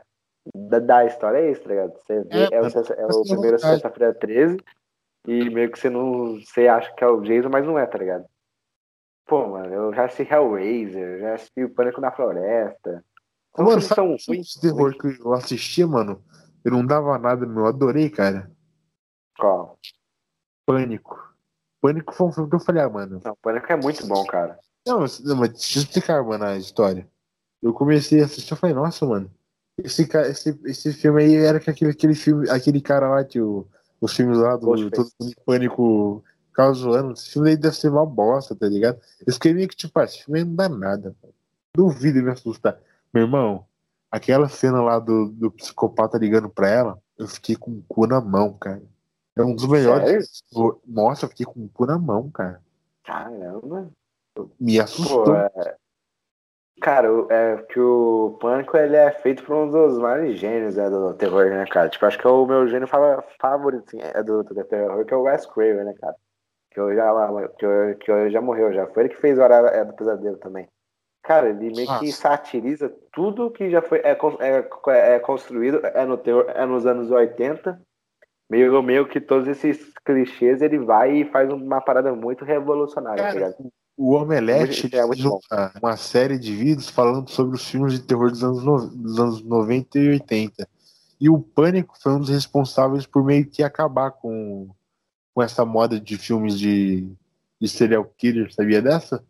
da, 0.54 0.80
da 0.80 1.06
história 1.06 1.40
é 1.40 1.52
isso, 1.52 1.62
tá 1.64 1.70
ligado? 1.70 1.94
Você 1.94 2.24
vê, 2.24 2.44
é, 2.44 2.56
é, 2.56 2.62
o, 2.62 2.66
é 2.66 3.06
o 3.06 3.24
primeiro 3.24 3.60
sexta-feira 3.60 4.14
13 4.14 4.58
e 5.28 5.50
meio 5.50 5.72
que 5.72 5.80
você 5.80 5.90
não. 5.90 6.40
Você 6.40 6.68
acha 6.68 6.94
que 6.96 7.04
é 7.04 7.08
o 7.08 7.22
Jason, 7.22 7.50
mas 7.50 7.66
não 7.66 7.78
é, 7.78 7.86
tá 7.86 7.98
ligado? 7.98 8.26
Pô, 9.26 9.48
mano, 9.48 9.74
eu 9.74 9.94
já 9.94 10.06
assisti 10.06 10.34
Hellraiser, 10.34 11.20
já 11.20 11.34
assisti 11.36 11.64
o 11.64 11.70
Pânico 11.70 12.02
na 12.02 12.12
Floresta. 12.12 13.04
Então, 13.52 13.66
mano, 13.66 13.82
sabe 13.82 14.02
um 14.02 14.16
de 14.16 14.62
terror 14.62 14.98
que 14.98 15.20
eu 15.22 15.34
assistia, 15.34 15.88
mano? 15.88 16.24
Eu 16.64 16.72
não 16.72 16.86
dava 16.86 17.18
nada, 17.18 17.46
meu. 17.46 17.64
Eu 17.64 17.68
adorei, 17.68 18.10
cara. 18.10 18.52
Qual? 19.38 19.78
Pânico. 20.66 21.34
Pânico 21.82 22.14
foi 22.14 22.28
um 22.28 22.32
filme 22.32 22.50
que 22.50 22.56
eu 22.56 22.60
falei, 22.60 22.82
ah, 22.82 22.90
mano. 22.90 23.22
Não, 23.24 23.36
Pânico 23.42 23.72
é 23.72 23.76
muito 23.76 24.06
bom, 24.08 24.26
cara. 24.26 24.58
Não, 24.88 25.00
não 25.00 25.36
mas 25.36 25.50
deixa 25.52 25.80
eu 25.80 25.84
explicar, 25.84 26.24
mano, 26.24 26.46
a 26.46 26.58
história. 26.58 27.08
Eu 27.62 27.74
comecei 27.74 28.22
a 28.22 28.26
assistir, 28.26 28.52
eu 28.52 28.58
falei, 28.58 28.76
nossa, 28.76 29.06
mano. 29.06 29.32
Esse, 29.78 30.04
esse, 30.04 30.60
esse 30.66 30.94
filme 30.94 31.24
aí 31.24 31.36
era 31.36 31.58
aquele, 31.58 31.92
aquele 31.92 32.16
filme, 32.16 32.50
aquele 32.50 32.80
cara 32.80 33.10
lá 33.10 33.24
que 33.24 33.42
o, 33.42 33.68
os 34.00 34.16
filmes 34.16 34.38
lá 34.38 34.56
do 34.56 34.90
Todo 34.92 35.10
Mundo 35.20 35.64
em 35.64 35.70
Pânico 36.54 36.74
causando. 36.74 37.14
Esse 37.14 37.32
filme 37.32 37.50
aí 37.50 37.58
deve 37.58 37.76
ser 37.76 37.90
uma 37.90 38.06
bosta, 38.06 38.56
tá 38.56 38.68
ligado? 38.68 39.00
Eu 39.26 39.34
fiquei 39.34 39.54
meio 39.54 39.68
que 39.68 39.76
tipo, 39.76 40.00
esse 40.02 40.24
filme 40.24 40.40
aí 40.40 40.46
não 40.46 40.56
dá 40.56 40.70
nada. 40.70 41.16
Duvido 41.76 42.22
me 42.22 42.32
assustar. 42.32 42.80
Meu 43.14 43.24
irmão, 43.24 43.66
aquela 44.10 44.48
cena 44.48 44.82
lá 44.82 45.00
do, 45.00 45.30
do 45.30 45.52
psicopata 45.52 46.18
ligando 46.18 46.50
pra 46.50 46.70
ela, 46.70 47.00
eu 47.18 47.28
fiquei 47.28 47.56
com 47.56 47.72
o 47.72 47.84
cu 47.88 48.08
na 48.08 48.22
mão, 48.22 48.54
cara. 48.54 48.82
É 49.36 49.44
um 49.44 49.56
dos 49.56 49.68
melhores. 49.68 50.44
Sério? 50.46 50.82
Nossa, 50.86 51.26
eu 51.26 51.30
fiquei 51.30 51.46
com 51.46 51.66
o 51.66 51.70
cu 51.70 51.86
na 51.86 51.98
mão, 51.98 52.30
cara. 52.30 52.62
Caramba. 53.04 53.90
Me 54.60 54.80
assustou. 54.80 55.26
Pô, 55.26 55.36
é... 55.36 55.76
Cara, 56.82 57.08
é 57.30 57.58
que 57.70 57.80
o 57.80 58.38
Pânico 58.42 58.76
ele 58.76 58.96
é 58.96 59.10
feito 59.10 59.44
por 59.46 59.56
um 59.56 59.70
dos 59.70 59.98
maiores 60.00 60.38
gênios 60.38 60.76
né, 60.76 60.90
do 60.90 61.14
terror, 61.14 61.46
né, 61.46 61.66
cara? 61.66 61.88
Tipo, 61.88 62.06
acho 62.06 62.20
que 62.20 62.28
é 62.28 62.30
o 62.30 62.46
meu 62.46 62.68
gênio 62.68 62.88
favorito 62.88 63.86
assim, 63.88 64.00
é 64.02 64.22
do, 64.22 64.44
do 64.44 64.64
terror, 64.66 65.06
que 65.06 65.14
é 65.14 65.18
o 65.18 65.22
Wes 65.22 65.46
Craven, 65.46 65.86
né, 65.86 65.94
cara? 65.94 66.16
Que 66.74 66.80
eu 66.80 66.96
já, 66.96 67.12
que 68.00 68.12
eu 68.12 68.30
já 68.32 68.42
morreu 68.42 68.74
já. 68.74 68.88
Foi 68.88 69.04
ele 69.04 69.14
que 69.14 69.22
fez 69.22 69.38
Hora 69.38 69.56
é, 69.68 69.86
do 69.86 69.94
Pesadelo 69.94 70.38
também. 70.38 70.68
Cara, 71.24 71.50
ele 71.50 71.72
meio 71.72 71.88
Nossa. 71.88 72.00
que 72.00 72.12
satiriza 72.12 72.94
tudo 73.14 73.52
que 73.52 73.70
já 73.70 73.82
foi 73.82 74.00
é, 74.00 74.18
é, 74.42 75.16
é, 75.16 75.20
construído 75.20 75.80
é, 75.86 76.06
no 76.06 76.18
terror, 76.18 76.46
é 76.50 76.66
nos 76.66 76.86
anos 76.86 77.12
80. 77.12 77.80
Meio, 78.50 78.84
meio 78.84 79.08
que 79.08 79.22
todos 79.22 79.48
esses 79.48 79.94
clichês 80.06 80.62
ele 80.62 80.80
vai 80.80 81.14
e 81.14 81.26
faz 81.26 81.52
uma 81.52 81.80
parada 81.80 82.14
muito 82.14 82.44
revolucionária. 82.44 83.24
Tá 83.24 83.34
Cara, 83.34 83.56
o 83.96 84.16
Omelete 84.16 84.88
é 84.88 85.08
fez 85.08 85.24
uma, 85.24 85.40
uma, 85.82 85.98
série 85.98 86.38
de 86.38 86.54
vídeos 86.54 86.90
falando 86.90 87.30
sobre 87.30 87.56
os 87.56 87.70
filmes 87.70 87.94
de 87.94 88.02
terror 88.02 88.30
dos 88.30 88.44
anos, 88.44 88.64
no, 88.64 88.88
dos 88.88 89.20
anos 89.20 89.44
90 89.44 90.00
e 90.00 90.10
80. 90.10 90.68
E 91.22 91.30
o 91.30 91.40
Pânico 91.40 91.96
foi 92.02 92.14
um 92.14 92.20
dos 92.20 92.30
responsáveis 92.30 93.06
por 93.06 93.24
meio 93.24 93.50
que 93.50 93.64
acabar 93.64 94.12
com, 94.12 94.70
com 95.34 95.42
essa 95.42 95.66
moda 95.66 96.00
de 96.00 96.18
filmes 96.18 96.58
de, 96.58 97.08
de 97.60 97.68
serial 97.68 98.06
killer, 98.18 98.54
sabia 98.54 98.82
dessa? 98.82 99.24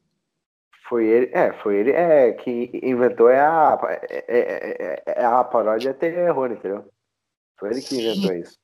Foi 0.88 1.06
ele, 1.08 1.32
é, 1.34 1.54
foi 1.54 1.78
ele 1.78 1.91
é, 1.91 2.34
que 2.34 2.70
inventou 2.84 3.30
é 3.30 3.39
a, 3.39 3.80
é, 4.10 4.26
é, 4.28 5.04
é 5.06 5.26
a 5.26 5.43
paródia 5.43 5.93
terror, 5.93 6.51
entendeu? 6.51 6.86
Foi 7.58 7.72
ele 7.72 7.82
que 7.82 7.95
inventou 7.95 8.34
isso. 8.36 8.58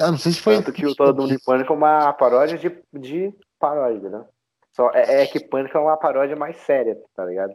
Ah, 0.00 0.10
não 0.10 0.18
sei 0.18 0.32
se 0.32 0.40
foi. 0.40 0.56
Tanto 0.56 0.72
que 0.72 0.86
o 0.86 0.94
Todo 0.94 1.22
Mundo 1.22 1.34
em 1.34 1.38
Pânico 1.38 1.72
é 1.72 1.76
uma 1.76 2.12
paródia 2.12 2.56
de, 2.56 2.70
de 2.98 3.34
paródia, 3.58 4.08
né? 4.08 4.24
Só 4.74 4.90
é, 4.92 5.22
é, 5.22 5.26
que 5.26 5.40
Pânico 5.40 5.76
é 5.76 5.80
uma 5.80 5.96
paródia 5.96 6.36
mais 6.36 6.56
séria, 6.58 6.96
tá 7.14 7.24
ligado? 7.24 7.54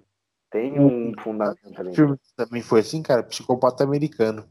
Tem 0.51 0.79
um 0.79 1.11
fundamento 1.21 1.79
ali. 1.79 1.89
O 1.89 1.95
filme 1.95 2.17
também 2.35 2.61
foi 2.61 2.79
assim, 2.79 3.01
cara, 3.01 3.23
Psicopata 3.23 3.83
Americano. 3.83 4.47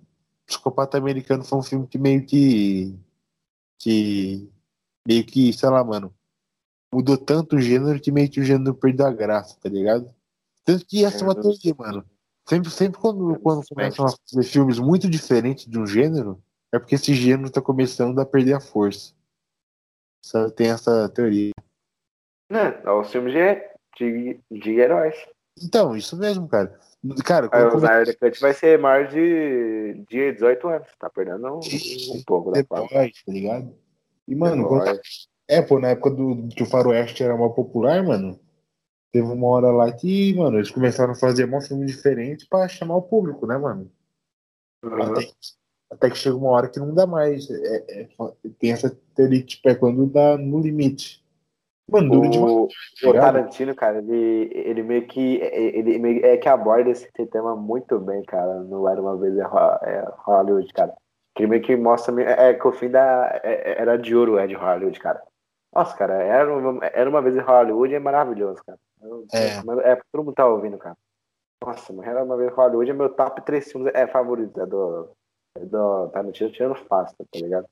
Psicopata 0.46 0.98
Americano 0.98 1.44
foi 1.44 1.58
um 1.58 1.62
filme 1.62 1.86
que 1.86 1.98
meio 1.98 2.24
que. 2.24 2.94
Que. 3.78 4.50
meio 5.06 5.24
que, 5.24 5.52
sei 5.52 5.68
lá, 5.68 5.82
mano. 5.84 6.14
Mudou 6.92 7.18
tanto 7.18 7.56
o 7.56 7.60
gênero 7.60 8.00
que 8.00 8.12
meio 8.12 8.30
que 8.30 8.40
o 8.40 8.44
gênero 8.44 8.74
perdeu 8.74 9.06
a 9.06 9.12
graça, 9.12 9.58
tá 9.60 9.68
ligado? 9.68 10.14
Tanto 10.64 10.86
que 10.86 11.04
essa 11.04 11.18
é 11.18 11.22
uma 11.22 11.34
teoria, 11.34 11.74
mano. 11.76 12.04
Sempre, 12.48 12.70
sempre 12.70 13.00
quando, 13.00 13.38
quando 13.40 13.66
começam 13.66 14.06
a 14.06 14.10
fazer 14.10 14.48
filmes 14.48 14.78
muito 14.78 15.10
diferentes 15.10 15.66
de 15.66 15.78
um 15.78 15.86
gênero, 15.86 16.40
é 16.72 16.78
porque 16.78 16.94
esse 16.94 17.12
gênero 17.12 17.50
tá 17.50 17.60
começando 17.60 18.20
a 18.20 18.26
perder 18.26 18.54
a 18.54 18.60
força. 18.60 19.12
Só 20.24 20.48
tem 20.50 20.70
essa 20.70 21.08
teoria. 21.08 21.52
Né? 22.50 22.80
É 22.84 22.90
o 22.90 23.04
filme 23.04 23.32
de, 23.32 23.60
de, 23.98 24.40
de 24.50 24.70
heróis. 24.72 25.16
Então, 25.60 25.96
isso 25.96 26.16
mesmo, 26.16 26.48
cara. 26.48 26.78
Cara, 27.24 27.48
o 27.74 27.76
Snyder 27.76 28.18
Cut 28.18 28.40
vai 28.40 28.52
ser 28.52 28.78
mais 28.78 29.10
de, 29.10 30.04
de 30.08 30.32
18 30.32 30.68
anos. 30.68 30.88
Tá 30.98 31.08
perdendo 31.10 31.46
um, 31.46 31.60
um 31.60 32.22
pouco 32.24 32.50
da 32.50 32.64
forma. 32.64 32.88
Tá 32.88 33.10
ligado? 33.28 33.74
E, 34.26 34.34
mano, 34.34 34.66
quando... 34.66 35.00
é, 35.48 35.62
pô, 35.62 35.78
na 35.78 35.90
época 35.90 36.10
do, 36.10 36.48
que 36.48 36.62
o 36.62 36.66
Faroeste 36.66 37.22
era 37.22 37.36
mais 37.36 37.54
popular, 37.54 38.02
mano, 38.02 38.40
teve 39.12 39.28
uma 39.28 39.46
hora 39.48 39.70
lá 39.70 39.92
que, 39.92 40.34
mano, 40.34 40.58
eles 40.58 40.70
começaram 40.70 41.12
a 41.12 41.16
fazer 41.16 41.52
um 41.52 41.60
filme 41.60 41.86
diferente 41.86 42.46
pra 42.48 42.68
chamar 42.68 42.96
o 42.96 43.02
público, 43.02 43.46
né, 43.46 43.56
mano? 43.56 43.90
Uhum. 44.82 45.02
Até, 45.02 45.28
até, 45.90 46.10
que 46.10 46.18
chega 46.18 46.36
uma 46.36 46.50
hora 46.50 46.68
que 46.68 46.80
não 46.80 46.92
dá 46.92 47.06
mais. 47.06 47.48
É, 47.48 48.02
é, 48.02 48.08
tem 48.58 48.72
essa 48.72 48.90
teoria, 49.14 49.42
tipo, 49.44 49.68
é 49.68 49.74
quando 49.74 50.06
dá 50.06 50.36
no 50.36 50.60
limite. 50.60 51.24
Demais. 51.88 52.36
O 52.36 53.12
Tarantino, 53.12 53.74
cara, 53.74 53.98
ele, 53.98 54.50
ele 54.52 54.82
meio 54.82 55.06
que. 55.06 55.36
Ele 55.36 55.98
meio, 55.98 56.26
é 56.26 56.36
que 56.36 56.48
aborda 56.48 56.90
esse 56.90 57.08
tema 57.30 57.54
muito 57.54 57.98
bem, 58.00 58.24
cara, 58.24 58.60
no 58.60 58.88
Era 58.88 59.00
uma 59.00 59.16
vez 59.16 59.36
é, 59.36 59.42
é 59.42 60.04
Hollywood, 60.24 60.72
cara. 60.72 60.92
Que 61.34 61.42
ele 61.42 61.50
meio 61.50 61.62
que 61.62 61.76
mostra. 61.76 62.20
É, 62.22 62.50
é 62.50 62.54
que 62.54 62.66
o 62.66 62.72
fim 62.72 62.90
da. 62.90 63.40
É, 63.44 63.72
é, 63.72 63.80
era 63.80 63.96
de 63.96 64.16
ouro, 64.16 64.36
é 64.36 64.46
de 64.48 64.54
Hollywood, 64.54 64.98
cara. 64.98 65.22
Nossa, 65.72 65.96
cara, 65.96 66.14
era 66.14 66.52
uma, 66.52 66.84
era 66.86 67.08
uma 67.08 67.22
vez 67.22 67.36
em 67.36 67.40
Hollywood 67.40 67.94
é 67.94 67.98
maravilhoso, 68.00 68.60
cara. 68.64 68.78
É. 69.32 69.92
É, 69.92 69.96
todo 70.10 70.24
mundo 70.24 70.34
tá 70.34 70.46
ouvindo, 70.46 70.78
cara. 70.78 70.96
Nossa, 71.64 71.92
mas 71.92 72.06
era 72.06 72.24
uma 72.24 72.36
vez 72.36 72.50
em 72.50 72.54
Hollywood 72.54 72.90
é 72.90 72.94
meu 72.94 73.10
top 73.10 73.42
3 73.42 73.72
filmes 73.72 73.92
é 73.94 74.06
favorito. 74.08 74.60
É 74.60 74.66
do. 74.66 75.10
É 75.56 75.64
do 75.64 76.08
Tarantino 76.08 76.50
tirando 76.50 76.74
fácil, 76.74 77.16
tá 77.16 77.38
ligado? 77.38 77.66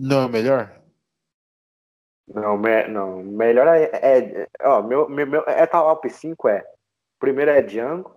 Não, 0.00 0.24
é 0.24 0.28
melhor? 0.28 0.85
Não, 2.28 2.56
me, 2.58 2.88
não 2.88 3.22
melhor 3.22 3.68
é, 3.68 3.84
é, 3.92 4.48
ó, 4.62 4.82
meu, 4.82 5.08
meu, 5.08 5.26
meu 5.26 5.44
é 5.46 5.64
top 5.66 6.10
5 6.10 6.48
é. 6.48 6.64
Primeiro 7.18 7.50
é 7.50 7.62
Django, 7.62 8.16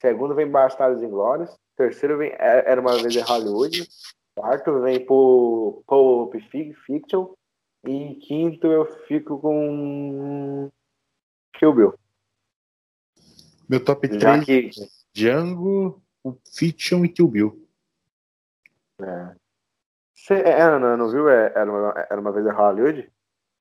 segundo 0.00 0.34
vem 0.34 0.48
Bastardos 0.48 1.02
Inglórios, 1.02 1.54
terceiro 1.76 2.18
vem 2.18 2.30
é, 2.30 2.70
Era 2.70 2.80
uma 2.80 2.96
vez 2.96 3.14
em 3.16 3.20
Hollywood, 3.20 3.88
quarto 4.36 4.80
vem 4.80 5.04
por 5.04 5.82
Pulp 5.86 6.34
Fiction 6.86 7.34
e 7.84 8.14
quinto 8.16 8.68
eu 8.68 8.86
fico 9.06 9.40
com 9.40 10.70
Kill 11.54 11.74
Bill. 11.74 11.94
Meu 13.68 13.84
top 13.84 14.08
3 14.08 14.44
que... 14.44 14.70
Django, 15.12 16.00
Fiction 16.54 17.04
e 17.04 17.08
Kill 17.08 17.28
Bill. 17.28 17.68
É. 19.00 19.34
Você 20.14 20.34
é, 20.34 20.78
não, 20.78 20.96
não 20.96 21.10
viu? 21.10 21.28
É, 21.28 21.52
era 21.54 21.70
uma, 21.70 22.06
era 22.10 22.20
uma 22.20 22.32
vez 22.32 22.46
em 22.46 22.50
Hollywood? 22.50 23.10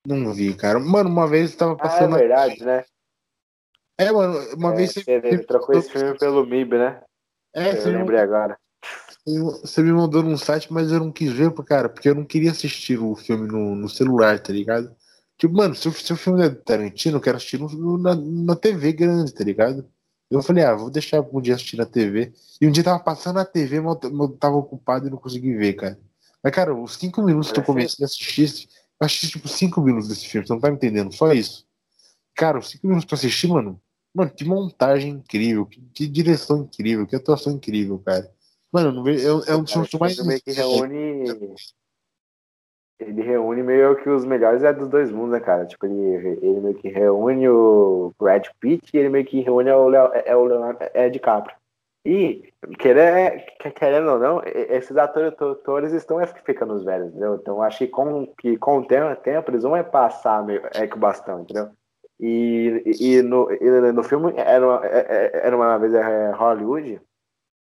Não 0.07 0.33
vi, 0.33 0.53
cara. 0.53 0.79
Mano, 0.79 1.09
uma 1.09 1.27
vez 1.27 1.51
eu 1.51 1.57
tava 1.57 1.75
passando. 1.75 2.15
Ah, 2.15 2.19
é 2.19 2.21
verdade, 2.21 2.63
né? 2.63 2.85
É, 3.97 4.09
mano, 4.09 4.39
uma 4.55 4.73
é, 4.73 4.77
vez 4.77 4.93
você. 4.93 5.03
Você 5.03 5.39
trocou 5.39 5.77
esse 5.77 5.89
filme 5.91 6.17
pelo 6.17 6.45
MIB, 6.45 6.77
né? 6.77 7.01
É, 7.53 7.77
eu 7.77 7.91
lembrei 7.91 8.19
agora. 8.19 8.57
Você 9.25 9.81
me 9.81 9.91
mandou 9.91 10.23
num 10.23 10.37
site, 10.37 10.71
mas 10.71 10.93
eu 10.93 11.01
não 11.01 11.11
quis 11.11 11.33
ver, 11.33 11.51
cara, 11.65 11.89
porque 11.89 12.07
eu 12.07 12.15
não 12.15 12.23
queria 12.23 12.51
assistir 12.51 12.97
o 12.97 13.15
filme 13.17 13.47
no, 13.47 13.75
no 13.75 13.89
celular, 13.89 14.39
tá 14.39 14.53
ligado? 14.53 14.95
Tipo, 15.37 15.53
mano, 15.55 15.75
se, 15.75 15.91
se 15.91 16.13
o 16.13 16.15
filme 16.15 16.45
é 16.45 16.49
Tarantino, 16.49 17.17
eu 17.17 17.21
quero 17.21 17.35
assistir 17.35 17.59
no, 17.59 17.97
na, 17.97 18.15
na 18.15 18.55
TV 18.55 18.93
grande, 18.93 19.33
tá 19.33 19.43
ligado? 19.43 19.85
Eu 20.31 20.41
falei, 20.41 20.63
ah, 20.63 20.73
vou 20.73 20.89
deixar 20.89 21.19
um 21.19 21.41
dia 21.41 21.55
assistir 21.55 21.75
na 21.75 21.85
TV. 21.85 22.31
E 22.61 22.67
um 22.67 22.71
dia 22.71 22.83
tava 22.83 22.99
passando 22.99 23.35
na 23.35 23.45
TV, 23.45 23.81
mas 23.81 23.97
eu 24.01 24.29
tava 24.37 24.55
ocupado 24.55 25.07
e 25.07 25.09
não 25.09 25.17
consegui 25.17 25.53
ver, 25.53 25.73
cara. 25.73 25.99
Mas, 26.41 26.53
cara, 26.53 26.73
os 26.73 26.95
cinco 26.95 27.21
minutos 27.21 27.51
que 27.51 27.59
eu 27.59 27.63
comecei 27.63 28.03
a 28.03 28.05
assistir, 28.05 28.69
eu 28.99 29.05
assisti 29.05 29.29
tipo 29.29 29.47
cinco 29.47 29.81
minutos 29.81 30.07
desse 30.09 30.27
filme, 30.27 30.47
você 30.47 30.53
não 30.53 30.59
tá 30.59 30.69
me 30.69 30.75
entendendo? 30.75 31.13
Só 31.13 31.31
isso. 31.31 31.67
Cara, 32.35 32.59
os 32.59 32.69
cinco 32.69 32.87
minutos 32.87 33.05
pra 33.05 33.15
assistir, 33.15 33.47
mano, 33.47 33.79
mano, 34.13 34.31
que 34.31 34.43
montagem 34.43 35.11
incrível, 35.11 35.65
que, 35.65 35.81
que 35.93 36.07
direção 36.07 36.61
incrível, 36.61 37.05
que 37.05 37.15
atuação 37.15 37.53
incrível, 37.53 37.99
cara. 37.99 38.31
Mano, 38.71 39.07
é, 39.09 39.51
é 39.51 39.55
um 39.55 39.63
dos 39.63 39.71
filmes 39.71 39.93
mais. 39.93 40.25
Meio 40.25 40.41
que 40.41 40.51
reúne. 40.51 41.55
Ele 42.99 43.21
reúne 43.21 43.61
meio 43.61 43.95
que 44.01 44.09
os 44.09 44.25
melhores 44.25 44.63
é 44.63 44.73
dos 44.73 44.89
dois 44.89 45.11
mundos, 45.11 45.31
né, 45.31 45.39
cara? 45.39 45.67
Tipo, 45.67 45.85
ele, 45.85 46.39
ele 46.41 46.59
meio 46.59 46.75
que 46.75 46.89
reúne 46.89 47.47
o 47.47 48.11
Brad 48.19 48.47
Pitt 48.59 48.89
e 48.91 48.97
ele 48.97 49.09
meio 49.09 49.25
que 49.25 49.39
reúne 49.41 49.71
o, 49.71 49.87
Leo, 49.87 50.11
é, 50.13 50.35
o 50.35 50.45
Leonardo 50.45 50.79
é 50.93 51.07
DiCaprio. 51.07 51.55
E, 52.05 52.53
querendo, 52.79 53.43
querendo 53.75 54.11
ou 54.11 54.19
não, 54.19 54.41
esses 54.45 54.95
atores, 54.95 55.33
atores 55.33 55.91
estão 55.91 56.19
ficando 56.45 56.83
velhos, 56.83 57.09
entendeu? 57.09 57.35
Então, 57.35 57.61
acho 57.61 57.79
que 57.79 57.87
com, 57.87 58.27
que 58.37 58.57
com 58.57 58.77
o 58.77 58.85
tempo 58.85 59.51
eles 59.51 59.63
vão 59.63 59.75
é 59.75 59.83
passar 59.83 60.43
meio, 60.45 60.61
é, 60.73 60.87
com 60.87 60.95
o 60.95 60.99
bastão, 60.99 61.41
entendeu? 61.41 61.69
E, 62.19 62.81
e, 62.99 63.21
no, 63.21 63.51
e 63.51 63.91
no 63.91 64.03
filme, 64.03 64.33
era 64.37 64.65
uma, 64.65 64.85
é, 64.85 64.99
é, 64.99 65.47
era 65.47 65.55
uma 65.55 65.77
vez 65.77 65.93
é, 65.93 66.31
Hollywood, 66.31 67.01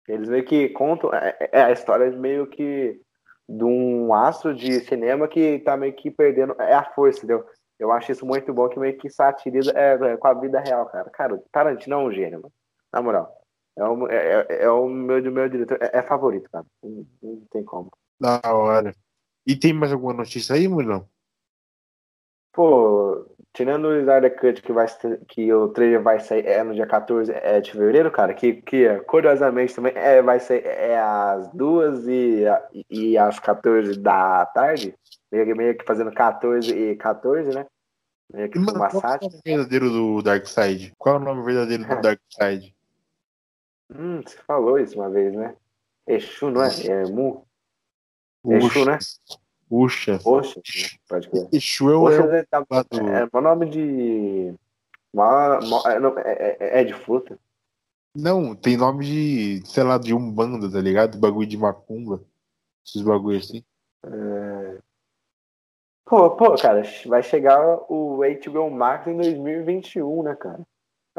eles 0.09 0.29
meio 0.29 0.45
que 0.45 0.69
contam 0.71 1.13
é, 1.13 1.37
é, 1.53 1.63
a 1.63 1.71
história 1.73 2.11
meio 2.11 2.47
que 2.47 3.01
de 3.49 3.65
um 3.65 4.13
astro 4.15 4.55
de 4.55 4.81
cinema 4.81 5.29
que 5.29 5.61
tá 5.61 5.77
meio 5.77 5.93
que 5.93 6.11
perdendo 6.11 6.55
é 6.61 6.75
a 6.75 6.85
força, 6.85 7.19
entendeu? 7.19 7.45
Eu 7.79 7.91
acho 7.93 8.13
isso 8.13 8.27
muito 8.27 8.53
bom 8.53 8.69
que 8.69 8.79
meio 8.79 8.97
que 8.97 9.11
satiriza 9.11 9.73
é, 9.77 10.17
com 10.17 10.29
a 10.29 10.35
vida 10.35 10.61
real, 10.61 10.87
cara. 10.87 11.11
Cara, 11.11 11.35
o 11.35 11.39
Tarantino 11.53 11.95
é 11.95 11.99
um 11.99 12.13
gênio, 12.13 12.41
mano. 12.41 12.53
Na 12.93 13.03
moral. 13.03 13.42
É 13.77 13.85
o, 13.85 14.09
é, 14.09 14.47
é 14.65 14.71
o 14.71 14.89
meu, 14.89 15.23
meu 15.33 15.49
diretor. 15.49 15.79
É, 15.81 15.99
é 15.99 16.03
favorito, 16.03 16.49
cara. 16.51 16.67
Não, 16.83 17.07
não, 17.23 17.43
tem 17.51 17.65
como. 17.65 17.91
Da 18.21 18.41
hora. 18.45 18.95
E 19.47 19.57
tem 19.57 19.73
mais 19.73 19.93
alguma 19.93 20.13
notícia 20.13 20.55
aí, 20.55 20.69
Mulão? 20.69 21.09
Pô, 22.53 23.27
tirando 23.53 23.87
o 23.87 23.99
Snyder 23.99 24.39
Cut 24.39 24.63
que, 24.63 24.73
vai, 24.73 24.87
que 25.27 25.53
o 25.53 25.69
trailer 25.69 26.03
vai 26.03 26.21
sair 26.21 26.47
é 26.47 26.63
no 26.63 26.75
dia 26.75 26.87
14 26.87 27.33
é 27.33 27.61
de 27.61 27.73
fevereiro, 27.73 28.11
cara, 28.11 28.35
que, 28.35 28.61
que 28.61 28.89
curiosamente 29.07 29.75
também 29.75 29.93
é, 29.97 30.21
vai 30.21 30.39
ser 30.39 30.65
é 30.67 30.99
às 30.99 31.51
duas 31.53 32.07
e, 32.07 32.45
e 32.91 33.17
às 33.17 33.39
14 33.39 33.99
da 33.99 34.45
tarde, 34.47 34.95
meio, 35.31 35.57
meio 35.57 35.77
que 35.77 35.85
fazendo 35.85 36.13
14 36.13 36.71
e 36.71 36.95
14, 36.97 37.55
né? 37.55 37.67
Meio 38.33 38.51
que 38.51 38.59
Mano, 38.59 38.79
uma 38.79 38.91
qual 38.91 39.03
é 39.03 39.17
o 39.17 39.29
nome 39.29 39.41
verdadeiro 39.45 39.91
do 39.91 40.21
Darkseid? 40.23 40.93
Qual 40.99 41.17
é 41.17 41.19
o 41.19 41.23
nome 41.23 41.43
verdadeiro 41.43 41.85
do 41.85 42.01
Darkseid? 42.01 42.75
Hum, 43.97 44.23
você 44.23 44.37
falou 44.47 44.79
isso 44.79 44.97
uma 44.99 45.11
vez, 45.11 45.35
né? 45.35 45.57
Exu, 46.07 46.51
não 46.51 46.63
é? 46.63 46.69
É 46.87 47.05
Mu? 47.05 47.47
Exu, 48.45 48.85
né? 48.85 48.99
Puxa. 49.69 50.19
Poxa, 50.23 50.61
pode 51.09 51.31
crer. 51.31 51.49
Exu 51.53 51.91
é 51.91 51.97
o. 51.97 52.09
É, 52.09 52.45
tá, 52.45 52.65
é, 52.93 53.23
é 53.23 53.41
nome 53.41 53.71
de. 53.71 54.55
É, 56.25 56.33
é, 56.33 56.57
é, 56.61 56.81
é 56.81 56.85
de 56.85 56.95
fruta? 56.95 57.39
Não, 58.15 58.55
tem 58.55 58.77
nome 58.77 59.07
de, 59.07 59.67
sei 59.67 59.83
lá, 59.83 59.97
de 59.97 60.13
Umbanda, 60.13 60.71
tá 60.71 60.81
ligado? 60.81 61.19
Bagulho 61.19 61.49
de 61.49 61.57
macumba. 61.57 62.23
Esses 62.85 63.01
bagulhos 63.01 63.47
assim. 63.49 63.65
É... 64.05 64.79
Pô, 66.05 66.31
pô, 66.37 66.55
cara, 66.57 66.83
vai 67.07 67.23
chegar 67.23 67.61
o 67.91 68.19
HBO 68.19 68.71
Max 68.71 69.07
em 69.07 69.17
2021, 69.17 70.23
né, 70.25 70.35
cara? 70.35 70.61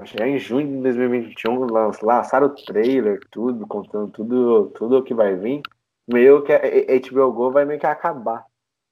Chegar 0.05 0.27
em 0.27 0.39
junho 0.39 0.67
de 0.67 0.81
2021, 0.81 1.67
lançaram 2.01 2.47
o 2.47 2.55
trailer, 2.55 3.19
tudo, 3.31 3.67
contando 3.67 4.11
tudo, 4.11 4.71
tudo 4.71 4.97
o 4.97 5.03
que 5.03 5.13
vai 5.13 5.35
vir 5.35 5.61
meio 6.07 6.43
que 6.43 6.51
a 6.53 6.59
HBO 6.59 7.31
Go 7.31 7.51
vai 7.51 7.65
meio 7.65 7.79
que 7.79 7.85
acabar, 7.85 8.45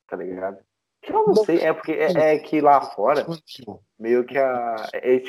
tá 0.07 0.17
ligado? 0.17 0.57
Eu 1.03 1.25
não 1.25 1.35
sei, 1.35 1.57
é 1.59 1.73
porque 1.73 1.93
é, 1.93 2.35
é 2.35 2.37
que 2.37 2.61
lá 2.61 2.79
fora, 2.79 3.25
meio 3.99 4.23
que 4.23 4.37
a 4.37 4.75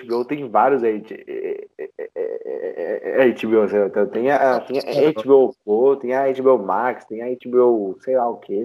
HBO 0.05 0.25
tem 0.25 0.49
vários 0.49 0.83
aí. 0.85 1.03
É, 2.15 3.29
HBO, 3.31 3.65
então 3.87 4.07
tem 4.09 4.31
a, 4.31 4.61
tem 4.61 4.79
a 4.79 5.13
HBO 5.13 5.57
Go, 5.65 5.97
tem 5.97 6.15
a 6.15 6.31
HBO 6.31 6.59
Max, 6.59 7.07
tem 7.07 7.23
a 7.23 7.35
HBO, 7.35 7.97
sei 8.03 8.17
lá 8.17 8.29
o 8.29 8.37
que. 8.37 8.65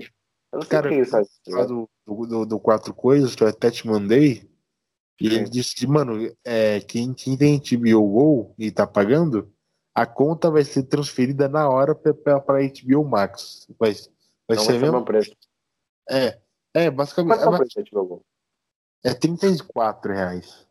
Eu 0.51 0.59
não 0.59 0.61
sei 0.61 0.69
Cara, 0.69 0.87
o 0.87 0.89
que 0.89 0.95
é 0.95 1.01
isso. 1.01 1.17
Do, 1.65 1.89
do, 2.05 2.45
do 2.45 2.59
Quatro 2.59 2.93
Coisas, 2.93 3.35
que 3.35 3.43
eu 3.43 3.47
até 3.47 3.71
te 3.71 3.87
mandei, 3.87 4.43
e 5.19 5.27
ele 5.27 5.49
disse 5.49 5.75
que, 5.75 5.87
mano, 5.87 6.31
é, 6.45 6.79
quem, 6.81 7.13
quem 7.13 7.37
tem 7.37 7.59
HBO 7.59 8.07
Go 8.07 8.55
e 8.57 8.71
tá 8.71 8.85
pagando, 8.85 9.51
a 9.95 10.05
conta 10.05 10.51
vai 10.51 10.63
ser 10.63 10.83
transferida 10.83 11.49
na 11.49 11.67
hora 11.67 11.95
para 11.95 12.39
HBO 12.39 13.03
Max. 13.03 13.67
Vai, 13.79 13.93
vai 14.47 14.57
Não 14.57 14.63
ser 14.63 14.73
vai 14.73 14.81
mesmo? 14.81 15.05
preço. 15.05 15.31
É, 16.09 16.39
é 16.73 16.91
basicamente. 16.91 17.39
Quanto 17.39 17.51
é, 17.51 17.55
é, 17.55 17.57
preço 17.57 17.91
HBO 17.91 18.23
é 19.03 19.13
34 19.13 20.13
reais. 20.13 20.67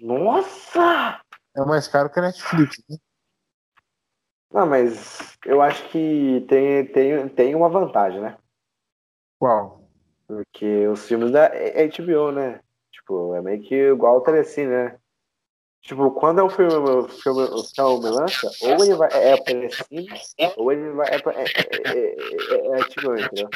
Nossa! 0.00 1.20
É 1.56 1.64
mais 1.64 1.86
caro 1.86 2.10
que 2.10 2.18
a 2.18 2.22
Netflix, 2.22 2.82
né? 2.88 2.96
Não, 4.52 4.66
mas 4.66 5.36
eu 5.44 5.60
acho 5.60 5.88
que 5.90 6.44
tem, 6.48 6.86
tem, 6.86 7.28
tem 7.28 7.54
uma 7.54 7.68
vantagem, 7.68 8.20
né? 8.20 8.38
Qual? 9.38 9.88
Porque 10.26 10.86
os 10.88 11.06
filmes 11.06 11.30
da 11.30 11.48
HBO, 11.48 12.32
né? 12.32 12.60
Tipo, 13.06 13.36
é 13.36 13.40
meio 13.40 13.62
que 13.62 13.74
igual 13.74 14.16
o 14.16 14.20
Telecine, 14.20 14.66
né? 14.66 14.98
Tipo, 15.80 16.10
quando 16.10 16.40
é 16.40 16.42
o 16.42 16.50
filme, 16.50 16.74
o 16.74 17.06
filme, 17.06 17.42
o 17.42 17.62
filme 17.62 18.10
lança, 18.10 18.50
ou 18.62 18.84
ele 18.84 18.96
vai, 18.96 19.08
é 19.12 19.36
cima, 19.36 20.54
ou 20.56 20.72
ele 20.72 20.90
vai, 20.90 21.08
é, 21.10 21.14
é, 21.14 21.44
é, 21.84 22.16
é, 22.56 22.80
é, 22.80 22.84
tipo, 22.88 23.14
entendeu? 23.14 23.48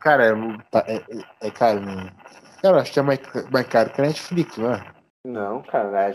Cara, 0.00 0.28
é, 0.28 0.96
é, 0.96 1.02
é 1.42 1.50
caro, 1.50 1.80
né? 1.80 2.10
Cara, 2.62 2.80
acho 2.80 2.90
que 2.90 2.98
é 3.00 3.02
mais, 3.02 3.20
mais 3.50 3.68
caro 3.68 3.92
que 3.92 4.00
a 4.00 4.04
Netflix, 4.04 4.56
não 4.56 4.72
é? 4.72 4.94
Não, 5.26 5.62
cara, 5.64 6.06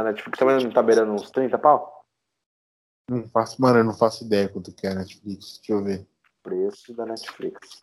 a 0.00 0.02
Netflix 0.02 0.36
também 0.36 0.64
não 0.64 0.72
tá 0.72 0.82
beirando 0.82 1.12
uns 1.12 1.30
30 1.30 1.56
pau? 1.58 2.04
Não 3.08 3.22
faço, 3.28 3.62
mano, 3.62 3.78
eu 3.78 3.84
não 3.84 3.94
faço 3.94 4.24
ideia 4.24 4.48
quanto 4.48 4.74
que 4.74 4.88
é 4.88 4.90
a 4.90 4.96
Netflix, 4.96 5.58
deixa 5.58 5.72
eu 5.72 5.84
ver. 5.84 6.04
Preço 6.42 6.92
da 6.94 7.06
Netflix. 7.06 7.78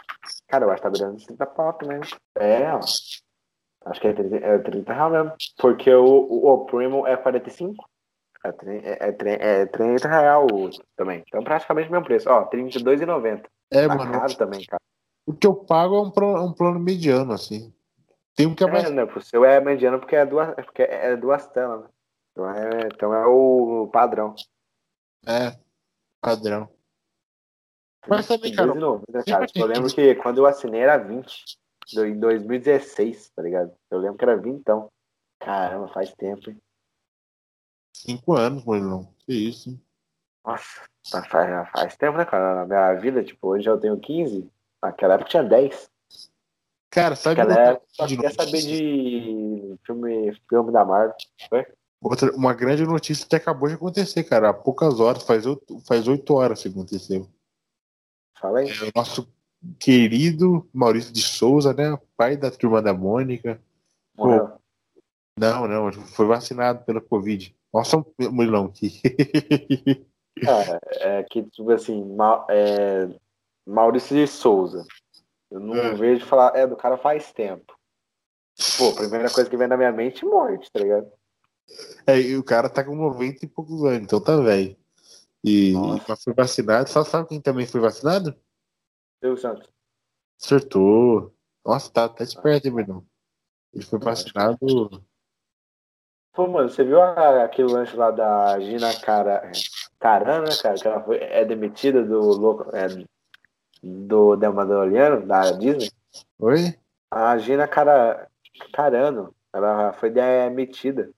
Cara, 0.48 0.66
eu 0.66 0.72
acho 0.72 0.82
que 0.82 0.84
tá 0.84 0.90
beirando 0.90 1.16
uns 1.16 1.26
30 1.26 1.46
pau 1.46 1.74
também. 1.74 2.00
É, 2.38 2.74
ó. 2.74 2.80
Acho 3.86 4.02
que 4.02 4.08
é 4.08 4.14
30, 4.14 4.36
é 4.38 4.58
30 4.58 4.94
reais 4.94 5.12
mesmo. 5.12 5.34
Porque 5.58 5.94
o, 5.94 6.06
o, 6.06 6.54
o 6.54 6.66
Primo 6.66 7.08
é 7.08 7.16
45. 7.16 7.90
É, 8.44 8.50
é, 8.50 9.10
é, 9.10 9.62
é 9.62 9.66
30 9.66 10.08
real 10.08 10.48
também. 10.96 11.24
Então 11.28 11.44
praticamente 11.44 11.90
o 11.90 11.92
mesmo 11.92 12.06
preço. 12.06 12.30
Ó, 12.30 12.50
R$32,90. 12.50 13.46
É, 13.72 13.88
tá 13.88 13.96
mano. 13.96 14.12
caro 14.12 14.38
também, 14.38 14.66
cara. 14.66 14.82
O 15.26 15.34
que 15.34 15.46
eu 15.46 15.54
pago 15.54 15.96
é 15.96 16.02
um, 16.02 16.10
plano, 16.10 16.46
um 16.46 16.54
plano 16.54 16.80
mediano, 16.80 17.34
assim. 17.34 17.74
Tem 18.36 18.48
um 18.48 18.56
que 18.56 18.64
é 18.64 18.68
mais. 18.68 18.86
É, 18.86 18.90
né, 18.90 19.04
o 19.04 19.22
seu 19.22 19.46
é 19.46 19.60
mediano 19.60 20.00
porque 20.00 20.16
é 20.16 20.26
duas, 20.26 20.56
porque 20.56 20.82
é 20.82 21.16
duas 21.16 21.48
telas, 21.50 21.82
né? 21.82 21.88
Então 22.32 22.50
é, 22.50 22.88
então 22.88 23.14
é 23.14 23.28
o 23.28 23.90
padrão. 23.92 24.34
É, 25.28 25.58
padrão. 26.22 26.70
Mas 28.08 28.28
também, 28.28 28.54
cara. 28.54 28.74
cara. 29.26 29.48
Eu 29.56 29.66
lembro 29.66 29.94
que 29.94 30.16
quando 30.16 30.38
eu 30.40 30.46
assinei 30.46 30.82
era 30.82 30.98
20 30.98 31.58
em 31.94 32.20
2016, 32.20 33.32
tá 33.36 33.42
ligado? 33.42 33.74
Eu 33.90 34.00
lembro 34.00 34.18
que 34.18 34.24
era 34.24 34.38
vintão. 34.38 34.90
Caramba, 35.40 35.88
faz 35.90 36.14
tempo, 36.14 36.50
hein? 36.50 36.58
Cinco 37.94 38.34
anos, 38.34 38.64
Morilão. 38.64 39.14
Que 39.26 39.34
isso. 39.34 39.80
Nossa, 40.46 40.88
faz, 41.30 41.70
faz 41.72 41.98
tempo, 41.98 42.18
né, 42.18 42.26
cara? 42.26 42.56
Na 42.56 42.66
minha 42.66 42.94
vida, 43.00 43.24
tipo, 43.24 43.50
hoje 43.50 43.70
eu 43.70 43.80
tenho 43.80 44.00
15. 44.00 44.50
Naquela 44.82 45.16
época 45.16 45.30
tinha 45.30 45.44
10. 45.44 45.90
Cara, 46.90 47.16
sabe 47.16 47.38
Naquela 47.38 47.60
época 47.62 47.86
só 47.90 48.08
queria 48.08 48.32
saber 48.32 48.62
de 48.62 49.78
filme, 49.86 50.42
filme 50.50 50.72
da 50.72 50.86
Marvel. 50.86 51.16
Foi? 51.50 51.66
Outra, 52.02 52.34
uma 52.34 52.54
grande 52.54 52.86
notícia 52.86 53.28
que 53.28 53.36
acabou 53.36 53.68
de 53.68 53.76
acontecer, 53.76 54.24
cara. 54.24 54.50
Há 54.50 54.54
poucas 54.54 55.00
horas, 55.00 55.24
faz 55.24 55.46
oito, 55.46 55.80
faz 55.86 56.08
oito 56.08 56.34
horas 56.34 56.62
que 56.62 56.70
aconteceu. 56.70 57.28
Fala 58.40 58.60
aí. 58.60 58.70
É, 58.70 58.84
o 58.86 58.92
nosso 58.96 59.28
querido 59.80 60.68
Maurício 60.74 61.12
de 61.12 61.22
Souza, 61.22 61.74
né? 61.74 61.98
Pai 62.16 62.38
da 62.38 62.50
turma 62.50 62.82
da 62.82 62.94
Mônica. 62.94 63.62
Morreu. 64.18 64.52
Não, 65.38 65.68
não, 65.68 65.92
foi 65.92 66.26
vacinado 66.26 66.84
pela 66.84 67.00
Covid. 67.00 67.56
Nossa, 67.74 68.04
Murilão, 68.32 68.68
que. 68.70 69.02
Cara, 70.44 70.80
é 71.00 71.24
que, 71.24 71.44
tipo 71.44 71.72
assim, 71.72 72.04
mal, 72.16 72.46
é, 72.50 73.10
Maurício 73.66 74.16
de 74.16 74.28
Souza. 74.28 74.86
Eu 75.50 75.60
não 75.60 75.76
é. 75.76 75.94
vejo 75.94 76.26
falar, 76.26 76.56
é 76.56 76.68
do 76.68 76.76
cara 76.76 76.98
faz 76.98 77.32
tempo. 77.32 77.74
Pô, 78.78 78.90
a 78.90 78.96
primeira 78.96 79.30
coisa 79.30 79.50
que 79.50 79.58
vem 79.58 79.68
na 79.68 79.78
minha 79.78 79.92
mente 79.92 80.26
é 80.26 80.28
morte, 80.28 80.70
tá 80.72 80.80
ligado? 80.80 81.10
É, 82.06 82.20
e 82.20 82.36
o 82.36 82.44
cara 82.44 82.70
tá 82.70 82.84
com 82.84 82.96
90 82.96 83.46
e 83.46 83.48
poucos 83.48 83.84
anos, 83.84 84.04
então 84.04 84.22
tá 84.22 84.36
velho. 84.38 84.76
E 85.44 85.74
mas 86.08 86.24
foi 86.24 86.34
vacinado. 86.34 86.90
Só 86.90 87.04
sabe 87.04 87.30
quem 87.30 87.42
também 87.42 87.66
foi 87.66 87.80
vacinado? 87.80 88.36
Eu, 89.22 89.38
Santos. 89.38 89.70
Acertou. 90.42 91.34
Nossa, 91.66 91.92
tá, 91.92 92.10
tá 92.10 92.24
esperto, 92.24 92.68
hein, 92.68 92.74
Brunão? 92.74 93.06
Ele 93.74 93.84
foi 93.84 94.00
vacinado. 94.00 94.58
Pô, 96.34 96.48
mano, 96.48 96.70
você 96.70 96.84
viu 96.84 97.02
aquele 97.02 97.72
lance 97.72 97.96
lá 97.96 98.12
da 98.12 98.60
Gina 98.60 98.94
Cara... 99.02 99.52
Carana, 100.00 100.48
né, 100.48 100.56
cara? 100.62 100.76
Que 100.76 100.88
ela 100.88 101.04
foi, 101.04 101.18
é 101.18 101.44
demitida 101.44 102.04
do, 102.06 102.66
é, 102.74 102.88
do 103.84 104.38
The 104.38 104.48
Mandaloriano, 104.48 105.28
da 105.28 105.52
Disney? 105.52 105.92
Oi? 106.40 106.80
A 107.12 107.38
Gina 107.38 107.68
Cara... 107.68 108.30
Carano. 108.74 109.36
Ela 109.52 109.94
foi 109.94 110.10
demitida. 110.10 111.12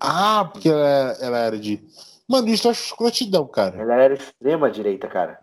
Ah, 0.00 0.44
porque 0.52 0.68
ela, 0.68 1.12
ela 1.20 1.38
era 1.38 1.58
de. 1.58 1.82
Mano, 2.28 2.48
isso 2.48 2.66
eu 2.66 2.70
acho 2.70 2.84
escrotidão, 2.84 3.46
cara. 3.46 3.80
Ela 3.80 3.94
era 3.94 4.14
extrema 4.14 4.70
direita, 4.70 5.06
cara. 5.08 5.40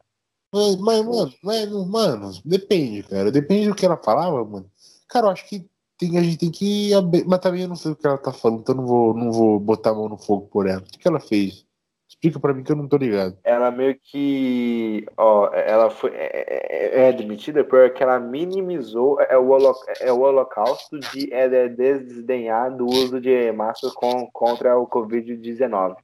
Mas, 0.54 0.76
mas 0.78 1.06
mano, 1.06 1.34
mas, 1.44 1.88
mano, 1.88 2.32
depende, 2.44 3.04
cara. 3.04 3.32
Depende 3.32 3.70
do 3.70 3.76
que 3.76 3.86
ela 3.86 3.98
falava, 3.98 4.44
mano. 4.44 4.70
Cara, 5.08 5.28
eu 5.28 5.32
acho 5.32 5.48
que 5.48 5.66
tem, 5.98 6.18
a 6.18 6.24
gente 6.24 6.38
tem 6.38 6.52
que. 6.52 6.92
Mas 7.28 7.40
também 7.40 7.62
eu 7.62 7.68
não 7.68 7.76
sei 7.76 7.92
o 7.92 7.96
que 7.96 8.06
ela 8.06 8.18
tá 8.18 8.34
falando, 8.34 8.62
então 8.62 8.76
eu 8.76 8.82
não 8.82 8.88
vou, 8.88 9.14
não 9.14 9.32
vou 9.32 9.60
botar 9.60 9.92
a 9.92 9.94
mão 9.94 10.10
no 10.10 10.18
fogo 10.18 10.48
por 10.48 10.68
ela. 10.68 10.82
O 10.82 10.84
que 10.84 11.08
ela 11.08 11.20
fez? 11.20 11.66
Explica 12.10 12.40
pra 12.40 12.54
mim 12.54 12.64
que 12.64 12.72
eu 12.72 12.76
não 12.76 12.90
tô 12.90 12.98
ligado. 12.98 13.38
Ela 13.44 13.72
meio 13.72 13.98
que. 13.98 15.06
Ó, 15.16 15.50
ela 15.54 15.90
foi. 15.90 16.12
É, 16.14 17.04
é, 17.04 17.10
é 17.10 17.14
demitida 17.14 17.64
porque 17.64 18.04
ela 18.04 18.20
minimizou 18.20 19.22
é 19.22 19.38
o, 19.38 19.50
holo, 19.50 19.74
é 20.02 20.12
o 20.12 20.20
holocausto 20.20 21.00
de 21.00 21.32
é, 21.34 21.70
desdenhar 21.70 22.76
do 22.76 22.86
uso 22.86 23.22
de 23.22 23.52
máscara 23.54 23.94
com, 23.94 24.30
contra 24.32 24.78
o 24.78 24.88
Covid-19 24.88 25.96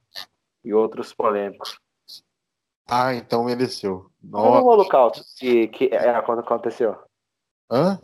e 0.64 0.72
outros 0.74 1.12
polêmicos. 1.12 1.78
Ah, 2.86 3.14
então 3.14 3.44
mereceu. 3.44 4.10
Qual 4.30 4.56
é 4.56 4.60
o 4.60 4.66
holocausto 4.66 5.22
que, 5.36 5.68
que 5.68 5.84
é, 5.92 6.20
quando 6.22 6.40
aconteceu? 6.40 6.96
Hã? 7.70 8.00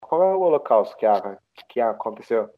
Qual 0.00 0.22
é 0.22 0.34
o 0.34 0.40
holocausto 0.40 0.96
que, 0.96 1.06
que 1.68 1.80
aconteceu? 1.80 2.50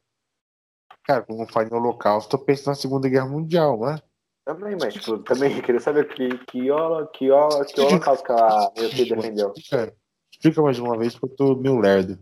Cara, 1.04 1.22
quando 1.22 1.50
fala 1.52 1.68
em 1.68 1.74
holocausto, 1.74 2.36
eu 2.36 2.44
penso 2.44 2.68
na 2.68 2.74
Segunda 2.74 3.08
Guerra 3.08 3.28
Mundial, 3.28 3.78
né? 3.80 4.00
Também, 4.44 4.76
mas 4.80 4.94
tipo, 4.94 5.18
também 5.18 5.60
queria 5.62 5.80
saber 5.80 6.08
que, 6.08 6.28
que, 6.38 6.46
que, 6.46 6.68
que, 7.12 7.74
que 7.74 7.80
holocausto 7.80 8.24
que 8.24 8.80
meio 8.80 8.90
que 8.90 9.14
defendeu. 9.14 9.52
Explica, 9.56 9.96
explica 10.32 10.62
mais 10.62 10.78
uma 10.78 10.98
vez, 10.98 11.16
porque 11.16 11.32
eu 11.32 11.36
tô 11.36 11.56
meio 11.56 11.78
lerdo. 11.78 12.18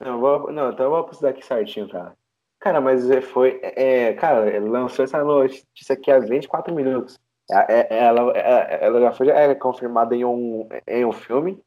Não, 0.00 0.18
vou, 0.18 0.50
não, 0.52 0.72
então 0.72 0.86
eu 0.86 0.90
vou 0.90 1.04
precisar 1.04 1.30
aqui 1.30 1.44
certinho, 1.44 1.88
cara. 1.88 2.16
Cara, 2.62 2.80
mas 2.80 3.02
foi. 3.32 3.58
É, 3.60 4.12
cara, 4.12 4.60
lançou 4.60 5.04
essa 5.04 5.22
notícia 5.24 5.94
aqui 5.94 6.12
há 6.12 6.20
24 6.20 6.72
minutos. 6.72 7.18
É, 7.50 7.72
é, 7.72 8.04
ela, 8.04 8.32
é, 8.36 8.84
ela 8.84 9.00
já 9.00 9.12
foi 9.12 9.28
é, 9.30 9.52
confirmada 9.56 10.14
em 10.14 10.24
um, 10.24 10.68
em 10.86 11.04
um 11.04 11.10
filme 11.10 11.60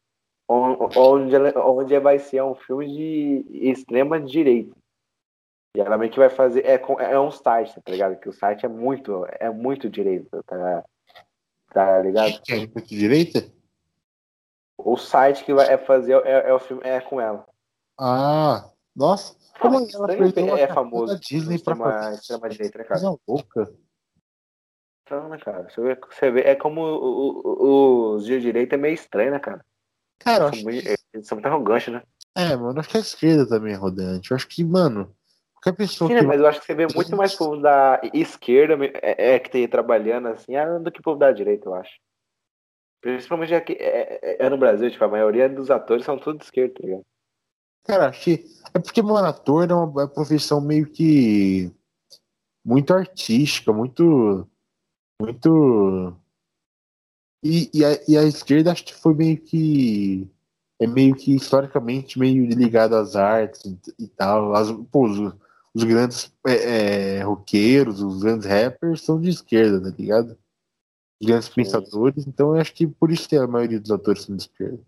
onde, 0.47 1.35
onde 1.57 1.99
vai 1.99 2.17
ser 2.17 2.41
um 2.43 2.55
filme 2.55 2.87
de 2.87 3.45
extrema 3.69 4.21
direita. 4.21 4.73
E 5.75 5.81
ela 5.81 5.97
meio 5.97 6.09
que 6.09 6.17
vai 6.17 6.29
fazer. 6.29 6.65
É, 6.65 6.81
é 7.11 7.19
um 7.19 7.29
site, 7.29 7.75
tá 7.81 7.91
ligado? 7.91 8.17
Que 8.17 8.29
o 8.29 8.33
site 8.33 8.65
é 8.65 8.69
muito, 8.69 9.25
é 9.37 9.49
muito 9.49 9.89
direito, 9.89 10.41
tá, 10.45 10.85
tá 11.73 11.99
ligado? 11.99 12.39
É 12.49 12.55
muito 12.55 12.87
direita? 12.87 13.51
O 14.77 14.95
site 14.95 15.43
que 15.43 15.53
vai 15.53 15.77
fazer 15.77 16.13
é, 16.25 16.49
é, 16.49 16.53
o 16.53 16.59
filme 16.59 16.83
é 16.85 17.01
com 17.01 17.19
ela. 17.19 17.45
Ah, 17.99 18.69
nossa. 18.95 19.35
Como 19.59 19.77
ela 19.77 20.13
é, 20.13 20.61
é 20.61 20.67
famoso. 20.67 21.19
Disney 21.19 21.55
extrema, 21.55 22.11
extrema 22.13 22.49
direita, 22.49 22.77
né, 22.77 22.83
cara? 22.83 22.99
Coisa 22.99 23.19
louca. 23.27 23.73
Então, 25.03 25.29
né, 25.29 25.37
cara? 25.37 25.69
Você 25.69 25.81
vê, 25.81 25.95
você 25.95 26.31
vê 26.31 26.41
é 26.41 26.55
como 26.55 26.81
os 28.15 28.25
de 28.25 28.39
direita 28.39 28.75
é 28.75 28.77
meio 28.77 28.93
estranho, 28.93 29.31
né, 29.31 29.39
cara? 29.39 29.63
Cara, 30.19 30.47
eles, 30.47 30.59
são 30.59 30.71
muito, 30.71 30.87
eles 31.13 31.27
são 31.27 31.35
muito 31.35 31.45
arrogantes, 31.45 31.93
né? 31.93 32.01
É, 32.35 32.55
mano, 32.55 32.79
acho 32.79 32.89
que 32.89 32.97
a 32.97 33.01
esquerda 33.01 33.47
também 33.47 33.73
é 33.73 33.75
arrogante. 33.75 34.31
Eu 34.31 34.35
acho 34.35 34.47
que, 34.47 34.63
mano, 34.63 35.15
qualquer 35.53 35.77
pessoa 35.77 36.09
Sim, 36.09 36.15
que. 36.15 36.21
Né, 36.21 36.27
mas 36.27 36.39
eu 36.39 36.47
acho 36.47 36.59
que 36.59 36.65
você 36.65 36.75
vê 36.75 36.87
muito 36.93 37.15
mais 37.15 37.35
povo 37.35 37.61
da 37.61 38.01
esquerda 38.13 38.77
é, 39.01 39.35
é 39.35 39.39
que 39.39 39.49
tem 39.49 39.67
trabalhando 39.67 40.27
assim 40.29 40.55
ah, 40.55 40.79
do 40.79 40.91
que 40.91 41.01
povo 41.01 41.19
da 41.19 41.31
direita, 41.31 41.69
eu 41.69 41.75
acho. 41.75 41.93
Principalmente 43.01 43.53
aqui 43.53 43.73
é, 43.73 44.19
é, 44.21 44.45
é, 44.45 44.49
no 44.49 44.57
Brasil, 44.57 44.89
tipo, 44.89 45.03
a 45.03 45.07
maioria 45.07 45.47
dos 45.47 45.69
atores 45.69 46.03
são 46.03 46.17
tudo 46.17 46.39
de 46.39 46.45
esquerda, 46.45 46.73
tá 46.73 46.79
ligado? 46.83 47.05
Cara, 47.85 48.09
acho 48.09 48.23
que. 48.23 48.45
É 48.73 48.79
porque, 48.79 49.01
mano, 49.01 49.27
ator 49.27 49.69
é 49.69 49.73
uma 49.73 50.07
profissão 50.07 50.59
meio 50.59 50.87
que. 50.87 51.71
Muito 52.63 52.93
artística, 52.93 53.71
muito 53.71 54.47
muito. 55.21 56.13
E, 57.43 57.69
e, 57.73 57.85
a, 57.85 57.89
e 58.07 58.17
a 58.17 58.23
esquerda 58.23 58.71
acho 58.71 58.85
que 58.85 58.93
foi 58.93 59.13
meio 59.13 59.37
que. 59.37 60.29
É 60.77 60.85
meio 60.85 61.15
que 61.15 61.33
historicamente 61.33 62.19
meio 62.19 62.45
ligado 62.47 62.95
às 62.95 63.15
artes 63.15 63.63
e, 63.63 64.03
e 64.03 64.07
tal. 64.07 64.53
As, 64.53 64.69
pô, 64.91 65.05
os, 65.05 65.33
os 65.73 65.83
grandes 65.83 66.33
é, 66.45 67.17
é, 67.17 67.23
roqueiros, 67.23 68.01
os 68.01 68.21
grandes 68.21 68.45
rappers 68.45 69.01
são 69.01 69.19
de 69.19 69.29
esquerda, 69.29 69.89
tá 69.89 69.95
ligado? 69.97 70.37
Os 71.21 71.27
grandes 71.27 71.47
Sim. 71.47 71.53
pensadores, 71.55 72.27
então 72.27 72.53
eu 72.53 72.61
acho 72.61 72.73
que 72.73 72.85
por 72.85 73.09
isso 73.09 73.29
que 73.29 73.37
a 73.37 73.47
maioria 73.47 73.79
dos 73.79 73.91
atores 73.91 74.23
são 74.23 74.35
de 74.35 74.43
esquerda. 74.43 74.79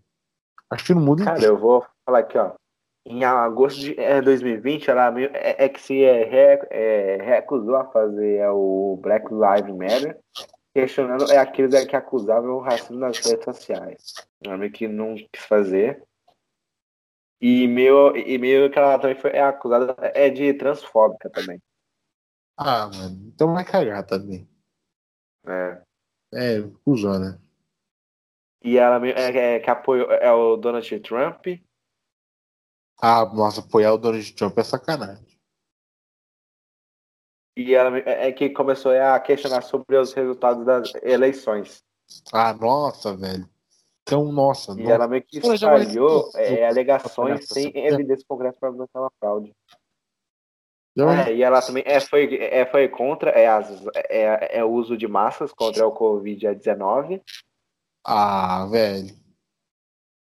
Acho 0.68 0.84
que 0.84 0.94
no 0.94 1.00
mundo 1.00 1.24
Cara, 1.24 1.38
inteiro. 1.38 1.54
eu 1.54 1.58
vou 1.58 1.86
falar 2.04 2.18
aqui, 2.18 2.36
ó. 2.36 2.52
Em 3.04 3.24
agosto 3.24 3.80
de 3.80 3.98
é, 3.98 4.20
2020, 4.20 4.90
ela 4.90 5.18
é, 5.20 5.64
é 5.64 5.68
que 5.68 5.80
se 5.80 6.04
é, 6.04 6.58
é, 6.70 7.16
recusou 7.16 7.76
a 7.76 7.90
fazer 7.90 8.36
é, 8.36 8.50
o 8.50 8.98
Black 9.00 9.26
Lives 9.32 9.74
Matter, 9.74 10.18
questionando 10.74 11.30
é 11.32 11.38
aqueles 11.38 11.84
que 11.86 11.96
acusavam 11.96 12.56
o 12.56 12.60
racismo 12.60 12.98
nas 12.98 13.18
redes 13.18 13.44
sociais. 13.44 14.14
Ela 14.44 14.68
que 14.68 14.86
não 14.86 15.14
quis 15.14 15.44
fazer. 15.46 16.02
E 17.40 17.66
meio, 17.68 18.16
e 18.16 18.36
meio 18.36 18.70
que 18.70 18.78
ela 18.78 18.98
também 18.98 19.16
foi 19.16 19.30
é 19.30 19.42
acusada 19.42 19.94
é 20.14 20.28
de 20.28 20.52
transfóbica 20.54 21.30
também. 21.30 21.62
Ah, 22.56 22.88
mano, 22.88 23.28
então 23.28 23.54
vai 23.54 23.64
cagar 23.64 24.04
também. 24.04 24.48
É. 25.46 25.80
É, 26.34 26.62
cuzão, 26.84 27.18
né? 27.18 27.38
E 28.62 28.76
ela 28.76 29.00
é, 29.06 29.54
é, 29.54 29.60
que 29.60 29.70
apoiou 29.70 30.10
é 30.10 30.32
o 30.32 30.56
Donald 30.56 31.00
Trump 31.00 31.46
ah, 33.00 33.24
nossa, 33.26 33.60
apoiar 33.60 33.92
o 33.92 33.98
Donald 33.98 34.32
Trump 34.34 34.58
é 34.58 34.64
sacanagem. 34.64 35.26
E 37.56 37.74
ela 37.74 37.98
é, 37.98 38.28
é 38.28 38.32
que 38.32 38.50
começou 38.50 38.92
a 38.92 39.18
questionar 39.18 39.62
sobre 39.62 39.96
os 39.96 40.12
resultados 40.12 40.64
das 40.64 40.92
eleições. 41.02 41.82
Ah, 42.32 42.52
nossa, 42.54 43.16
velho. 43.16 43.48
Então, 44.02 44.32
nossa. 44.32 44.72
E 44.72 44.82
nossa. 44.82 44.94
ela 44.94 45.08
meio 45.08 45.22
que 45.22 45.38
espalhou 45.38 46.30
é, 46.34 46.66
alegações 46.66 47.46
sem 47.46 47.72
evidência 47.76 48.24
concreta 48.26 48.56
para 48.58 48.72
mostrar 48.72 49.00
uma 49.02 49.12
fraude. 49.20 49.52
É, 50.96 51.34
e 51.34 51.42
ela 51.42 51.62
também 51.62 51.84
é, 51.86 52.00
foi, 52.00 52.36
é, 52.40 52.66
foi 52.66 52.88
contra 52.88 53.30
é, 53.30 53.46
as, 53.46 53.70
é, 54.08 54.58
é 54.58 54.64
o 54.64 54.70
uso 54.70 54.96
de 54.96 55.06
massas 55.06 55.52
contra 55.52 55.86
o 55.86 55.92
Covid-19. 55.92 57.22
Ah, 58.04 58.66
velho. 58.66 59.14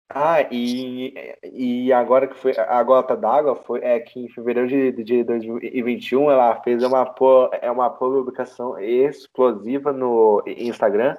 Ah, 0.10 0.42
e, 0.52 1.14
e 1.44 1.92
agora 1.92 2.28
que 2.28 2.36
foi 2.36 2.54
a 2.56 2.82
gota 2.84 3.18
d'água 3.18 3.56
foi 3.56 3.80
é 3.82 4.00
que 4.00 4.20
em 4.20 4.30
fevereiro 4.30 4.68
de, 4.68 5.04
de 5.04 5.24
2021 5.24 6.30
ela 6.30 6.62
fez 6.62 6.84
uma, 6.84 7.16
é 7.60 7.72
uma 7.72 7.90
publicação 7.90 8.78
explosiva 8.80 9.92
no 9.92 10.44
Instagram 10.46 11.16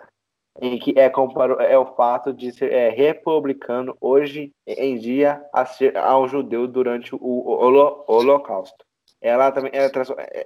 em 0.60 0.78
que 0.78 0.98
é, 0.98 1.10
comparou, 1.10 1.60
é 1.60 1.76
o 1.78 1.94
fato 1.94 2.32
de 2.32 2.52
ser 2.52 2.72
é, 2.72 2.88
republicano 2.88 3.96
hoje 4.00 4.52
em 4.66 4.96
dia 4.98 5.44
a 5.52 5.66
ser, 5.66 5.96
ao 5.96 6.28
judeu 6.28 6.66
durante 6.66 7.14
o, 7.14 8.02
Holocausto. 8.06 8.84
Ela 9.20 9.50
também 9.50 9.72
é, 9.74 9.90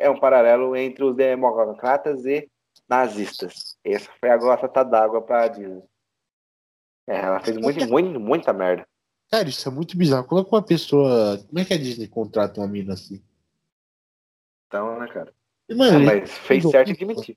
é 0.06 0.10
um 0.10 0.18
paralelo 0.18 0.74
entre 0.76 1.04
os 1.04 1.14
democratas 1.14 2.24
e 2.24 2.48
nazistas. 2.88 3.76
Essa 3.84 4.10
foi 4.18 4.30
a 4.30 4.36
gota 4.36 4.84
d'água 4.84 5.22
para 5.22 5.44
a 5.44 5.48
Disney. 5.48 5.89
É, 7.10 7.16
ela 7.16 7.40
fez 7.40 7.56
muito, 7.56 7.84
muito, 7.88 8.20
muita 8.20 8.52
merda. 8.52 8.86
Cara, 9.32 9.48
isso 9.48 9.68
é 9.68 9.72
muito 9.72 9.98
bizarro. 9.98 10.24
Como 10.24 10.40
é 10.40 10.44
que 10.44 10.54
uma 10.54 10.62
pessoa. 10.62 11.38
Como 11.44 11.58
é 11.58 11.64
que 11.64 11.74
a 11.74 11.76
Disney 11.76 12.06
contrata 12.06 12.60
uma 12.60 12.68
mina 12.68 12.94
assim? 12.94 13.20
Então, 14.68 14.96
né, 14.96 15.08
cara? 15.08 15.34
Mano, 15.68 15.98
é, 15.98 16.04
mas 16.04 16.30
fez 16.30 16.62
certo 16.70 16.90
em 16.90 17.04
mentir. 17.04 17.36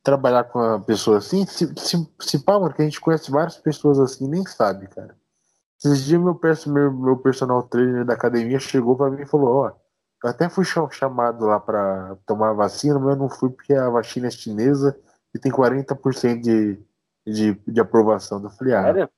Trabalhar 0.00 0.44
com 0.44 0.60
uma 0.60 0.80
pessoa 0.80 1.18
assim, 1.18 1.44
se, 1.44 1.66
se, 1.76 2.08
se 2.20 2.44
pá, 2.44 2.58
mano, 2.58 2.72
que 2.72 2.82
a 2.82 2.84
gente 2.84 3.00
conhece 3.00 3.30
várias 3.32 3.56
pessoas 3.56 3.98
assim, 3.98 4.28
nem 4.28 4.46
sabe, 4.46 4.86
cara. 4.86 5.16
Esses 5.76 6.04
dias 6.04 6.20
meu, 6.20 6.38
meu, 6.66 6.92
meu 6.92 7.16
personal 7.16 7.64
trainer 7.64 8.04
da 8.04 8.14
academia 8.14 8.60
chegou 8.60 8.96
pra 8.96 9.10
mim 9.10 9.22
e 9.22 9.26
falou, 9.26 9.56
ó, 9.56 9.72
eu 10.22 10.30
até 10.30 10.48
fui 10.48 10.64
chamado 10.64 11.46
lá 11.46 11.58
pra 11.58 12.16
tomar 12.26 12.50
a 12.50 12.54
vacina, 12.54 12.98
mas 12.98 13.10
eu 13.10 13.16
não 13.16 13.28
fui 13.28 13.50
porque 13.50 13.74
a 13.74 13.90
vacina 13.90 14.28
é 14.28 14.30
chinesa 14.30 14.98
e 15.34 15.38
tem 15.38 15.50
40% 15.50 16.40
de 16.40 16.78
de, 17.32 17.54
de 17.66 17.80
aprovação. 17.80 18.42
Eu 18.42 18.50
falei, 18.50 18.74
ah, 18.74 18.82
Sério? 18.82 19.10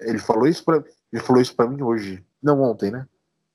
ele 0.00 0.18
falou 0.18 0.46
isso 0.46 0.64
pra, 0.64 0.82
ele 1.12 1.22
falou 1.22 1.42
isso 1.42 1.54
pra 1.54 1.66
mim 1.66 1.82
hoje. 1.82 2.24
Não 2.42 2.60
ontem, 2.62 2.90
né? 2.90 3.06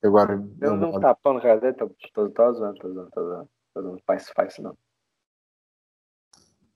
Agora. 0.04 0.34
Eu 0.62 0.76
não, 0.76 0.92
não 0.92 1.00
tapão 1.00 1.34
no 1.34 1.42
cara 1.42 1.60
dele, 1.60 1.74
tô, 1.74 1.90
tô, 2.14 2.30
tô 2.30 2.54
zoando, 2.54 2.80
tô 2.80 2.94
zoando, 2.94 3.12
tô 3.12 3.24
zoando. 3.24 3.50
Tô 3.74 3.82
zoando. 3.82 4.02
Faz, 4.06 4.30
faz 4.30 4.54
isso 4.54 4.62
não. 4.62 4.78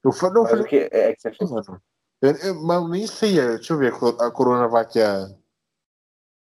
Eu 0.03 0.11
falei, 0.11 0.35
não, 0.35 0.47
falei, 0.47 0.65
o 0.65 0.67
que 0.67 0.89
é 0.91 1.13
que 1.13 1.21
você 1.21 1.31
fez? 1.31 1.51
Mano, 1.51 1.81
eu, 2.21 2.31
eu, 2.31 2.63
mas 2.63 2.89
nem 2.89 3.07
sei, 3.07 3.39
é, 3.39 3.47
deixa 3.55 3.73
eu 3.73 3.77
ver, 3.77 3.93
a 4.19 4.31
Coronavac 4.31 4.99
é, 4.99 5.27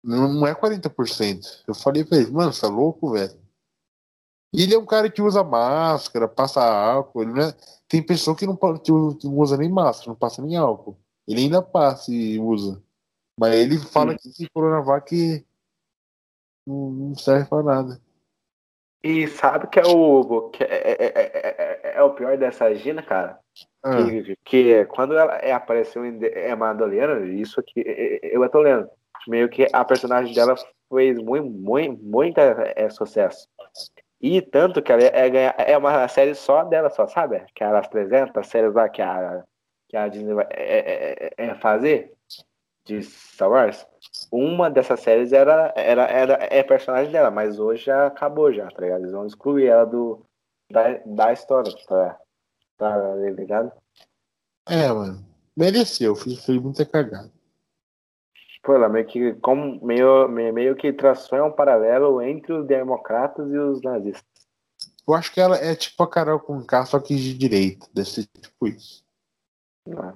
não, 0.02 0.32
não 0.32 0.46
é 0.46 0.54
40%. 0.54 1.40
Eu 1.66 1.74
falei 1.74 2.04
pra 2.04 2.18
ele, 2.18 2.30
mano, 2.30 2.52
você 2.52 2.64
é 2.64 2.68
louco, 2.68 3.12
velho? 3.12 3.47
E 4.52 4.62
ele 4.62 4.74
é 4.74 4.78
um 4.78 4.86
cara 4.86 5.10
que 5.10 5.20
usa 5.20 5.44
máscara, 5.44 6.26
passa 6.26 6.62
álcool. 6.62 7.22
Ele 7.22 7.42
é... 7.42 7.54
Tem 7.86 8.02
pessoa 8.02 8.36
que 8.36 8.46
não, 8.46 8.56
que 8.56 9.26
não 9.26 9.38
usa 9.38 9.56
nem 9.56 9.70
máscara, 9.70 10.10
não 10.10 10.16
passa 10.16 10.42
nem 10.42 10.56
álcool. 10.56 10.98
Ele 11.26 11.42
ainda 11.42 11.62
passa 11.62 12.12
e 12.12 12.38
usa. 12.38 12.82
Mas 13.38 13.54
ele 13.54 13.78
fala 13.78 14.16
Sim. 14.18 14.32
que 14.32 14.48
Coronavac 14.50 15.46
não 16.66 17.14
serve 17.14 17.48
pra 17.48 17.62
nada. 17.62 18.00
E 19.02 19.28
sabe 19.28 19.68
que 19.68 19.78
é 19.78 19.86
o 19.86 20.50
que 20.50 20.64
é, 20.64 20.66
é, 20.66 21.12
é, 21.14 21.92
é 21.96 22.02
o 22.02 22.14
pior 22.14 22.36
dessa 22.36 22.74
Gina, 22.74 23.02
cara? 23.02 23.38
Ah. 23.82 23.96
Que, 24.04 24.36
que 24.44 24.84
quando 24.86 25.16
ela 25.16 25.36
apareceu 25.54 26.04
em 26.04 26.18
Madalena, 26.56 27.24
isso 27.26 27.60
aqui 27.60 27.82
eu 28.22 28.48
tô 28.50 28.60
lendo. 28.60 28.88
Meio 29.28 29.48
que 29.48 29.68
a 29.72 29.84
personagem 29.84 30.34
dela 30.34 30.56
fez 30.92 31.18
muito, 31.18 31.48
muito, 31.48 32.02
muito 32.02 32.38
é, 32.38 32.88
sucesso. 32.90 33.46
E 34.20 34.42
tanto 34.42 34.82
que 34.82 34.90
ela 34.90 35.02
é, 35.02 35.28
é, 35.28 35.72
é 35.72 35.78
uma 35.78 36.08
série 36.08 36.34
só 36.34 36.64
dela, 36.64 36.90
só, 36.90 37.06
sabe? 37.06 37.44
Que 37.54 37.62
ela 37.62 37.80
300 37.80 38.46
séries 38.46 38.74
lá 38.74 38.88
que 38.88 39.00
a, 39.00 39.44
que 39.88 39.96
a 39.96 40.08
Disney 40.08 40.34
vai 40.34 40.46
é, 40.50 41.30
é, 41.38 41.46
é, 41.46 41.54
fazer 41.54 42.12
de 42.84 43.02
Star 43.02 43.50
Wars. 43.50 43.86
Uma 44.32 44.70
dessas 44.70 45.00
séries 45.00 45.32
era, 45.32 45.72
era, 45.76 46.04
era 46.06 46.38
é 46.50 46.62
personagem 46.62 47.12
dela, 47.12 47.30
mas 47.30 47.60
hoje 47.60 47.84
já 47.84 48.06
acabou 48.06 48.52
já, 48.52 48.68
tá 48.70 48.80
ligado? 48.80 49.00
Eles 49.02 49.12
vão 49.12 49.26
excluir 49.26 49.66
ela 49.66 49.84
do, 49.84 50.24
da, 50.70 51.00
da 51.04 51.32
história, 51.32 51.72
tá, 51.86 52.18
tá 52.76 53.14
ligado? 53.14 53.72
É, 54.68 54.88
mano. 54.88 55.24
Mereceu, 55.56 56.14
fez, 56.14 56.44
fez 56.44 56.60
muita 56.60 56.84
cagada. 56.84 57.30
Pô, 58.62 58.74
ela 58.74 58.88
meio 58.88 59.06
que, 59.06 59.34
como, 59.34 59.84
meio, 59.84 60.28
meio 60.28 60.76
que 60.76 60.92
traçou 60.92 61.46
um 61.46 61.52
paralelo 61.52 62.20
entre 62.20 62.52
os 62.52 62.66
democratas 62.66 63.50
e 63.50 63.58
os 63.58 63.80
nazistas. 63.82 64.24
Eu 65.06 65.14
acho 65.14 65.32
que 65.32 65.40
ela 65.40 65.56
é 65.56 65.74
tipo 65.74 66.02
a 66.02 66.10
Carol 66.10 66.38
com 66.38 66.62
K, 66.62 66.84
só 66.84 67.00
que 67.00 67.16
de 67.16 67.36
direita. 67.36 67.86
Deve 67.94 68.08
ser 68.08 68.26
tipo 68.26 68.66
isso. 68.66 69.02
Ah. 69.96 70.12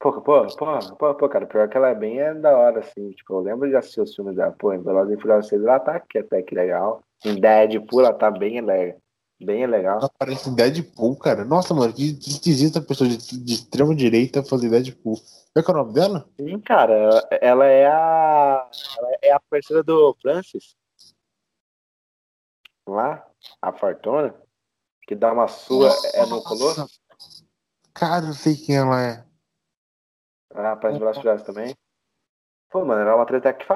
Pô, 0.00 0.20
pô, 0.20 0.46
pô, 0.58 0.96
pô, 0.98 1.14
pô, 1.14 1.28
cara, 1.28 1.46
pior 1.46 1.68
que 1.68 1.76
ela 1.76 1.90
é 1.90 1.94
bem 1.94 2.18
é 2.18 2.34
da 2.34 2.56
hora, 2.58 2.80
assim. 2.80 3.12
Tipo, 3.12 3.34
eu 3.34 3.40
lembro 3.40 3.68
de 3.68 3.76
assistir 3.76 4.00
os 4.00 4.12
filmes 4.12 4.34
dela. 4.34 4.52
Pô, 4.58 4.72
em 4.72 4.82
Velozes 4.82 5.16
e 5.16 5.20
Furiosos 5.20 5.48
6 5.48 5.62
ela 5.62 5.78
tá 5.78 5.94
aqui 5.94 6.18
até 6.18 6.42
que 6.42 6.56
legal. 6.56 7.04
Em 7.24 7.40
Deadpool 7.40 8.00
ela 8.00 8.12
tá 8.12 8.28
bem 8.32 8.60
legal. 8.60 8.98
Bem 9.42 9.66
legal. 9.66 10.08
Parece 10.18 10.48
em 10.48 10.54
Deadpool, 10.54 11.16
cara. 11.16 11.44
Nossa, 11.44 11.74
mano, 11.74 11.92
que 11.92 12.10
esquisita 12.20 12.78
a 12.78 12.82
pessoa 12.82 13.10
de, 13.10 13.16
de 13.16 13.54
extrema 13.54 13.94
direita 13.94 14.44
fazer 14.44 14.70
Deadpool. 14.70 15.16
Qual 15.52 15.56
é, 15.56 15.68
é 15.68 15.70
o 15.70 15.74
nome 15.74 15.92
dela? 15.92 16.28
Sim, 16.36 16.60
cara. 16.60 17.28
Ela 17.40 17.66
é 17.66 17.86
a. 17.86 18.70
Ela 18.98 19.18
é 19.22 19.32
a 19.32 19.40
parceira 19.40 19.82
do 19.82 20.16
Francis. 20.22 20.76
Lá, 22.86 23.26
a 23.60 23.72
Fortuna. 23.72 24.34
Que 25.06 25.14
dá 25.16 25.32
uma 25.32 25.48
sua. 25.48 25.88
Nossa, 25.88 26.16
é 26.16 26.26
no 26.26 26.42
color? 26.42 26.86
Cara, 27.92 28.26
eu 28.26 28.34
sei 28.34 28.56
quem 28.56 28.76
ela 28.76 29.02
é. 29.02 29.24
Ah, 30.54 30.76
parece 30.76 30.98
Velociraptor 30.98 31.46
também. 31.46 31.76
Pô, 32.72 32.86
mano, 32.86 33.02
ela 33.02 33.10
é 33.10 33.14
uma 33.14 33.24
atleta 33.24 33.50
até 33.50 33.64
que, 33.64 33.72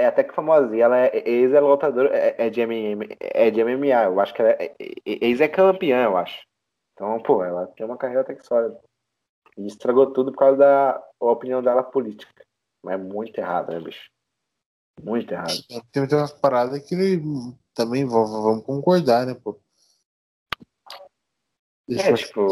é 0.00 0.06
até 0.06 0.22
que 0.22 0.32
famosa. 0.32 0.74
E 0.74 0.80
ela 0.80 0.96
é 0.96 1.28
ex-lutadora, 1.28 2.16
é, 2.16 2.46
é, 2.46 2.48
de 2.48 2.64
MMA, 2.64 3.06
é 3.18 3.50
de 3.50 3.60
MMA. 3.64 4.04
Eu 4.04 4.20
acho 4.20 4.32
que 4.32 4.40
ela 4.40 4.50
é, 4.52 4.72
é 4.78 4.94
ex-campeã, 5.04 6.04
eu 6.04 6.16
acho. 6.16 6.46
Então, 6.92 7.20
pô, 7.20 7.42
ela 7.42 7.66
tem 7.66 7.84
uma 7.84 7.98
carreira 7.98 8.22
até 8.22 8.36
que 8.36 8.46
sólida. 8.46 8.80
E 9.58 9.66
estragou 9.66 10.12
tudo 10.12 10.30
por 10.30 10.38
causa 10.38 10.58
da 10.58 11.04
opinião 11.18 11.60
dela 11.60 11.82
política. 11.82 12.32
Mas 12.84 12.94
é 12.94 13.02
muito 13.02 13.36
errado, 13.36 13.72
né, 13.72 13.80
bicho? 13.80 14.08
Muito 15.02 15.32
errado. 15.32 15.52
Tem 15.90 16.06
umas 16.12 16.32
paradas 16.32 16.80
que 16.88 16.94
também 17.74 18.06
vamos 18.06 18.64
concordar, 18.64 19.26
né, 19.26 19.34
pô? 19.34 19.58
Deixa 21.88 22.10
é, 22.10 22.14
tipo, 22.14 22.46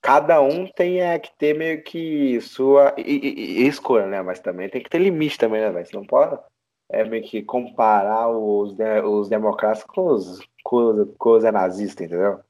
cada 0.00 0.40
um 0.40 0.66
tem 0.66 1.00
é, 1.00 1.18
que 1.18 1.30
ter 1.36 1.56
meio 1.56 1.82
que 1.82 2.40
sua 2.40 2.94
escolha, 2.98 4.06
né? 4.06 4.22
Mas 4.22 4.40
também 4.40 4.68
tem 4.68 4.82
que 4.82 4.90
ter 4.90 4.98
limite 4.98 5.38
também, 5.38 5.60
né, 5.60 5.70
velho? 5.70 5.86
Você 5.86 5.96
não 5.96 6.04
pode 6.04 6.38
é, 6.90 7.04
meio 7.04 7.22
que 7.22 7.42
comparar 7.42 8.28
os, 8.28 8.74
os 9.04 9.28
democratas 9.28 9.84
com 9.84 10.06
os, 10.08 10.40
com 10.64 10.76
os, 10.76 11.08
com 11.16 11.30
os 11.36 11.44
nazistas, 11.44 12.06
entendeu? 12.06 12.40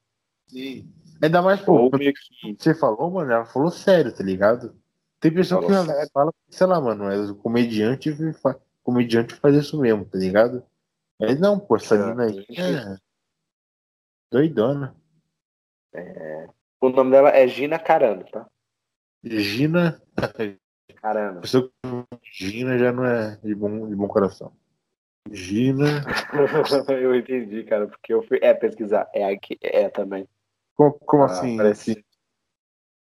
Sim. 0.49 0.91
Ainda 1.23 1.43
mais, 1.43 1.61
pô, 1.61 1.91
que... 1.91 2.15
você 2.59 2.75
falou, 2.75 3.11
mano, 3.11 3.31
ela 3.31 3.45
falou 3.45 3.71
sério, 3.71 4.15
tá 4.15 4.25
ligado? 4.25 4.75
Tem 5.21 5.33
pessoa 5.33 5.61
falou 5.61 5.85
que 5.85 5.93
sério. 5.93 6.11
fala, 6.15 6.33
sei 6.49 6.67
lá, 6.67 6.81
mano, 6.81 7.05
mas 7.05 7.29
o 7.29 7.35
comediante, 7.35 8.11
comediante 8.83 9.35
faz 9.35 9.55
isso 9.55 9.79
mesmo, 9.79 10.07
tá 10.07 10.17
ligado? 10.17 10.65
Mas 11.21 11.39
não, 11.39 11.61
pô, 11.61 11.77
essa 11.77 11.95
é, 11.95 12.07
mina 12.07 12.25
aí 12.25 12.47
é 12.57 12.97
doidona. 14.31 14.97
É... 15.93 16.49
O 16.81 16.89
nome 16.89 17.11
dela 17.11 17.31
é 17.31 17.47
Gina 17.47 17.79
Carano, 17.79 18.25
tá? 18.25 18.47
Gina 19.23 20.01
Carano. 20.97 21.43
Gina 22.23 22.79
já 22.79 22.91
não 22.91 23.05
é 23.05 23.37
de 23.37 23.55
bom, 23.55 23.89
de 23.89 23.95
bom 23.95 24.09
coração. 24.09 24.53
Gina. 25.31 26.03
eu 26.89 27.15
entendi, 27.15 27.65
cara, 27.65 27.87
porque 27.87 28.15
eu 28.15 28.23
fui 28.23 28.39
é, 28.43 28.55
pesquisar. 28.55 29.09
É 29.15 29.25
aqui, 29.25 29.59
é 29.63 29.89
também. 29.91 30.27
Como, 30.75 30.93
como 31.01 31.23
ah, 31.25 31.27
assim? 31.27 31.55
Apareci... 31.57 32.05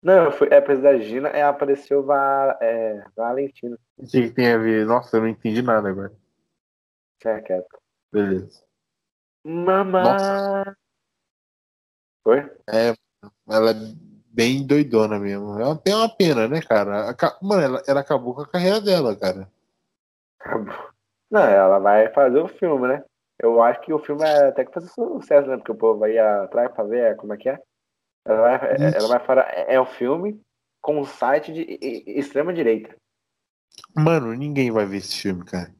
Não, 0.03 0.25
eu 0.25 0.31
fui, 0.31 0.47
é 0.51 0.61
pesquisar 0.61 0.99
Gina, 0.99 1.29
é, 1.29 1.41
apareceu 1.41 2.03
Va, 2.03 2.57
é, 2.61 3.03
Valentino. 3.15 3.79
O 3.97 4.05
que, 4.05 4.27
que 4.27 4.31
tem 4.31 4.53
a 4.53 4.57
ver? 4.57 4.85
Nossa, 4.85 5.17
eu 5.17 5.21
não 5.21 5.27
entendi 5.27 5.63
nada 5.63 5.89
agora. 5.89 6.13
Fica 7.17 7.41
quieto. 7.41 7.79
Beleza. 8.11 8.63
Mamá. 9.43 10.77
Foi? 12.23 12.39
É, 12.69 12.89
ela 12.89 12.89
é 12.89 13.04
bem 14.65 14.83
doidona 14.83 15.19
mesmo. 15.19 15.59
É 15.59 15.65
uma, 15.65 15.81
é 15.85 15.95
uma 15.95 16.09
pena, 16.09 16.47
né, 16.47 16.61
cara? 16.61 17.15
Mano, 17.41 17.61
ela, 17.61 17.83
ela 17.87 17.99
acabou 18.01 18.33
com 18.33 18.41
a 18.41 18.47
carreira 18.47 18.81
dela, 18.81 19.15
cara. 19.15 19.49
Acabou. 20.39 20.89
Não, 21.29 21.41
ela 21.41 21.79
vai 21.79 22.11
fazer 22.13 22.39
o 22.39 22.47
filme, 22.47 22.87
né? 22.87 23.03
Eu 23.37 23.61
acho 23.61 23.81
que 23.81 23.93
o 23.93 23.99
filme 23.99 24.23
é 24.23 24.47
até 24.47 24.63
que 24.63 24.73
fazer 24.73 24.87
sucesso, 24.87 25.47
né? 25.47 25.57
Porque 25.57 25.71
o 25.71 25.75
povo 25.75 25.99
vai 25.99 26.17
atrás 26.17 26.71
pra 26.71 26.83
ver 26.83 27.15
como 27.17 27.33
é 27.33 27.37
que 27.37 27.49
é. 27.49 27.59
Ela 28.25 28.41
vai, 28.41 28.75
ela 28.95 29.07
vai 29.07 29.19
falar. 29.25 29.43
É 29.67 29.79
um 29.79 29.85
filme 29.85 30.41
com 30.81 30.99
um 30.99 31.05
site 31.05 31.51
de 31.51 31.61
extrema 32.07 32.53
direita. 32.53 32.95
Mano, 33.95 34.33
ninguém 34.33 34.71
vai 34.71 34.85
ver 34.85 34.97
esse 34.97 35.21
filme, 35.21 35.43
cara. 35.43 35.73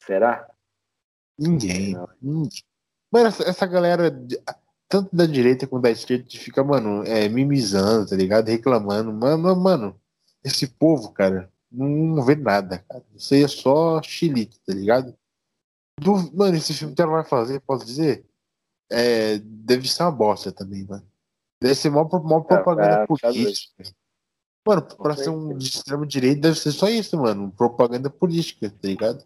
Será? 0.00 0.46
Ninguém. 1.38 1.96
ninguém. 2.20 2.62
Mano, 3.10 3.28
essa, 3.28 3.42
essa 3.44 3.66
galera 3.66 4.10
tanto 4.88 5.14
da 5.14 5.26
direita 5.26 5.66
quanto 5.66 5.82
da 5.82 5.90
esquerda, 5.90 6.24
fica, 6.30 6.62
mano, 6.62 7.02
é, 7.04 7.28
mimizando, 7.28 8.08
tá 8.08 8.16
ligado? 8.16 8.48
Reclamando. 8.48 9.12
Mano, 9.12 9.56
mano, 9.56 10.00
esse 10.44 10.66
povo, 10.66 11.10
cara, 11.12 11.52
não 11.70 12.22
vê 12.24 12.36
nada, 12.36 12.78
cara. 12.88 13.04
Isso 13.14 13.34
aí 13.34 13.42
é 13.42 13.48
só 13.48 14.00
chilite, 14.02 14.60
tá 14.60 14.72
ligado? 14.72 15.16
Do, 16.00 16.14
mano, 16.34 16.56
esse 16.56 16.74
filme 16.74 16.94
que 16.94 17.02
ela 17.02 17.12
vai 17.12 17.24
fazer, 17.24 17.60
posso 17.60 17.84
dizer? 17.84 18.24
É, 18.90 19.38
deve 19.38 19.88
ser 19.88 20.04
uma 20.04 20.12
bosta 20.12 20.52
também, 20.52 20.84
mano. 20.84 21.06
Deve 21.60 21.74
ser 21.74 21.90
maior, 21.90 22.06
é, 22.06 22.08
propaganda 22.08 23.02
é, 23.02 23.06
política. 23.06 23.84
Mano, 24.66 24.82
pra 24.82 25.16
ser 25.16 25.30
um 25.30 25.56
de 25.56 25.68
extrema 25.68 26.06
direita 26.06 26.40
deve 26.42 26.58
ser 26.58 26.72
só 26.72 26.88
isso, 26.88 27.16
mano. 27.16 27.50
Propaganda 27.52 28.10
política, 28.10 28.68
tá 28.70 28.88
ligado? 28.88 29.24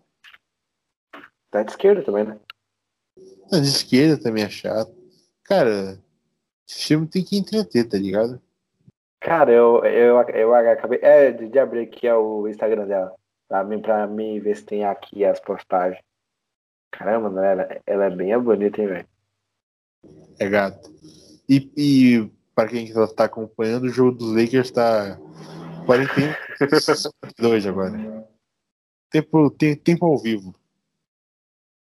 Tá 1.51 1.63
de 1.63 1.71
esquerda 1.71 2.05
também, 2.05 2.25
né? 2.25 2.39
Tá 3.51 3.59
de 3.59 3.69
esquerda 3.69 4.23
também 4.23 4.45
é 4.45 4.51
chato. 4.51 5.00
Cara, 5.51 5.99
esse 6.65 6.87
filme 6.87 7.09
tem 7.09 7.25
que 7.25 7.37
entreter, 7.37 7.89
tá 7.89 7.99
ligado? 7.99 8.41
Cara, 9.21 9.51
eu, 9.51 9.85
eu, 9.85 10.21
eu 10.29 10.55
acabei 10.55 11.01
é, 11.03 11.33
de 11.33 11.59
abrir 11.59 11.81
aqui 11.81 12.09
o 12.09 12.47
Instagram 12.47 12.87
dela. 12.87 13.13
Pra 13.49 13.65
mim, 13.65 13.83
pra 13.83 14.07
mim 14.07 14.39
ver 14.39 14.57
se 14.57 14.65
tem 14.65 14.85
aqui 14.85 15.25
as 15.25 15.41
postagens. 15.41 16.01
Caramba, 16.93 17.45
ela, 17.45 17.81
ela 17.85 18.05
é 18.05 18.11
bem 18.11 18.39
bonita, 18.39 18.81
hein, 18.81 18.87
velho? 18.87 19.09
É 20.39 20.49
gato. 20.49 20.89
E, 21.49 21.69
e 21.77 22.31
para 22.55 22.69
quem 22.69 22.93
tá 23.17 23.25
acompanhando, 23.25 23.87
o 23.87 23.89
jogo 23.89 24.17
dos 24.19 24.37
Lakers 24.37 24.71
tá 24.71 25.19
42 25.85 27.67
agora. 27.67 28.25
Tempo, 29.11 29.51
tem, 29.51 29.75
tempo 29.75 30.07
ao 30.07 30.17
vivo. 30.17 30.55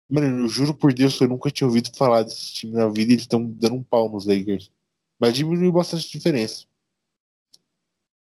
Mano, 0.10 0.44
eu 0.44 0.48
juro 0.48 0.74
por 0.74 0.94
Deus 0.94 1.18
que 1.18 1.24
eu 1.24 1.30
nunca 1.30 1.50
tinha 1.50 1.68
ouvido 1.68 1.96
falar 1.96 2.24
desse 2.24 2.54
time 2.54 2.74
na 2.74 2.88
vida 2.88 3.12
eles 3.12 3.22
estão 3.22 3.44
dando 3.44 3.76
um 3.76 3.84
pau 3.84 4.10
nos 4.10 4.26
Lakers. 4.26 4.72
Mas 5.20 5.34
diminuiu 5.34 5.72
bastante 5.72 6.08
a 6.08 6.18
diferença. 6.18 6.66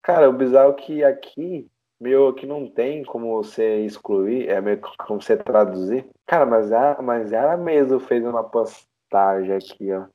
Cara, 0.03 0.29
o 0.29 0.33
bizarro 0.33 0.73
é 0.73 0.75
que 0.75 1.05
aqui, 1.05 1.71
meio 2.01 2.33
que 2.35 2.47
não 2.47 2.69
tem 2.69 3.05
como 3.05 3.43
você 3.43 3.85
excluir, 3.85 4.49
é 4.49 4.61
meio 4.61 4.81
como 5.07 5.21
você 5.21 5.37
traduzir. 5.37 6.09
Cara, 6.27 6.47
mas 6.47 6.71
ela, 6.71 7.01
mas 7.03 7.33
ela 7.33 7.57
mesmo 7.57 8.01
fez 8.01 8.25
uma 8.25 8.45
postagem 8.45 9.55
aqui, 9.55 9.93
ó. 9.93 10.07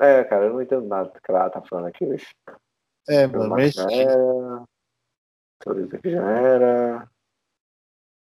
É, 0.00 0.24
cara, 0.24 0.46
eu 0.46 0.52
não 0.52 0.62
entendo 0.62 0.86
nada 0.86 1.08
do 1.08 1.20
que 1.20 1.30
ela 1.30 1.50
tá 1.50 1.62
falando 1.62 1.86
aqui, 1.86 2.04
bicho. 2.04 2.34
É, 3.08 3.26
mano, 3.26 3.50
mas. 3.50 3.74
Já 3.74 3.90
era. 3.90 4.64
Tudo 5.60 5.80
isso 5.80 5.96
aqui 5.96 6.10
já 6.10 6.30
era. 6.30 7.10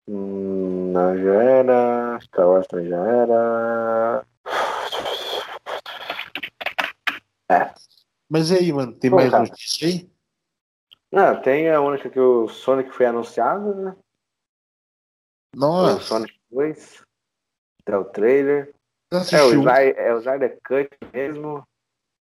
Não, 0.07 1.17
já 1.17 1.43
era. 1.43 2.19
Star 2.21 2.47
Wars 2.47 2.67
já 2.71 3.07
era. 3.07 4.25
É. 7.49 7.73
Mas 8.29 8.49
e 8.49 8.55
aí, 8.55 8.73
mano, 8.73 8.93
tem 8.93 9.09
Pô, 9.09 9.17
mais 9.17 9.29
cara. 9.29 9.43
notícia 9.43 9.87
aí? 9.87 10.09
Ah, 11.13 11.35
tem 11.35 11.69
a 11.69 11.81
única 11.81 12.09
que 12.09 12.19
o 12.19 12.47
Sonic 12.47 12.91
foi 12.91 13.05
anunciado, 13.05 13.75
né? 13.75 13.95
Nossa. 15.55 15.95
O 15.95 15.99
Sonic 15.99 16.33
2. 16.49 17.05
Até 17.81 17.97
o 17.97 18.05
trailer. 18.05 18.73
É 19.11 19.43
o, 19.43 19.63
Zay, 19.63 19.93
é 19.97 20.13
o 20.13 20.19
Snyder 20.19 20.57
Cut 20.63 20.89
mesmo. 21.13 21.67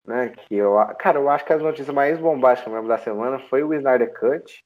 Né, 0.06 0.30
que 0.30 0.56
eu, 0.56 0.74
cara, 1.00 1.18
eu 1.18 1.30
acho 1.30 1.46
que 1.46 1.54
as 1.54 1.62
notícias 1.62 1.96
mais 1.96 2.20
bombásticas 2.20 2.74
mesmo 2.74 2.90
da 2.90 2.98
semana 2.98 3.40
foi 3.48 3.64
o 3.64 3.74
Snyder 3.74 4.14
Cut 4.20 4.66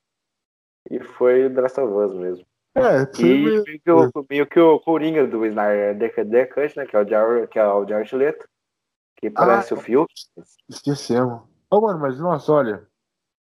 e 0.90 0.99
foi 0.99 1.45
o 1.45 1.53
The 1.53 1.61
Last 1.61 1.80
of 1.80 1.94
Us 1.94 2.19
mesmo. 2.19 2.45
É, 2.78 3.10
e 3.20 3.44
meio 3.44 3.64
que, 3.64 3.91
o, 3.91 4.12
meio 4.30 4.48
que 4.48 4.60
o 4.60 4.80
Coringa 4.80 5.26
do 5.26 5.44
Snyder 5.48 6.54
Cut, 6.54 6.78
né, 6.78 6.86
que 6.86 6.95
é 6.95 7.02
o 7.02 7.08
Jared, 7.08 7.48
que 7.48 7.58
é 7.58 7.66
o 7.66 7.88
Jared 7.88 8.16
Leto, 8.16 8.48
que 9.16 9.32
parece 9.32 9.74
ah, 9.74 9.78
o 9.78 9.80
Fiuk. 9.80 10.14
Esquecemos. 10.70 11.41
Ô, 11.72 11.78
oh, 11.78 11.82
mano, 11.82 11.99
mas 11.99 12.20
nossa, 12.20 12.52
olha, 12.52 12.88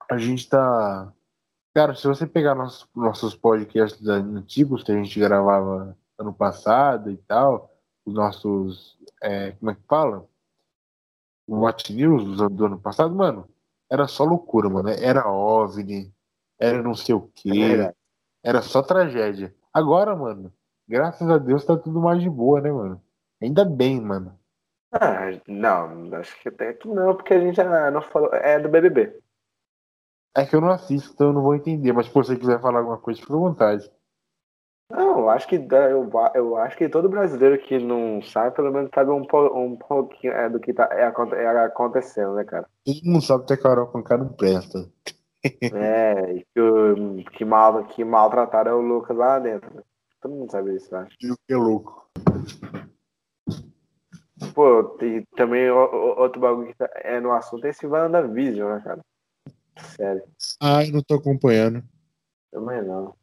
a 0.09 0.17
gente 0.17 0.49
tá. 0.49 1.13
Cara, 1.75 1.95
se 1.97 2.07
você 2.07 2.25
pegar 2.25 2.55
nossos, 2.55 2.89
nossos 2.95 3.35
podcasts 3.35 4.07
antigos 4.07 4.85
que 4.85 4.93
a 4.93 4.95
gente 4.95 5.19
gravava 5.19 5.97
ano 6.17 6.33
passado 6.33 7.11
e 7.11 7.17
tal, 7.17 7.77
os 8.05 8.15
nossos. 8.15 8.97
É, 9.21 9.51
como 9.53 9.73
é 9.73 9.75
que 9.75 9.83
fala? 9.89 10.25
O 11.49 11.57
Watch 11.61 11.93
News 11.93 12.39
do 12.53 12.67
ano 12.67 12.79
passado, 12.79 13.13
mano, 13.13 13.49
era 13.91 14.07
só 14.07 14.23
loucura, 14.23 14.71
mano. 14.71 14.89
Era 14.89 15.29
OVNI, 15.29 16.13
era 16.61 16.81
não 16.81 16.95
sei 16.95 17.15
o 17.15 17.29
quê, 17.35 17.51
é 17.51 17.95
era 18.47 18.63
só 18.63 18.81
tragédia. 18.81 19.53
Agora, 19.75 20.15
mano, 20.15 20.53
graças 20.89 21.29
a 21.29 21.37
Deus 21.37 21.65
tá 21.65 21.77
tudo 21.77 22.01
mais 22.01 22.23
de 22.23 22.31
boa, 22.31 22.61
né, 22.61 22.71
mano? 22.71 23.03
Ainda 23.43 23.65
bem, 23.65 24.01
mano. 24.01 24.39
Ah, 24.93 25.33
não, 25.49 26.15
acho 26.15 26.41
que 26.41 26.49
até 26.49 26.73
que 26.73 26.87
não, 26.87 27.17
porque 27.17 27.35
a 27.35 27.41
gente 27.41 27.57
já 27.57 27.91
não 27.91 28.01
falou. 28.01 28.33
É 28.33 28.61
do 28.61 28.69
BBB. 28.69 29.19
É 30.37 30.47
que 30.47 30.55
eu 30.55 30.61
não 30.61 30.71
assisto, 30.71 31.13
então 31.13 31.29
eu 31.29 31.33
não 31.33 31.43
vou 31.43 31.57
entender, 31.57 31.93
mas 31.93 32.07
se 32.07 32.15
você 32.15 32.37
quiser 32.37 32.61
falar 32.61 32.79
alguma 32.79 32.99
coisa, 32.99 33.21
fica 33.21 33.35
à 33.35 33.37
vontade. 33.37 33.91
Não, 34.93 35.19
eu 35.19 35.31
acho 35.31 35.49
que 35.49 35.57
eu, 35.57 36.11
eu 36.35 36.57
acho 36.57 36.77
que 36.77 36.89
todo 36.89 37.09
brasileiro 37.09 37.59
que 37.59 37.81
não 37.81 38.23
sabe, 38.23 38.55
pelo 38.55 38.71
menos 38.71 38.91
sabe 38.95 39.11
um, 39.11 39.27
um 39.55 39.77
pouquinho 39.77 40.33
é, 40.33 40.49
do 40.49 40.61
que 40.61 40.73
tá 40.73 40.89
é, 40.93 41.01
é 41.01 41.65
acontecendo, 41.65 42.35
né, 42.35 42.45
cara? 42.45 42.69
Todo 42.85 43.01
mundo 43.03 43.25
sabe 43.25 43.45
que 43.45 43.55
a 43.55 43.57
Carol 43.57 43.89
com 43.89 44.05
cara 44.05 44.23
não 44.23 44.33
presta. 44.33 44.89
É, 45.73 46.33
e 46.33 46.47
que, 46.55 47.31
que, 47.33 47.45
mal, 47.45 47.85
que 47.85 48.05
maltrataram 48.05 48.73
é 48.73 48.75
o 48.75 48.81
Lucas 48.81 49.17
lá 49.17 49.39
dentro. 49.39 49.85
Todo 50.21 50.35
mundo 50.35 50.51
sabe 50.51 50.75
isso, 50.75 50.95
eu 50.95 50.99
acho. 50.99 51.17
E 51.21 51.31
o 51.31 51.37
que 51.37 51.53
é 51.53 51.57
louco? 51.57 52.11
Pô, 54.55 54.99
e 55.03 55.25
também 55.37 55.71
outro 55.71 56.41
bagulho 56.41 56.69
que 56.69 56.75
tá, 56.75 56.89
é 56.97 57.21
no 57.21 57.33
assunto 57.33 57.65
é 57.67 57.71
esse 57.71 57.87
WandaVision, 57.87 58.75
né, 58.75 58.83
cara? 58.85 59.01
Sério. 59.97 60.23
Ah, 60.61 60.85
eu 60.85 60.93
não 60.93 61.03
tô 61.03 61.15
acompanhando. 61.15 61.83
Também 62.51 62.83
não. 62.83 63.15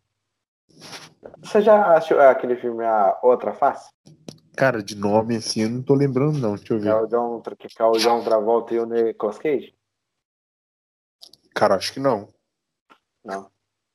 Você 1.42 1.62
já 1.62 1.94
assistiu 1.94 2.22
aquele 2.22 2.56
filme 2.56 2.84
A 2.84 3.20
Outra 3.22 3.54
Face? 3.54 3.92
Cara, 4.56 4.84
de 4.84 4.96
nome 4.96 5.36
assim, 5.36 5.64
eu 5.64 5.70
não 5.70 5.82
tô 5.82 5.96
lembrando 5.96 6.38
não, 6.38 6.56
deixa 6.56 6.74
eu 6.74 6.80
ver. 6.80 6.90
É 6.90 6.96
o 6.96 7.08
John, 7.08 7.42
que 7.42 7.68
é 7.82 7.86
o 7.86 7.94
John 7.94 8.24
Travolta 8.24 8.74
e 8.74 8.80
o 8.80 8.86
Nicolas 8.86 9.40
Cage? 9.40 9.74
Cara, 11.54 11.76
acho 11.76 11.94
que 11.94 12.00
não. 12.00 12.28
Não. 13.24 13.50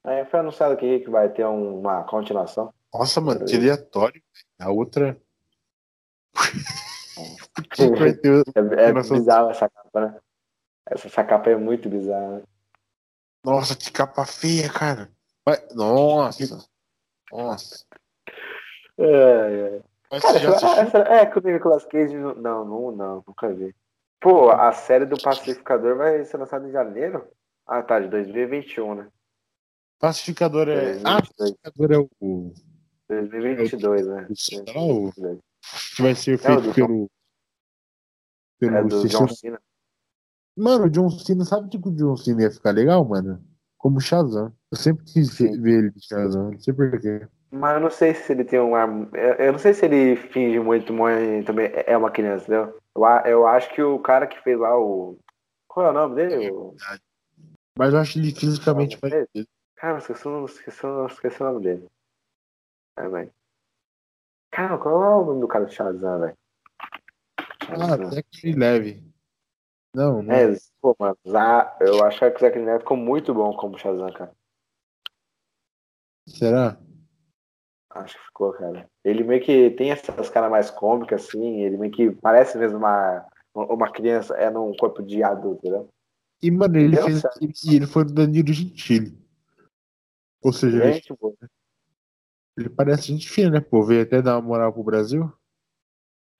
É, 0.05 0.25
foi 0.25 0.41
anunciado 0.41 0.75
aqui 0.75 1.01
que 1.01 1.11
vai 1.11 1.29
ter 1.29 1.45
uma 1.45 2.05
continuação. 2.05 2.73
Nossa, 2.93 3.21
mano, 3.21 3.45
que 3.45 3.57
aleatório. 3.57 4.23
A 4.61 4.71
outra. 4.71 5.21
é, 7.79 8.59
é 8.89 8.93
bizarro 8.93 9.51
essa 9.51 9.69
capa, 9.69 10.01
né? 10.01 10.21
Essa, 10.87 11.09
essa 11.09 11.25
capa 11.25 11.51
é 11.51 11.57
muito 11.57 11.89
bizarra. 11.89 12.43
Nossa, 13.45 13.77
que 13.77 13.93
capa 13.93 14.25
feia, 14.25 14.71
cara. 14.73 15.11
Nossa. 15.75 16.67
Nossa. 17.31 17.85
É, 18.99 19.05
é. 19.05 19.81
Mas 20.11 20.23
Cara, 20.23 20.39
essa, 20.39 20.81
essa, 20.81 20.99
é, 20.99 21.27
que 21.27 21.39
o 21.39 21.43
Nicolas 21.43 21.85
Cage. 21.85 22.17
Não, 22.17 22.35
não, 22.65 22.91
não, 22.91 23.25
nunca 23.27 23.53
vi. 23.53 23.75
Pô, 24.21 24.51
a 24.51 24.73
série 24.73 25.07
do 25.07 25.21
Pacificador 25.21 25.97
vai 25.97 26.25
ser 26.25 26.39
lançada 26.39 26.67
em 26.67 26.73
janeiro? 26.73 27.29
Ah, 27.69 27.83
tá, 27.83 28.01
de 28.01 28.09
2021, 28.09 28.95
né? 28.95 29.09
Pacificador 30.01 30.69
é. 30.69 30.95
2022. 30.95 31.05
Ah, 31.05 31.23
Pacificador 31.37 31.93
é 31.93 32.09
o. 32.21 32.55
2022, 33.09 34.07
né? 34.07 34.29
O... 34.75 35.13
Que 35.95 36.03
vai 36.03 36.15
ser 36.15 36.39
feito 36.39 36.71
é, 36.71 36.73
pelo. 36.73 37.11
Pelo 38.59 38.77
é 38.77 38.85
do 38.85 39.07
John 39.07 39.29
Cena. 39.29 39.61
Mano, 40.57 40.87
o 40.87 40.91
John 40.91 41.11
Cena, 41.11 41.45
sabe 41.45 41.69
que 41.69 41.77
o 41.77 41.95
John 41.95 42.17
Cena 42.17 42.43
ia 42.43 42.51
ficar 42.51 42.71
legal, 42.71 43.05
mano? 43.05 43.45
Como 43.77 44.01
Shazam. 44.01 44.53
Eu 44.73 44.79
sempre 44.79 45.05
quis 45.05 45.31
Sim. 45.33 45.61
ver 45.61 45.79
ele 45.79 45.91
de 45.91 46.05
Shazam, 46.07 46.51
não 46.53 46.59
sei 46.59 46.73
porquê. 46.73 47.29
Mas 47.51 47.75
eu 47.75 47.81
não 47.81 47.91
sei 47.91 48.15
se 48.15 48.33
ele 48.33 48.45
tem 48.45 48.61
um 48.61 48.75
ar. 48.75 48.89
Eu 49.39 49.53
não 49.53 49.59
sei 49.59 49.75
se 49.75 49.85
ele 49.85 50.17
finge 50.17 50.59
muito, 50.59 50.93
muito 50.93 51.47
também 51.47 51.71
é 51.87 51.97
uma 51.97 52.11
criança, 52.11 52.45
entendeu? 52.45 52.79
Eu, 52.97 53.31
eu 53.31 53.47
acho 53.47 53.73
que 53.75 53.83
o 53.83 53.99
cara 53.99 54.27
que 54.27 54.43
fez 54.43 54.59
lá 54.59 54.79
o. 54.79 55.19
Qual 55.67 55.87
é 55.87 55.91
o 55.91 55.95
nome 55.95 56.15
dele? 56.17 56.47
É 56.47 56.53
o... 56.53 56.75
Mas 57.79 57.95
eu 57.95 58.01
acho 58.01 58.19
ele 58.19 58.35
fisicamente 58.35 58.99
parecido. 58.99 59.49
Cara, 59.77 59.99
esqueci, 59.99 60.27
o 60.27 61.45
nome 61.45 61.63
dele. 61.63 61.87
É, 62.97 63.09
velho. 63.09 63.33
Cara, 64.51 64.77
qual 64.79 65.05
é 65.05 65.15
o 65.15 65.25
nome 65.25 65.41
do 65.41 65.47
cara 65.47 65.65
do 65.65 65.71
Shazam, 65.71 66.19
velho? 66.19 66.37
Ah, 67.69 68.23
que 68.33 68.53
leve. 68.53 69.05
Não, 69.95 70.21
não. 70.21 70.35
É, 70.35 70.57
pô, 70.81 70.97
mano, 70.99 71.17
eu 71.81 72.05
acho 72.05 72.19
que 72.19 72.25
o 72.25 72.41
Zack 72.41 72.59
Snyder 72.59 72.81
ficou 72.81 72.97
muito 72.97 73.33
bom 73.33 73.57
como 73.57 73.79
Shazam, 73.79 74.13
cara. 74.13 74.33
Será? 76.27 76.77
Acho 77.91 78.19
que 78.19 78.25
ficou, 78.25 78.53
cara. 78.55 78.91
Ele 79.05 79.23
meio 79.23 79.41
que 79.41 79.71
tem 79.71 79.93
essas 79.93 80.29
caras 80.29 80.51
mais 80.51 80.69
cômicas, 80.69 81.29
assim, 81.29 81.61
ele 81.61 81.77
meio 81.77 81.93
que 81.93 82.11
parece 82.11 82.59
mesmo 82.59 82.79
uma, 82.79 83.25
uma 83.55 83.93
criança 83.93 84.35
é 84.35 84.51
num 84.51 84.75
corpo 84.77 85.01
de 85.01 85.23
adulto, 85.23 85.61
entendeu? 85.65 85.89
E, 86.43 86.51
mano, 86.51 86.79
ele 86.79 86.97
fez. 86.97 87.21
Certo. 87.21 87.39
E 87.43 87.77
ele 87.77 87.87
foi 87.87 88.05
do 88.05 88.13
Danilo 88.13 88.53
Gentili. 88.53 89.19
Ou 90.43 90.53
seja, 90.53 90.93
gente, 90.93 91.13
ele, 91.13 91.51
ele 92.57 92.71
parece 92.71 93.09
gente 93.09 93.29
fina, 93.29 93.51
né, 93.51 93.61
pô? 93.61 93.83
Veio 93.83 94.03
até 94.03 94.23
dar 94.23 94.37
uma 94.37 94.49
moral 94.49 94.73
pro 94.73 94.85
Brasil. 94.85 95.33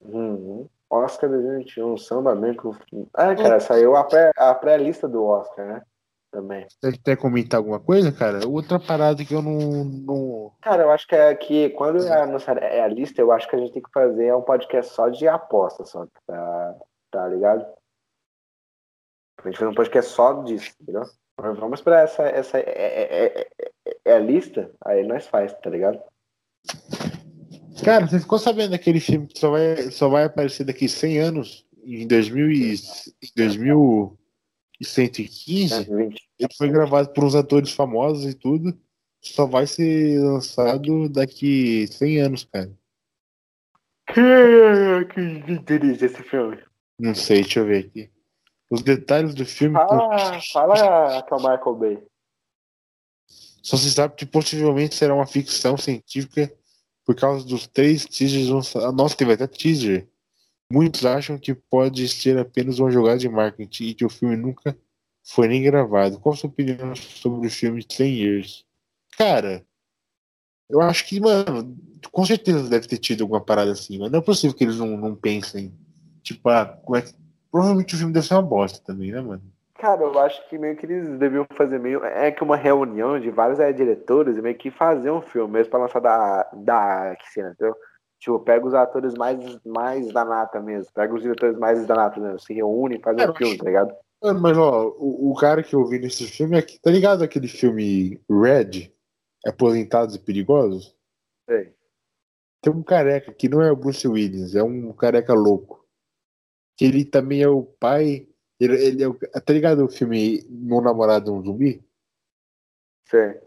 Uhum. 0.01 0.69
Oscar 0.89 1.29
2021, 1.29 1.97
Samba 1.97 2.33
Branco. 2.33 2.75
Ah, 3.13 3.35
cara, 3.35 3.59
saiu 3.59 3.95
a 3.95 4.03
pré-lista 4.55 5.07
pré 5.07 5.11
do 5.11 5.23
Oscar, 5.23 5.67
né? 5.67 5.81
Também. 6.31 6.65
Você 6.69 6.97
quer 6.97 7.17
comentar 7.17 7.57
alguma 7.57 7.79
coisa, 7.79 8.11
cara? 8.11 8.47
Outra 8.47 8.79
parada 8.79 9.25
que 9.25 9.33
eu 9.33 9.41
não. 9.41 9.83
não... 9.83 10.51
Cara, 10.61 10.83
eu 10.83 10.91
acho 10.91 11.07
que 11.07 11.15
é 11.15 11.33
que 11.35 11.69
quando 11.71 12.05
é 12.05 12.21
anunciar 12.21 12.57
é 12.61 12.81
a 12.81 12.87
lista, 12.87 13.19
eu 13.19 13.31
acho 13.31 13.49
que 13.49 13.55
a 13.55 13.59
gente 13.59 13.73
tem 13.73 13.81
que 13.81 13.91
fazer 13.91 14.33
um 14.35 14.41
podcast 14.41 14.93
só 14.93 15.09
de 15.09 15.27
aposta, 15.27 15.85
só. 15.85 16.05
Tá, 16.27 16.75
tá 17.11 17.27
ligado? 17.27 17.65
A 19.39 19.47
gente 19.47 19.57
fazer 19.57 19.71
um 19.71 19.75
podcast 19.75 20.11
só 20.11 20.43
disso, 20.43 20.71
entendeu? 20.81 21.03
Vamos 21.37 21.81
pra 21.81 22.01
essa. 22.01 22.23
essa 22.23 22.59
é, 22.59 22.63
é, 22.65 23.25
é, 23.25 23.47
é 24.05 24.13
a 24.13 24.19
lista, 24.19 24.69
aí 24.85 25.07
nós 25.07 25.25
faz, 25.27 25.53
tá 25.53 25.69
ligado? 25.69 26.01
Cara, 27.83 28.05
você 28.05 28.19
ficou 28.19 28.37
sabendo 28.37 28.71
daquele 28.71 28.99
filme 28.99 29.25
que 29.27 29.39
só 29.39 29.51
vai, 29.51 29.89
só 29.91 30.09
vai 30.09 30.25
aparecer 30.25 30.65
daqui 30.65 30.89
100 30.89 31.19
anos? 31.19 31.65
Em, 31.81 32.05
2000 32.05 32.51
e, 32.51 32.73
em 32.73 32.77
2115? 33.35 35.89
Ele 35.89 36.13
foi 36.57 36.69
gravado 36.69 37.13
por 37.13 37.23
uns 37.23 37.35
atores 37.35 37.71
famosos 37.71 38.29
e 38.29 38.33
tudo. 38.33 38.77
Só 39.21 39.45
vai 39.45 39.65
ser 39.65 40.19
lançado 40.19 41.07
daqui 41.07 41.87
100 41.87 42.19
anos, 42.19 42.43
cara. 42.43 42.77
Quem 44.13 44.23
é 44.23 45.05
que 45.05 45.39
dirige 45.59 46.05
esse 46.05 46.21
filme? 46.23 46.61
Não 46.99 47.15
sei, 47.15 47.41
deixa 47.41 47.61
eu 47.61 47.65
ver 47.65 47.85
aqui. 47.85 48.11
Os 48.69 48.81
detalhes 48.81 49.33
do 49.33 49.45
filme. 49.45 49.75
Fala, 49.75 50.41
fala 50.53 51.23
que 51.23 51.33
é 51.33 51.37
o 51.37 51.39
Michael 51.39 51.75
Bay. 51.75 52.03
Só 53.61 53.77
se 53.77 53.91
sabe 53.91 54.15
que 54.15 54.25
possivelmente 54.25 54.95
será 54.95 55.13
uma 55.13 55.27
ficção 55.27 55.77
científica 55.77 56.51
por 57.05 57.15
causa 57.15 57.45
dos 57.45 57.67
três 57.67 58.05
teasers. 58.05 58.49
Nossa, 58.49 59.17
teve 59.17 59.33
até 59.33 59.47
teaser. 59.47 60.07
Muitos 60.71 61.05
acham 61.05 61.37
que 61.37 61.53
pode 61.53 62.07
ser 62.07 62.37
apenas 62.37 62.77
uma 62.77 62.91
jogada 62.91 63.17
de 63.17 63.27
marketing 63.27 63.85
e 63.85 63.93
que 63.95 64.05
o 64.05 64.09
filme 64.09 64.35
nunca 64.35 64.77
foi 65.23 65.47
nem 65.47 65.63
gravado. 65.63 66.19
Qual 66.19 66.33
a 66.33 66.37
sua 66.37 66.49
opinião 66.49 66.95
sobre 66.95 67.47
o 67.47 67.51
filme 67.51 67.83
100 67.87 68.13
Years? 68.13 68.65
Cara, 69.17 69.65
eu 70.69 70.79
acho 70.81 71.07
que, 71.07 71.19
mano, 71.19 71.75
com 72.11 72.25
certeza 72.25 72.69
deve 72.69 72.87
ter 72.87 72.99
tido 72.99 73.23
alguma 73.23 73.41
parada 73.41 73.71
assim, 73.71 73.97
mas 73.97 74.11
não 74.11 74.19
é 74.19 74.21
possível 74.21 74.55
que 74.55 74.63
eles 74.63 74.77
não, 74.77 74.95
não 74.95 75.15
pensem. 75.15 75.73
Tipo, 76.21 76.49
ah, 76.49 76.65
como 76.65 76.95
é 76.95 77.01
que... 77.01 77.13
provavelmente 77.51 77.95
o 77.95 77.97
filme 77.97 78.13
deve 78.13 78.25
ser 78.25 78.35
uma 78.35 78.41
bosta 78.41 78.79
também, 78.85 79.11
né, 79.11 79.21
mano? 79.21 79.41
Cara, 79.79 80.01
eu 80.01 80.19
acho 80.19 80.47
que 80.49 80.57
meio 80.57 80.75
que 80.75 80.85
eles 80.85 81.17
deviam 81.17 81.45
fazer 81.55 81.79
meio. 81.79 82.03
É 82.03 82.31
que 82.31 82.43
uma 82.43 82.57
reunião 82.57 83.17
de 83.17 83.31
vários 83.31 83.59
é, 83.59 83.71
diretores 83.71 84.37
e 84.37 84.41
meio 84.41 84.57
que 84.57 84.69
fazer 84.69 85.09
um 85.09 85.21
filme 85.21 85.53
mesmo 85.53 85.71
pra 85.71 85.79
lançar 85.79 86.01
da, 86.01 86.49
da 86.53 87.15
Kissina, 87.15 87.51
entendeu? 87.51 87.75
Tipo, 88.19 88.39
pega 88.41 88.67
os 88.67 88.73
atores 88.73 89.13
mais, 89.13 89.37
mais 89.65 90.11
da 90.11 90.25
nata 90.25 90.59
mesmo, 90.59 90.91
pega 90.93 91.13
os 91.13 91.21
diretores 91.21 91.57
mais 91.57 91.85
da 91.87 91.95
nata 91.95 92.19
mesmo, 92.19 92.39
se 92.39 92.53
reúne 92.53 92.97
e 92.97 93.01
faz 93.01 93.15
um 93.17 93.33
filme, 93.33 93.57
tá 93.57 93.63
ligado? 93.63 93.95
Mano, 94.21 94.41
mas 94.41 94.57
ó, 94.57 94.87
o, 94.97 95.31
o, 95.31 95.35
cara 95.35 95.63
que 95.63 95.73
eu 95.73 95.85
vi 95.85 95.97
nesse 95.97 96.27
filme 96.27 96.57
aqui, 96.57 96.77
tá 96.81 96.91
ligado 96.91 97.23
aquele 97.23 97.47
filme 97.47 98.19
Red? 98.29 98.91
Aposentados 99.47 100.15
e 100.15 100.19
Perigosos? 100.19 100.93
Sei. 101.49 101.73
Tem 102.61 102.73
um 102.73 102.83
careca 102.83 103.31
que 103.31 103.47
não 103.47 103.61
é 103.61 103.71
o 103.71 103.77
Bruce 103.77 104.05
Willis, 104.05 104.53
é 104.55 104.61
um 104.61 104.91
careca 104.91 105.33
louco. 105.33 105.78
Que 106.79 106.85
ele 106.85 107.03
também 107.03 107.41
é 107.41 107.47
o 107.49 107.61
pai. 107.61 108.25
Ele, 108.57 108.73
ele 108.81 109.03
é 109.03 109.07
o, 109.09 109.13
tá 109.13 109.51
ligado 109.51 109.83
o 109.83 109.89
filme 109.89 110.45
Meu 110.49 110.79
Namorado 110.79 111.29
é 111.29 111.33
um 111.33 111.43
Zumbi? 111.43 111.85
Sei. 113.05 113.37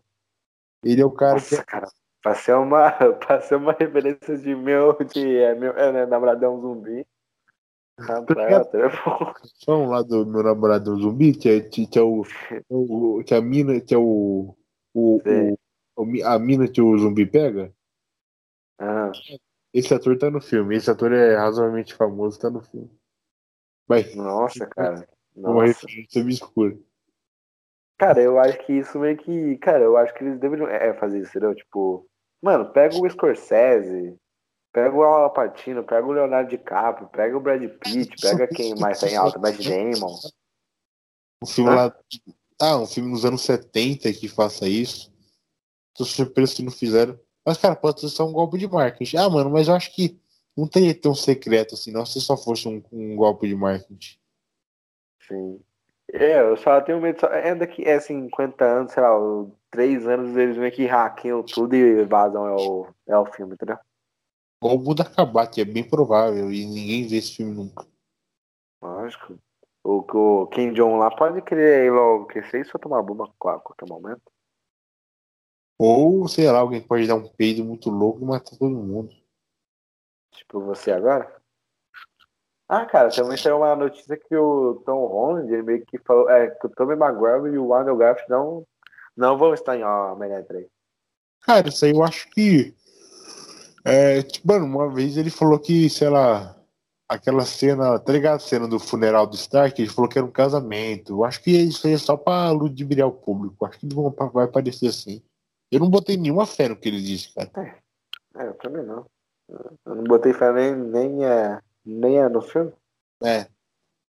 Ele 0.85 1.01
é 1.01 1.05
o 1.05 1.11
cara 1.11 1.35
Nossa, 1.35 1.57
que. 1.57 1.65
Cara, 1.65 1.89
pra 2.23 2.35
ser 2.35 2.53
uma, 2.57 2.91
pra 3.25 3.41
ser 3.41 3.55
uma 3.55 3.73
referência 3.73 4.37
de 4.37 4.55
meu, 4.55 4.93
de 5.05 5.39
é, 5.39 5.55
meu 5.55 5.73
é, 5.73 5.91
né, 5.91 6.05
namorado 6.05 6.45
é 6.45 6.49
um 6.51 6.61
zumbi. 6.61 7.07
Um 9.67 9.87
lá 9.87 10.03
do 10.03 10.27
meu 10.27 10.43
namorado 10.43 10.91
é 10.91 10.95
um 10.95 11.01
zumbi, 11.01 11.33
que 11.35 11.49
é, 11.49 11.61
que 11.63 11.89
é 11.99 12.03
o, 12.03 12.23
o. 12.69 13.25
Que 13.25 13.35
a 13.35 13.41
mina, 13.41 13.81
que 13.81 13.95
é 13.95 13.99
o. 13.99 14.55
O, 14.93 15.23
o, 15.97 16.05
a 16.27 16.39
mina 16.39 16.69
que 16.69 16.83
o 16.83 16.99
zumbi 16.99 17.25
pega? 17.25 17.73
Ah. 18.79 19.11
Esse 19.73 19.95
ator 19.95 20.19
tá 20.19 20.31
no 20.31 20.43
filme. 20.43 20.77
Esse 20.77 20.91
ator 20.91 21.13
é 21.13 21.35
razoavelmente 21.35 21.95
famoso, 21.95 22.39
tá 22.39 22.51
no 22.51 22.61
filme. 22.61 22.91
Mas, 23.93 24.15
Nossa, 24.15 24.67
cara. 24.67 25.07
Uma 25.37 25.67
referência 25.67 26.23
obscura. 26.23 26.79
Cara, 27.99 28.21
eu 28.21 28.39
acho 28.39 28.59
que 28.65 28.73
isso 28.73 28.99
meio 28.99 29.17
que. 29.17 29.57
Cara, 29.59 29.85
eu 29.85 29.97
acho 29.97 30.15
que 30.15 30.25
eles 30.25 30.39
deveriam 30.39 30.69
é, 30.69 30.95
fazer 30.95 31.21
isso, 31.21 31.31
entendeu? 31.31 31.55
Tipo, 31.55 32.07
mano, 32.43 32.71
pega 32.73 32.97
o 32.97 33.09
Scorsese, 33.09 34.17
pega 34.73 34.95
o 34.95 35.03
Al 35.03 35.33
Pacino, 35.33 35.85
pega 35.85 36.07
o 36.07 36.13
Leonardo 36.13 36.51
DiCaprio, 36.51 37.09
pega 37.09 37.37
o 37.37 37.41
Brad 37.41 37.63
Pitt, 37.63 38.17
pega 38.21 38.49
quem 38.49 38.75
mais 38.77 39.01
tá 39.01 39.09
em 39.09 39.17
alta, 39.17 39.39
Matt 39.39 39.59
Damon. 39.63 40.19
Um 41.43 41.47
filme 41.47 41.71
lá. 41.71 41.95
Ah, 42.61 42.79
um 42.79 42.87
filme 42.87 43.11
nos 43.11 43.25
anos 43.25 43.43
70 43.43 44.13
que 44.15 44.29
faça 44.29 44.67
isso. 44.67 45.13
Tô 45.95 46.05
surpreso 46.05 46.57
se 46.57 46.63
não 46.63 46.73
fizeram. 46.73 47.19
Mas, 47.45 47.59
cara, 47.59 47.77
pode 47.77 48.01
ser 48.01 48.09
só 48.09 48.27
um 48.27 48.33
golpe 48.33 48.57
de 48.57 48.69
marketing. 48.69 49.17
Ah, 49.17 49.29
mano, 49.29 49.51
mas 49.51 49.69
eu 49.69 49.75
acho 49.75 49.95
que 49.95 50.19
não 50.57 50.69
teria 50.69 50.95
tão 50.95 51.15
secreto 51.15 51.75
assim, 51.75 51.93
não, 51.93 52.05
se 52.05 52.21
só 52.21 52.37
fosse 52.37 52.69
um, 52.69 52.83
um 52.93 53.17
golpe 53.17 53.49
de 53.49 53.55
marketing. 53.55 54.19
Sim. 55.27 55.61
É, 56.13 56.41
eu 56.41 56.57
só 56.59 56.81
tenho 56.81 57.01
medo. 57.01 57.21
Só, 57.21 57.27
é 57.29 57.55
daqui 57.55 57.85
é 57.85 57.99
50 57.99 58.65
anos, 58.65 58.93
sei 58.93 59.03
lá, 59.03 59.11
3 59.71 60.07
anos 60.07 60.37
eles 60.37 60.59
meio 60.59 60.73
que 60.73 60.87
hackeiam 60.87 61.43
tudo 61.43 61.75
e 61.75 62.05
vazam 62.05 62.47
é 62.47 62.55
o, 62.55 62.87
é 63.09 63.17
o 63.17 63.27
filme, 63.27 63.55
entendeu? 63.55 63.79
Ou 64.61 64.79
muda 64.79 65.03
acabar, 65.03 65.47
que 65.47 65.61
é 65.61 65.65
bem 65.65 65.83
provável, 65.83 66.53
e 66.53 66.65
ninguém 66.67 67.07
vê 67.07 67.17
esse 67.17 67.37
filme 67.37 67.55
nunca. 67.55 67.87
Lógico. 68.81 69.39
O, 69.83 70.05
o 70.13 70.47
Kim 70.49 70.73
Jong 70.73 70.99
lá 70.99 71.11
pode 71.11 71.43
querer 71.43 71.87
ir 71.87 71.91
logo 71.91 72.27
crescer 72.27 72.61
e 72.61 72.65
só 72.65 72.79
tomar 72.79 73.03
bomba 73.03 73.25
a 73.25 73.59
qualquer 73.59 73.89
momento. 73.89 74.23
Ou, 75.79 76.29
sei 76.29 76.49
lá, 76.49 76.61
alguém 76.61 76.81
pode 76.81 77.09
dar 77.09 77.17
um 77.17 77.27
peido 77.27 77.65
muito 77.65 77.91
louco 77.91 78.21
e 78.23 78.25
matar 78.25 78.57
todo 78.57 78.71
mundo. 78.71 79.13
Tipo 80.33 80.61
você 80.61 80.93
agora? 80.93 81.31
Ah, 82.69 82.87
cara, 82.87 83.11
também 83.11 83.37
tem 83.37 83.53
uma 83.53 83.77
notícia 83.77 84.17
que 84.17 84.35
o 84.35 84.83
Tom 84.87 85.07
Holland 85.07 85.53
ele 85.53 85.63
meio 85.63 85.85
que 85.85 85.99
falou 85.99 86.31
é, 86.31 86.49
que 86.49 86.67
o 86.67 86.71
Tommy 86.71 86.97
Maguire 86.97 87.55
e 87.55 87.59
o 87.59 87.75
Andrew 87.75 87.97
Garfield 87.97 88.31
não, 88.31 88.67
não 89.17 89.37
vão 89.37 89.53
estar 89.53 89.77
em 89.77 89.85
Homem-Aranha 89.85 90.47
3. 90.47 90.67
Cara, 91.43 91.69
isso 91.69 91.85
aí 91.85 91.91
eu 91.91 92.03
acho 92.03 92.31
que. 92.31 92.75
É, 93.85 94.23
tipo, 94.23 94.49
mano, 94.49 94.65
uma 94.65 94.89
vez 94.89 95.17
ele 95.17 95.29
falou 95.29 95.59
que, 95.59 95.91
sei 95.91 96.09
lá, 96.09 96.57
aquela 97.09 97.45
cena, 97.45 97.99
tá 97.99 98.13
ligado? 98.13 98.37
A 98.37 98.39
cena 98.39 98.67
do 98.67 98.79
funeral 98.79 99.27
do 99.27 99.35
Stark, 99.35 99.81
ele 99.81 99.91
falou 99.91 100.09
que 100.09 100.17
era 100.17 100.27
um 100.27 100.31
casamento. 100.31 101.13
Eu 101.13 101.25
acho 101.25 101.43
que 101.43 101.51
isso 101.51 101.87
aí 101.87 101.95
é 101.95 101.99
só 101.99 102.17
pra 102.17 102.51
ludibriar 102.53 103.09
o 103.09 103.13
público. 103.13 103.67
Acho 103.67 103.81
que 103.81 103.89
vai 104.33 104.47
parecer 104.47 104.87
assim. 104.87 105.23
Eu 105.71 105.81
não 105.81 105.91
botei 105.91 106.17
nenhuma 106.17 106.47
fé 106.47 106.69
no 106.69 106.77
que 106.77 106.89
ele 106.89 107.03
disse, 107.03 107.35
cara. 107.35 107.51
É, 107.57 108.43
é 108.43 108.49
eu 108.49 108.55
também 108.55 108.85
não. 108.85 109.07
Eu 109.85 109.95
não 109.95 110.05
botei 110.05 110.33
fé 110.33 110.53
nem, 110.53 110.75
nem, 110.75 111.25
é, 111.25 111.61
nem 111.85 112.19
é 112.19 112.29
no 112.29 112.41
filme. 112.41 112.73
É. 113.23 113.47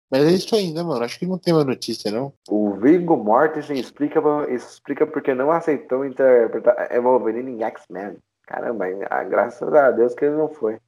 Mas 0.09 0.25
é 0.25 0.31
isso 0.31 0.55
aí, 0.55 0.71
né, 0.71 0.81
mano? 0.81 1.03
Acho 1.03 1.19
que 1.19 1.25
não 1.25 1.37
tem 1.37 1.53
uma 1.53 1.65
notícia, 1.65 2.09
não. 2.09 2.33
O 2.47 2.75
Viggo 2.75 3.17
Mortensen 3.17 3.77
explica, 3.77 4.19
explica 4.49 5.05
porque 5.05 5.33
não 5.33 5.51
aceitou 5.51 6.05
interpretar 6.05 6.89
Wolverine 7.01 7.51
em 7.51 7.63
X-Men. 7.63 8.17
Caramba, 8.43 8.85
ah, 9.09 9.23
graças 9.25 9.73
a 9.73 9.91
Deus 9.91 10.15
que 10.15 10.23
ele 10.23 10.37
não 10.37 10.47
foi. 10.47 10.79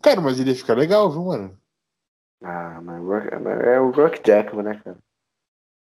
Cara, 0.00 0.20
mas 0.20 0.40
ele 0.40 0.50
ia 0.50 0.56
ficar 0.56 0.74
legal, 0.74 1.10
viu, 1.10 1.24
mano? 1.24 1.58
Ah, 2.42 2.80
mas 2.80 3.26
é 3.64 3.78
o 3.78 3.90
Rock 3.90 4.20
Jackman, 4.26 4.64
né, 4.64 4.80
cara? 4.82 4.96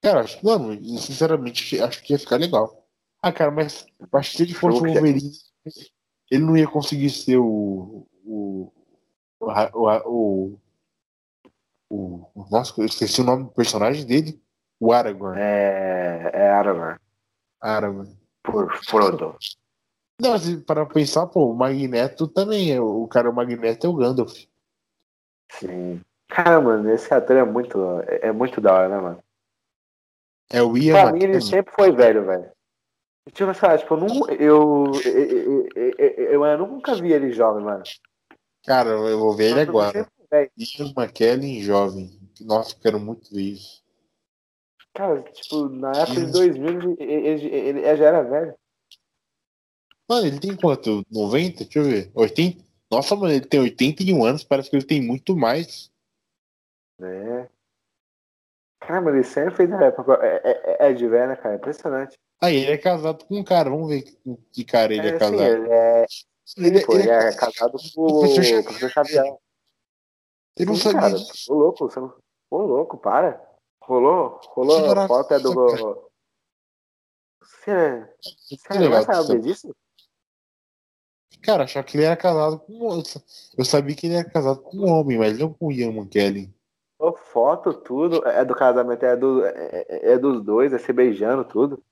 Cara, 0.03 0.21
acho 0.21 0.41
que, 0.41 0.47
mano, 0.47 0.75
sinceramente, 0.99 1.81
acho 1.81 2.03
que 2.03 2.15
ia 2.15 2.19
ficar 2.19 2.37
legal. 2.37 2.89
Ah, 3.23 3.33
cara, 3.33 3.51
mas 3.51 3.87
acho 4.13 4.31
que 4.31 4.37
se 4.39 4.43
ele 4.45 4.55
fosse 4.55 4.79
o 4.79 4.83
Wolverine, 4.83 5.31
ele 6.31 6.45
não 6.45 6.57
ia 6.57 6.67
conseguir 6.67 7.11
ser 7.11 7.39
o. 7.39 8.07
O. 8.25 8.73
O. 9.41 10.59
o, 11.91 12.27
o 12.35 12.47
nossa, 12.51 12.73
eu 12.81 12.87
esqueci 12.87 13.21
o 13.21 13.25
nome 13.25 13.45
do 13.45 13.51
personagem 13.51 14.07
dele. 14.07 14.41
O 14.79 14.93
Aragorn. 14.93 15.39
É. 15.41 16.31
É 16.33 16.51
Aragorn. 16.51 16.99
Aragorn. 17.61 18.17
Por 18.43 18.73
Frodo. 18.85 19.37
Não, 20.21 20.39
se 20.39 20.59
para 20.59 20.85
pensar, 20.87 21.27
pô, 21.27 21.51
o 21.51 21.55
Magneto 21.55 22.29
também 22.29 22.73
é. 22.73 22.81
O 22.81 23.07
cara, 23.09 23.31
o 23.31 23.35
Magneto 23.35 23.87
é 23.87 23.91
o 23.91 23.95
Gandalf. 23.95 24.45
Sim. 25.53 26.01
Cara, 26.29 26.61
mano, 26.61 26.91
esse 26.91 27.13
ator 27.13 27.37
é 27.37 27.45
muito. 27.45 27.79
É 28.07 28.31
muito 28.31 28.61
da 28.61 28.75
hora, 28.75 28.89
né, 28.89 29.01
mano? 29.01 29.25
É 30.51 30.63
o 30.63 30.77
Ian. 30.77 30.93
Pra 30.93 31.13
mim, 31.13 31.23
ele 31.25 31.41
sempre 31.41 31.73
foi 31.75 31.91
velho, 31.93 32.25
velho. 32.25 32.51
Tipo, 33.33 33.51
assim, 33.51 33.77
tipo, 33.79 33.95
eu, 33.95 34.01
não, 34.01 34.31
eu, 34.31 34.93
eu, 35.05 35.69
eu, 35.77 36.45
eu, 36.45 36.59
nunca 36.59 36.95
vi 36.95 37.13
ele 37.13 37.33
jovem, 37.33 37.63
mano. 37.63 37.83
Cara, 38.65 38.91
eu 38.91 39.19
vou 39.19 39.35
ver 39.35 39.51
ele 39.51 39.61
agora. 39.61 40.07
Ian 40.57 40.93
McKellen 40.97 41.61
jovem. 41.61 42.11
Nossa, 42.41 42.75
quero 42.81 42.99
muito 42.99 43.33
ver 43.35 43.43
isso. 43.43 43.83
Cara, 44.95 45.23
tipo, 45.23 45.69
na 45.69 45.93
época 45.93 46.27
de 46.27 46.33
2000 46.33 46.97
ele, 46.99 47.47
ele, 47.47 47.97
já 47.97 48.07
era 48.07 48.23
velho. 48.23 48.55
Mano, 50.09 50.27
ele 50.27 50.41
tem 50.41 50.57
quanto? 50.57 51.05
90? 51.11 51.65
Deixa 51.65 51.79
eu 51.79 51.85
ver. 51.85 52.11
80? 52.15 52.65
Nossa, 52.91 53.15
mano, 53.15 53.33
ele 53.33 53.47
tem 53.47 53.61
81 53.61 54.25
anos, 54.25 54.43
parece 54.43 54.69
que 54.69 54.77
ele 54.77 54.85
tem 54.85 55.01
muito 55.01 55.37
mais. 55.37 55.93
É. 57.01 57.49
Cara, 58.81 59.01
mas 59.01 59.15
ele 59.15 59.25
sempre 59.25 59.55
fez 59.55 59.71
na 59.71 59.85
época. 59.85 60.19
É, 60.23 60.41
é, 60.45 60.91
é 60.91 60.93
de 60.93 61.07
velho, 61.07 61.29
né, 61.29 61.37
cara? 61.37 61.55
Impressionante. 61.55 62.19
Aí 62.43 62.57
ele 62.57 62.73
é 62.73 62.79
casado 62.79 63.25
com 63.27 63.39
um 63.39 63.45
cara, 63.45 63.69
vamos 63.69 63.89
ver 63.89 64.03
que 64.53 64.65
cara 64.65 64.95
ele 64.95 65.09
é, 65.09 65.11
é 65.11 65.19
casado. 65.19 65.39
Sim, 65.39 65.45
ele 65.45 65.69
é. 65.69 66.07
Ele, 66.57 66.87
pô, 66.87 66.95
ele, 66.95 67.03
ele 67.03 67.11
é, 67.11 67.37
casado 67.37 67.79
com 67.95 68.03
o 68.03 68.21
professor 68.21 68.91
Xavier. 68.91 69.37
Ele 70.57 70.71
não 70.71 70.77
sabia. 70.77 71.01
Cara, 71.01 71.17
ô 71.49 71.55
louco, 71.55 71.89
você 71.89 72.01
não. 72.01 72.15
Ô 72.51 72.59
louco, 72.59 72.97
para. 72.99 73.41
Rolou? 73.83 74.41
Rolou 74.49 74.99
a 74.99 75.07
foto 75.07 75.35
é 75.35 75.39
do. 75.39 75.53
Você, 77.43 78.09
você 78.49 78.89
não 78.89 79.03
sabe 79.03 79.41
disso? 79.41 79.75
Cara, 81.43 81.65
achava 81.65 81.87
que 81.87 81.97
ele 81.97 82.05
era 82.05 82.17
casado 82.17 82.59
com. 82.59 83.03
Eu 83.57 83.65
sabia 83.65 83.97
que 83.97 84.07
ele 84.07 84.17
era 84.17 84.29
casado 84.29 84.61
com 84.63 84.77
um 84.77 84.91
homem, 84.91 85.19
mas 85.19 85.39
não 85.39 85.53
com 85.53 85.69
o 85.69 85.73
Ian 85.73 85.91
McKellen. 85.91 86.53
Foto, 87.33 87.73
tudo. 87.73 88.27
É 88.29 88.45
do 88.45 88.55
casamento, 88.55 89.05
é, 89.05 89.17
do, 89.17 89.45
é, 89.45 89.87
é, 89.89 90.13
é 90.13 90.19
dos 90.19 90.45
dois, 90.45 90.73
é 90.73 90.79
se 90.79 90.93
beijando, 90.93 91.45
tudo. 91.45 91.83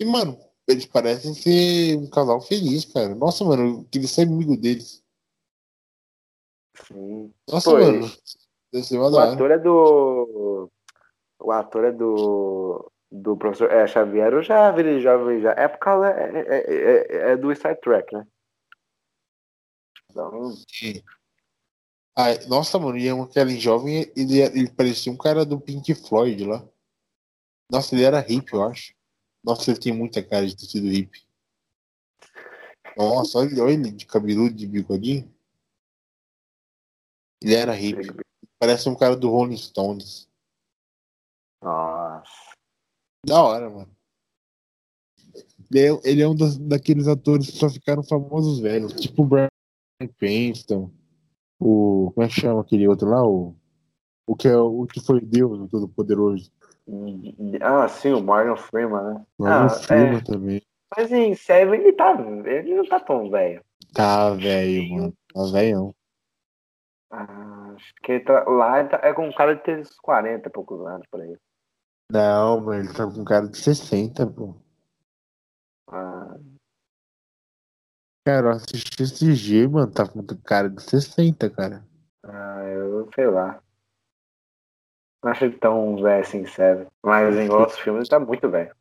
E, 0.00 0.04
mano, 0.04 0.38
eles 0.66 0.86
parecem 0.86 1.34
ser 1.34 1.96
um 1.96 2.08
casal 2.08 2.40
feliz, 2.40 2.84
cara. 2.84 3.14
Nossa, 3.14 3.44
mano, 3.44 3.80
eu 3.80 3.84
queria 3.90 4.06
ser 4.06 4.22
amigo 4.22 4.56
deles. 4.56 5.02
Sim. 6.86 7.32
Nossa, 7.48 7.70
Pô, 7.70 7.78
mano. 7.78 8.06
O 8.72 9.18
ator 9.18 9.50
é 9.50 9.58
do. 9.58 10.70
O 11.40 11.52
ator 11.52 11.84
é 11.84 11.92
do. 11.92 12.90
Do 13.10 13.38
professor 13.38 13.72
é, 13.72 13.86
Xavier, 13.86 14.34
eu 14.34 14.42
já 14.42 14.70
vi 14.70 14.82
ele 14.82 15.00
jovem 15.00 15.40
já. 15.40 15.52
É 15.52 15.66
por 15.66 15.78
causa. 15.78 16.10
É, 16.10 16.40
é, 16.40 16.56
é, 16.58 17.30
é 17.30 17.36
do 17.38 17.54
Star 17.54 17.74
Trek, 17.80 18.14
né? 18.14 18.26
Então. 20.10 20.52
Sim. 20.68 21.02
Nossa, 22.48 22.78
mano, 22.78 22.98
e 22.98 23.08
aquele 23.08 23.58
jovem, 23.58 24.12
ele, 24.16 24.40
ele 24.40 24.70
parecia 24.70 25.10
um 25.10 25.16
cara 25.16 25.44
do 25.44 25.58
Pink 25.58 25.94
Floyd 25.94 26.44
lá. 26.44 26.68
Nossa, 27.70 27.94
ele 27.94 28.04
era 28.04 28.20
hippie, 28.20 28.54
eu 28.54 28.62
acho. 28.64 28.97
Nossa, 29.44 29.70
ele 29.70 29.80
tem 29.80 29.92
muita 29.92 30.22
cara 30.22 30.46
de 30.46 30.56
ter 30.56 30.66
sido 30.66 30.88
hippie. 30.88 31.26
Nossa, 32.96 33.38
olha, 33.38 33.62
olha 33.62 33.72
ele 33.72 33.92
de 33.92 34.06
cabeludo, 34.06 34.54
de 34.54 34.66
bigodinho. 34.66 35.32
Ele 37.42 37.54
era 37.54 37.72
hippie. 37.72 38.08
Parece 38.58 38.88
um 38.88 38.96
cara 38.96 39.16
do 39.16 39.30
Rolling 39.30 39.56
Stones. 39.56 40.28
Nossa. 41.62 42.24
Da 43.24 43.42
hora, 43.42 43.70
mano. 43.70 43.96
Ele 45.70 45.86
é, 45.86 46.00
ele 46.04 46.22
é 46.22 46.28
um 46.28 46.34
dos, 46.34 46.56
daqueles 46.58 47.06
atores 47.06 47.50
que 47.50 47.58
só 47.58 47.68
ficaram 47.68 48.02
famosos 48.02 48.58
velhos. 48.58 48.92
Tipo 48.94 49.22
o 49.22 49.26
Brian 49.26 49.48
Cranston. 50.16 50.90
O. 51.60 52.10
Como 52.14 52.24
é 52.24 52.28
que 52.28 52.40
chama 52.40 52.60
aquele 52.60 52.88
outro 52.88 53.08
lá? 53.08 53.22
O, 53.22 53.54
o, 54.26 54.34
que, 54.34 54.48
é, 54.48 54.56
o 54.56 54.86
que 54.86 55.00
foi 55.00 55.20
Deus, 55.20 55.58
o 55.60 55.68
Todo-Poderoso. 55.68 56.50
Ah, 57.60 57.88
sim, 57.88 58.12
o 58.12 58.22
Morgan 58.22 58.56
Freeman, 58.56 59.02
né? 59.02 59.26
Morgan 59.38 59.66
ah, 59.66 59.68
Freeman 59.68 60.18
é. 60.18 60.20
também. 60.22 60.62
Mas 60.96 61.12
em 61.12 61.34
Seven 61.34 61.80
ele 61.80 61.92
tá. 61.92 62.12
Ele 62.44 62.74
não 62.74 62.84
tá 62.86 62.98
tão 63.00 63.30
velho. 63.30 63.62
Tá 63.92 64.30
velho, 64.30 64.88
mano. 64.90 65.14
Tá 65.34 65.42
velhão. 65.52 65.94
Ah, 67.10 67.72
acho 67.74 67.94
que 68.02 68.12
ele 68.12 68.24
tá, 68.24 68.44
lá 68.44 68.80
ele 68.80 68.88
tá, 68.88 69.00
é 69.02 69.12
com 69.12 69.26
um 69.26 69.32
cara 69.32 69.54
de 69.54 69.62
ter 69.62 69.78
uns 69.78 69.98
40 70.00 70.48
e 70.48 70.52
poucos 70.52 70.86
anos 70.86 71.06
por 71.10 71.20
aí. 71.20 71.36
Não, 72.10 72.60
mano, 72.60 72.82
ele 72.82 72.92
tá 72.92 73.06
com 73.06 73.24
cara 73.24 73.48
de 73.48 73.58
60, 73.58 74.26
pô. 74.26 74.54
Ah, 75.90 76.36
Cara, 78.28 78.48
eu 78.48 78.50
assisti 78.50 79.02
esse 79.02 79.34
G, 79.34 79.66
mano, 79.66 79.90
tá 79.90 80.06
com 80.06 80.22
cara 80.44 80.68
de 80.68 80.82
60, 80.82 81.48
cara. 81.48 81.82
ah, 82.24 82.62
eu 82.64 83.08
sei 83.14 83.26
lá. 83.26 83.58
Não 85.28 85.32
acho 85.32 85.44
ele 85.44 85.58
tão 85.58 85.96
velho 85.96 86.22
assim, 86.22 86.46
sério. 86.46 86.86
Mas 87.04 87.36
em 87.36 87.50
outros 87.50 87.78
filmes 87.78 88.02
ele 88.02 88.08
tá 88.08 88.18
muito 88.18 88.48
velho. 88.48 88.74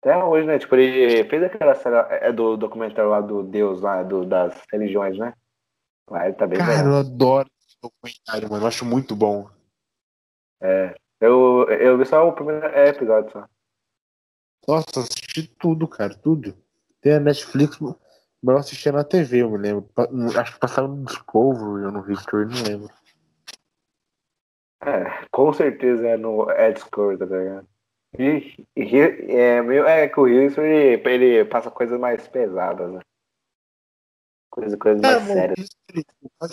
Até 0.00 0.16
hoje, 0.16 0.46
né? 0.46 0.56
Tipo, 0.56 0.76
ele 0.76 1.28
fez 1.28 1.42
aquela 1.42 1.74
série 1.74 1.96
é 2.24 2.32
do 2.32 2.56
documentário 2.56 3.10
lá 3.10 3.20
do 3.20 3.42
Deus, 3.42 3.80
lá, 3.80 4.04
do, 4.04 4.24
das 4.24 4.62
religiões, 4.72 5.18
né? 5.18 5.34
Lá 6.08 6.26
ele 6.26 6.36
tá 6.36 6.46
bem 6.46 6.56
Cara, 6.56 6.76
velho. 6.76 6.90
eu 6.90 6.96
adoro 6.98 7.50
esse 7.66 7.76
documentário, 7.82 8.48
mano. 8.48 8.62
Eu 8.62 8.68
acho 8.68 8.84
muito 8.84 9.16
bom. 9.16 9.50
É. 10.60 10.94
Eu, 11.20 11.66
eu 11.68 11.98
vi 11.98 12.06
só 12.06 12.28
o 12.28 12.32
primeiro 12.32 12.64
episódio 12.64 13.32
só. 13.32 13.44
Nossa, 14.68 15.00
assisti 15.00 15.48
tudo, 15.58 15.88
cara, 15.88 16.14
tudo. 16.14 16.54
Tem 17.00 17.14
a 17.14 17.20
Netflix, 17.20 17.80
mas 17.80 17.96
eu 18.44 18.56
assistia 18.56 18.92
na 18.92 19.02
TV, 19.02 19.42
eu 19.42 19.50
me 19.50 19.58
lembro. 19.58 19.90
Acho 20.38 20.52
que 20.52 20.60
passava 20.60 20.86
no 20.86 21.04
Discovery 21.04 21.86
ou 21.86 21.90
no 21.90 22.08
History, 22.08 22.46
não 22.46 22.62
lembro. 22.62 22.97
É, 24.82 25.26
com 25.30 25.52
certeza 25.52 26.06
é 26.06 26.16
no 26.16 26.50
é 26.50 26.72
Discord, 26.72 27.18
tá 27.18 27.26
ligado? 27.26 27.68
E, 28.18 28.66
e 28.76 28.98
é, 29.30 29.60
meio, 29.60 29.84
é 29.86 30.08
que 30.08 30.18
o 30.18 30.26
History 30.26 30.68
ele, 30.68 31.08
ele 31.08 31.44
passa 31.44 31.70
coisas 31.70 31.98
mais 31.98 32.26
pesadas, 32.28 32.90
né? 32.92 33.00
Coisas, 34.50 34.78
coisas 34.78 35.02
Cara, 35.02 35.20
mais 35.20 35.28
mano, 35.28 35.40
sérias. 35.40 35.68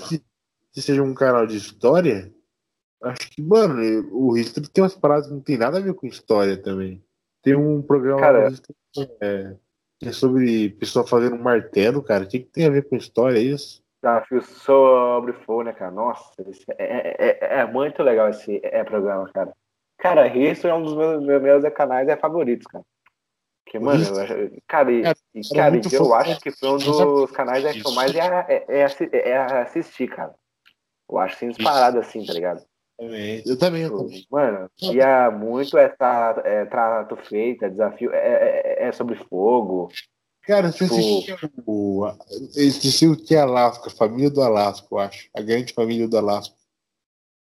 Que 0.10 0.22
que 0.76 0.82
seja 0.82 1.02
um 1.02 1.14
canal 1.14 1.48
de 1.48 1.56
história, 1.56 2.30
acho 3.02 3.30
que, 3.32 3.42
mano, 3.42 3.82
o 4.12 4.38
History 4.38 4.68
tem 4.68 4.84
umas 4.84 4.94
paradas 4.94 5.28
que 5.28 5.34
não 5.34 5.40
tem 5.40 5.58
nada 5.58 5.78
a 5.78 5.82
ver 5.82 5.94
com 5.94 6.06
história 6.06 6.62
também. 6.62 7.02
Tem 7.42 7.56
um 7.56 7.82
programa 7.82 8.20
Cara, 8.20 8.54
é, 9.22 9.56
é 10.04 10.12
sobre 10.12 10.72
pessoa 10.72 11.08
fazendo 11.08 11.38
um 11.38 11.42
martelo, 11.42 12.04
cara. 12.04 12.26
O 12.26 12.28
que, 12.28 12.40
que 12.40 12.52
tem 12.52 12.66
a 12.66 12.70
ver 12.70 12.90
com 12.90 12.98
história 12.98 13.40
isso? 13.40 13.82
Desafio 14.06 14.42
sobre 14.44 15.34
fogo, 15.34 15.64
né, 15.64 15.74
cara? 15.74 15.92
Nossa, 15.92 16.32
esse- 16.48 16.66
é, 16.78 17.16
é, 17.18 17.60
é 17.62 17.66
muito 17.66 18.04
legal 18.04 18.30
esse 18.30 18.60
é, 18.64 18.84
programa, 18.84 19.28
cara. 19.34 19.52
Cara, 19.98 20.28
History 20.28 20.72
é 20.72 20.76
um 20.76 20.84
dos 20.84 20.96
meus, 20.96 21.42
meus, 21.42 21.74
canais 21.74 22.08
é, 22.08 22.16
favoritos, 22.16 22.68
cara. 22.68 22.84
Que, 23.66 23.80
mano, 23.80 24.04
eu 24.04 24.20
acho- 24.22 24.34
cara, 24.68 24.92
e, 24.92 25.02
Cara, 25.02 25.76
e, 25.76 25.80
eu 25.92 26.04
fofo. 26.04 26.14
acho 26.14 26.40
que 26.40 26.52
foi 26.52 26.70
um 26.70 26.78
dos 26.78 27.32
canais 27.32 27.66
é, 27.66 27.74
que 27.74 27.86
eu 27.86 27.92
mais 27.94 28.14
ia, 28.14 28.46
é, 28.48 28.66
é, 28.68 29.30
é 29.30 29.38
assistir, 29.62 30.08
cara. 30.08 30.36
Eu 31.10 31.18
acho 31.18 31.36
assim, 31.36 31.50
disparado 31.50 32.00
assim, 32.00 32.24
tá 32.26 32.34
ligado? 32.34 32.64
Eu 33.00 33.58
também, 33.58 33.82
eu 33.84 33.90
Tipo, 33.90 34.04
também. 34.04 34.26
Mano, 34.32 34.70
ia 34.82 35.32
muito 35.32 35.78
essa 35.78 36.42
é, 36.46 36.66
trato 36.66 37.16
feito, 37.18 37.66
é 37.66 37.70
desafio, 37.70 38.14
é, 38.14 38.18
é, 38.84 38.88
é 38.88 38.92
sobre 38.92 39.16
fogo. 39.16 39.90
Cara, 40.48 40.72
você 40.72 40.86
Tipo- 40.86 40.96
assistia 40.96 41.38
o. 41.66 42.06
Esqueci 42.56 43.08
o 43.08 43.18
que 43.18 43.34
é 43.36 43.40
Alasca, 43.40 43.90
Família 43.90 44.30
do 44.30 44.42
Alasca, 44.42 44.88
eu 44.92 45.00
acho. 45.00 45.30
A 45.36 45.42
grande 45.42 45.74
família 45.74 46.08
do 46.08 46.18
Alasca. 46.18 46.56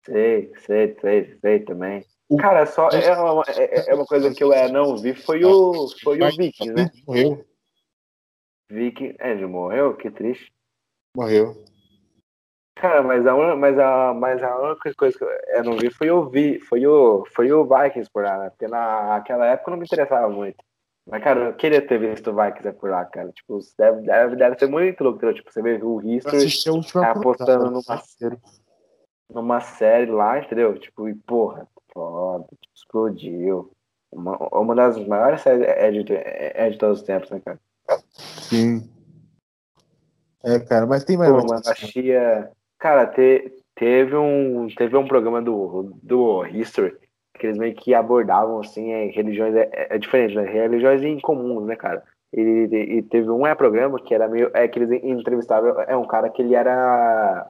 Sei, 0.05 0.53
sei, 0.65 0.95
sei, 1.01 1.37
sei 1.41 1.59
também. 1.61 2.05
O- 2.29 2.37
Cara, 2.37 2.65
só 2.65 2.89
é 2.89 3.11
uma, 3.19 3.43
é, 3.49 3.89
é 3.91 3.93
uma 3.95 4.05
coisa 4.05 4.33
que 4.33 4.41
eu 4.43 4.53
é, 4.53 4.69
não 4.71 4.95
vi, 4.97 5.13
foi 5.13 5.43
o, 5.43 5.87
foi 6.01 6.21
o 6.21 6.31
Viking, 6.31 6.71
né? 6.71 6.89
Morreu. 7.05 7.45
Viking, 8.69 9.15
é, 9.19 9.31
ele 9.31 9.45
morreu? 9.47 9.95
Que 9.95 10.09
triste. 10.11 10.51
Morreu. 11.15 11.61
Cara, 12.75 13.01
mas 13.01 13.25
a, 13.25 13.33
un- 13.35 13.55
mas 13.57 13.77
a, 13.79 14.13
mas 14.13 14.43
a 14.43 14.55
única 14.61 14.93
coisa 14.93 15.17
que 15.17 15.23
eu 15.23 15.29
eu 15.29 15.63
não 15.63 15.77
vi 15.77 15.89
foi 15.89 16.11
o 16.11 16.29
Vi, 16.29 16.59
foi 16.59 16.85
o, 16.85 17.25
foi 17.35 17.51
o 17.51 17.65
Vikings 17.65 18.09
por 18.11 18.23
lá, 18.23 18.37
né? 18.37 18.49
Porque 18.51 18.67
naquela 18.67 19.47
época 19.47 19.71
não 19.71 19.77
me 19.77 19.85
interessava 19.85 20.29
muito. 20.29 20.57
Mas, 21.09 21.23
cara, 21.23 21.45
eu 21.45 21.53
queria 21.53 21.81
ter 21.81 21.97
visto 21.99 22.31
o 22.31 22.35
Vikings 22.35 22.77
por 22.77 22.89
lá, 22.89 23.05
cara. 23.05 23.31
Tipo, 23.31 23.59
deve, 23.77 24.01
deve, 24.01 24.35
deve 24.35 24.59
ser 24.59 24.67
muito 24.67 25.03
louco? 25.03 25.33
Tipo, 25.33 25.51
você 25.51 25.61
vê 25.61 25.79
o 25.81 26.01
History 26.01 26.81
tá 26.91 27.11
apostando 27.11 27.71
numa, 27.71 28.03
numa 29.29 29.61
série 29.61 30.11
lá, 30.11 30.37
entendeu? 30.39 30.77
Tipo, 30.77 31.07
e 31.07 31.15
porra, 31.15 31.65
foda, 31.93 32.43
tipo, 32.43 32.73
explodiu. 32.75 33.71
Uma, 34.11 34.37
uma 34.51 34.75
das 34.75 34.97
maiores 35.07 35.41
séries 35.41 35.65
é 35.65 35.91
de, 35.91 36.13
é 36.13 36.69
de 36.69 36.77
todos 36.77 36.99
os 36.99 37.05
tempos, 37.05 37.29
né, 37.29 37.41
cara? 37.43 37.59
Sim. 38.09 38.89
É, 40.43 40.59
cara, 40.59 40.85
mas 40.85 41.05
tem 41.05 41.17
mais 41.17 41.31
Pô, 41.31 41.39
uma 41.39 41.61
achia. 41.65 42.51
Cara, 42.79 43.07
te, 43.07 43.51
teve 43.75 44.15
um 44.15 44.67
teve 44.75 44.95
um 44.95 45.07
programa 45.07 45.41
do, 45.41 45.97
do 46.01 46.45
History 46.45 46.95
que 47.37 47.47
eles 47.47 47.57
meio 47.57 47.75
que 47.75 47.93
abordavam 47.93 48.59
assim, 48.59 48.91
é, 48.91 49.05
religiões 49.07 49.55
é, 49.55 49.69
é 49.71 49.97
diferente, 49.97 50.35
né? 50.35 50.43
Religiões 50.43 51.03
incomuns, 51.03 51.65
né, 51.65 51.75
cara? 51.75 52.03
E, 52.33 52.41
e- 52.41 52.97
e 52.97 53.01
teve 53.03 53.29
um 53.29 53.45
é, 53.47 53.55
programa 53.55 53.99
que 54.01 54.13
era 54.13 54.27
meio. 54.27 54.51
É 54.53 54.67
que 54.67 54.79
eles 54.79 55.03
entrevistavam. 55.03 55.79
É 55.81 55.95
um 55.95 56.05
cara 56.05 56.29
que 56.29 56.41
ele 56.41 56.55
era 56.55 57.47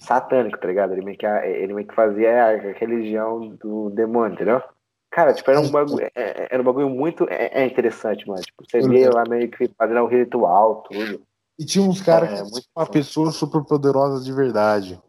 satânico, 0.00 0.58
tá 0.58 0.66
ligado? 0.68 0.92
Ele 0.92 1.04
meio 1.04 1.18
que, 1.18 1.26
ele 1.26 1.74
meio 1.74 1.86
que 1.86 1.94
fazia 1.94 2.44
a 2.46 2.56
religião 2.72 3.48
do 3.56 3.90
demônio, 3.90 4.34
entendeu? 4.34 4.62
Cara, 5.10 5.32
tipo, 5.32 5.50
era 5.50 5.60
um 5.60 5.70
bagulho, 5.70 6.04
é- 6.04 6.10
é- 6.14 6.48
era 6.50 6.62
um 6.62 6.64
bagulho 6.64 6.88
muito 6.88 7.26
é, 7.28 7.62
é 7.62 7.66
interessante, 7.66 8.26
mano. 8.28 8.42
Tipo, 8.42 8.64
você 8.68 8.80
via 8.80 9.10
lá 9.10 9.24
meio 9.28 9.50
que 9.50 9.68
fazendo 9.76 10.00
o 10.02 10.06
ritual, 10.06 10.82
tudo. 10.82 11.22
E 11.58 11.64
tinha 11.64 11.84
uns 11.84 12.00
caras 12.00 12.30
É, 12.30 12.36
que 12.44 12.50
muito 12.50 12.66
uma 12.76 12.86
pessoa 12.86 13.30
super 13.32 13.64
poderosa 13.64 14.22
de 14.22 14.32
verdade. 14.32 15.00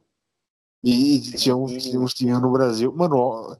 E, 0.83 1.17
e 1.17 1.21
tinha 1.21 1.55
uns, 1.55 1.71
tinha 1.83 1.99
uns 1.99 2.13
que 2.13 2.19
tinham 2.19 2.39
no 2.39 2.51
Brasil. 2.51 2.91
Mano, 2.95 3.57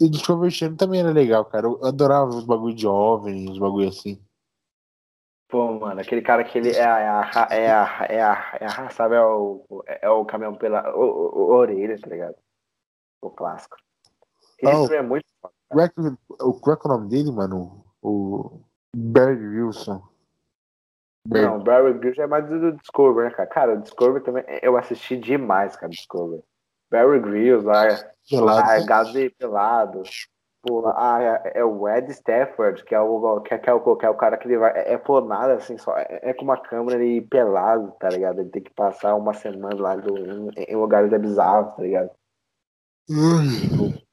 o 0.00 0.10
Discovery 0.10 0.50
Channel 0.50 0.76
também 0.76 1.00
era 1.00 1.10
legal, 1.10 1.44
cara. 1.44 1.66
Eu 1.66 1.84
adorava 1.84 2.30
os 2.30 2.44
bagulho 2.44 2.74
de 2.74 2.86
OVNI, 2.86 3.50
os 3.50 3.58
bagulho 3.58 3.88
assim. 3.88 4.20
Pô, 5.48 5.72
mano, 5.78 6.00
aquele 6.00 6.20
cara 6.20 6.44
que 6.44 6.58
ele 6.58 6.70
é 6.70 6.84
a, 6.84 6.98
é 6.98 7.08
a, 7.08 7.48
é 7.50 7.70
a, 7.70 8.06
é 8.10 8.22
a, 8.22 8.58
é 8.60 8.64
a 8.66 8.70
raça, 8.70 9.04
é 9.04 9.20
o, 9.24 9.64
é 9.86 10.08
o 10.10 10.24
caminhão 10.24 10.54
pela 10.54 10.94
o, 10.94 11.00
o- 11.00 11.38
o 11.38 11.50
orelha, 11.54 11.98
tá 11.98 12.08
ligado? 12.08 12.36
O 13.22 13.30
clássico. 13.30 13.76
Isso 14.62 14.92
é 14.92 15.00
muito 15.02 15.24
foda. 15.40 15.54
É 15.70 15.88
qual 16.36 16.76
é 16.76 16.78
é 16.78 16.84
o 16.84 16.88
nome 16.88 17.08
dele, 17.08 17.32
mano? 17.32 17.84
O 18.02 18.60
Barry 18.94 19.46
Wilson. 19.46 20.02
Barry- 21.26 21.46
Não, 21.46 21.62
Barry 21.62 21.92
Grylls 21.94 22.20
é 22.20 22.26
mais 22.26 22.48
do 22.48 22.72
Discovery, 22.72 23.28
né, 23.28 23.34
cara? 23.34 23.48
Cara, 23.48 23.74
o 23.74 23.82
Discovery 23.82 24.24
também, 24.24 24.44
eu 24.62 24.76
assisti 24.76 25.16
demais, 25.16 25.76
cara, 25.76 25.90
Discovery. 25.90 26.42
Barry 26.90 27.20
Grylls 27.20 27.64
lá, 27.64 27.86
Pelado. 28.28 28.56
largado 28.60 29.18
e 29.18 29.30
pelado. 29.30 30.02
Pô, 30.60 30.88
ah, 30.88 31.18
é, 31.44 31.60
é 31.60 31.64
o 31.64 31.88
Ed 31.88 32.10
Stafford, 32.10 32.84
que 32.84 32.94
é 32.94 33.00
o, 33.00 33.40
que, 33.40 33.54
é- 33.54 33.58
que 33.58 33.70
é 33.70 33.72
o, 33.72 33.96
que 33.96 34.04
é 34.04 34.10
o 34.10 34.16
cara 34.16 34.36
que 34.36 34.48
ele 34.48 34.58
vai. 34.58 34.72
É, 34.72 34.94
é 34.94 34.98
plonado, 34.98 35.52
assim, 35.52 35.78
só. 35.78 35.96
É, 35.96 36.20
é 36.22 36.34
com 36.34 36.42
uma 36.44 36.60
câmera 36.60 37.02
e 37.04 37.20
pelado, 37.20 37.92
tá 38.00 38.10
ligado? 38.10 38.40
Ele 38.40 38.50
tem 38.50 38.62
que 38.62 38.74
passar 38.74 39.14
uma 39.14 39.32
semana 39.34 39.80
lá 39.80 39.96
do, 39.96 40.18
em, 40.18 40.50
em 40.68 40.76
lugares 40.76 41.10
bizarros, 41.20 41.74
tá 41.74 41.82
ligado? 41.82 42.10
Ui. 43.08 44.04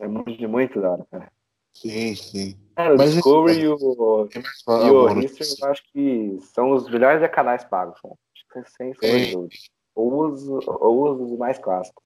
É 0.00 0.08
muito, 0.08 0.48
muito 0.48 0.80
da 0.80 0.92
hora, 0.92 1.06
cara. 1.10 1.30
Sim, 1.74 2.14
sim. 2.14 2.58
Cara, 2.74 2.94
o 2.94 2.96
Mas 2.98 3.12
Discovery 3.12 3.60
e 3.60 3.68
o, 3.68 4.28
mais 4.66 4.86
e 4.86 4.90
o. 4.90 5.20
History 5.20 5.50
eu 5.60 5.68
acho 5.70 5.82
que 5.92 6.38
são 6.54 6.72
os 6.72 6.90
melhores 6.90 7.30
canais 7.30 7.62
pagos, 7.64 8.00
cara. 8.00 8.14
Acho 8.34 8.64
que 8.64 8.70
Sem 8.76 8.92
de 8.92 8.98
Tem. 8.98 9.32
dúvida. 9.32 9.54
Ou 9.94 10.26
os, 10.26 10.48
ou 10.48 11.12
os 11.22 11.38
mais 11.38 11.58
clássicos. 11.58 12.02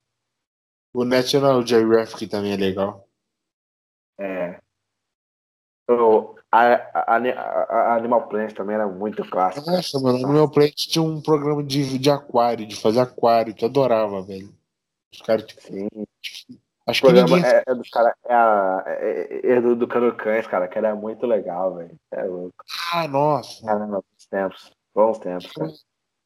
O 0.93 1.05
National 1.05 1.65
Geographic 1.65 2.27
também 2.27 2.53
é 2.53 2.57
legal. 2.57 3.07
É. 4.19 4.59
O, 5.89 6.35
a, 6.51 6.73
a, 6.73 7.15
a, 7.15 7.95
Animal 7.95 8.27
Planet 8.27 8.53
também 8.53 8.75
era 8.75 8.87
muito 8.87 9.23
clássico. 9.29 9.69
Nossa, 9.69 9.99
mano, 9.99 10.19
no 10.19 10.33
meu 10.33 10.49
play 10.49 10.71
tinha 10.71 11.03
um 11.03 11.21
programa 11.21 11.63
de, 11.63 11.97
de 11.97 12.09
aquário, 12.09 12.65
de 12.65 12.75
fazer 12.75 12.99
aquário, 12.99 13.53
que 13.53 13.63
eu 13.63 13.69
adorava, 13.69 14.21
velho. 14.21 14.53
Os 15.13 15.21
caras, 15.21 15.45
tipo, 15.45 15.61
Sim. 15.61 15.87
Acho 16.87 17.05
o 17.05 17.09
programa 17.09 17.35
ninguém... 17.35 17.51
é, 17.51 17.63
é 17.67 17.75
dos 17.75 17.89
caras. 17.89 18.13
É, 18.25 18.33
a, 18.33 18.83
é, 18.87 19.51
é 19.51 19.61
do, 19.61 19.75
do 19.75 19.87
Cães, 20.15 20.47
cara, 20.47 20.67
que 20.67 20.77
era 20.77 20.95
muito 20.95 21.25
legal, 21.25 21.75
velho. 21.75 21.95
É 22.11 22.23
louco. 22.23 22.63
Ah, 22.93 23.07
nossa. 23.07 23.65
Caramba, 23.65 23.97
bons 23.97 24.25
tempos. 24.29 24.71
Bons 24.95 25.19
tempos, 25.19 25.51
cara. 25.51 25.71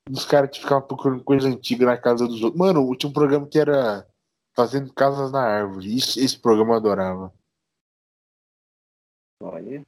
Os 0.10 0.26
caras 0.26 0.49
que 0.49 0.60
ficavam 0.60 0.88
procurando 0.88 1.23
coisa 1.23 1.48
antiga 1.48 1.86
na 1.86 1.98
casa 1.98 2.28
dos 2.28 2.41
outros. 2.41 2.60
Mano, 2.60 2.95
tinha 2.95 3.10
um 3.10 3.14
programa 3.14 3.48
que 3.48 3.60
era 3.60 4.07
Fazendo 4.53 4.94
Casas 4.94 5.32
na 5.32 5.41
Árvore. 5.41 5.95
Isso, 5.95 6.19
esse 6.19 6.38
programa 6.38 6.73
eu 6.73 6.78
adorava. 6.78 7.34
Olha. 9.41 9.86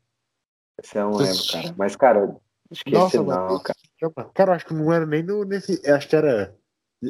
Esse 0.81 0.98
eu 0.98 1.10
não 1.10 1.18
lembro, 1.18 1.44
cara. 1.52 1.76
Mas, 1.77 1.95
cara, 1.95 2.41
esqueci 2.72 2.95
Nossa, 2.95 3.18
não, 3.18 3.26
mano, 3.26 3.61
cara. 3.61 4.30
Cara, 4.34 4.56
acho 4.56 4.65
que 4.65 4.73
não 4.73 4.91
era 4.91 5.06
nem 5.06 5.23
no, 5.23 5.44
nesse. 5.44 5.81
Acho 5.90 6.07
que 6.07 6.15
era. 6.15 6.57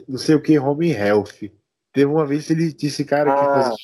Não 0.08 0.18
sei 0.18 0.36
o 0.36 0.42
que, 0.42 0.58
Home 0.58 0.92
Health. 0.92 1.52
Teve 1.94 2.06
uma 2.06 2.26
vez 2.26 2.48
que 2.48 2.54
ele 2.54 2.74
disse, 2.74 3.06
cara, 3.06 3.32
ah, 3.32 3.38
que 3.38 3.44
fazia, 3.44 3.76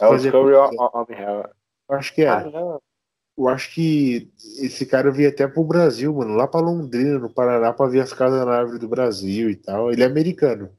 é 0.00 0.06
o 0.06 0.16
Discovery 0.16 0.56
Home 0.56 1.12
Health. 1.12 1.50
Acho 1.88 2.14
que 2.14 2.22
era. 2.22 2.48
Ah, 2.48 2.78
eu 3.36 3.48
acho 3.48 3.74
que 3.74 4.30
esse 4.60 4.84
cara 4.84 5.10
veio 5.10 5.28
até 5.28 5.46
pro 5.48 5.64
Brasil, 5.64 6.12
mano, 6.14 6.34
lá 6.34 6.46
pra 6.46 6.60
Londrina, 6.60 7.18
no 7.18 7.32
Paraná, 7.32 7.72
pra 7.72 7.86
ver 7.86 8.00
as 8.00 8.12
casas 8.12 8.44
na 8.44 8.58
árvore 8.58 8.78
do 8.78 8.88
Brasil 8.88 9.50
e 9.50 9.56
tal. 9.56 9.90
Ele 9.90 10.02
é 10.02 10.06
americano. 10.06 10.70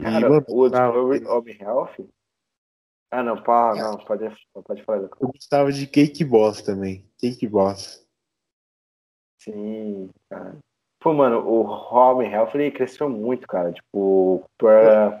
Cara, 0.00 0.26
e, 0.26 0.28
mano, 0.28 0.44
o 0.48 0.68
Discovery 0.68 1.26
Home 1.26 1.58
Health? 1.60 2.08
Ah, 3.10 3.22
não, 3.22 3.42
pá, 3.42 3.74
não, 3.74 3.98
pode, 3.98 4.30
pode 4.64 4.84
falar. 4.84 5.08
Eu 5.20 5.28
gostava 5.28 5.72
de 5.72 5.86
Cake 5.86 6.24
Boss 6.24 6.62
também. 6.62 7.04
Cake 7.18 7.46
Boss. 7.48 8.06
Sim, 9.38 10.10
cara. 10.28 10.58
Pô, 11.00 11.14
mano, 11.14 11.40
o 11.40 11.62
Home 11.62 12.26
Health 12.26 12.50
ele 12.54 12.70
cresceu 12.70 13.08
muito, 13.08 13.48
cara. 13.48 13.72
Tipo, 13.72 14.44
por, 14.58 14.70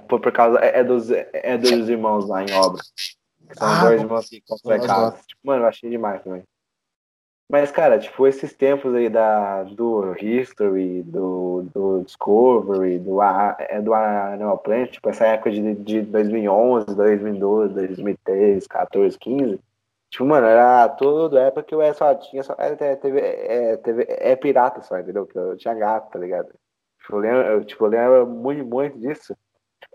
por, 0.08 0.20
por 0.20 0.32
causa. 0.32 0.58
É, 0.58 0.80
é 0.80 0.84
dos, 0.84 1.10
é 1.10 1.56
dos 1.56 1.88
irmãos 1.88 2.28
lá 2.28 2.44
em 2.44 2.52
obra. 2.52 2.82
São 3.54 3.68
ah, 3.68 3.84
dois 3.84 4.00
irmãos 4.00 4.28
que 4.28 4.40
constroem 4.40 4.80
casa. 4.80 5.16
Tipo, 5.26 5.40
mano, 5.44 5.64
eu 5.64 5.68
achei 5.68 5.90
demais 5.90 6.22
também. 6.22 6.44
Mas, 7.50 7.72
cara, 7.72 7.98
tipo, 7.98 8.28
esses 8.28 8.52
tempos 8.54 8.94
aí 8.94 9.08
da, 9.08 9.64
do 9.64 10.14
History, 10.16 11.02
do, 11.02 11.64
do 11.74 12.04
Discovery, 12.04 13.00
do, 13.00 13.20
é, 13.20 13.82
do 13.82 13.92
Animal 13.92 14.58
Planet, 14.58 14.92
tipo, 14.92 15.08
essa 15.08 15.26
época 15.26 15.50
de, 15.50 15.74
de 15.74 16.02
2011, 16.02 16.94
2012, 16.94 17.74
2013, 17.74 18.68
14, 18.68 19.18
15, 19.18 19.60
tipo, 20.10 20.24
mano, 20.24 20.46
era 20.46 20.88
toda 20.90 21.40
época 21.40 21.64
que 21.64 21.74
eu 21.74 21.94
só 21.94 22.14
tinha, 22.14 22.44
só, 22.44 22.54
era, 22.56 22.76
teve, 22.76 23.18
é, 23.18 23.76
teve, 23.78 24.06
é 24.08 24.36
pirata 24.36 24.80
só, 24.82 24.96
entendeu? 24.96 25.26
Que 25.26 25.36
eu 25.36 25.56
tinha 25.56 25.74
gato, 25.74 26.08
tá 26.08 26.20
ligado? 26.20 26.54
Tipo, 27.00 27.16
eu 27.16 27.18
lembro, 27.18 27.42
eu, 27.48 27.64
tipo, 27.64 27.84
eu 27.84 27.88
lembro 27.88 28.26
muito, 28.28 28.64
muito 28.64 28.96
disso, 28.96 29.36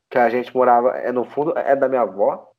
que 0.10 0.18
a 0.18 0.30
gente 0.30 0.54
morava, 0.54 0.90
é, 0.98 1.10
no 1.10 1.24
fundo, 1.24 1.58
é 1.58 1.74
da 1.74 1.88
minha 1.88 2.02
avó, 2.02 2.52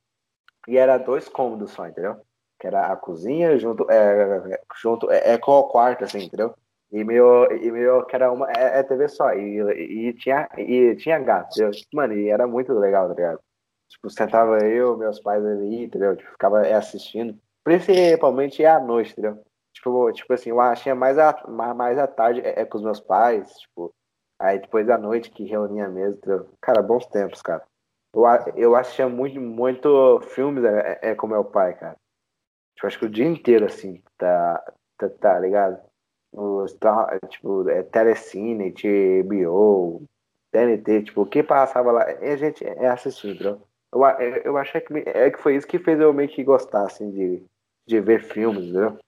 e 0.69 0.77
era 0.77 0.99
dois 0.99 1.29
cômodos 1.29 1.71
só, 1.73 1.87
entendeu? 1.87 2.21
que 2.59 2.67
era 2.67 2.93
a 2.93 2.97
cozinha 2.97 3.59
junto, 3.59 3.91
é, 3.91 4.61
junto 4.81 5.11
é, 5.11 5.35
é 5.35 5.39
com 5.39 5.53
o 5.53 5.69
quarto, 5.69 6.05
assim, 6.05 6.25
entendeu? 6.25 6.55
E 6.91 7.05
meu, 7.05 7.51
e 7.53 7.71
meu 7.71 8.05
que 8.05 8.15
era 8.15 8.33
uma 8.33 8.51
é, 8.51 8.79
é 8.79 8.83
TV 8.83 9.09
só, 9.09 9.33
e, 9.35 10.09
e, 10.09 10.13
tinha, 10.15 10.49
e 10.57 10.95
tinha 10.97 11.19
gato, 11.19 11.53
entendeu? 11.53 11.71
Mano, 11.93 12.15
e 12.15 12.29
era 12.29 12.47
muito 12.47 12.73
legal, 12.73 13.09
tá 13.09 13.15
ligado? 13.15 13.41
Tipo, 13.89 14.11
sentava 14.11 14.59
eu, 14.65 14.97
meus 14.97 15.21
pais 15.21 15.45
ali, 15.45 15.85
entendeu? 15.85 16.17
Tipo, 16.17 16.31
ficava 16.33 16.61
assistindo, 16.69 17.39
principalmente 17.65 18.65
à 18.65 18.81
noite, 18.81 19.13
entendeu? 19.13 19.43
Tipo, 19.73 20.13
tipo 20.13 20.33
assim, 20.33 20.51
eu 20.51 20.61
achei 20.61 20.95
mais 20.95 21.19
a, 21.19 21.37
mais 21.49 21.99
à 21.99 22.07
tarde 22.07 22.41
é, 22.41 22.61
é 22.63 22.65
com 22.65 22.79
os 22.79 22.85
meus 22.85 23.01
pais, 23.01 23.53
tipo, 23.59 23.93
aí 24.39 24.59
depois 24.59 24.87
da 24.87 24.97
noite 24.97 25.31
que 25.31 25.45
reunia 25.45 25.89
mesmo, 25.89 26.17
entendeu? 26.17 26.49
Cara, 26.61 26.83
bons 26.83 27.07
tempos, 27.07 27.43
cara. 27.43 27.63
Eu, 28.17 28.25
eu 28.57 28.75
assistia 28.75 29.07
muito, 29.09 29.39
muito 29.39 30.21
filmes 30.23 30.65
é, 30.65 30.99
é, 31.03 31.15
com 31.15 31.27
meu 31.27 31.45
pai, 31.45 31.75
cara. 31.75 31.97
Tipo, 32.75 32.87
acho 32.87 32.99
que 32.99 33.05
o 33.05 33.11
dia 33.11 33.27
inteiro, 33.27 33.67
assim, 33.67 34.03
tá, 34.17 34.73
tá, 34.97 35.09
tá 35.11 35.39
ligado? 35.39 35.79
Os, 36.33 36.73
tá, 36.75 37.19
tipo, 37.29 37.69
é 37.69 37.83
Telecine, 37.83 38.73
TBO, 38.73 40.03
TNT, 40.51 41.03
tipo, 41.05 41.23
o 41.23 41.27
que 41.27 41.43
passava 41.43 41.93
lá, 41.93 42.05
a 42.05 42.37
gente 42.37 42.65
é 42.65 42.89
assistir, 42.89 43.35
entendeu? 43.35 43.61
Eu, 43.93 44.03
eu 44.45 44.57
achei 44.57 44.81
que, 44.81 44.95
é 45.07 45.31
que 45.31 45.39
foi 45.39 45.57
isso 45.57 45.67
que 45.67 45.79
fez 45.79 46.01
eu 46.01 46.13
meio 46.13 46.29
que 46.29 46.43
gostar, 46.43 46.87
assim, 46.87 47.11
de, 47.11 47.45
de 47.87 48.01
ver 48.01 48.23
filmes, 48.23 48.65
entendeu? 48.65 48.99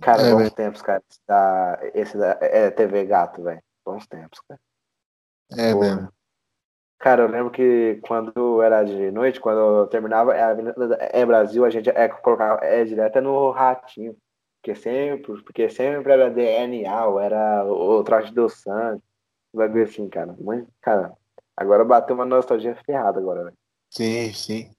Cara, 0.00 0.22
é, 0.22 0.30
bons 0.32 0.38
véio. 0.38 0.50
tempos, 0.50 0.82
cara. 0.82 1.02
Esse 1.08 1.20
da, 1.26 1.78
esse 1.94 2.18
da 2.18 2.38
é 2.40 2.70
TV 2.70 3.04
Gato, 3.04 3.42
velho. 3.42 3.62
Bons 3.84 4.06
tempos, 4.06 4.40
cara. 4.40 4.60
É 5.56 5.72
Porra. 5.72 5.96
mesmo. 5.96 6.19
Cara, 7.00 7.22
eu 7.22 7.28
lembro 7.28 7.50
que 7.50 7.98
quando 8.02 8.60
era 8.60 8.84
de 8.84 9.10
noite, 9.10 9.40
quando 9.40 9.58
eu 9.58 9.86
terminava 9.86 10.34
é 10.34 10.42
a 10.42 10.48
Avenida 10.50 10.98
é 11.00 11.24
Brasil, 11.24 11.64
a 11.64 11.70
gente 11.70 11.88
é, 11.88 12.08
colocava 12.08 12.62
é 12.62 12.84
direto 12.84 13.22
no 13.22 13.50
ratinho. 13.50 14.14
Porque 14.60 14.78
sempre, 14.78 15.42
porque 15.42 15.70
sempre 15.70 16.12
era 16.12 16.28
DNA, 16.28 17.06
ou 17.06 17.18
era 17.18 17.64
o 17.64 18.04
traje 18.04 18.30
do 18.34 18.46
vai 19.54 19.66
ver 19.70 19.88
assim, 19.88 20.10
cara. 20.10 20.34
Muito, 20.38 20.70
cara, 20.82 21.16
agora 21.56 21.86
bateu 21.86 22.14
uma 22.14 22.26
nostalgia 22.26 22.76
ferrada 22.84 23.18
agora, 23.18 23.44
velho. 23.44 23.56
Sim, 23.88 24.30
sim. 24.34 24.70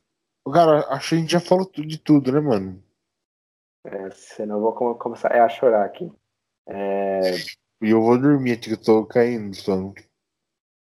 Cara, 0.54 0.88
acho 0.90 1.10
que 1.10 1.16
a 1.16 1.18
gente 1.18 1.32
já 1.32 1.40
falou 1.40 1.68
de 1.76 1.98
tudo, 1.98 2.32
né, 2.32 2.40
mano? 2.40 2.84
É, 3.84 4.12
senão 4.12 4.58
eu 4.58 4.62
vou 4.62 4.96
começar 4.96 5.34
a 5.34 5.50
chorar 5.50 5.86
aqui. 5.86 6.12
É... 6.68 7.22
E 7.82 7.90
eu 7.90 8.00
vou 8.00 8.16
dormir, 8.16 8.60
que 8.60 8.74
eu 8.74 8.82
tô 8.82 9.08
caindo 9.08 9.56
sono. 9.56 9.96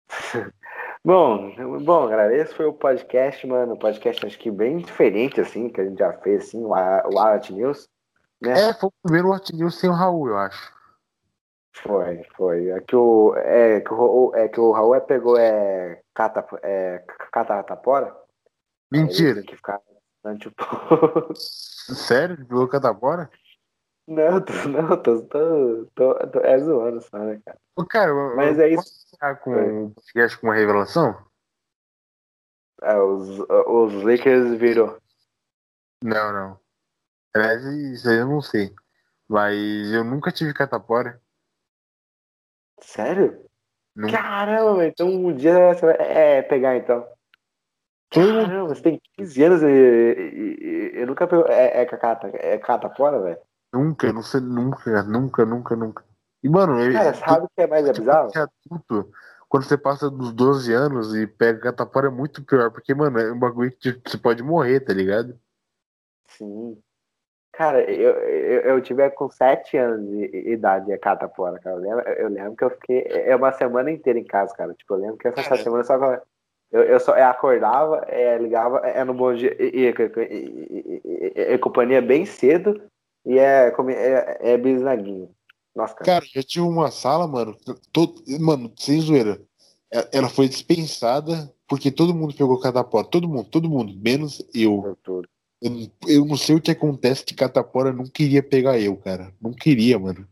Bom, 1.07 1.55
bom, 1.85 2.09
galera, 2.09 2.37
esse 2.37 2.53
foi 2.53 2.67
o 2.67 2.73
podcast, 2.73 3.47
mano. 3.47 3.75
Um 3.75 3.79
podcast 3.79 4.27
acho 4.27 4.37
que 4.37 4.51
bem 4.51 4.79
diferente, 4.79 5.41
assim, 5.41 5.69
que 5.69 5.81
a 5.81 5.85
gente 5.85 6.01
já 6.01 6.13
fez, 6.15 6.49
assim, 6.49 6.65
o, 6.65 6.71
o 6.71 7.19
Art 7.21 7.49
News. 7.51 7.89
Né? 8.43 8.51
É, 8.51 8.75
foi 8.75 8.89
o 8.89 8.93
primeiro 9.05 9.33
Art 9.33 9.49
News 9.51 9.79
sem 9.79 9.89
o 9.89 9.93
Raul, 9.93 10.27
eu 10.27 10.37
acho. 10.37 10.75
Foi, 11.77 12.25
foi. 12.37 12.71
É 12.71 12.81
que 12.81 12.97
o, 12.97 13.37
é, 13.37 13.81
que 13.83 13.95
o, 13.95 14.33
é, 14.35 14.49
que 14.49 14.59
o 14.59 14.73
Raul 14.73 14.97
é, 14.97 15.01
pegou 15.01 15.39
é, 15.39 16.03
cata, 16.13 16.45
é, 16.65 17.05
catapora. 17.31 18.13
Mentira. 18.91 19.45
que 19.45 19.55
ficar 19.55 19.81
tipo... 20.41 20.65
Sério? 21.37 22.37
Pegou 22.49 22.67
catapora? 22.67 23.31
Não, 24.07 24.41
tô, 24.41 24.53
não, 24.69 25.03
tô, 25.03 25.23
tô, 25.23 25.87
tô, 25.95 26.15
tô, 26.29 26.41
é 26.41 26.59
zoando 26.59 27.01
só, 27.03 27.19
né, 27.19 27.41
cara? 27.45 27.59
Ô, 27.75 27.85
cara, 27.85 28.15
Mas 28.37 28.59
é 28.59 28.69
isso 28.69 29.07
com 29.43 29.91
podcast 29.91 30.39
com 30.39 30.47
uma 30.47 30.55
revelação? 30.55 31.27
É, 32.83 32.97
os, 32.97 33.41
os 33.41 34.03
Lakers 34.03 34.57
virou. 34.59 34.99
Não, 36.03 36.33
não. 36.33 36.61
Aliás, 37.35 37.65
isso 37.65 38.09
aí 38.09 38.19
eu 38.19 38.27
não 38.27 38.41
sei. 38.41 38.73
Mas 39.29 39.93
eu 39.93 40.05
nunca 40.05 40.31
tive 40.31 40.55
catapora. 40.55 41.21
Sério? 42.81 43.45
Nunca. 43.95 44.13
Caramba, 44.13 44.87
então 44.87 45.09
um 45.09 45.35
dia 45.35 45.75
você 45.75 45.87
vai 45.87 45.97
é, 45.99 46.43
pegar 46.43 46.77
então. 46.77 47.09
Caramba, 48.11 48.69
você 48.69 48.83
tem 48.83 49.01
15 49.17 49.43
anos 49.43 49.63
e, 49.63 49.67
e, 49.67 50.93
e 50.95 51.01
eu 51.01 51.07
nunca 51.07 51.27
pegou. 51.27 51.47
É, 51.49 51.83
é, 51.83 51.87
é 52.55 52.59
catapora, 52.59 53.21
velho? 53.21 53.46
Nunca, 53.77 54.11
não 54.11 54.23
sei, 54.23 54.41
nunca, 54.41 55.03
nunca, 55.03 55.45
nunca, 55.45 55.77
nunca. 55.77 56.05
E, 56.43 56.49
mano, 56.49 56.77
Cara, 56.93 57.13
sabe 57.13 57.45
o 57.45 57.49
que 57.55 57.61
é 57.61 57.67
mais 57.67 57.91
bizarro? 57.91 58.31
Adulto, 58.35 59.11
quando 59.49 59.65
você 59.65 59.77
passa 59.77 60.11
dos 60.11 60.33
12 60.33 60.73
anos 60.73 61.15
e 61.15 61.27
pega 61.27 61.61
catapora 61.61 62.07
é 62.07 62.11
muito 62.11 62.43
pior, 62.43 62.71
porque, 62.71 62.95
mano, 62.95 63.19
é 63.19 63.31
um 63.31 63.39
bagulho 63.39 63.71
que 63.73 64.01
você 64.05 64.17
pode 64.17 64.43
morrer, 64.43 64.81
tá 64.81 64.95
ligado? 64.95 65.39
Sim. 66.27 66.81
Cara, 67.53 67.83
eu, 67.91 68.13
eu, 68.13 68.61
eu 68.63 68.81
tive 68.83 69.09
com 69.11 69.29
7 69.29 69.77
anos 69.77 70.09
de 70.11 70.51
idade 70.51 70.93
a 70.93 70.99
catapora, 70.99 71.59
cara. 71.59 71.77
Eu 71.77 71.81
lembro, 71.81 72.09
eu 72.11 72.29
lembro 72.29 72.57
que 72.57 72.65
eu 72.65 72.71
fiquei 72.71 73.07
é 73.09 73.37
uma 73.37 73.53
semana 73.53 73.91
inteira 73.91 74.19
em 74.19 74.25
casa, 74.25 74.55
cara. 74.55 74.73
Tipo, 74.75 74.95
eu 74.95 74.99
lembro 74.99 75.17
que 75.19 75.29
essa 75.29 75.57
semana 75.57 75.85
só 75.85 75.97
eu, 76.73 76.83
eu 76.83 77.01
só 77.01 77.17
eu 77.17 77.25
acordava, 77.27 78.05
é, 78.09 78.37
ligava, 78.39 78.79
é 78.81 79.03
no 79.05 79.15
bom 79.15 79.33
dia, 79.35 79.55
e, 79.59 79.87
e, 79.87 79.95
e, 81.05 81.55
e, 81.55 81.59
companhia 81.59 82.03
bem 82.03 82.27
cedo 82.27 82.83
e 83.27 83.39
é, 83.39 83.75
é, 83.91 84.53
é 84.53 84.57
bisnaguinho. 84.57 85.29
Nossa, 85.75 85.95
cara. 85.95 86.07
Cara, 86.07 86.27
já 86.33 86.43
tinha 86.43 86.65
uma 86.65 86.91
sala, 86.91 87.27
mano. 87.27 87.55
Todo, 87.93 88.23
mano, 88.41 88.73
sem 88.77 89.01
zoeira. 89.01 89.39
É, 89.93 90.09
ela 90.19 90.29
foi 90.29 90.49
dispensada 90.49 91.53
porque 91.69 91.91
todo 91.91 92.15
mundo 92.15 92.35
pegou 92.35 92.59
catapora. 92.61 93.07
Todo 93.07 93.29
mundo, 93.29 93.49
todo 93.51 93.69
mundo, 93.69 93.93
menos 94.03 94.43
eu. 94.55 94.97
Eu, 95.61 95.73
eu 96.07 96.25
não 96.25 96.37
sei 96.37 96.57
o 96.57 96.61
que 96.61 96.71
acontece 96.71 97.25
que 97.25 97.35
catapora 97.35 97.93
não 97.93 98.05
queria 98.05 98.43
pegar 98.43 98.79
eu, 98.79 98.97
cara. 98.97 99.33
Não 99.41 99.53
queria, 99.53 99.99
mano. 99.99 100.27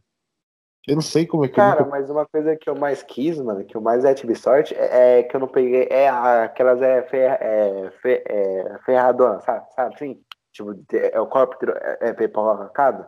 Eu 0.87 0.97
não 0.97 1.03
sei 1.03 1.27
como 1.27 1.45
é 1.45 1.49
que 1.49 1.55
Cara, 1.55 1.81
nunca... 1.81 1.91
mas 1.91 2.11
uma 2.11 2.27
coisa 2.27 2.55
que 2.57 2.69
eu 2.69 2.75
mais 2.75 3.03
quis, 3.03 3.39
mano, 3.39 3.65
que 3.65 3.75
eu 3.75 3.81
mais 3.81 4.05
é 4.05 4.12
tive 4.12 4.35
sorte, 4.35 4.75
é, 4.75 5.21
é 5.21 5.23
que 5.23 5.35
eu 5.35 5.41
não 5.41 5.49
peguei. 5.49 5.89
É 5.91 6.09
aquelas 6.09 6.81
é, 6.83 7.03
fer, 7.05 7.39
é, 7.41 7.91
fer, 8.03 8.23
é 8.27 8.79
ferradona, 8.85 9.41
sabe? 9.41 9.66
Sabe 9.75 9.95
assim? 9.95 10.21
Tipo, 10.55 10.72
é 10.93 11.20
o 11.20 11.26
corpo 11.26 11.56
é, 11.68 12.10
é 12.10 12.12
pipocado. 12.12 13.05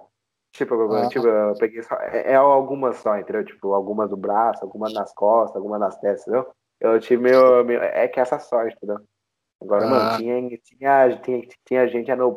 Tipo, 0.52 0.92
ah. 0.92 1.08
tipo, 1.08 1.28
eu 1.28 1.54
peguei 1.54 1.82
só. 1.82 1.94
É, 1.96 2.32
é, 2.32 2.34
algumas 2.34 2.96
só, 2.96 3.16
entendeu? 3.16 3.44
Tipo, 3.44 3.72
algumas 3.72 4.10
do 4.10 4.16
braço, 4.16 4.64
algumas 4.64 4.92
nas 4.92 5.14
costas, 5.14 5.56
algumas 5.56 5.78
nas 5.78 5.96
testas, 5.98 6.26
entendeu? 6.26 6.52
Eu 6.80 6.98
tive 6.98 7.22
meio, 7.22 7.64
meio. 7.64 7.80
É 7.80 8.08
que 8.08 8.18
essa 8.18 8.38
sorte, 8.40 8.76
entendeu? 8.76 8.98
Agora, 9.62 9.84
ah. 9.84 9.88
mano, 9.88 10.18
tinha, 10.18 10.58
tinha, 10.58 11.20
tinha, 11.20 11.48
tinha 11.64 11.88
gente 11.88 12.14
no, 12.16 12.36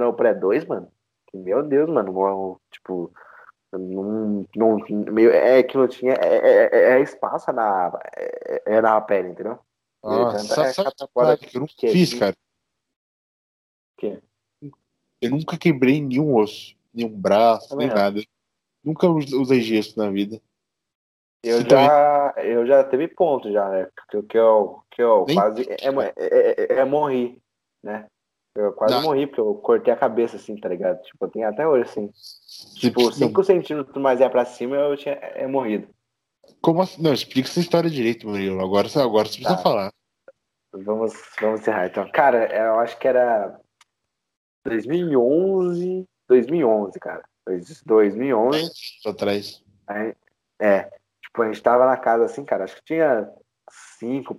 no 0.00 0.14
pré 0.14 0.34
2, 0.34 0.64
mano. 0.64 0.90
Meu 1.32 1.62
Deus, 1.62 1.88
mano. 1.88 2.60
Tipo, 2.72 3.12
não, 3.72 4.44
não, 4.56 4.78
meio, 4.88 5.30
é 5.30 5.62
que 5.62 5.76
não 5.76 5.86
tinha. 5.86 6.14
É, 6.14 6.36
é, 6.36 6.68
é, 6.72 6.98
é 6.98 7.00
espaço 7.00 7.52
na, 7.52 7.92
é, 8.16 8.62
é, 8.66 8.80
na 8.80 9.00
pele, 9.00 9.28
entendeu? 9.28 9.58
Ah, 10.02 10.38
sabe, 10.38 10.72
sabe 10.72 11.46
que 11.46 11.58
eu 11.58 11.66
que 11.66 11.88
fiz, 11.88 12.14
cara? 12.14 12.34
Eu 15.20 15.30
nunca 15.30 15.58
quebrei 15.58 16.00
nenhum 16.00 16.34
osso, 16.36 16.76
nenhum 16.94 17.10
braço, 17.10 17.76
nem 17.76 17.88
nada. 17.88 18.20
Nunca 18.84 19.08
usei 19.08 19.60
gesso 19.60 19.98
na 19.98 20.10
vida. 20.10 20.40
Eu 21.42 21.60
já, 21.68 22.34
eu 22.38 22.66
já 22.66 22.82
teve 22.84 23.08
ponto 23.08 23.50
já, 23.52 23.68
né? 23.68 23.88
Que, 24.10 24.22
que 24.22 24.38
eu, 24.38 24.82
que 24.90 25.02
eu 25.02 25.24
quase 25.32 25.68
é, 25.70 25.76
é, 25.86 26.74
é, 26.76 26.78
é, 26.80 26.84
morri, 26.84 27.40
né? 27.82 28.06
Eu 28.54 28.72
quase 28.72 28.94
não. 28.94 29.02
morri, 29.02 29.26
porque 29.26 29.40
eu 29.40 29.54
cortei 29.54 29.92
a 29.92 29.96
cabeça, 29.96 30.36
assim, 30.36 30.56
tá 30.56 30.68
ligado? 30.68 31.00
Tipo, 31.02 31.24
eu 31.24 31.30
tenho 31.30 31.48
até 31.48 31.66
hoje, 31.66 31.88
assim. 31.88 32.10
Tipo, 32.74 33.12
5 33.12 33.44
centímetros 33.44 34.02
mais 34.02 34.20
é 34.20 34.28
pra 34.28 34.44
cima, 34.44 34.74
eu 34.74 34.96
tinha 34.96 35.14
é, 35.14 35.46
morrido. 35.46 35.88
Como 36.60 36.82
assim? 36.82 37.00
Não, 37.00 37.12
explica 37.12 37.48
essa 37.48 37.60
história 37.60 37.88
direito, 37.88 38.26
Murilo. 38.26 38.60
Agora, 38.60 38.88
agora 38.96 39.28
você 39.28 39.36
precisa 39.36 39.56
tá. 39.56 39.62
falar. 39.62 39.92
Vamos, 40.72 41.12
vamos 41.40 41.60
encerrar, 41.60 41.86
então. 41.86 42.10
Cara, 42.10 42.52
eu 42.52 42.80
acho 42.80 42.98
que 42.98 43.06
era 43.06 43.60
2011, 44.64 46.04
2011, 46.28 47.00
cara. 47.00 47.24
2011. 47.86 48.70
Atrás. 49.06 49.64
É, 50.60 50.90
Tipo, 51.38 51.42
a 51.42 51.46
gente 51.46 51.62
tava 51.62 51.86
na 51.86 51.96
casa 51.96 52.24
assim, 52.24 52.44
cara, 52.44 52.64
acho 52.64 52.76
que 52.76 52.84
tinha 52.84 53.30
cinco, 53.98 54.36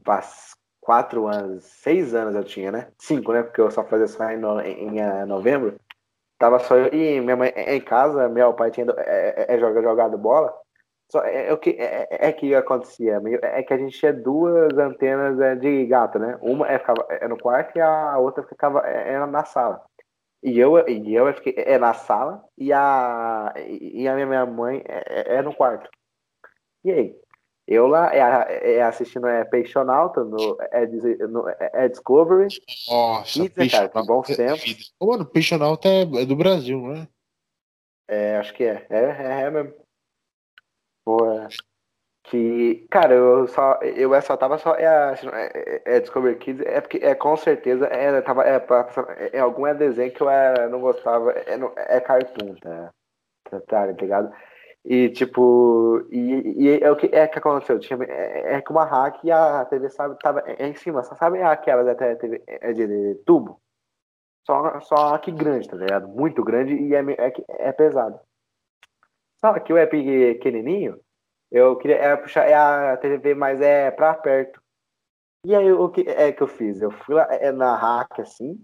quatro 0.82 1.28
anos, 1.28 1.64
seis 1.64 2.14
anos 2.14 2.36
eu 2.36 2.44
tinha, 2.44 2.72
né? 2.72 2.88
Cinco, 2.98 3.32
né? 3.32 3.44
Porque 3.44 3.62
eu 3.62 3.72
só 3.72 3.84
fazia 3.86 4.08
só 4.08 4.30
em, 4.32 4.38
no, 4.38 4.60
em, 4.60 4.98
em 4.98 5.02
uh, 5.02 5.26
novembro. 5.26 5.80
Tava 6.38 6.60
só 6.60 6.76
eu 6.76 6.88
e 6.94 7.22
minha 7.22 7.36
mãe 7.38 7.50
em 7.56 7.82
casa, 7.82 8.28
meu 8.28 8.54
pai 8.54 8.72
tinha 8.72 8.88
é, 8.98 9.54
é, 9.54 9.56
é 9.56 9.60
jogado 9.60 10.18
bola. 10.18 10.54
Só 11.12 11.24
é, 11.24 11.48
é, 11.48 11.54
o 11.54 11.58
que 11.58 11.72
é, 11.72 12.08
é, 12.10 12.30
é 12.30 12.34
que 12.34 12.54
acontecia, 12.54 13.22
é 13.42 13.64
que 13.64 13.74
a 13.74 13.78
gente 13.78 13.98
tinha 13.98 14.14
duas 14.14 14.78
antenas 14.78 15.40
é, 15.40 15.56
de 15.56 15.86
gato, 15.86 16.20
né? 16.20 16.38
Uma 16.42 16.68
é, 16.68 16.80
ficava 16.80 17.06
é 17.10 17.28
no 17.28 17.38
quarto 17.38 17.78
e 17.78 17.82
a 17.82 18.18
outra 18.18 18.44
ficava 18.44 18.80
é, 18.82 19.26
na 19.26 19.46
sala. 19.46 19.84
E 20.42 20.58
eu, 20.58 20.78
e 20.88 21.14
eu 21.14 21.34
fiquei 21.34 21.54
é 21.58 21.78
na 21.78 21.94
sala 21.94 22.44
e 22.58 22.72
a, 22.72 23.54
e 23.58 24.08
a 24.08 24.16
minha 24.16 24.46
mãe 24.46 24.82
é, 24.88 25.36
é 25.36 25.42
no 25.42 25.54
quarto. 25.54 25.90
E 26.84 26.92
aí? 26.92 27.16
Eu 27.68 27.86
lá 27.86 28.12
é, 28.12 28.78
é 28.78 28.82
assistindo 28.82 29.28
é 29.28 29.46
Peixonauta 29.46 30.24
no, 30.24 30.58
é, 30.72 30.88
no, 31.28 31.48
é 31.48 31.88
Discovery. 31.88 32.48
Nossa, 32.88 33.48
Pizza, 33.50 33.90
cara, 33.90 34.24
tempos. 34.24 34.94
Ô, 35.00 35.06
mano, 35.08 35.26
Peixonauta 35.26 35.88
é, 35.88 36.02
é 36.02 36.26
do 36.26 36.36
Brasil, 36.36 36.80
não 36.80 36.96
é? 36.96 37.08
É, 38.08 38.38
acho 38.38 38.56
que 38.56 38.64
é. 38.64 38.88
É, 38.90 38.98
é, 38.98 39.42
é 39.42 39.52
mesmo. 39.52 39.74
Boa. 41.06 41.48
Que, 42.30 42.86
cara, 42.92 43.16
eu 43.16 43.48
só, 43.48 43.80
eu 43.82 44.22
só 44.22 44.38
tava 44.38 44.60
só 44.60 44.76
é, 44.76 45.16
é, 45.34 45.82
é 45.96 46.00
Discovery 46.00 46.38
Kids, 46.38 46.64
é 46.64 46.80
porque 46.80 46.98
é 46.98 47.16
com 47.16 47.36
certeza 47.36 47.88
é, 47.88 48.22
tava, 48.22 48.44
é, 48.44 48.58
é, 48.58 49.38
é 49.38 49.40
algum 49.40 49.66
é 49.66 49.74
desenho 49.74 50.14
que 50.14 50.22
eu 50.22 50.30
é, 50.30 50.70
não 50.70 50.80
gostava, 50.80 51.32
é, 51.32 51.58
é 51.76 52.00
cartoon, 52.00 52.54
tá? 52.62 52.94
Tá, 53.50 53.60
tá 53.62 53.86
ligado? 53.88 54.32
E 54.86 55.10
tipo, 55.10 56.06
e, 56.12 56.66
e 56.66 56.84
é 56.84 56.92
o 56.92 56.96
que 56.96 57.08
é 57.08 57.28
que 57.28 57.40
aconteceu? 57.40 57.80
Tinha, 57.80 57.98
é, 58.04 58.58
é 58.58 58.62
que 58.62 58.72
uma 58.72 58.86
hack 58.86 59.24
e 59.24 59.32
a 59.32 59.66
TV 59.66 59.90
sabe, 59.90 60.16
tava 60.20 60.44
é, 60.46 60.68
em 60.68 60.76
cima, 60.76 61.02
só 61.04 61.16
sabe 61.16 61.42
aquelas 61.42 61.88
até 61.88 62.14
TV 62.14 62.44
é 62.46 62.72
de, 62.74 62.86
de, 62.86 63.16
tubo? 63.26 63.60
Só, 64.46 64.80
só 64.82 65.18
que 65.18 65.32
grande, 65.32 65.68
tá 65.68 65.78
ligado? 65.78 66.08
Muito 66.08 66.44
grande 66.44 66.76
e 66.76 66.94
é, 66.94 67.00
é, 67.00 67.34
é 67.70 67.72
pesado. 67.72 68.20
Só 69.40 69.60
que 69.60 69.74
o 69.74 69.78
é 69.78 69.88
pequenininho, 69.88 71.00
eu 71.52 71.76
queria 71.78 71.98
é, 71.98 72.16
puxar 72.16 72.46
é 72.48 72.54
a 72.54 72.98
TV, 72.98 73.34
mas 73.34 73.62
é 73.62 73.92
pra 73.92 74.14
perto. 74.14 74.62
E 75.46 75.56
aí 75.56 75.72
o 75.72 75.90
que 75.90 76.02
é 76.02 76.32
que 76.32 76.44
eu 76.44 76.48
fiz? 76.48 76.82
Eu 76.82 76.92
fui 76.92 77.16
lá 77.16 77.28
é, 77.32 77.52
na 77.52 77.76
hack 77.76 78.20
assim, 78.20 78.62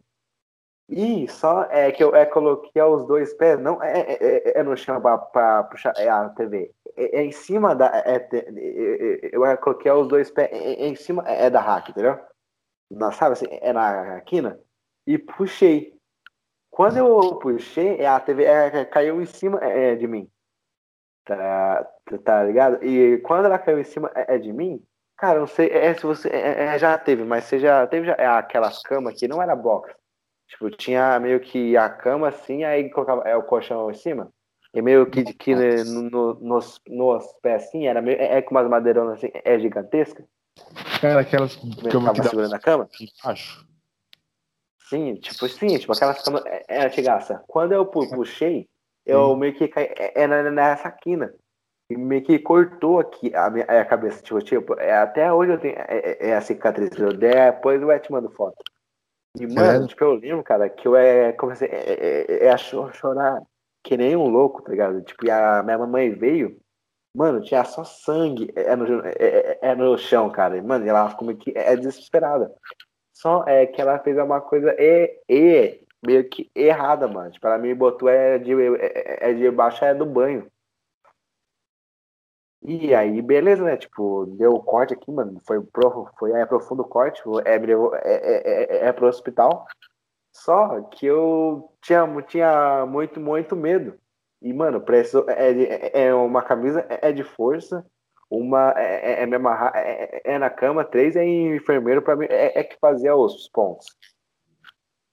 e 0.87 1.27
só 1.27 1.63
é 1.71 1.91
que 1.91 2.03
eu 2.03 2.15
é, 2.15 2.25
coloquei 2.25 2.81
os 2.81 3.07
dois 3.07 3.33
pés, 3.33 3.59
não 3.59 3.81
é, 3.81 4.01
é, 4.01 4.13
é, 4.21 4.59
é 4.59 4.63
no 4.63 4.77
chão 4.77 5.01
para 5.01 5.63
puxar 5.63 5.93
é 5.97 6.07
a 6.07 6.29
TV. 6.29 6.71
É, 6.95 7.19
é 7.19 7.23
em 7.23 7.31
cima 7.31 7.75
da. 7.75 7.87
É, 8.05 8.29
eu 9.31 9.41
coloquei 9.57 9.91
os 9.91 10.07
dois 10.07 10.29
pés 10.29 10.49
em 10.53 10.95
cima 10.95 11.23
é 11.27 11.49
da 11.49 11.59
rack, 11.59 11.89
entendeu? 11.91 12.19
Na, 12.91 13.11
sabe 13.11 13.33
assim, 13.33 13.47
é 13.49 13.73
na 13.73 14.21
quina. 14.21 14.59
E 15.07 15.17
puxei. 15.17 15.95
Quando 16.69 16.97
eu 16.97 17.39
puxei, 17.39 18.05
a 18.05 18.19
TV 18.19 18.45
caiu 18.91 19.21
em 19.21 19.25
cima 19.25 19.59
de 19.97 20.07
mim. 20.07 20.29
Tá, 21.25 21.89
tá 22.23 22.43
ligado? 22.43 22.83
E 22.83 23.17
quando 23.19 23.45
ela 23.45 23.59
caiu 23.59 23.79
em 23.79 23.83
cima 23.83 24.11
é, 24.15 24.37
de 24.37 24.51
mim, 24.53 24.81
cara, 25.17 25.39
não 25.39 25.47
sei 25.47 25.69
é, 25.69 25.93
se 25.93 26.03
você 26.03 26.29
é, 26.29 26.77
já 26.77 26.97
teve, 26.97 27.23
mas 27.23 27.45
você 27.45 27.59
já 27.59 27.85
teve 27.87 28.07
já, 28.07 28.37
aquelas 28.37 28.81
camas 28.81 29.19
que 29.19 29.27
não 29.27 29.41
era 29.41 29.55
box 29.55 29.93
Tipo, 30.47 30.69
tinha 30.69 31.19
meio 31.19 31.39
que 31.39 31.75
a 31.75 31.89
cama 31.89 32.29
assim, 32.29 32.63
aí 32.63 32.89
colocava 32.89 33.23
é, 33.27 33.35
o 33.35 33.43
colchão 33.43 33.89
em 33.89 33.95
cima. 33.95 34.31
E 34.73 34.81
meio 34.81 35.09
que, 35.09 35.23
que 35.33 35.55
no, 35.55 36.01
no, 36.03 36.33
nos, 36.35 36.81
nos 36.87 37.25
pés 37.41 37.63
assim, 37.63 37.87
era 37.87 38.01
meio, 38.01 38.19
é, 38.19 38.37
é 38.37 38.41
com 38.41 38.51
umas 38.51 38.69
madeironas 38.69 39.17
assim, 39.17 39.31
é 39.33 39.59
gigantesca. 39.59 40.23
Cara, 41.01 41.21
aquelas 41.21 41.55
que 41.55 41.83
segurando 42.23 42.53
a 42.53 42.59
cama? 42.59 42.89
Acho. 43.23 43.65
Sim, 44.89 45.15
tipo, 45.15 45.47
sim, 45.49 45.77
tipo, 45.79 45.93
aquelas 45.93 46.21
camas 46.21 46.45
é, 46.45 46.63
é 46.67 46.85
antigaça. 46.85 47.43
Quando 47.47 47.71
eu 47.71 47.85
puxei, 47.85 48.67
eu 49.05 49.35
meio 49.35 49.53
que 49.55 49.67
caí 49.67 49.85
é, 49.97 50.23
é 50.23 50.27
nessa 50.51 50.91
quina. 50.91 51.33
E 51.89 51.95
meio 51.95 52.23
que 52.23 52.39
cortou 52.39 52.99
aqui 52.99 53.33
a 53.35 53.49
minha 53.49 53.65
a 53.65 53.85
cabeça. 53.85 54.21
Tipo, 54.23 54.41
tipo 54.41 54.79
é, 54.79 54.97
até 54.97 55.31
hoje 55.31 55.51
eu 55.53 55.59
tenho 55.59 55.75
é, 55.77 56.29
é, 56.29 56.35
a 56.35 56.41
cicatriz. 56.41 56.89
Depois 56.89 57.81
eu 57.81 57.99
te 57.99 58.11
mando 58.11 58.29
foto. 58.31 58.63
E, 59.39 59.45
mano, 59.47 59.85
é. 59.85 59.87
tipo, 59.87 60.03
eu 60.03 60.13
lembro, 60.13 60.43
cara, 60.43 60.69
que 60.69 60.87
eu 60.87 60.95
é, 60.95 61.33
comecei 61.33 61.67
é, 61.67 61.93
é, 62.41 62.45
é, 62.45 62.49
a 62.49 62.57
chorar 62.57 63.41
que 63.83 63.97
nem 63.97 64.15
um 64.15 64.27
louco, 64.27 64.63
tá 64.63 64.71
ligado? 64.71 65.01
Tipo, 65.03 65.27
e 65.27 65.31
a 65.31 65.61
minha 65.61 65.77
mamãe 65.77 66.11
veio, 66.11 66.57
mano, 67.15 67.41
tinha 67.41 67.63
só 67.63 67.83
sangue 67.83 68.51
é 68.55 68.75
no, 68.75 69.05
é, 69.05 69.59
é 69.61 69.75
no 69.75 69.97
chão, 69.97 70.29
cara. 70.31 70.57
E, 70.57 70.61
mano, 70.61 70.87
ela 70.87 71.09
ficou 71.09 71.27
meio 71.27 71.37
que 71.37 71.53
é 71.55 71.75
desesperada. 71.75 72.51
Só 73.13 73.43
é 73.47 73.65
que 73.65 73.79
ela 73.79 73.99
fez 73.99 74.17
uma 74.17 74.41
coisa 74.41 74.75
e, 74.79 75.21
e 75.29 75.81
meio 76.05 76.27
que 76.29 76.49
errada, 76.55 77.07
mano. 77.07 77.31
Tipo, 77.31 77.47
ela 77.47 77.57
me 77.57 77.73
botou 77.75 78.09
é 78.09 78.39
de, 78.39 78.53
é, 78.53 79.29
é 79.29 79.33
de 79.33 79.51
baixo 79.51 79.85
é 79.85 79.93
do 79.93 80.05
banho. 80.05 80.49
E 82.67 82.95
aí, 82.95 83.21
beleza, 83.21 83.63
né? 83.63 83.77
Tipo, 83.77 84.25
deu 84.37 84.53
o 84.53 84.63
corte 84.63 84.93
aqui, 84.93 85.11
mano. 85.11 85.39
Foi, 85.45 85.61
pro, 85.61 86.09
foi 86.17 86.31
é, 86.31 86.45
profundo 86.45 86.83
corte. 86.83 87.21
É, 87.45 87.59
me 87.59 87.71
é, 87.71 87.75
é, 88.03 88.85
é, 88.85 88.87
é 88.87 88.91
pro 88.91 89.07
hospital. 89.07 89.67
Só 90.31 90.81
que 90.81 91.05
eu 91.05 91.71
tinha, 91.81 92.05
tinha 92.23 92.85
muito, 92.87 93.19
muito 93.19 93.55
medo. 93.55 93.99
E, 94.41 94.51
mano, 94.51 94.81
preço 94.81 95.25
é, 95.29 95.51
é, 95.51 96.07
é 96.07 96.13
uma 96.13 96.41
camisa 96.41 96.85
é 96.89 97.11
de 97.11 97.23
força, 97.23 97.85
uma 98.29 98.73
é, 98.77 99.23
é 99.23 99.25
me 99.25 99.35
amarrar, 99.35 99.71
é, 99.75 100.21
é, 100.23 100.39
na 100.39 100.49
cama, 100.49 100.83
três 100.83 101.15
é 101.15 101.25
enfermeiro 101.25 102.01
para 102.01 102.15
mim, 102.15 102.27
é, 102.29 102.59
é, 102.59 102.63
que 102.63 102.77
fazia 102.79 103.15
os 103.15 103.47
pontos. 103.49 103.87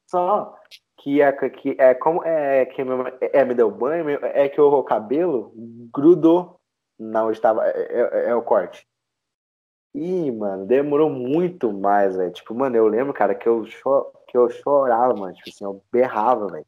Só 0.07 0.55
que 0.99 1.21
é, 1.23 1.33
que 1.33 1.77
é 1.79 1.95
como 1.95 2.23
é 2.25 2.67
que 2.67 2.83
é, 3.21 3.45
me 3.45 3.55
deu 3.55 3.71
banho, 3.71 4.19
é 4.23 4.49
que 4.49 4.61
o 4.61 4.83
cabelo 4.83 5.53
grudou 5.95 6.61
na 7.03 7.25
onde 7.25 7.39
estava. 7.39 7.67
É, 7.67 8.01
é, 8.01 8.31
é, 8.31 8.35
o 8.35 8.43
corte. 8.43 8.87
Ih, 9.95 10.31
mano, 10.31 10.67
demorou 10.67 11.11
muito 11.11 11.73
mais, 11.73 12.17
velho. 12.17 12.33
Tipo, 12.33 12.55
mano, 12.55 12.77
eu 12.77 12.89
lembro, 12.89 13.13
cara, 13.13 13.35
que 13.35 13.47
eu, 13.47 13.67
cho 13.67 14.11
que 14.29 14.37
eu 14.37 14.49
chorava, 14.49 15.15
mano. 15.15 15.35
Tipo 15.35 15.51
assim, 15.51 15.65
eu 15.65 15.83
berrava, 15.93 16.47
velho. 16.49 16.67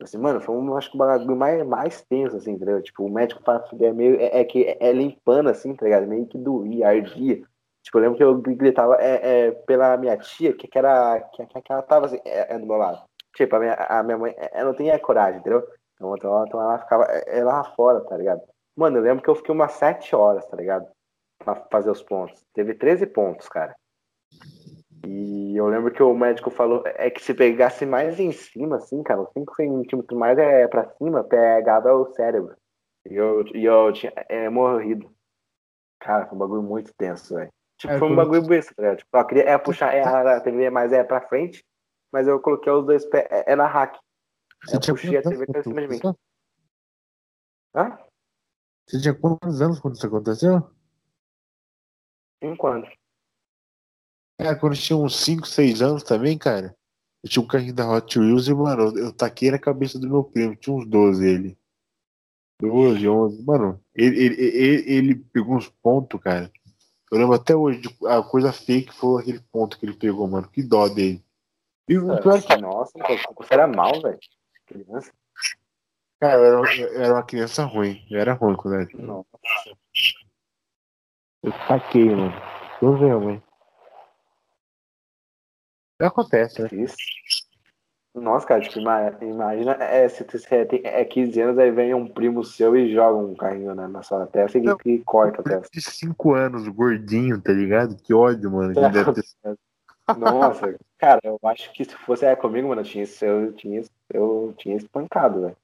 Tipo 0.00 0.04
assim, 0.04 0.18
mano, 0.18 0.40
foi 0.40 0.54
um, 0.56 0.76
acho 0.76 0.90
que 0.90 0.96
o 0.96 0.98
bagulho 0.98 1.36
mais, 1.36 1.66
mais 1.66 2.02
tenso, 2.02 2.36
assim, 2.36 2.52
entendeu? 2.52 2.82
Tipo, 2.82 3.04
o 3.04 3.10
médico 3.10 3.42
é 3.80 3.92
meio. 3.92 4.20
É, 4.20 4.40
é 4.40 4.44
que 4.44 4.64
é, 4.64 4.78
é, 4.80 4.92
limpando, 4.92 5.48
assim, 5.50 5.74
tá 5.74 5.84
ligado? 5.84 6.06
Meio 6.06 6.26
que 6.26 6.38
doía, 6.38 6.88
ardia. 6.88 7.42
Tipo, 7.82 7.98
eu 7.98 8.02
lembro 8.02 8.16
que 8.16 8.24
eu 8.24 8.34
gritava 8.40 8.96
é, 9.00 9.48
é, 9.48 9.50
pela 9.52 9.96
minha 9.96 10.16
tia, 10.16 10.52
que, 10.54 10.68
que 10.68 10.78
era. 10.78 11.20
Que, 11.34 11.46
que 11.46 11.72
ela 11.72 11.82
tava 11.82 12.06
assim, 12.06 12.20
é, 12.24 12.54
é, 12.54 12.58
do 12.58 12.66
meu 12.66 12.76
lado. 12.76 13.02
Tipo, 13.36 13.56
a 13.56 13.58
minha, 13.60 13.74
a 13.74 14.02
minha 14.02 14.18
mãe, 14.18 14.34
ela 14.52 14.70
não 14.70 14.74
tinha 14.74 14.98
coragem, 14.98 15.40
entendeu? 15.40 15.66
Então, 15.96 16.14
então, 16.16 16.44
então 16.46 16.60
ela 16.60 16.78
ficava. 16.78 17.04
Ela 17.04 17.52
lá 17.52 17.64
fora, 17.74 18.00
tá 18.02 18.16
ligado? 18.16 18.40
Mano, 18.80 18.96
eu 18.96 19.02
lembro 19.02 19.22
que 19.22 19.28
eu 19.28 19.34
fiquei 19.34 19.54
umas 19.54 19.72
7 19.72 20.16
horas, 20.16 20.46
tá 20.46 20.56
ligado? 20.56 20.88
Pra 21.38 21.54
fazer 21.70 21.90
os 21.90 22.02
pontos. 22.02 22.42
Teve 22.54 22.72
13 22.72 23.06
pontos, 23.06 23.46
cara. 23.46 23.76
E 25.06 25.54
eu 25.54 25.66
lembro 25.68 25.92
que 25.92 26.02
o 26.02 26.14
médico 26.14 26.50
falou 26.50 26.82
é 26.86 27.10
que 27.10 27.22
se 27.22 27.34
pegasse 27.34 27.84
mais 27.84 28.18
em 28.18 28.32
cima, 28.32 28.76
assim, 28.76 29.02
cara, 29.02 29.22
5 29.34 29.54
centímetros 29.54 30.18
mais 30.18 30.38
é 30.38 30.66
pra 30.66 30.88
cima, 30.94 31.22
pegava 31.22 31.92
o 31.92 32.06
cérebro. 32.14 32.56
E 33.06 33.16
eu, 33.16 33.46
e 33.54 33.66
eu 33.66 33.92
tinha 33.92 34.14
é, 34.30 34.48
morrido. 34.48 35.14
Cara, 36.00 36.24
foi 36.24 36.36
um 36.36 36.38
bagulho 36.38 36.62
muito 36.62 36.90
tenso, 36.94 37.34
velho. 37.34 37.50
Tipo, 37.76 37.92
é, 37.92 37.98
foi 37.98 38.08
um 38.08 38.16
bagulho 38.16 38.46
besta, 38.46 38.74
tá 38.74 38.82
ligado? 38.82 38.96
Tipo, 38.96 39.14
eu 39.14 39.26
queria 39.26 39.44
é 39.44 39.58
puxar 39.58 39.94
é, 39.94 40.00
a 40.08 40.40
TV, 40.40 40.70
mas 40.70 40.90
é 40.90 41.04
pra 41.04 41.20
frente, 41.20 41.62
mas 42.10 42.26
eu 42.26 42.40
coloquei 42.40 42.72
os 42.72 42.86
dois 42.86 43.04
pés, 43.04 43.26
é, 43.30 43.52
é 43.52 43.54
na 43.54 43.66
hack. 43.66 43.98
Você 44.64 44.76
eu 44.76 44.80
puxei 44.94 45.18
a 45.18 45.22
TV 45.22 45.46
pra 45.46 45.62
cima 45.62 45.82
de 45.82 45.88
mim. 45.88 46.00
Hã? 47.74 48.09
Você 48.90 49.00
tinha 49.00 49.14
quantos 49.14 49.62
anos 49.62 49.78
quando 49.78 49.94
isso 49.94 50.04
aconteceu? 50.04 50.68
Em 52.42 52.56
quando? 52.56 52.88
É, 54.36 54.52
quando 54.52 54.72
eu 54.72 54.80
tinha 54.80 54.96
uns 54.96 55.14
5, 55.20 55.46
6 55.46 55.80
anos 55.80 56.02
também, 56.02 56.36
cara. 56.36 56.76
Eu 57.22 57.30
tinha 57.30 57.40
um 57.40 57.46
carrinho 57.46 57.72
da 57.72 57.88
Hot 57.88 58.18
Wheels 58.18 58.48
e, 58.48 58.54
mano, 58.54 58.98
eu 58.98 59.12
taquei 59.12 59.52
na 59.52 59.60
cabeça 59.60 59.96
do 59.96 60.08
meu 60.08 60.24
primo. 60.24 60.56
Tinha 60.56 60.74
uns 60.74 60.86
12 60.88 61.24
ele. 61.24 61.58
12, 62.60 63.08
11. 63.08 63.44
Mano, 63.44 63.80
ele, 63.94 64.24
ele, 64.24 64.42
ele, 64.42 64.92
ele 64.92 65.14
pegou 65.14 65.54
uns 65.54 65.68
pontos, 65.68 66.20
cara. 66.20 66.50
Eu 67.12 67.18
lembro 67.18 67.34
até 67.34 67.54
hoje, 67.54 67.82
a 68.06 68.20
coisa 68.24 68.52
fake 68.52 68.92
foi 68.92 69.22
aquele 69.22 69.40
ponto 69.52 69.78
que 69.78 69.86
ele 69.86 69.94
pegou, 69.94 70.26
mano. 70.26 70.48
Que 70.48 70.64
dó 70.64 70.88
dele. 70.88 71.24
E 71.88 71.96
o 71.96 72.20
pior 72.20 72.42
que... 72.42 72.56
Nossa, 72.56 72.92
você 73.36 73.54
era 73.54 73.68
mal, 73.68 74.02
velho. 74.02 74.18
Criança. 74.66 75.12
Cara, 76.20 76.34
eu 76.34 76.44
era, 76.44 76.76
eu 76.76 77.02
era, 77.02 77.14
uma 77.14 77.22
criança 77.22 77.64
ruim. 77.64 78.06
Eu 78.10 78.20
era 78.20 78.34
ruim 78.34 78.54
quando 78.54 78.74
era 78.74 78.86
criança. 78.86 79.06
Nossa. 79.06 79.28
Eu 81.42 81.52
taquei, 81.66 82.14
mano. 82.14 82.32
Não 82.82 82.98
veio, 82.98 83.20
mãe. 83.20 83.42
Acontece, 85.98 86.62
né? 86.62 86.68
Isso. 86.72 86.96
Nossa, 88.14 88.46
cara, 88.46 88.60
tipo, 88.60 88.80
imagina 88.80 89.72
é, 89.84 90.08
se 90.08 90.24
você 90.24 90.66
tem 90.66 90.80
é 90.84 91.04
15 91.04 91.40
anos, 91.40 91.58
aí 91.58 91.70
vem 91.70 91.94
um 91.94 92.08
primo 92.08 92.44
seu 92.44 92.76
e 92.76 92.92
joga 92.92 93.16
um 93.16 93.36
carrinho 93.36 93.74
na, 93.74 93.86
na 93.86 94.02
sua 94.02 94.26
testa 94.26 94.58
e, 94.58 94.64
e 94.84 94.98
corta 94.98 95.40
a 95.40 95.44
testa. 95.44 95.68
De 95.72 95.80
5 95.80 96.34
anos, 96.34 96.66
gordinho, 96.68 97.40
tá 97.40 97.52
ligado? 97.52 97.96
Que 97.96 98.12
ódio, 98.12 98.50
mano. 98.50 98.74
Que 98.74 99.22
ter... 99.22 99.56
Nossa, 100.18 100.76
cara, 100.98 101.20
eu 101.22 101.38
acho 101.44 101.72
que 101.72 101.84
se 101.84 101.94
fosse 101.94 102.26
é, 102.26 102.34
comigo, 102.34 102.68
mano, 102.68 102.80
eu 102.80 102.84
tinha, 102.84 103.04
eu 103.22 103.52
tinha, 103.52 103.82
eu 104.12 104.54
tinha 104.58 104.76
espancado, 104.76 105.42
velho. 105.42 105.56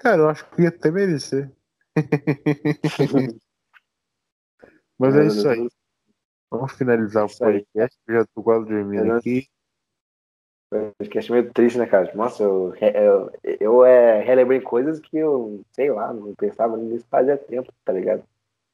Cara, 0.00 0.22
eu 0.22 0.28
acho 0.28 0.50
que 0.50 0.62
ia 0.62 0.70
até 0.70 0.90
merecer. 0.90 1.52
Mas 4.98 5.16
é 5.16 5.26
isso 5.26 5.48
aí. 5.48 5.68
Vamos 6.50 6.72
finalizar 6.72 7.24
o 7.24 7.38
podcast, 7.38 7.96
eu 8.08 8.14
já 8.16 8.26
tô 8.34 8.42
quase 8.42 8.66
dormindo 8.66 9.12
aqui 9.12 9.48
podcast 10.70 11.32
meio 11.32 11.52
triste, 11.52 11.78
né, 11.78 11.86
cara? 11.86 12.12
Nossa, 12.14 12.42
eu, 12.42 12.74
eu, 12.76 13.32
eu 13.42 13.84
é, 13.84 14.22
relembrei 14.22 14.60
coisas 14.60 15.00
que 15.00 15.16
eu, 15.16 15.64
sei 15.72 15.90
lá, 15.90 16.12
não 16.12 16.34
pensava 16.34 16.76
nisso 16.76 17.04
fazia 17.10 17.36
tempo, 17.36 17.72
tá 17.84 17.92
ligado? 17.92 18.22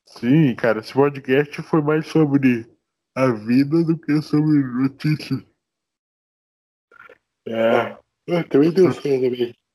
Sim, 0.04 0.54
cara, 0.54 0.80
esse 0.80 0.92
podcast 0.92 1.62
foi 1.62 1.82
mais 1.82 2.06
sobre 2.06 2.66
a 3.14 3.32
vida 3.32 3.82
do 3.82 3.98
que 3.98 4.20
sobre 4.20 4.62
notícias. 4.62 5.42
É, 7.48 7.96
é 8.28 8.42
também 8.44 8.72
deu 8.72 8.92
certo 8.92 9.56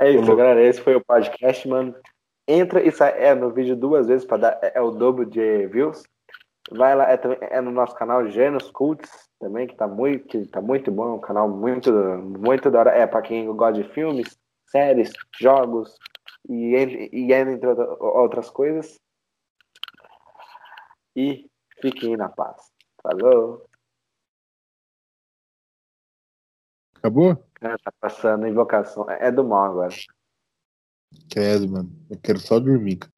É 0.00 0.10
isso, 0.10 0.34
galera. 0.34 0.62
Esse 0.62 0.80
foi 0.80 0.96
o 0.96 1.04
podcast, 1.04 1.68
mano. 1.68 1.94
Entra 2.48 2.82
e 2.82 2.90
sai 2.90 3.22
é, 3.22 3.34
no 3.34 3.52
vídeo 3.52 3.76
duas 3.76 4.06
vezes 4.06 4.24
para 4.24 4.38
dar 4.38 4.58
é, 4.62 4.72
é, 4.76 4.80
o 4.80 4.90
dobro 4.90 5.26
de 5.26 5.66
views. 5.66 6.02
Vai 6.70 6.96
lá, 6.96 7.12
é, 7.12 7.20
é 7.50 7.60
no 7.60 7.70
nosso 7.70 7.94
canal 7.94 8.26
Genos 8.26 8.70
Cults 8.70 9.28
também, 9.38 9.66
que 9.66 9.76
tá 9.76 9.86
muito, 9.86 10.26
que 10.26 10.46
tá 10.46 10.60
muito 10.62 10.90
bom, 10.90 11.16
um 11.16 11.20
canal 11.20 11.50
muito, 11.50 11.92
muito 11.92 12.70
da 12.70 12.78
hora. 12.78 12.90
É, 12.92 13.06
para 13.06 13.20
quem 13.20 13.46
gosta 13.54 13.82
de 13.82 13.88
filmes, 13.90 14.38
séries, 14.70 15.12
jogos 15.38 15.94
e, 16.48 17.10
e 17.12 17.32
entre 17.34 17.68
outras 18.00 18.48
coisas. 18.48 18.98
E 21.14 21.46
fiquem 21.82 22.16
na 22.16 22.30
paz. 22.30 22.72
Falou! 23.02 23.66
Acabou? 26.96 27.49
É, 27.62 27.76
tá 27.76 27.92
passando 28.00 28.46
invocação. 28.46 29.08
É 29.10 29.30
do 29.30 29.44
mal 29.44 29.72
agora. 29.72 29.94
Credo, 31.30 31.68
mano. 31.68 31.90
Eu 32.08 32.18
quero 32.18 32.38
só 32.38 32.58
dormir. 32.58 33.00